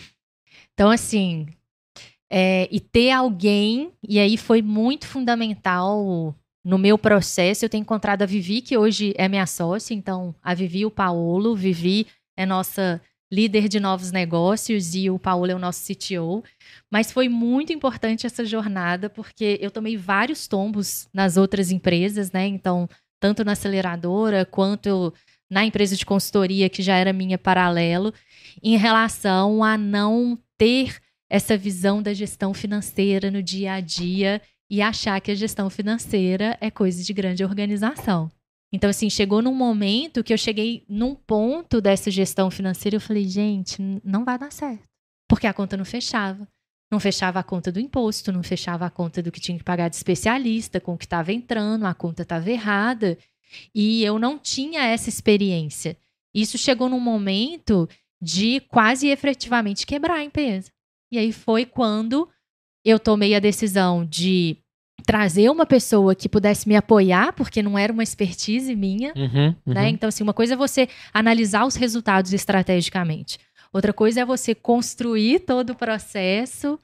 Então, 0.74 0.90
assim, 0.90 1.46
é, 2.30 2.68
e 2.70 2.80
ter 2.80 3.10
alguém, 3.10 3.92
e 4.06 4.18
aí 4.18 4.36
foi 4.36 4.62
muito 4.62 5.06
fundamental 5.06 6.34
no 6.64 6.78
meu 6.78 6.98
processo. 6.98 7.64
Eu 7.64 7.68
tenho 7.68 7.82
encontrado 7.82 8.22
a 8.22 8.26
Vivi, 8.26 8.60
que 8.60 8.76
hoje 8.76 9.14
é 9.16 9.28
minha 9.28 9.46
sócia, 9.46 9.94
então 9.94 10.34
a 10.42 10.54
Vivi 10.54 10.80
e 10.80 10.86
o 10.86 10.90
Paulo. 10.90 11.56
Vivi 11.56 12.06
é 12.36 12.44
nossa 12.44 13.00
líder 13.30 13.68
de 13.68 13.78
novos 13.78 14.10
negócios 14.10 14.94
e 14.94 15.10
o 15.10 15.18
Paulo 15.18 15.50
é 15.50 15.54
o 15.54 15.58
nosso 15.58 15.84
CTO. 15.86 16.42
Mas 16.90 17.12
foi 17.12 17.28
muito 17.28 17.72
importante 17.72 18.26
essa 18.26 18.44
jornada, 18.44 19.08
porque 19.10 19.58
eu 19.60 19.70
tomei 19.70 19.96
vários 19.96 20.46
tombos 20.46 21.08
nas 21.12 21.36
outras 21.36 21.70
empresas, 21.70 22.32
né? 22.32 22.46
Então, 22.46 22.88
tanto 23.20 23.44
na 23.44 23.52
aceleradora 23.52 24.44
quanto 24.44 25.12
na 25.50 25.64
empresa 25.64 25.96
de 25.96 26.04
consultoria, 26.04 26.68
que 26.68 26.82
já 26.82 26.96
era 26.96 27.12
minha 27.12 27.38
paralelo, 27.38 28.12
em 28.62 28.76
relação 28.76 29.64
a 29.64 29.78
não 29.78 30.38
ter 30.56 30.96
essa 31.30 31.56
visão 31.56 32.02
da 32.02 32.12
gestão 32.12 32.52
financeira 32.54 33.30
no 33.30 33.42
dia 33.42 33.74
a 33.74 33.80
dia 33.80 34.40
e 34.70 34.82
achar 34.82 35.20
que 35.20 35.30
a 35.30 35.34
gestão 35.34 35.70
financeira 35.70 36.56
é 36.60 36.70
coisa 36.70 37.02
de 37.02 37.12
grande 37.12 37.44
organização. 37.44 38.30
Então, 38.70 38.90
assim, 38.90 39.08
chegou 39.08 39.40
num 39.40 39.54
momento 39.54 40.22
que 40.22 40.32
eu 40.32 40.36
cheguei 40.38 40.84
num 40.88 41.14
ponto 41.14 41.80
dessa 41.80 42.10
gestão 42.10 42.50
financeira 42.50 42.96
e 42.96 42.98
eu 42.98 43.00
falei, 43.00 43.24
gente, 43.24 43.80
não 44.04 44.24
vai 44.24 44.38
dar 44.38 44.52
certo. 44.52 44.82
Porque 45.26 45.46
a 45.46 45.54
conta 45.54 45.76
não 45.76 45.84
fechava. 45.86 46.46
não 46.90 46.98
fechava 46.98 47.38
a 47.38 47.42
conta 47.42 47.70
do 47.70 47.78
imposto, 47.80 48.32
não 48.32 48.42
fechava 48.42 48.86
a 48.86 48.90
conta 48.90 49.22
do 49.22 49.30
que 49.30 49.40
tinha 49.40 49.58
que 49.58 49.64
pagar 49.64 49.88
de 49.88 49.96
especialista, 49.96 50.80
com 50.80 50.94
o 50.94 50.98
que 50.98 51.04
estava 51.04 51.32
entrando, 51.32 51.84
a 51.84 51.94
conta 51.94 52.22
estava 52.22 52.50
errada. 52.50 53.18
E 53.74 54.02
eu 54.04 54.18
não 54.18 54.38
tinha 54.38 54.84
essa 54.84 55.08
experiência. 55.08 55.96
Isso 56.34 56.58
chegou 56.58 56.88
num 56.88 57.00
momento 57.00 57.88
de 58.20 58.60
quase 58.68 59.08
efetivamente 59.08 59.86
quebrar 59.86 60.16
a 60.16 60.24
empresa. 60.24 60.70
E 61.10 61.18
aí 61.18 61.32
foi 61.32 61.64
quando 61.64 62.28
eu 62.84 62.98
tomei 62.98 63.34
a 63.34 63.40
decisão 63.40 64.04
de 64.04 64.56
trazer 65.06 65.50
uma 65.50 65.64
pessoa 65.64 66.14
que 66.14 66.28
pudesse 66.28 66.68
me 66.68 66.76
apoiar, 66.76 67.32
porque 67.32 67.62
não 67.62 67.78
era 67.78 67.92
uma 67.92 68.02
expertise 68.02 68.74
minha, 68.74 69.12
Uhum, 69.16 69.54
uhum. 69.66 69.74
né? 69.74 69.88
Então, 69.88 70.08
assim, 70.08 70.22
uma 70.22 70.34
coisa 70.34 70.54
é 70.54 70.56
você 70.56 70.88
analisar 71.14 71.64
os 71.64 71.76
resultados 71.76 72.32
estrategicamente. 72.32 73.38
Outra 73.72 73.92
coisa 73.92 74.20
é 74.20 74.24
você 74.24 74.54
construir 74.54 75.40
todo 75.40 75.70
o 75.70 75.74
processo 75.74 76.78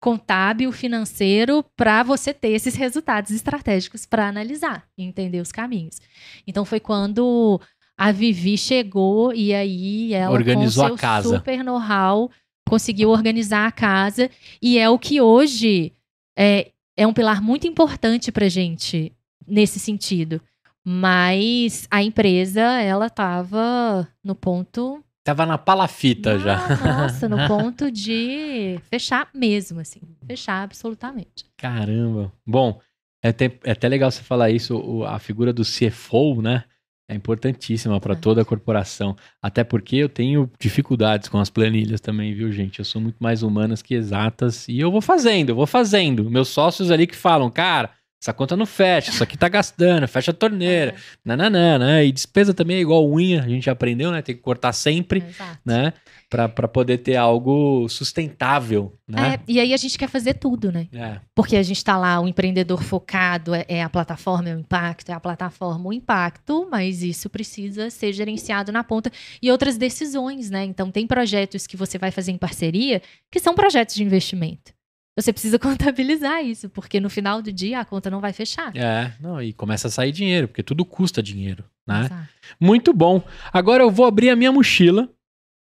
contábil, 0.00 0.70
financeiro, 0.72 1.64
para 1.76 2.02
você 2.02 2.32
ter 2.32 2.50
esses 2.50 2.74
resultados 2.74 3.30
estratégicos 3.30 4.06
para 4.06 4.28
analisar 4.28 4.86
e 4.96 5.02
entender 5.02 5.40
os 5.40 5.52
caminhos. 5.52 6.00
Então, 6.46 6.64
foi 6.64 6.80
quando 6.80 7.60
a 7.98 8.12
Vivi 8.12 8.58
chegou 8.58 9.32
e 9.32 9.54
aí 9.54 10.12
ela 10.12 10.32
Organizou 10.32 10.88
com 10.88 10.94
a 10.94 10.98
seu 10.98 10.98
casa. 10.98 11.36
super 11.36 11.64
know-how 11.64 12.30
conseguiu 12.68 13.10
organizar 13.10 13.66
a 13.66 13.72
casa 13.72 14.28
e 14.60 14.78
é 14.78 14.88
o 14.88 14.98
que 14.98 15.20
hoje 15.20 15.92
é, 16.36 16.72
é 16.96 17.06
um 17.06 17.12
pilar 17.12 17.40
muito 17.40 17.66
importante 17.66 18.32
para 18.32 18.48
gente 18.48 19.12
nesse 19.46 19.78
sentido. 19.78 20.40
Mas 20.84 21.88
a 21.90 22.02
empresa, 22.02 22.60
ela 22.60 23.06
estava 23.06 24.06
no 24.22 24.34
ponto. 24.34 25.02
Tava 25.26 25.44
na 25.44 25.58
palafita 25.58 26.34
Ah, 26.34 26.38
já. 26.38 26.78
Nossa, 26.78 27.28
no 27.28 27.36
ponto 27.48 27.90
de 27.90 28.78
fechar 28.88 29.28
mesmo, 29.34 29.80
assim. 29.80 30.00
Fechar 30.24 30.62
absolutamente. 30.62 31.44
Caramba. 31.56 32.32
Bom, 32.46 32.80
é 33.20 33.30
até, 33.30 33.58
é 33.64 33.72
até 33.72 33.88
legal 33.88 34.08
você 34.08 34.22
falar 34.22 34.50
isso. 34.50 34.76
o- 34.78 35.04
a 35.04 35.18
figura 35.18 35.52
do 35.52 35.64
CFO, 35.64 36.40
né? 36.40 36.62
É 37.08 37.14
importantíssima 37.14 38.00
para 38.00 38.14
toda 38.14 38.42
a 38.42 38.44
corporação. 38.44 39.16
Até 39.42 39.64
porque 39.64 39.96
eu 39.96 40.08
tenho 40.08 40.48
dificuldades 40.60 41.28
com 41.28 41.38
as 41.38 41.50
planilhas 41.50 42.00
também, 42.00 42.32
viu, 42.32 42.50
gente? 42.52 42.78
Eu 42.78 42.84
sou 42.84 43.00
muito 43.02 43.16
mais 43.18 43.42
humanas 43.42 43.82
que 43.82 43.94
exatas. 43.94 44.68
E 44.68 44.78
eu 44.78 44.92
vou 44.92 45.00
fazendo, 45.00 45.48
eu 45.50 45.56
vou 45.56 45.66
fazendo. 45.66 46.30
Meus 46.30 46.48
sócios 46.48 46.88
ali 46.90 47.04
que 47.06 47.16
falam, 47.16 47.50
cara, 47.50 47.90
essa 48.20 48.32
conta 48.32 48.56
não 48.56 48.66
fecha, 48.66 49.10
isso 49.10 49.22
aqui 49.22 49.36
tá 49.36 49.48
gastando, 49.48 50.08
fecha 50.08 50.30
a 50.30 50.34
torneira. 50.34 50.92
É, 50.92 50.96
Nananã, 51.24 51.78
né? 51.78 52.04
E 52.04 52.10
despesa 52.10 52.54
também 52.54 52.78
é 52.78 52.80
igual 52.80 53.08
unha, 53.08 53.42
a 53.42 53.48
gente 53.48 53.66
já 53.66 53.72
aprendeu, 53.72 54.10
né? 54.10 54.22
Tem 54.22 54.34
que 54.34 54.40
cortar 54.40 54.72
sempre, 54.72 55.22
exato. 55.28 55.60
né? 55.64 55.92
Pra 56.28 56.48
poder 56.48 56.98
ter 56.98 57.14
algo 57.14 57.88
sustentável, 57.88 58.98
né? 59.06 59.34
É, 59.34 59.40
e 59.46 59.60
aí 59.60 59.72
a 59.72 59.76
gente 59.76 59.96
quer 59.96 60.08
fazer 60.08 60.34
tudo, 60.34 60.72
né? 60.72 60.88
É. 60.92 61.20
Porque 61.34 61.56
a 61.56 61.62
gente 61.62 61.76
está 61.76 61.96
lá, 61.96 62.18
o 62.18 62.26
empreendedor 62.26 62.82
focado, 62.82 63.54
é, 63.54 63.64
é 63.68 63.82
a 63.82 63.88
plataforma, 63.88 64.48
é 64.48 64.56
o 64.56 64.58
impacto, 64.58 65.10
é 65.10 65.12
a 65.12 65.20
plataforma, 65.20 65.88
o 65.88 65.92
impacto, 65.92 66.66
mas 66.70 67.02
isso 67.02 67.30
precisa 67.30 67.90
ser 67.90 68.12
gerenciado 68.12 68.72
na 68.72 68.82
ponta. 68.82 69.10
E 69.40 69.52
outras 69.52 69.76
decisões, 69.76 70.50
né? 70.50 70.64
Então, 70.64 70.90
tem 70.90 71.06
projetos 71.06 71.66
que 71.66 71.76
você 71.76 71.96
vai 71.96 72.10
fazer 72.10 72.32
em 72.32 72.38
parceria 72.38 73.00
que 73.30 73.38
são 73.38 73.54
projetos 73.54 73.94
de 73.94 74.02
investimento. 74.02 74.75
Você 75.18 75.32
precisa 75.32 75.58
contabilizar 75.60 76.44
isso, 76.44 76.68
porque 76.68 77.00
no 77.00 77.08
final 77.08 77.40
do 77.40 77.52
dia 77.52 77.80
a 77.80 77.84
conta 77.84 78.10
não 78.10 78.20
vai 78.20 78.32
fechar. 78.32 78.74
É, 78.76 79.12
não, 79.20 79.42
e 79.42 79.52
começa 79.52 79.88
a 79.88 79.90
sair 79.90 80.12
dinheiro, 80.12 80.48
porque 80.48 80.62
tudo 80.62 80.84
custa 80.84 81.22
dinheiro, 81.22 81.64
né? 81.86 82.06
Exato. 82.06 82.28
Muito 82.60 82.92
bom. 82.92 83.22
Agora 83.52 83.82
eu 83.82 83.90
vou 83.90 84.06
abrir 84.06 84.30
a 84.30 84.36
minha 84.36 84.52
mochila 84.52 85.08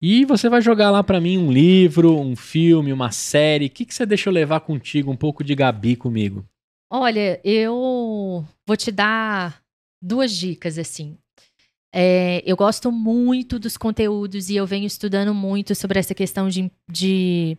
e 0.01 0.25
você 0.25 0.49
vai 0.49 0.61
jogar 0.61 0.89
lá 0.89 1.03
pra 1.03 1.21
mim 1.21 1.37
um 1.37 1.51
livro, 1.51 2.17
um 2.17 2.35
filme, 2.35 2.91
uma 2.91 3.11
série. 3.11 3.67
O 3.67 3.69
que, 3.69 3.85
que 3.85 3.93
você 3.93 4.05
deixa 4.05 4.29
eu 4.29 4.33
levar 4.33 4.61
contigo? 4.61 5.11
Um 5.11 5.17
pouco 5.17 5.43
de 5.43 5.53
Gabi 5.53 5.95
comigo. 5.95 6.45
Olha, 6.89 7.39
eu 7.43 8.45
vou 8.65 8.75
te 8.75 8.91
dar 8.91 9.61
duas 10.01 10.31
dicas, 10.31 10.77
assim. 10.77 11.17
É, 11.93 12.41
eu 12.45 12.55
gosto 12.55 12.91
muito 12.91 13.59
dos 13.59 13.77
conteúdos 13.77 14.49
e 14.49 14.55
eu 14.55 14.65
venho 14.65 14.85
estudando 14.85 15.33
muito 15.33 15.75
sobre 15.75 15.99
essa 15.99 16.15
questão 16.15 16.49
de, 16.49 16.71
de 16.89 17.57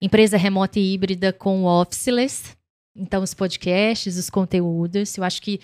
empresa 0.00 0.36
remota 0.36 0.78
e 0.78 0.94
híbrida 0.94 1.32
com 1.32 1.64
Officeless. 1.64 2.56
Então, 2.96 3.22
os 3.22 3.34
podcasts, 3.34 4.16
os 4.16 4.28
conteúdos, 4.30 5.16
eu 5.16 5.24
acho 5.24 5.40
que 5.40 5.60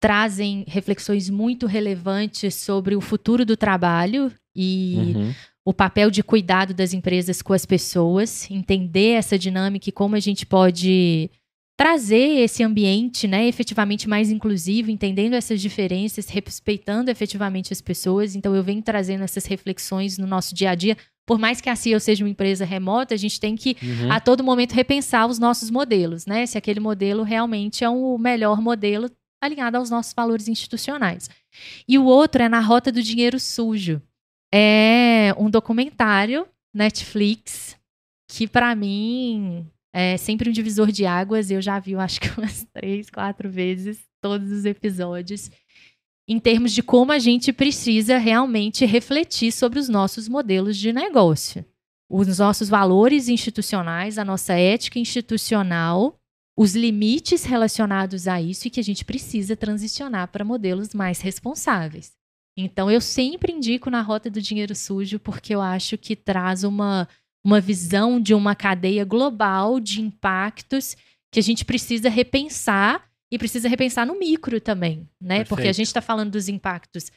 trazem 0.00 0.64
reflexões 0.66 1.28
muito 1.28 1.66
relevantes 1.66 2.54
sobre 2.54 2.96
o 2.96 3.00
futuro 3.00 3.44
do 3.44 3.56
trabalho 3.56 4.32
e 4.56 5.12
Uhum. 5.14 5.34
o 5.64 5.74
papel 5.74 6.10
de 6.10 6.22
cuidado 6.22 6.72
das 6.72 6.94
empresas 6.94 7.42
com 7.42 7.52
as 7.52 7.66
pessoas, 7.66 8.50
entender 8.50 9.10
essa 9.10 9.38
dinâmica 9.38 9.88
e 9.88 9.92
como 9.92 10.16
a 10.16 10.20
gente 10.20 10.46
pode 10.46 11.30
trazer 11.80 12.42
esse 12.42 12.62
ambiente, 12.62 13.26
né, 13.26 13.48
efetivamente 13.48 14.06
mais 14.06 14.30
inclusivo, 14.30 14.90
entendendo 14.90 15.32
essas 15.32 15.62
diferenças, 15.62 16.28
respeitando 16.28 17.10
efetivamente 17.10 17.72
as 17.72 17.80
pessoas. 17.80 18.36
Então 18.36 18.54
eu 18.54 18.62
venho 18.62 18.82
trazendo 18.82 19.24
essas 19.24 19.46
reflexões 19.46 20.18
no 20.18 20.26
nosso 20.26 20.54
dia 20.54 20.72
a 20.72 20.74
dia. 20.74 20.94
Por 21.26 21.38
mais 21.38 21.58
que 21.58 21.70
a 21.70 21.74
CEO 21.74 21.98
seja 21.98 22.22
uma 22.22 22.28
empresa 22.28 22.66
remota, 22.66 23.14
a 23.14 23.16
gente 23.16 23.40
tem 23.40 23.56
que 23.56 23.78
Uhum. 23.82 24.12
a 24.12 24.20
todo 24.20 24.44
momento 24.44 24.72
repensar 24.72 25.26
os 25.26 25.38
nossos 25.38 25.70
modelos, 25.70 26.26
né? 26.26 26.44
Se 26.44 26.58
aquele 26.58 26.80
modelo 26.80 27.22
realmente 27.22 27.82
é 27.82 27.88
o 27.88 28.18
melhor 28.18 28.60
modelo 28.60 29.10
alinhado 29.42 29.78
aos 29.78 29.88
nossos 29.88 30.12
valores 30.12 30.48
institucionais. 30.48 31.30
E 31.88 31.96
o 31.96 32.04
outro 32.04 32.42
é 32.42 32.48
na 32.50 32.60
Rota 32.60 32.92
do 32.92 33.02
Dinheiro 33.02 33.40
Sujo. 33.40 34.02
É 34.52 35.34
um 35.38 35.48
documentário 35.48 36.46
Netflix 36.74 37.74
que 38.28 38.46
para 38.46 38.74
mim 38.74 39.66
é 39.92 40.16
sempre 40.16 40.48
um 40.48 40.52
divisor 40.52 40.90
de 40.90 41.06
águas. 41.06 41.50
Eu 41.50 41.60
já 41.60 41.78
vi, 41.78 41.92
eu 41.92 42.00
acho 42.00 42.20
que 42.20 42.28
umas 42.38 42.64
três, 42.72 43.10
quatro 43.10 43.50
vezes 43.50 43.98
todos 44.20 44.50
os 44.50 44.64
episódios. 44.64 45.50
Em 46.28 46.38
termos 46.38 46.72
de 46.72 46.82
como 46.82 47.10
a 47.10 47.18
gente 47.18 47.52
precisa 47.52 48.18
realmente 48.18 48.84
refletir 48.84 49.50
sobre 49.50 49.78
os 49.78 49.88
nossos 49.88 50.28
modelos 50.28 50.76
de 50.76 50.92
negócio 50.92 51.64
os 52.10 52.38
nossos 52.38 52.68
valores 52.68 53.28
institucionais, 53.28 54.18
a 54.18 54.24
nossa 54.24 54.54
ética 54.54 54.98
institucional, 54.98 56.18
os 56.58 56.74
limites 56.74 57.44
relacionados 57.44 58.26
a 58.26 58.42
isso 58.42 58.66
e 58.66 58.70
que 58.70 58.80
a 58.80 58.82
gente 58.82 59.04
precisa 59.04 59.56
transicionar 59.56 60.26
para 60.28 60.44
modelos 60.44 60.92
mais 60.92 61.20
responsáveis. 61.20 62.12
Então, 62.56 62.90
eu 62.90 63.00
sempre 63.00 63.52
indico 63.52 63.88
na 63.88 64.02
Rota 64.02 64.28
do 64.28 64.42
Dinheiro 64.42 64.74
Sujo, 64.74 65.20
porque 65.20 65.54
eu 65.54 65.62
acho 65.62 65.96
que 65.96 66.16
traz 66.16 66.64
uma, 66.64 67.08
uma 67.44 67.60
visão 67.60 68.20
de 68.20 68.34
uma 68.34 68.54
cadeia 68.54 69.04
global 69.04 69.80
de 69.80 70.00
impactos 70.00 70.96
que 71.32 71.38
a 71.38 71.42
gente 71.42 71.64
precisa 71.64 72.08
repensar 72.08 73.08
e 73.30 73.38
precisa 73.38 73.68
repensar 73.68 74.06
no 74.06 74.18
micro 74.18 74.60
também, 74.60 75.08
né? 75.20 75.44
Porque 75.44 75.52
a 75.52 75.56
Perfeito. 75.56 75.76
gente 75.76 75.86
está 75.86 76.00
falando 76.00 76.32
dos 76.32 76.48
impactos 76.48 77.10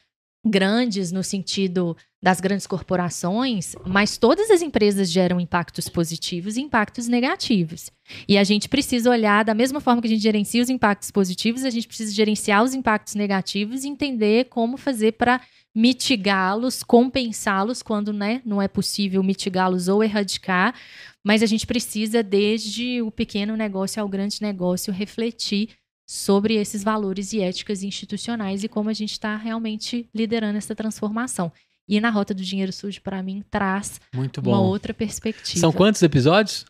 grandes 0.46 1.12
no 1.12 1.24
sentido 1.24 1.96
das 2.22 2.40
grandes 2.40 2.68
corporações, 2.68 3.76
mas 3.86 4.18
todas 4.18 4.50
as 4.52 4.62
empresas 4.62 5.10
geram 5.10 5.40
impactos 5.40 5.90
positivos 5.90 6.58
e 6.58 6.62
impactos 6.62 7.08
negativos. 7.08 7.90
E 8.28 8.38
a 8.38 8.44
gente 8.44 8.70
precisa 8.70 9.10
olhar 9.10 9.44
da 9.44 9.54
mesma 9.54 9.80
forma 9.80 10.02
que 10.02 10.08
a 10.08 10.10
gente 10.10 10.22
gerencia 10.22 10.62
os 10.62 10.70
impactos 10.70 11.12
positivos, 11.12 11.64
a 11.64 11.70
gente 11.70 11.88
precisa 11.88 12.14
gerenciar 12.14 12.64
os 12.64 12.74
impactos 12.74 13.16
negativos 13.16 13.84
e 13.84 13.90
entender 13.90 14.46
como 14.46 14.78
fazer 14.78 15.14
para 15.14 15.42
mitigá-los, 15.76 16.84
compensá-los 16.84 17.82
quando 17.82 18.14
né, 18.14 18.42
não 18.46 18.62
é 18.62 18.68
possível 18.68 19.24
mitigá-los 19.24 19.88
ou 19.88 20.04
erradicar. 20.04 20.76
Mas 21.24 21.42
a 21.42 21.46
gente 21.46 21.66
precisa, 21.66 22.22
desde 22.22 23.02
o 23.02 23.10
pequeno 23.10 23.56
negócio 23.56 24.02
ao 24.02 24.08
grande 24.08 24.42
negócio, 24.42 24.94
refletir 24.94 25.70
sobre 26.06 26.56
esses 26.56 26.84
valores 26.84 27.34
e 27.34 27.42
éticas 27.42 27.82
institucionais 27.82 28.64
e 28.64 28.68
como 28.68 28.90
a 28.90 28.94
gente 28.94 29.14
está 29.14 29.36
realmente 29.36 30.10
liderando 30.14 30.58
essa 30.58 30.76
transformação. 30.76 31.52
E 31.88 32.00
na 32.00 32.10
Rota 32.10 32.34
do 32.34 32.44
Dinheiro 32.44 32.72
Sujo, 32.72 33.02
para 33.02 33.22
mim, 33.22 33.44
traz 33.50 34.00
uma 34.42 34.62
outra 34.62 34.94
perspectiva. 34.94 35.60
São 35.60 35.72
quantos 35.72 36.02
episódios? 36.02 36.66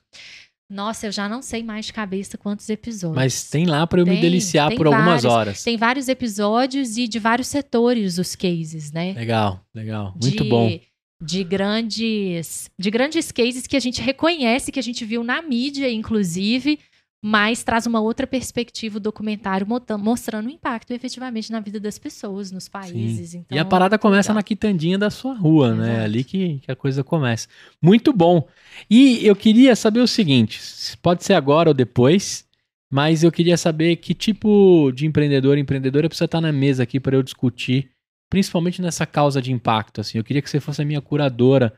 Nossa, 0.70 1.08
eu 1.08 1.12
já 1.12 1.30
não 1.30 1.42
sei 1.42 1.62
mais 1.64 1.86
de 1.88 1.94
cabeça 1.94 2.38
quantos 2.38 2.68
episódios. 2.70 3.16
Mas 3.16 3.50
tem 3.50 3.66
lá 3.66 3.86
pra 3.86 4.00
eu 4.00 4.06
me 4.06 4.14
Tem, 4.14 4.22
deliciar 4.22 4.70
tem 4.70 4.78
por 4.78 4.88
algumas 4.88 5.24
vários. 5.24 5.26
horas. 5.26 5.64
Tem 5.64 5.78
vários 5.78 6.08
episódios 6.08 6.98
e 6.98 7.08
de 7.08 7.20
vários 7.20 7.48
setores 7.48 8.18
os 8.18 8.36
cases, 8.36 8.92
né? 8.92 9.14
Legal, 9.14 9.60
legal. 9.74 10.16
Muito 10.22 10.44
de, 10.44 10.50
bom. 10.50 10.80
De 11.22 11.44
grandes, 11.44 12.70
de 12.80 12.90
grandes 12.90 13.32
cases 13.32 13.68
que 13.68 13.76
a 13.76 13.80
gente 13.80 14.02
reconhece, 14.02 14.72
que 14.72 14.80
a 14.80 14.84
gente 14.84 15.06
viu 15.06 15.24
na 15.24 15.42
mídia, 15.42 15.92
inclusive, 15.92 16.80
mas 17.26 17.64
traz 17.64 17.88
uma 17.88 18.02
outra 18.02 18.28
perspectiva 18.28 18.98
o 18.98 19.00
documentário 19.00 19.66
mostrando 19.98 20.48
o 20.48 20.50
impacto 20.50 20.92
efetivamente 20.92 21.54
na 21.54 21.62
vida 21.62 21.80
das 21.80 21.98
pessoas, 21.98 22.52
nos 22.52 22.68
países. 22.68 23.34
Então, 23.34 23.56
e 23.56 23.58
a 23.58 23.64
parada 23.64 23.98
começa 23.98 24.34
legal. 24.34 24.40
na 24.40 24.44
quitandinha 24.44 24.98
da 24.98 25.10
sua 25.10 25.34
rua, 25.34 25.74
né? 25.74 25.92
Exato. 25.92 26.04
Ali 26.04 26.24
que, 26.26 26.60
que 26.60 26.70
a 26.70 26.76
coisa 26.76 27.02
começa. 27.02 27.48
Muito 27.82 28.12
bom. 28.12 28.46
E 28.90 29.26
eu 29.26 29.38
queria 29.38 29.74
saber 29.74 30.02
o 30.02 30.08
seguinte: 30.08 30.60
pode 31.02 31.24
ser 31.24 31.34
agora 31.34 31.70
ou 31.70 31.74
depois, 31.74 32.46
mas 32.92 33.24
eu 33.24 33.32
queria 33.32 33.56
saber 33.56 33.96
que 33.96 34.14
tipo 34.14 34.92
de 34.92 35.06
empreendedor, 35.06 35.58
empreendedora 35.58 36.10
precisa 36.10 36.26
estar 36.26 36.42
na 36.42 36.52
mesa 36.52 36.84
aqui 36.84 37.00
para 37.00 37.16
eu 37.16 37.24
discutir, 37.24 37.90
principalmente 38.30 38.82
nessa 38.82 39.06
causa 39.06 39.42
de 39.42 39.54
impacto. 39.54 40.02
Assim, 40.02 40.18
eu 40.18 40.26
queria 40.26 40.42
que 40.42 40.50
você 40.50 40.60
fosse 40.60 40.82
a 40.82 40.86
minha 40.86 41.00
curadora. 41.00 41.74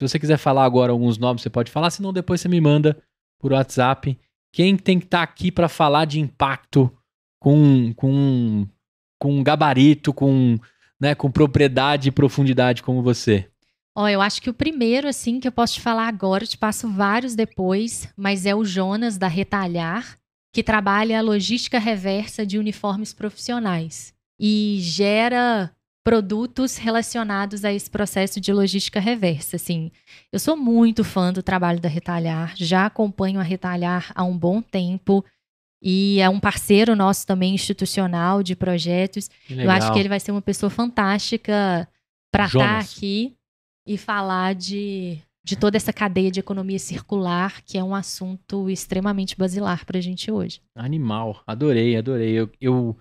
Se 0.00 0.08
você 0.08 0.18
quiser 0.18 0.38
falar 0.38 0.64
agora 0.64 0.90
alguns 0.90 1.18
nomes, 1.18 1.42
você 1.42 1.50
pode 1.50 1.70
falar, 1.70 1.90
senão 1.90 2.14
depois 2.14 2.40
você 2.40 2.48
me 2.48 2.62
manda 2.62 2.96
por 3.38 3.52
WhatsApp. 3.52 4.18
Quem 4.56 4.74
tem 4.74 4.98
que 4.98 5.04
estar 5.04 5.18
tá 5.18 5.22
aqui 5.22 5.52
para 5.52 5.68
falar 5.68 6.06
de 6.06 6.18
impacto 6.18 6.90
com, 7.38 7.92
com, 7.92 8.66
com 9.20 9.42
gabarito, 9.42 10.14
com, 10.14 10.56
né, 10.98 11.14
com 11.14 11.30
propriedade 11.30 12.08
e 12.08 12.10
profundidade 12.10 12.82
como 12.82 13.02
você? 13.02 13.50
Ó, 13.94 14.08
eu 14.08 14.22
acho 14.22 14.40
que 14.40 14.48
o 14.48 14.54
primeiro, 14.54 15.08
assim, 15.08 15.40
que 15.40 15.46
eu 15.46 15.52
posso 15.52 15.74
te 15.74 15.82
falar 15.82 16.08
agora, 16.08 16.44
eu 16.44 16.48
te 16.48 16.56
passo 16.56 16.88
vários 16.88 17.34
depois, 17.34 18.08
mas 18.16 18.46
é 18.46 18.54
o 18.54 18.64
Jonas 18.64 19.18
da 19.18 19.28
Retalhar, 19.28 20.16
que 20.54 20.62
trabalha 20.62 21.18
a 21.18 21.22
logística 21.22 21.78
reversa 21.78 22.46
de 22.46 22.58
uniformes 22.58 23.12
profissionais 23.12 24.14
e 24.40 24.78
gera 24.80 25.70
produtos 26.06 26.76
relacionados 26.76 27.64
a 27.64 27.72
esse 27.72 27.90
processo 27.90 28.40
de 28.40 28.52
logística 28.52 29.00
reversa. 29.00 29.56
Assim, 29.56 29.90
eu 30.32 30.38
sou 30.38 30.56
muito 30.56 31.02
fã 31.02 31.32
do 31.32 31.42
trabalho 31.42 31.80
da 31.80 31.88
Retalhar, 31.88 32.54
já 32.54 32.86
acompanho 32.86 33.40
a 33.40 33.42
Retalhar 33.42 34.12
há 34.14 34.22
um 34.22 34.38
bom 34.38 34.62
tempo 34.62 35.24
e 35.82 36.20
é 36.20 36.28
um 36.28 36.38
parceiro 36.38 36.94
nosso 36.94 37.26
também 37.26 37.56
institucional 37.56 38.40
de 38.40 38.54
projetos. 38.54 39.28
Eu 39.50 39.68
acho 39.68 39.92
que 39.92 39.98
ele 39.98 40.08
vai 40.08 40.20
ser 40.20 40.30
uma 40.30 40.40
pessoa 40.40 40.70
fantástica 40.70 41.88
para 42.32 42.46
estar 42.46 42.58
tá 42.60 42.78
aqui 42.78 43.34
e 43.84 43.98
falar 43.98 44.54
de, 44.54 45.18
de 45.44 45.56
toda 45.56 45.76
essa 45.76 45.92
cadeia 45.92 46.30
de 46.30 46.38
economia 46.38 46.78
circular, 46.78 47.62
que 47.62 47.76
é 47.76 47.82
um 47.82 47.96
assunto 47.96 48.70
extremamente 48.70 49.36
basilar 49.36 49.84
para 49.84 49.98
a 49.98 50.00
gente 50.00 50.30
hoje. 50.30 50.60
Animal, 50.72 51.42
adorei, 51.44 51.96
adorei. 51.96 52.30
Eu, 52.30 52.48
eu, 52.60 52.96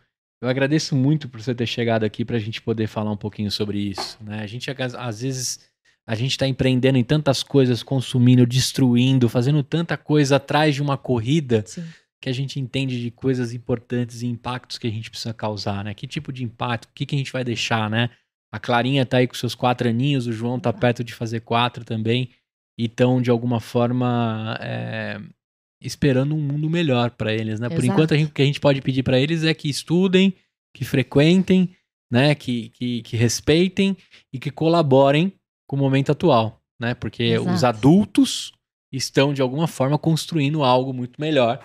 eu, 0.46 0.50
agradeço 0.50 0.96
muito 0.96 1.28
por 1.28 1.42
você 1.42 1.54
ter 1.54 1.66
chegado 1.66 2.04
aqui 2.04 2.24
para 2.24 2.38
a 2.38 2.40
gente 2.40 2.62
poder 2.62 2.88
falar 2.88 3.12
um 3.12 3.18
pouquinho 3.18 3.52
sobre 3.52 3.80
isso. 3.80 4.18
Né? 4.22 4.40
A 4.42 4.48
gente, 4.48 4.70
às 4.72 5.22
vezes, 5.22 5.60
a 6.08 6.16
gente 6.16 6.32
está 6.32 6.48
empreendendo 6.48 6.98
em 6.98 7.04
tantas 7.04 7.44
coisas, 7.44 7.84
consumindo, 7.84 8.46
destruindo, 8.46 9.30
fazendo 9.30 9.64
tanta 9.64 9.98
coisa 9.98 10.38
atrás 10.38 10.76
de 10.76 10.82
uma 10.82 10.98
corrida. 10.98 11.64
Sim 11.66 11.84
que 12.26 12.30
a 12.30 12.34
gente 12.34 12.60
entende 12.60 13.00
de 13.00 13.12
coisas 13.12 13.54
importantes 13.54 14.24
e 14.24 14.26
impactos 14.28 14.80
que 14.80 14.88
a 14.88 14.90
gente 14.90 15.12
precisa 15.12 15.32
causar, 15.32 15.84
né? 15.84 15.94
Que 15.94 16.08
tipo 16.08 16.34
de 16.34 16.44
impacto, 16.44 16.86
o 16.86 16.90
que, 16.92 17.06
que 17.06 17.14
a 17.14 17.18
gente 17.20 17.32
vai 17.32 17.44
deixar, 17.44 17.88
né? 17.88 18.10
A 18.52 18.60
Clarinha 18.60 19.06
tá 19.06 19.18
aí 19.18 19.28
com 19.28 19.36
seus 19.36 19.54
quatro 19.54 19.88
aninhos, 19.88 20.26
o 20.26 20.34
João 20.34 20.60
tá 20.60 20.74
perto 20.74 21.04
de 21.04 21.14
fazer 21.14 21.42
quatro 21.42 21.86
também. 21.86 22.32
E 22.80 22.86
estão, 22.86 23.22
de 23.22 23.30
alguma 23.30 23.60
forma, 23.60 24.58
é, 24.60 25.22
esperando 25.86 26.36
um 26.36 26.41
mundo 26.41 26.70
melhor 26.70 27.12
para 27.12 27.34
eles, 27.34 27.60
né? 27.60 27.68
Exato. 27.68 27.76
Por 27.76 27.86
enquanto, 27.86 28.14
a 28.14 28.18
gente, 28.18 28.30
o 28.30 28.34
que 28.34 28.41
a 28.41 28.45
gente 28.45 28.60
pode 28.60 28.82
pedir 28.82 29.03
para 29.03 29.20
eles 29.20 29.44
é 29.44 29.53
que 29.53 29.70
estudem, 29.70 30.34
que 30.74 30.84
frequentem, 30.84 31.76
né? 32.12 32.36
Que, 32.36 32.70
que, 32.70 33.02
que 33.02 33.16
respeitem 33.16 33.95
e 34.32 34.40
que 34.40 34.52
colaborem 34.52 35.34
com 35.68 35.76
o 35.76 35.80
momento 35.80 36.12
atual, 36.12 36.62
né? 36.80 36.94
Porque 36.94 37.24
Exato. 37.24 37.52
os 37.52 37.64
adultos 37.64 38.52
estão, 38.91 39.34
de 39.34 39.41
alguma 39.41 39.68
forma, 39.68 39.98
construindo 39.98 40.64
algo 40.64 40.94
muito 40.94 41.20
melhor, 41.20 41.60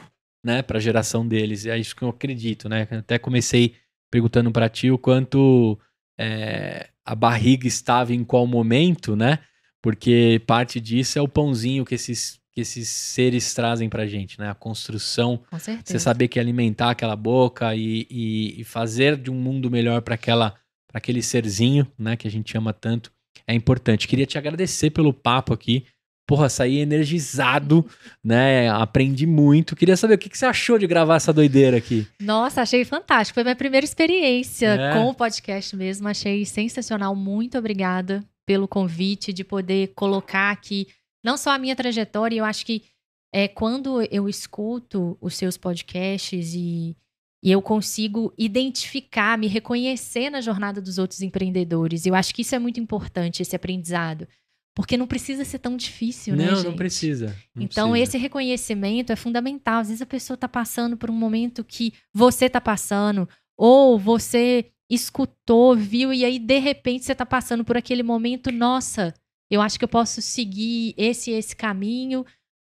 né? 0.45 0.63
Para 0.63 0.79
a 0.79 0.81
geração 0.81 1.27
deles. 1.27 1.65
E 1.65 1.71
é 1.71 1.79
isso 1.79 1.95
que 1.95 2.03
eu 2.03 2.09
acredito, 2.09 2.69
né? 2.69 2.89
Até 2.91 3.19
comecei 3.19 3.75
perguntando 4.11 4.51
para 4.51 4.69
ti 4.69 4.91
o 4.91 4.99
quanto 4.99 5.79
é, 6.19 6.91
a 7.05 7.15
barriga 7.15 7.67
estava 7.67 8.13
em 8.13 8.25
qual 8.25 8.47
momento, 8.47 9.15
né? 9.15 9.39
Porque 9.83 10.43
parte 10.47 10.81
disso 10.81 11.19
é 11.19 11.23
o 11.23 11.29
pãozinho 11.29 11.85
que 11.85 11.95
esses, 11.95 12.40
que 12.61 12.63
esses 12.63 12.89
seres 12.89 13.55
trazem 13.55 13.89
pra 13.89 14.07
gente, 14.07 14.39
né? 14.39 14.51
A 14.51 14.55
construção. 14.55 15.41
Com 15.51 15.59
certeza. 15.59 15.85
Você 15.87 15.99
saber 15.99 16.29
que 16.29 16.39
alimentar 16.39 16.91
aquela 16.91 17.17
boca 17.17 17.75
e, 17.75 18.07
e, 18.11 18.61
e 18.61 18.65
fazer 18.65 19.17
de 19.17 19.31
um 19.31 19.35
mundo 19.35 19.71
melhor 19.71 20.03
para 20.03 20.15
aquela 20.15 20.55
para 20.87 20.99
aquele 20.99 21.23
serzinho, 21.23 21.87
né, 21.97 22.17
que 22.17 22.27
a 22.27 22.31
gente 22.31 22.59
ama 22.59 22.73
tanto, 22.73 23.13
é 23.47 23.55
importante. 23.55 24.09
Queria 24.09 24.27
te 24.27 24.37
agradecer 24.37 24.91
pelo 24.91 25.15
papo 25.15 25.55
aqui 25.55 25.87
porra, 26.27 26.49
saí 26.49 26.79
energizado, 26.79 27.85
né? 28.23 28.71
Aprendi 28.71 29.27
muito. 29.27 29.75
Queria 29.75 29.97
saber 29.97 30.15
o 30.15 30.19
que, 30.19 30.29
que 30.29 30.39
você 30.39 30.47
achou 30.47 30.79
de 30.79 30.87
gravar 30.87 31.17
essa 31.17 31.33
doideira 31.33 31.77
aqui. 31.77 32.07
Nossa, 32.21 32.63
achei 32.63 32.85
fantástico. 32.85 33.35
Foi 33.35 33.43
minha 33.43 33.57
primeira 33.57 33.85
experiência 33.85 34.69
é. 34.69 34.93
com 34.93 35.09
o 35.09 35.15
podcast 35.15 35.75
mesmo. 35.75 36.07
Achei 36.07 36.45
sensacional. 36.45 37.17
Muito 37.17 37.59
obrigada 37.59 38.25
pelo 38.47 38.69
convite 38.69 39.33
de 39.33 39.43
poder 39.43 39.93
colocar 39.97 40.53
aqui 40.53 40.87
não 41.23 41.37
só 41.37 41.51
a 41.51 41.59
minha 41.59 41.77
trajetória, 41.77 42.39
eu 42.39 42.45
acho 42.45 42.65
que 42.65 42.85
é 43.33 43.47
quando 43.47 44.03
eu 44.11 44.29
escuto 44.29 45.17
os 45.21 45.35
seus 45.35 45.57
podcasts 45.57 46.53
e, 46.55 46.97
e 47.43 47.51
eu 47.51 47.63
consigo 47.63 48.33
identificar, 48.37 49.39
me 49.39 49.47
reconhecer 49.47 50.31
na 50.31 50.41
jornada 50.41 50.81
dos 50.81 50.99
outros 50.99 51.23
empreendedores. 51.23 52.07
Eu 52.07 52.15
acho 52.15 52.35
que 52.35 52.43
isso 52.43 52.55
é 52.55 52.59
muito 52.59 52.81
importante, 52.81 53.43
esse 53.43 53.55
aprendizado. 53.55 54.27
Porque 54.75 54.97
não 54.97 55.07
precisa 55.07 55.45
ser 55.45 55.59
tão 55.59 55.77
difícil, 55.77 56.37
não, 56.37 56.45
né, 56.45 56.51
Não, 56.53 56.63
não 56.63 56.77
precisa. 56.77 57.37
Não 57.55 57.65
então, 57.65 57.91
precisa. 57.91 58.17
esse 58.17 58.19
reconhecimento 58.19 59.13
é 59.13 59.17
fundamental. 59.17 59.81
Às 59.81 59.89
vezes 59.89 60.03
a 60.03 60.07
pessoa 60.07 60.37
está 60.37 60.49
passando 60.49 60.97
por 60.97 61.11
um 61.11 61.15
momento 61.15 61.65
que 61.65 61.93
você 62.15 62.47
está 62.47 62.61
passando, 62.61 63.29
ou 63.59 63.99
você 63.99 64.71
escutou, 64.89 65.77
viu, 65.77 66.13
e 66.13 66.25
aí, 66.25 66.39
de 66.39 66.59
repente, 66.59 67.05
você 67.05 67.13
está 67.13 67.27
passando 67.27 67.65
por 67.65 67.77
aquele 67.77 68.03
momento, 68.03 68.51
nossa, 68.51 69.15
eu 69.51 69.61
acho 69.61 69.79
que 69.79 69.85
eu 69.85 69.89
posso 69.89 70.23
seguir 70.23 70.95
esse 70.97 71.31
esse 71.31 71.57
caminho, 71.57 72.25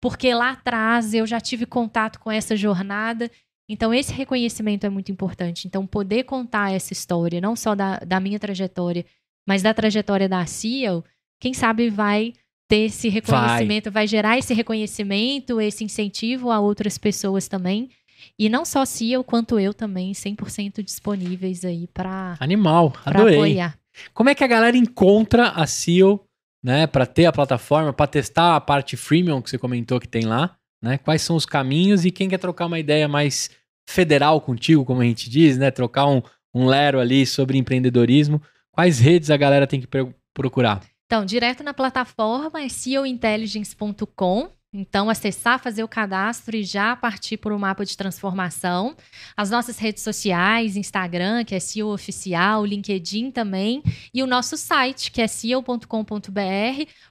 porque 0.02 0.34
lá 0.34 0.52
atrás 0.52 1.14
eu 1.14 1.26
já 1.26 1.40
tive 1.40 1.66
contato 1.66 2.20
com 2.20 2.32
essa 2.32 2.56
jornada. 2.56 3.32
Então, 3.68 3.94
esse 3.94 4.14
reconhecimento 4.14 4.86
é 4.86 4.90
muito 4.90 5.12
importante. 5.12 5.68
Então, 5.68 5.88
poder 5.88 6.24
contar 6.24 6.72
essa 6.72 6.94
história, 6.94 7.42
não 7.42 7.56
só 7.56 7.74
da, 7.74 7.98
da 7.98 8.20
minha 8.20 8.38
trajetória, 8.38 9.04
mas 9.48 9.64
da 9.64 9.74
trajetória 9.74 10.30
da 10.30 10.46
Ciel, 10.46 11.04
quem 11.40 11.54
sabe 11.54 11.90
vai 11.90 12.34
ter 12.68 12.86
esse 12.86 13.10
reconhecimento, 13.10 13.86
vai. 13.86 14.04
vai 14.04 14.08
gerar 14.08 14.38
esse 14.38 14.54
reconhecimento, 14.54 15.62
esse 15.62 15.84
incentivo 15.84 16.52
a 16.52 16.60
outras 16.60 16.98
pessoas 16.98 17.48
também. 17.48 17.90
E 18.38 18.50
não 18.50 18.66
só 18.66 18.86
CEO, 18.86 19.24
quanto 19.24 19.60
eu 19.60 19.74
também, 19.74 20.12
100% 20.12 20.84
disponíveis 20.84 21.64
aí 21.64 21.88
para 21.88 22.36
Animal, 22.40 22.94
adorei. 23.06 23.36
apoiar. 23.36 23.80
Como 24.14 24.30
é 24.30 24.36
que 24.36 24.44
a 24.44 24.48
galera 24.48 24.76
encontra 24.76 25.50
a 25.50 25.66
CEO, 25.68 26.25
né, 26.66 26.88
para 26.88 27.06
ter 27.06 27.28
a 27.28 27.32
plataforma, 27.32 27.94
para 27.94 28.08
testar 28.08 28.56
a 28.56 28.60
parte 28.60 28.98
freemium 28.98 29.40
que 29.40 29.52
você 29.52 29.58
comentou 29.58 30.00
que 30.00 30.08
tem 30.08 30.24
lá, 30.26 30.58
né? 30.82 30.98
Quais 30.98 31.22
são 31.22 31.36
os 31.36 31.46
caminhos 31.46 32.06
e 32.06 32.10
quem 32.10 32.28
quer 32.28 32.40
trocar 32.40 32.66
uma 32.66 32.80
ideia 32.80 33.08
mais 33.08 33.52
federal 33.88 34.42
contigo, 34.42 34.84
como 34.84 35.00
a 35.00 35.06
gente 35.06 35.30
diz, 35.30 35.60
né? 35.60 35.70
Trocar 35.70 36.08
um, 36.08 36.24
um 36.52 36.66
lero 36.66 37.00
ali 37.00 37.24
sobre 37.24 37.60
empreendedorismo. 37.60 38.42
Quais 38.72 38.98
redes 38.98 39.30
a 39.30 39.38
galera 39.38 39.68
tem 39.68 39.80
que 39.80 39.88
procurar? 40.34 40.82
Então, 41.06 41.24
direto 41.24 41.64
na 41.64 41.72
plataforma 41.72 42.60
é 42.60 42.68
ceointelligence.com. 42.68 44.50
Então, 44.78 45.10
acessar, 45.10 45.58
fazer 45.58 45.86
o 45.86 45.88
cadastro 45.88 46.54
e 46.54 46.64
já 46.64 46.98
partir 46.98 47.38
para 47.38 47.56
o 47.56 47.60
mapa 47.60 47.86
de 47.86 47.96
transformação. 47.96 48.94
As 49.38 49.50
nossas 49.50 49.80
redes 49.80 50.04
sociais, 50.04 50.76
Instagram, 50.76 51.46
que 51.46 51.56
é 51.56 51.60
CEO 51.62 51.94
Oficial, 51.94 52.66
LinkedIn 52.66 53.32
também, 53.32 53.82
e 54.14 54.22
o 54.22 54.28
nosso 54.28 54.58
site, 54.58 55.12
que 55.12 55.22
é 55.22 55.28
ceo.com.br. 55.28 55.88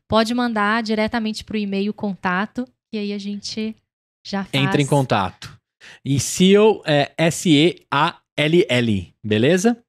Pode 0.07 0.35
mandar 0.35 0.83
diretamente 0.83 1.43
para 1.43 1.55
o 1.55 1.59
e-mail 1.59 1.95
contato, 1.95 2.67
e 2.93 2.99
aí 2.99 3.15
a 3.15 3.19
gente 3.19 3.75
já 4.23 4.45
faz. 4.45 4.63
Entra 4.63 4.83
em 4.83 4.87
contato. 4.87 5.59
E 6.05 6.21
CEO 6.21 6.83
é 6.85 7.13
S-E-A-L-L, 7.17 9.15
beleza? 9.25 9.83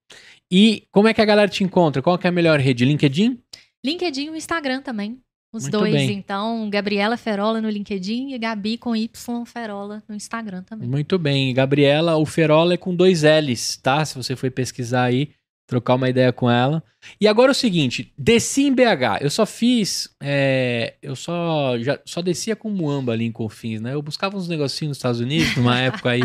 E 0.49 0.87
como 0.91 1.09
é 1.09 1.13
que 1.13 1.21
a 1.21 1.25
galera 1.25 1.49
te 1.49 1.61
encontra? 1.61 2.01
Qual 2.01 2.17
é 2.23 2.27
a 2.27 2.31
melhor 2.31 2.57
rede? 2.57 2.85
LinkedIn? 2.85 3.37
LinkedIn 3.85 4.27
e 4.27 4.29
o 4.29 4.35
Instagram 4.35 4.81
também. 4.81 5.19
Os 5.55 5.63
Muito 5.63 5.77
dois, 5.77 5.93
bem. 5.93 6.11
então, 6.17 6.69
Gabriela 6.69 7.15
Ferola 7.15 7.61
no 7.61 7.69
LinkedIn 7.69 8.33
e 8.33 8.37
Gabi 8.37 8.77
com 8.77 8.93
Y 8.93 9.45
Ferola 9.45 10.03
no 10.05 10.13
Instagram 10.13 10.63
também. 10.63 10.85
Muito 10.85 11.17
bem. 11.17 11.53
Gabriela, 11.53 12.17
o 12.17 12.25
Ferola 12.25 12.73
é 12.73 12.77
com 12.77 12.93
dois 12.93 13.23
L's, 13.23 13.77
tá? 13.77 14.03
Se 14.03 14.15
você 14.15 14.35
for 14.35 14.51
pesquisar 14.51 15.03
aí, 15.03 15.29
trocar 15.65 15.95
uma 15.95 16.09
ideia 16.09 16.33
com 16.33 16.51
ela. 16.51 16.83
E 17.21 17.25
agora 17.25 17.51
é 17.51 17.53
o 17.53 17.55
seguinte, 17.55 18.11
desci 18.17 18.63
em 18.63 18.73
BH. 18.75 19.21
Eu 19.21 19.29
só 19.29 19.45
fiz, 19.45 20.13
é, 20.21 20.95
eu 21.01 21.15
só 21.15 21.79
já 21.79 21.97
só 22.03 22.21
descia 22.21 22.57
com 22.57 22.69
Muamba 22.69 23.13
ali 23.13 23.23
em 23.23 23.31
Confins, 23.31 23.79
né? 23.79 23.93
Eu 23.93 24.01
buscava 24.01 24.35
uns 24.35 24.49
negocinhos 24.49 24.89
nos 24.89 24.97
Estados 24.97 25.21
Unidos, 25.21 25.55
numa 25.55 25.79
época 25.79 26.09
aí 26.09 26.23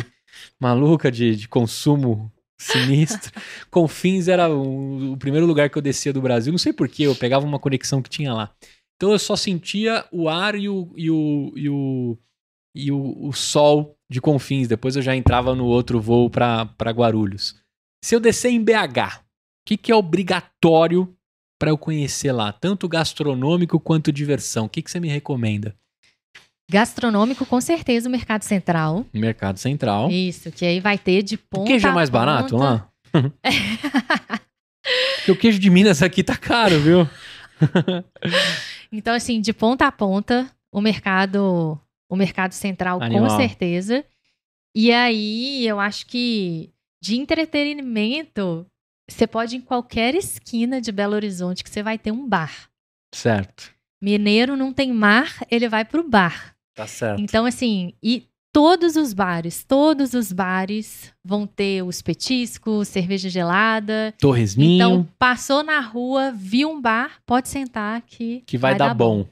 maluca 0.59 1.09
de, 1.09 1.37
de 1.37 1.47
consumo 1.47 2.33
sinistro. 2.59 3.33
Confins 3.71 4.27
era 4.27 4.51
o, 4.51 5.13
o, 5.13 5.17
primeiro 5.17 5.47
lugar 5.47 5.71
que 5.71 5.79
eu 5.79 5.83
descia 5.83 6.13
do 6.13 6.21
Brasil. 6.21 6.53
Não 6.53 6.59
sei 6.59 6.73
porquê, 6.73 7.05
eu 7.05 7.15
pegava 7.15 7.47
uma 7.47 7.61
conexão 7.61 8.03
que 8.03 8.11
tinha 8.11 8.35
lá. 8.35 8.53
Então 9.01 9.13
eu 9.13 9.19
só 9.19 9.35
sentia 9.35 10.05
o 10.13 10.29
ar 10.29 10.55
e 10.55 10.69
o, 10.69 10.93
e 10.95 11.11
o, 11.11 11.53
e 11.57 11.71
o, 11.71 12.19
e 12.75 12.93
o, 12.93 13.29
o 13.29 13.33
sol 13.33 13.97
de 14.11 14.21
Confins. 14.21 14.69
Depois 14.69 14.95
eu 14.95 15.01
já 15.01 15.17
entrava 15.17 15.55
no 15.55 15.65
outro 15.65 15.99
voo 15.99 16.29
para 16.29 16.69
Guarulhos. 16.91 17.57
Se 18.05 18.15
eu 18.15 18.21
descer 18.21 18.51
em 18.51 18.63
BH, 18.63 19.17
o 19.17 19.23
que, 19.67 19.79
que 19.79 19.91
é 19.91 19.97
obrigatório 19.97 21.17
para 21.59 21.71
eu 21.71 21.79
conhecer 21.79 22.31
lá? 22.31 22.53
Tanto 22.53 22.87
gastronômico 22.87 23.81
quanto 23.81 24.13
diversão. 24.13 24.67
O 24.67 24.69
que, 24.69 24.83
que 24.83 24.91
você 24.91 25.01
me 25.01 25.09
recomenda? 25.09 25.75
Gastronômico, 26.71 27.47
com 27.47 27.59
certeza, 27.59 28.07
o 28.07 28.13
Mercado 28.13 28.43
Central. 28.43 29.07
Mercado 29.15 29.59
Central. 29.59 30.11
Isso, 30.11 30.53
que 30.53 30.67
aí 30.67 30.79
vai 30.79 30.99
ter 30.99 31.23
de 31.23 31.39
ponta. 31.39 31.65
O 31.65 31.67
queijo 31.67 31.89
é 31.89 31.93
mais 31.93 32.11
barato 32.11 32.55
lá? 32.55 32.87
Porque 35.17 35.33
o 35.33 35.37
queijo 35.37 35.59
de 35.59 35.71
Minas 35.71 36.03
aqui 36.03 36.23
tá 36.23 36.37
caro, 36.37 36.79
viu? 36.81 37.09
então, 38.93 39.15
assim, 39.15 39.41
de 39.41 39.53
ponta 39.53 39.87
a 39.87 39.93
ponta, 39.93 40.51
o 40.73 40.81
mercado 40.81 41.81
o 42.09 42.17
mercado 42.17 42.53
central, 42.53 43.01
Animal. 43.01 43.29
com 43.29 43.37
certeza. 43.37 44.05
E 44.75 44.93
aí, 44.93 45.67
eu 45.67 45.79
acho 45.79 46.07
que 46.07 46.71
de 47.01 47.17
entretenimento, 47.17 48.67
você 49.09 49.27
pode 49.27 49.55
ir 49.55 49.59
em 49.59 49.63
qualquer 49.63 50.15
esquina 50.15 50.81
de 50.81 50.91
Belo 50.91 51.15
Horizonte 51.15 51.63
que 51.63 51.71
você 51.71 51.83
vai 51.83 51.97
ter 51.97 52.11
um 52.11 52.29
bar. 52.29 52.69
Certo. 53.15 53.73
Mineiro 54.03 54.57
não 54.57 54.73
tem 54.73 54.93
mar, 54.93 55.45
ele 55.51 55.69
vai 55.69 55.85
pro 55.85 56.07
bar. 56.07 56.57
Tá 56.75 56.87
certo. 56.87 57.21
Então, 57.21 57.47
assim, 57.47 57.95
e 58.03 58.27
todos 58.53 58.97
os 58.97 59.13
bares, 59.13 59.65
todos 59.65 60.15
os 60.15 60.33
bares 60.33 61.13
vão 61.25 61.47
ter 61.47 61.83
os 61.83 62.03
petiscos, 62.03 62.89
cerveja 62.89 63.29
gelada. 63.29 64.13
Torresminho, 64.21 64.75
Então, 64.77 65.09
passou 65.19 65.63
na 65.63 65.81
rua, 65.81 66.33
viu 66.33 66.71
um 66.71 66.81
bar, 66.81 67.21
pode 67.27 67.49
sentar 67.49 68.03
que, 68.03 68.43
que 68.47 68.59
vai, 68.59 68.75
dar, 68.77 68.95
bom. 68.95 69.27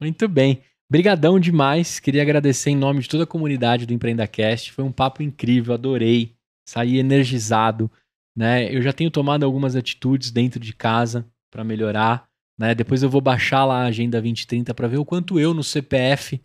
Muito 0.00 0.28
bem. 0.28 0.60
Brigadão 0.90 1.38
demais. 1.38 2.00
Queria 2.00 2.22
agradecer 2.22 2.70
em 2.70 2.76
nome 2.76 3.00
de 3.00 3.08
toda 3.08 3.24
a 3.24 3.26
comunidade 3.26 3.84
do 3.86 3.92
EmpreendaCast. 3.92 4.72
Foi 4.72 4.84
um 4.84 4.92
papo 4.92 5.22
incrível, 5.22 5.74
adorei. 5.74 6.32
Saí 6.66 6.98
energizado, 6.98 7.90
né? 8.36 8.74
Eu 8.74 8.80
já 8.82 8.92
tenho 8.92 9.10
tomado 9.10 9.44
algumas 9.44 9.74
atitudes 9.76 10.30
dentro 10.30 10.60
de 10.60 10.72
casa 10.72 11.26
para 11.50 11.64
melhorar, 11.64 12.26
né? 12.58 12.74
Depois 12.74 13.02
eu 13.02 13.10
vou 13.10 13.20
baixar 13.20 13.64
lá 13.64 13.82
a 13.82 13.86
Agenda 13.86 14.20
2030 14.20 14.72
para 14.74 14.88
ver 14.88 14.98
o 14.98 15.04
quanto 15.04 15.38
eu 15.38 15.52
no 15.54 15.62
CPF 15.64 16.40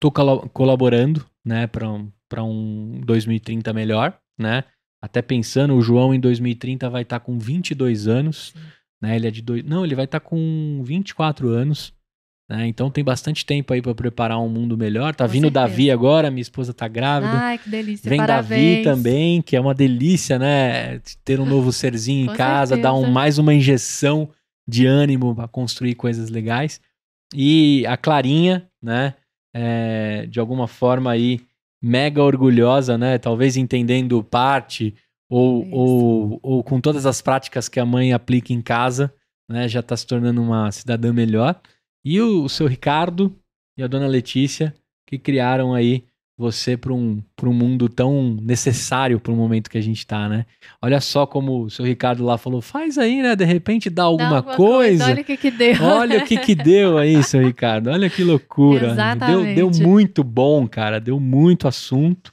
tô 0.00 0.10
colo- 0.10 0.48
colaborando, 0.50 1.24
né, 1.46 1.68
para 1.68 1.88
um, 1.88 2.10
pra 2.28 2.42
um 2.42 3.00
2030 3.04 3.72
melhor, 3.72 4.18
né? 4.36 4.64
Até 5.00 5.22
pensando, 5.22 5.74
o 5.74 5.80
João 5.80 6.12
em 6.12 6.18
2030 6.18 6.90
vai 6.90 7.02
estar 7.02 7.20
com 7.20 7.38
22 7.38 8.08
anos, 8.08 8.52
né? 9.00 9.14
Ele 9.14 9.28
é 9.28 9.30
de 9.30 9.40
dois, 9.40 9.62
não, 9.62 9.84
ele 9.84 9.94
vai 9.94 10.06
estar 10.06 10.18
com 10.18 10.82
24 10.84 11.48
anos, 11.50 11.92
né? 12.50 12.66
Então 12.66 12.90
tem 12.90 13.04
bastante 13.04 13.46
tempo 13.46 13.72
aí 13.72 13.80
para 13.80 13.94
preparar 13.94 14.40
um 14.40 14.48
mundo 14.48 14.76
melhor. 14.76 15.14
Tá 15.14 15.26
Com 15.26 15.32
vindo 15.32 15.44
o 15.44 15.52
certeza. 15.52 15.68
Davi 15.68 15.90
agora, 15.90 16.30
minha 16.32 16.42
esposa 16.42 16.74
tá 16.74 16.88
grávida. 16.88 17.32
Ai, 17.32 17.58
que 17.58 17.70
delícia, 17.70 18.10
Vem 18.10 18.18
parabéns. 18.18 18.48
Davi 18.48 18.82
também, 18.82 19.40
que 19.42 19.54
é 19.54 19.60
uma 19.60 19.74
delícia, 19.74 20.40
né? 20.40 21.00
Ter 21.24 21.38
um 21.38 21.46
novo 21.46 21.72
serzinho 21.72 22.32
em 22.32 22.34
casa, 22.36 22.76
dar 22.76 22.92
um, 22.92 22.96
certeza. 22.96 23.14
mais 23.14 23.38
uma 23.38 23.54
injeção 23.54 24.28
de 24.66 24.84
ânimo 24.84 25.32
para 25.36 25.46
construir 25.46 25.94
coisas 25.94 26.28
legais. 26.28 26.80
E 27.32 27.84
a 27.86 27.96
Clarinha, 27.96 28.68
né? 28.82 29.14
É, 29.56 30.26
de 30.26 30.38
alguma 30.38 30.68
forma 30.68 31.10
aí, 31.10 31.40
mega 31.82 32.22
orgulhosa, 32.22 32.98
né? 32.98 33.16
Talvez 33.16 33.56
entendendo 33.56 34.22
parte 34.22 34.94
ou, 35.30 35.62
Isso. 35.62 35.74
ou, 35.74 36.40
ou 36.42 36.62
com 36.62 36.78
todas 36.78 37.06
as 37.06 37.22
práticas 37.22 37.68
que 37.68 37.80
a 37.80 37.86
mãe 37.86 38.12
aplica 38.12 38.52
em 38.52 38.60
casa, 38.60 39.12
né? 39.50 39.66
Já 39.66 39.82
tá 39.82 39.96
se 39.96 40.06
tornando 40.06 40.42
uma 40.42 40.70
cidadã 40.70 41.10
melhor. 41.12 41.58
E 42.04 42.20
o, 42.20 42.44
o 42.44 42.48
seu 42.48 42.66
Ricardo 42.66 43.34
e 43.78 43.82
a 43.82 43.86
dona 43.86 44.06
Letícia, 44.06 44.74
que 45.08 45.18
criaram 45.18 45.72
aí 45.72 46.04
você 46.38 46.76
para 46.76 46.92
um, 46.92 47.22
pra 47.34 47.48
um 47.48 47.52
mundo 47.52 47.88
tão 47.88 48.36
necessário 48.42 49.18
para 49.18 49.32
o 49.32 49.36
momento 49.36 49.70
que 49.70 49.78
a 49.78 49.82
gente 49.82 50.06
tá, 50.06 50.28
né? 50.28 50.44
Olha 50.82 51.00
só 51.00 51.26
como 51.26 51.62
o 51.62 51.70
seu 51.70 51.84
Ricardo 51.84 52.24
lá 52.24 52.36
falou, 52.36 52.60
faz 52.60 52.98
aí, 52.98 53.22
né? 53.22 53.34
De 53.34 53.44
repente 53.44 53.88
dá 53.88 54.02
Dá 54.02 54.08
alguma, 54.08 54.36
alguma 54.36 54.56
coisa. 54.56 55.06
Olha 55.06 55.22
o 55.22 55.24
que 55.24 55.36
que 55.36 55.50
deu. 55.50 55.82
Olha 55.82 56.18
o 56.18 56.24
que 56.24 56.36
que 56.36 56.54
deu 56.54 56.98
aí, 56.98 57.22
seu 57.24 57.40
Ricardo. 57.40 57.88
Olha 57.88 58.10
que 58.10 58.22
loucura. 58.22 58.80
Deu, 58.80 58.90
Exatamente. 58.92 59.54
deu 59.54 59.70
muito 59.70 60.22
bom, 60.22 60.68
cara. 60.68 61.00
Deu 61.00 61.18
muito 61.18 61.66
assunto. 61.66 62.32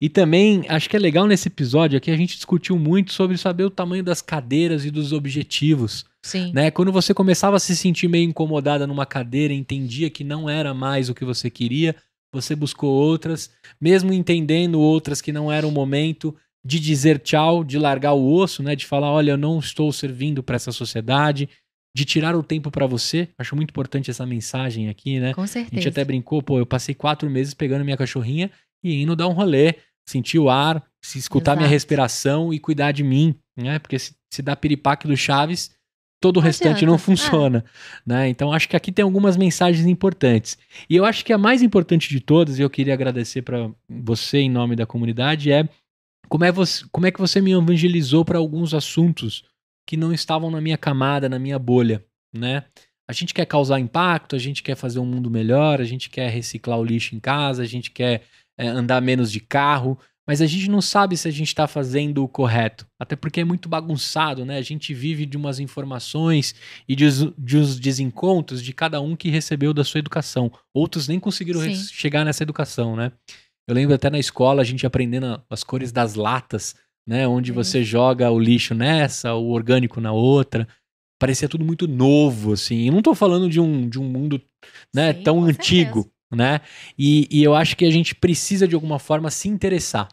E 0.00 0.08
também, 0.08 0.64
acho 0.68 0.88
que 0.88 0.96
é 0.96 0.98
legal 0.98 1.26
nesse 1.26 1.48
episódio 1.48 1.96
aqui, 1.96 2.10
a 2.10 2.16
gente 2.16 2.36
discutiu 2.36 2.78
muito 2.78 3.12
sobre 3.12 3.36
saber 3.38 3.64
o 3.64 3.70
tamanho 3.70 4.02
das 4.02 4.20
cadeiras 4.20 4.84
e 4.84 4.90
dos 4.90 5.12
objetivos. 5.12 6.04
Sim. 6.22 6.52
Né? 6.52 6.70
Quando 6.70 6.90
você 6.90 7.12
começava 7.12 7.56
a 7.56 7.60
se 7.60 7.76
sentir 7.76 8.08
meio 8.08 8.28
incomodada 8.28 8.86
numa 8.86 9.06
cadeira, 9.06 9.52
entendia 9.52 10.10
que 10.10 10.24
não 10.24 10.48
era 10.48 10.74
mais 10.74 11.08
o 11.08 11.14
que 11.14 11.24
você 11.24 11.50
queria, 11.50 11.94
você 12.34 12.54
buscou 12.54 12.90
outras, 12.90 13.50
mesmo 13.80 14.12
entendendo 14.12 14.80
outras 14.80 15.20
que 15.20 15.32
não 15.32 15.50
era 15.50 15.66
o 15.66 15.70
momento 15.70 16.34
de 16.64 16.80
dizer 16.80 17.18
tchau, 17.18 17.62
de 17.62 17.78
largar 17.78 18.12
o 18.14 18.32
osso, 18.32 18.62
né? 18.62 18.74
De 18.74 18.86
falar, 18.86 19.10
olha, 19.10 19.32
eu 19.32 19.36
não 19.36 19.58
estou 19.58 19.92
servindo 19.92 20.42
para 20.42 20.56
essa 20.56 20.72
sociedade, 20.72 21.48
de 21.96 22.04
tirar 22.04 22.34
o 22.34 22.42
tempo 22.42 22.70
para 22.70 22.86
você. 22.86 23.28
Acho 23.38 23.54
muito 23.54 23.70
importante 23.70 24.10
essa 24.10 24.26
mensagem 24.26 24.88
aqui, 24.88 25.20
né? 25.20 25.34
Com 25.34 25.42
A 25.42 25.46
certeza. 25.46 25.74
gente 25.76 25.88
até 25.88 26.04
brincou, 26.04 26.42
pô, 26.42 26.58
eu 26.58 26.66
passei 26.66 26.94
quatro 26.94 27.28
meses 27.30 27.54
pegando 27.54 27.84
minha 27.84 27.96
cachorrinha 27.96 28.50
e 28.82 29.02
indo 29.02 29.14
dar 29.14 29.28
um 29.28 29.32
rolê, 29.32 29.74
sentir 30.08 30.38
o 30.38 30.50
ar, 30.50 30.82
se 31.04 31.18
escutar 31.18 31.52
minha 31.54 31.64
Exato. 31.66 31.72
respiração 31.74 32.52
e 32.52 32.58
cuidar 32.58 32.92
de 32.92 33.04
mim, 33.04 33.34
né? 33.56 33.78
Porque 33.78 33.98
se, 33.98 34.14
se 34.32 34.42
dá 34.42 34.56
piripaque 34.56 35.06
do 35.06 35.16
Chaves, 35.16 35.70
todo 36.24 36.38
o 36.38 36.40
Não 36.40 36.46
restante 36.46 36.84
adianta. 36.84 36.86
não 36.86 36.94
É. 36.94 36.98
funciona, 36.98 37.64
né? 38.06 38.28
Então 38.30 38.50
acho 38.50 38.66
que 38.66 38.74
aqui 38.74 38.90
tem 38.90 39.02
algumas 39.02 39.36
mensagens 39.36 39.86
importantes. 39.86 40.56
E 40.88 40.96
eu 40.96 41.04
acho 41.04 41.22
que 41.22 41.34
a 41.34 41.38
mais 41.38 41.60
importante 41.62 42.08
de 42.08 42.18
todas, 42.18 42.58
e 42.58 42.62
eu 42.62 42.70
queria 42.70 42.94
agradecer 42.94 43.42
para 43.42 43.70
você 43.86 44.38
em 44.38 44.48
nome 44.50 44.74
da 44.74 44.86
comunidade, 44.86 45.52
é 45.52 45.68
como 46.26 46.42
é, 46.44 46.50
você, 46.50 46.82
como 46.90 47.06
é 47.06 47.10
que 47.10 47.20
você 47.20 47.42
me 47.42 47.52
evangelizou 47.52 48.24
para 48.24 48.38
alguns 48.38 48.72
assuntos 48.72 49.44
que 49.86 49.98
não 49.98 50.14
estavam 50.14 50.50
na 50.50 50.62
minha 50.62 50.78
camada, 50.78 51.28
na 51.28 51.38
minha 51.38 51.58
bolha, 51.58 52.02
né? 52.34 52.64
A 53.06 53.12
gente 53.12 53.34
quer 53.34 53.44
causar 53.44 53.78
impacto, 53.78 54.34
a 54.34 54.38
gente 54.38 54.62
quer 54.62 54.76
fazer 54.76 54.98
um 54.98 55.04
mundo 55.04 55.30
melhor, 55.30 55.78
a 55.78 55.84
gente 55.84 56.08
quer 56.08 56.30
reciclar 56.30 56.78
o 56.78 56.84
lixo 56.84 57.14
em 57.14 57.20
casa, 57.20 57.62
a 57.62 57.66
gente 57.66 57.90
quer 57.90 58.22
é, 58.56 58.66
andar 58.66 59.02
menos 59.02 59.30
de 59.30 59.40
carro, 59.40 59.98
mas 60.26 60.40
a 60.40 60.46
gente 60.46 60.70
não 60.70 60.80
sabe 60.80 61.16
se 61.16 61.28
a 61.28 61.30
gente 61.30 61.48
está 61.48 61.66
fazendo 61.66 62.24
o 62.24 62.28
correto. 62.28 62.86
Até 62.98 63.14
porque 63.14 63.40
é 63.40 63.44
muito 63.44 63.68
bagunçado, 63.68 64.44
né? 64.44 64.56
A 64.56 64.62
gente 64.62 64.94
vive 64.94 65.26
de 65.26 65.36
umas 65.36 65.60
informações 65.60 66.54
e 66.88 66.96
de, 66.96 67.06
de 67.36 67.56
os 67.58 67.78
desencontros 67.78 68.62
de 68.62 68.72
cada 68.72 69.00
um 69.00 69.14
que 69.14 69.28
recebeu 69.28 69.74
da 69.74 69.84
sua 69.84 69.98
educação. 69.98 70.50
Outros 70.72 71.08
nem 71.08 71.20
conseguiram 71.20 71.60
chegar 71.74 72.24
nessa 72.24 72.42
educação, 72.42 72.96
né? 72.96 73.12
Eu 73.68 73.74
lembro 73.74 73.94
até 73.94 74.08
na 74.08 74.18
escola 74.18 74.62
a 74.62 74.64
gente 74.64 74.86
aprendendo 74.86 75.42
as 75.50 75.62
cores 75.62 75.92
das 75.92 76.14
latas, 76.14 76.74
né? 77.06 77.28
Onde 77.28 77.50
Sim. 77.50 77.54
você 77.54 77.84
joga 77.84 78.30
o 78.30 78.38
lixo 78.38 78.74
nessa, 78.74 79.34
o 79.34 79.50
orgânico 79.50 80.00
na 80.00 80.12
outra. 80.12 80.66
Parecia 81.20 81.48
tudo 81.48 81.64
muito 81.64 81.86
novo, 81.86 82.52
assim. 82.52 82.86
E 82.86 82.90
não 82.90 83.02
tô 83.02 83.14
falando 83.14 83.48
de 83.48 83.60
um, 83.60 83.88
de 83.88 83.98
um 83.98 84.04
mundo 84.04 84.40
né, 84.94 85.12
Sim, 85.12 85.22
tão 85.22 85.44
antigo, 85.44 86.02
certeza. 86.02 86.13
Né? 86.34 86.60
E, 86.98 87.28
e 87.30 87.42
eu 87.42 87.54
acho 87.54 87.76
que 87.76 87.84
a 87.84 87.90
gente 87.90 88.14
precisa 88.14 88.66
de 88.66 88.74
alguma 88.74 88.98
forma 88.98 89.30
se 89.30 89.48
interessar, 89.48 90.08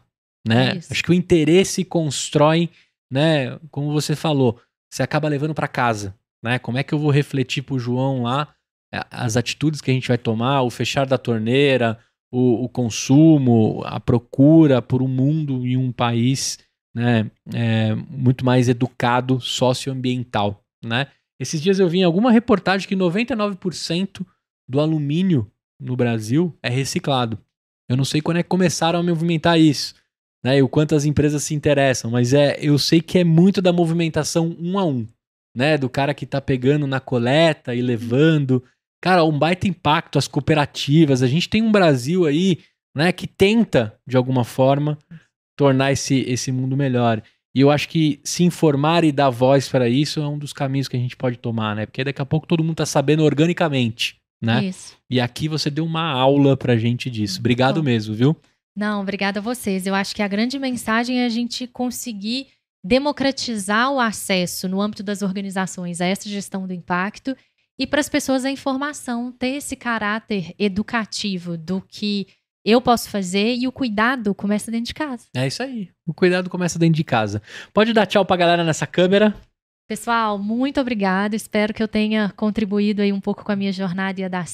né? 0.47 0.77
Isso. 0.77 0.91
Acho 0.91 1.03
que 1.03 1.11
o 1.11 1.13
interesse 1.13 1.83
constrói, 1.83 2.69
né? 3.11 3.59
Como 3.69 3.91
você 3.91 4.15
falou, 4.15 4.59
você 4.91 5.03
acaba 5.03 5.27
levando 5.27 5.53
para 5.53 5.67
casa, 5.67 6.15
né? 6.43 6.59
Como 6.59 6.77
é 6.77 6.83
que 6.83 6.93
eu 6.93 6.99
vou 6.99 7.11
refletir 7.11 7.63
pro 7.63 7.79
João 7.79 8.23
lá 8.23 8.53
é, 8.93 9.05
as 9.09 9.37
atitudes 9.37 9.81
que 9.81 9.89
a 9.89 9.93
gente 9.93 10.07
vai 10.07 10.17
tomar, 10.17 10.61
o 10.63 10.69
fechar 10.69 11.05
da 11.05 11.17
torneira, 11.17 11.97
o, 12.31 12.65
o 12.65 12.69
consumo, 12.69 13.81
a 13.85 13.99
procura 13.99 14.81
por 14.81 15.01
um 15.01 15.07
mundo 15.07 15.65
e 15.65 15.77
um 15.77 15.91
país, 15.91 16.59
né? 16.93 17.29
é, 17.53 17.95
muito 17.95 18.45
mais 18.45 18.67
educado 18.67 19.39
socioambiental, 19.39 20.63
né? 20.83 21.07
Esses 21.39 21.59
dias 21.61 21.79
eu 21.79 21.89
vi 21.89 21.99
em 21.99 22.03
alguma 22.03 22.31
reportagem 22.31 22.87
que 22.87 22.95
99% 22.95 24.23
do 24.69 24.79
alumínio 24.79 25.51
no 25.81 25.95
Brasil 25.95 26.55
é 26.61 26.69
reciclado. 26.69 27.39
Eu 27.89 27.97
não 27.97 28.05
sei 28.05 28.21
quando 28.21 28.37
é 28.37 28.43
que 28.43 28.49
começaram 28.49 28.99
a 28.99 29.03
movimentar 29.03 29.59
isso, 29.59 29.95
né? 30.43 30.59
E 30.59 30.61
o 30.61 30.69
quanto 30.69 30.95
as 30.95 31.03
empresas 31.03 31.43
se 31.43 31.53
interessam, 31.53 32.11
mas 32.11 32.33
é, 32.33 32.57
eu 32.61 32.77
sei 32.77 33.01
que 33.01 33.17
é 33.17 33.23
muito 33.23 33.61
da 33.61 33.73
movimentação 33.73 34.55
um 34.59 34.77
a 34.77 34.85
um, 34.85 35.07
né? 35.55 35.77
Do 35.77 35.89
cara 35.89 36.13
que 36.13 36.25
tá 36.25 36.39
pegando 36.39 36.85
na 36.85 36.99
coleta 36.99 37.73
e 37.75 37.81
levando. 37.81 38.63
Cara, 39.03 39.25
um 39.25 39.37
baita 39.37 39.67
impacto, 39.67 40.19
as 40.19 40.27
cooperativas. 40.27 41.23
A 41.23 41.27
gente 41.27 41.49
tem 41.49 41.61
um 41.61 41.71
Brasil 41.71 42.25
aí, 42.25 42.59
né, 42.95 43.11
que 43.11 43.25
tenta, 43.25 43.97
de 44.07 44.15
alguma 44.15 44.43
forma, 44.43 44.97
tornar 45.57 45.91
esse, 45.91 46.19
esse 46.27 46.51
mundo 46.51 46.77
melhor. 46.77 47.21
E 47.53 47.59
eu 47.59 47.69
acho 47.69 47.89
que 47.89 48.21
se 48.23 48.43
informar 48.43 49.03
e 49.03 49.11
dar 49.11 49.29
voz 49.29 49.67
para 49.67 49.89
isso 49.89 50.21
é 50.21 50.27
um 50.27 50.37
dos 50.37 50.53
caminhos 50.53 50.87
que 50.87 50.95
a 50.95 50.99
gente 50.99 51.17
pode 51.17 51.37
tomar, 51.37 51.75
né? 51.75 51.85
Porque 51.85 52.03
daqui 52.03 52.21
a 52.21 52.25
pouco 52.25 52.47
todo 52.47 52.63
mundo 52.63 52.77
tá 52.77 52.85
sabendo 52.85 53.23
organicamente, 53.23 54.20
né? 54.41 54.65
Isso. 54.65 54.95
E 55.09 55.19
aqui 55.19 55.47
você 55.47 55.69
deu 55.69 55.85
uma 55.85 56.09
aula 56.11 56.57
pra 56.57 56.77
gente 56.77 57.09
disso. 57.09 57.39
Obrigado 57.39 57.81
Bom. 57.81 57.85
mesmo, 57.85 58.15
viu? 58.15 58.35
Não, 58.75 59.01
obrigada 59.01 59.39
a 59.39 59.43
vocês. 59.43 59.85
Eu 59.85 59.93
acho 59.93 60.15
que 60.15 60.23
a 60.23 60.27
grande 60.27 60.57
mensagem 60.57 61.21
é 61.21 61.25
a 61.25 61.29
gente 61.29 61.67
conseguir 61.67 62.47
democratizar 62.83 63.91
o 63.91 63.99
acesso 63.99 64.67
no 64.67 64.81
âmbito 64.81 65.03
das 65.03 65.21
organizações 65.21 66.01
a 66.01 66.05
essa 66.05 66.27
gestão 66.27 66.65
do 66.65 66.73
impacto 66.73 67.35
e 67.77 67.85
para 67.85 67.99
as 67.99 68.09
pessoas 68.09 68.43
a 68.43 68.51
informação 68.51 69.31
ter 69.31 69.55
esse 69.57 69.75
caráter 69.75 70.53
educativo 70.57 71.57
do 71.57 71.81
que 71.81 72.27
eu 72.63 72.79
posso 72.79 73.09
fazer 73.09 73.55
e 73.55 73.67
o 73.67 73.71
cuidado 73.71 74.33
começa 74.35 74.71
dentro 74.71 74.87
de 74.87 74.93
casa. 74.93 75.25
É 75.35 75.47
isso 75.47 75.63
aí. 75.63 75.89
O 76.05 76.13
cuidado 76.13 76.49
começa 76.49 76.77
dentro 76.77 76.95
de 76.95 77.03
casa. 77.03 77.41
Pode 77.73 77.91
dar 77.91 78.05
tchau 78.05 78.23
pra 78.23 78.37
galera 78.37 78.63
nessa 78.63 78.85
câmera. 78.85 79.35
Pessoal, 79.91 80.39
muito 80.39 80.79
obrigada. 80.79 81.35
Espero 81.35 81.73
que 81.73 81.83
eu 81.83 81.87
tenha 81.87 82.31
contribuído 82.37 83.01
aí 83.01 83.11
um 83.11 83.19
pouco 83.19 83.43
com 83.43 83.51
a 83.51 83.57
minha 83.57 83.73
jornada 83.73 84.21
e 84.21 84.23
a 84.23 84.29
da. 84.29 84.45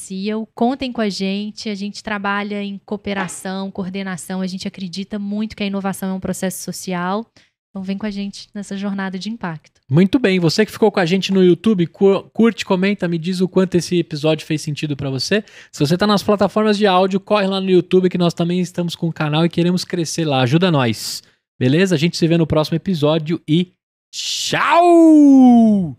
Contem 0.56 0.92
com 0.92 1.00
a 1.00 1.10
gente. 1.10 1.70
A 1.70 1.76
gente 1.76 2.02
trabalha 2.02 2.64
em 2.64 2.82
cooperação, 2.84 3.70
coordenação. 3.70 4.42
A 4.42 4.48
gente 4.48 4.68
acredita 4.68 5.20
muito 5.20 5.56
que 5.56 5.62
a 5.62 5.68
inovação 5.68 6.10
é 6.10 6.14
um 6.14 6.20
processo 6.20 6.64
social. 6.64 7.24
Então 7.70 7.84
vem 7.84 8.00
com 8.00 8.08
a 8.08 8.10
gente 8.10 8.48
nessa 8.52 8.76
jornada 8.76 9.20
de 9.20 9.30
impacto. 9.30 9.80
Muito 9.88 10.18
bem, 10.18 10.40
você 10.40 10.66
que 10.66 10.72
ficou 10.72 10.92
com 10.92 11.00
a 11.00 11.06
gente 11.06 11.32
no 11.32 11.44
YouTube, 11.44 11.86
curte, 11.86 12.66
comenta, 12.66 13.08
me 13.08 13.20
diz 13.20 13.40
o 13.40 13.48
quanto 13.48 13.76
esse 13.76 14.00
episódio 14.00 14.44
fez 14.44 14.64
sentido 14.64 14.98
para 14.98 15.12
você. 15.12 15.44
Se 15.72 15.80
você 15.80 15.96
tá 15.96 16.08
nas 16.08 16.24
plataformas 16.24 16.80
de 16.80 16.88
áudio, 16.88 17.20
corre 17.20 17.46
lá 17.46 17.62
no 17.62 17.70
YouTube 17.70 18.10
que 18.10 18.18
nós 18.18 18.34
também 18.34 18.60
estamos 18.60 18.96
com 18.96 19.08
o 19.08 19.14
canal 19.14 19.46
e 19.46 19.50
queremos 19.50 19.86
crescer 19.86 20.26
lá. 20.26 20.42
Ajuda 20.42 20.72
nós. 20.72 21.22
Beleza? 21.60 21.94
A 21.94 21.98
gente 21.98 22.18
se 22.18 22.28
vê 22.28 22.40
no 22.40 22.48
próximo 22.48 22.76
episódio 22.76 23.40
e 23.48 23.77
tchau! 24.12 25.98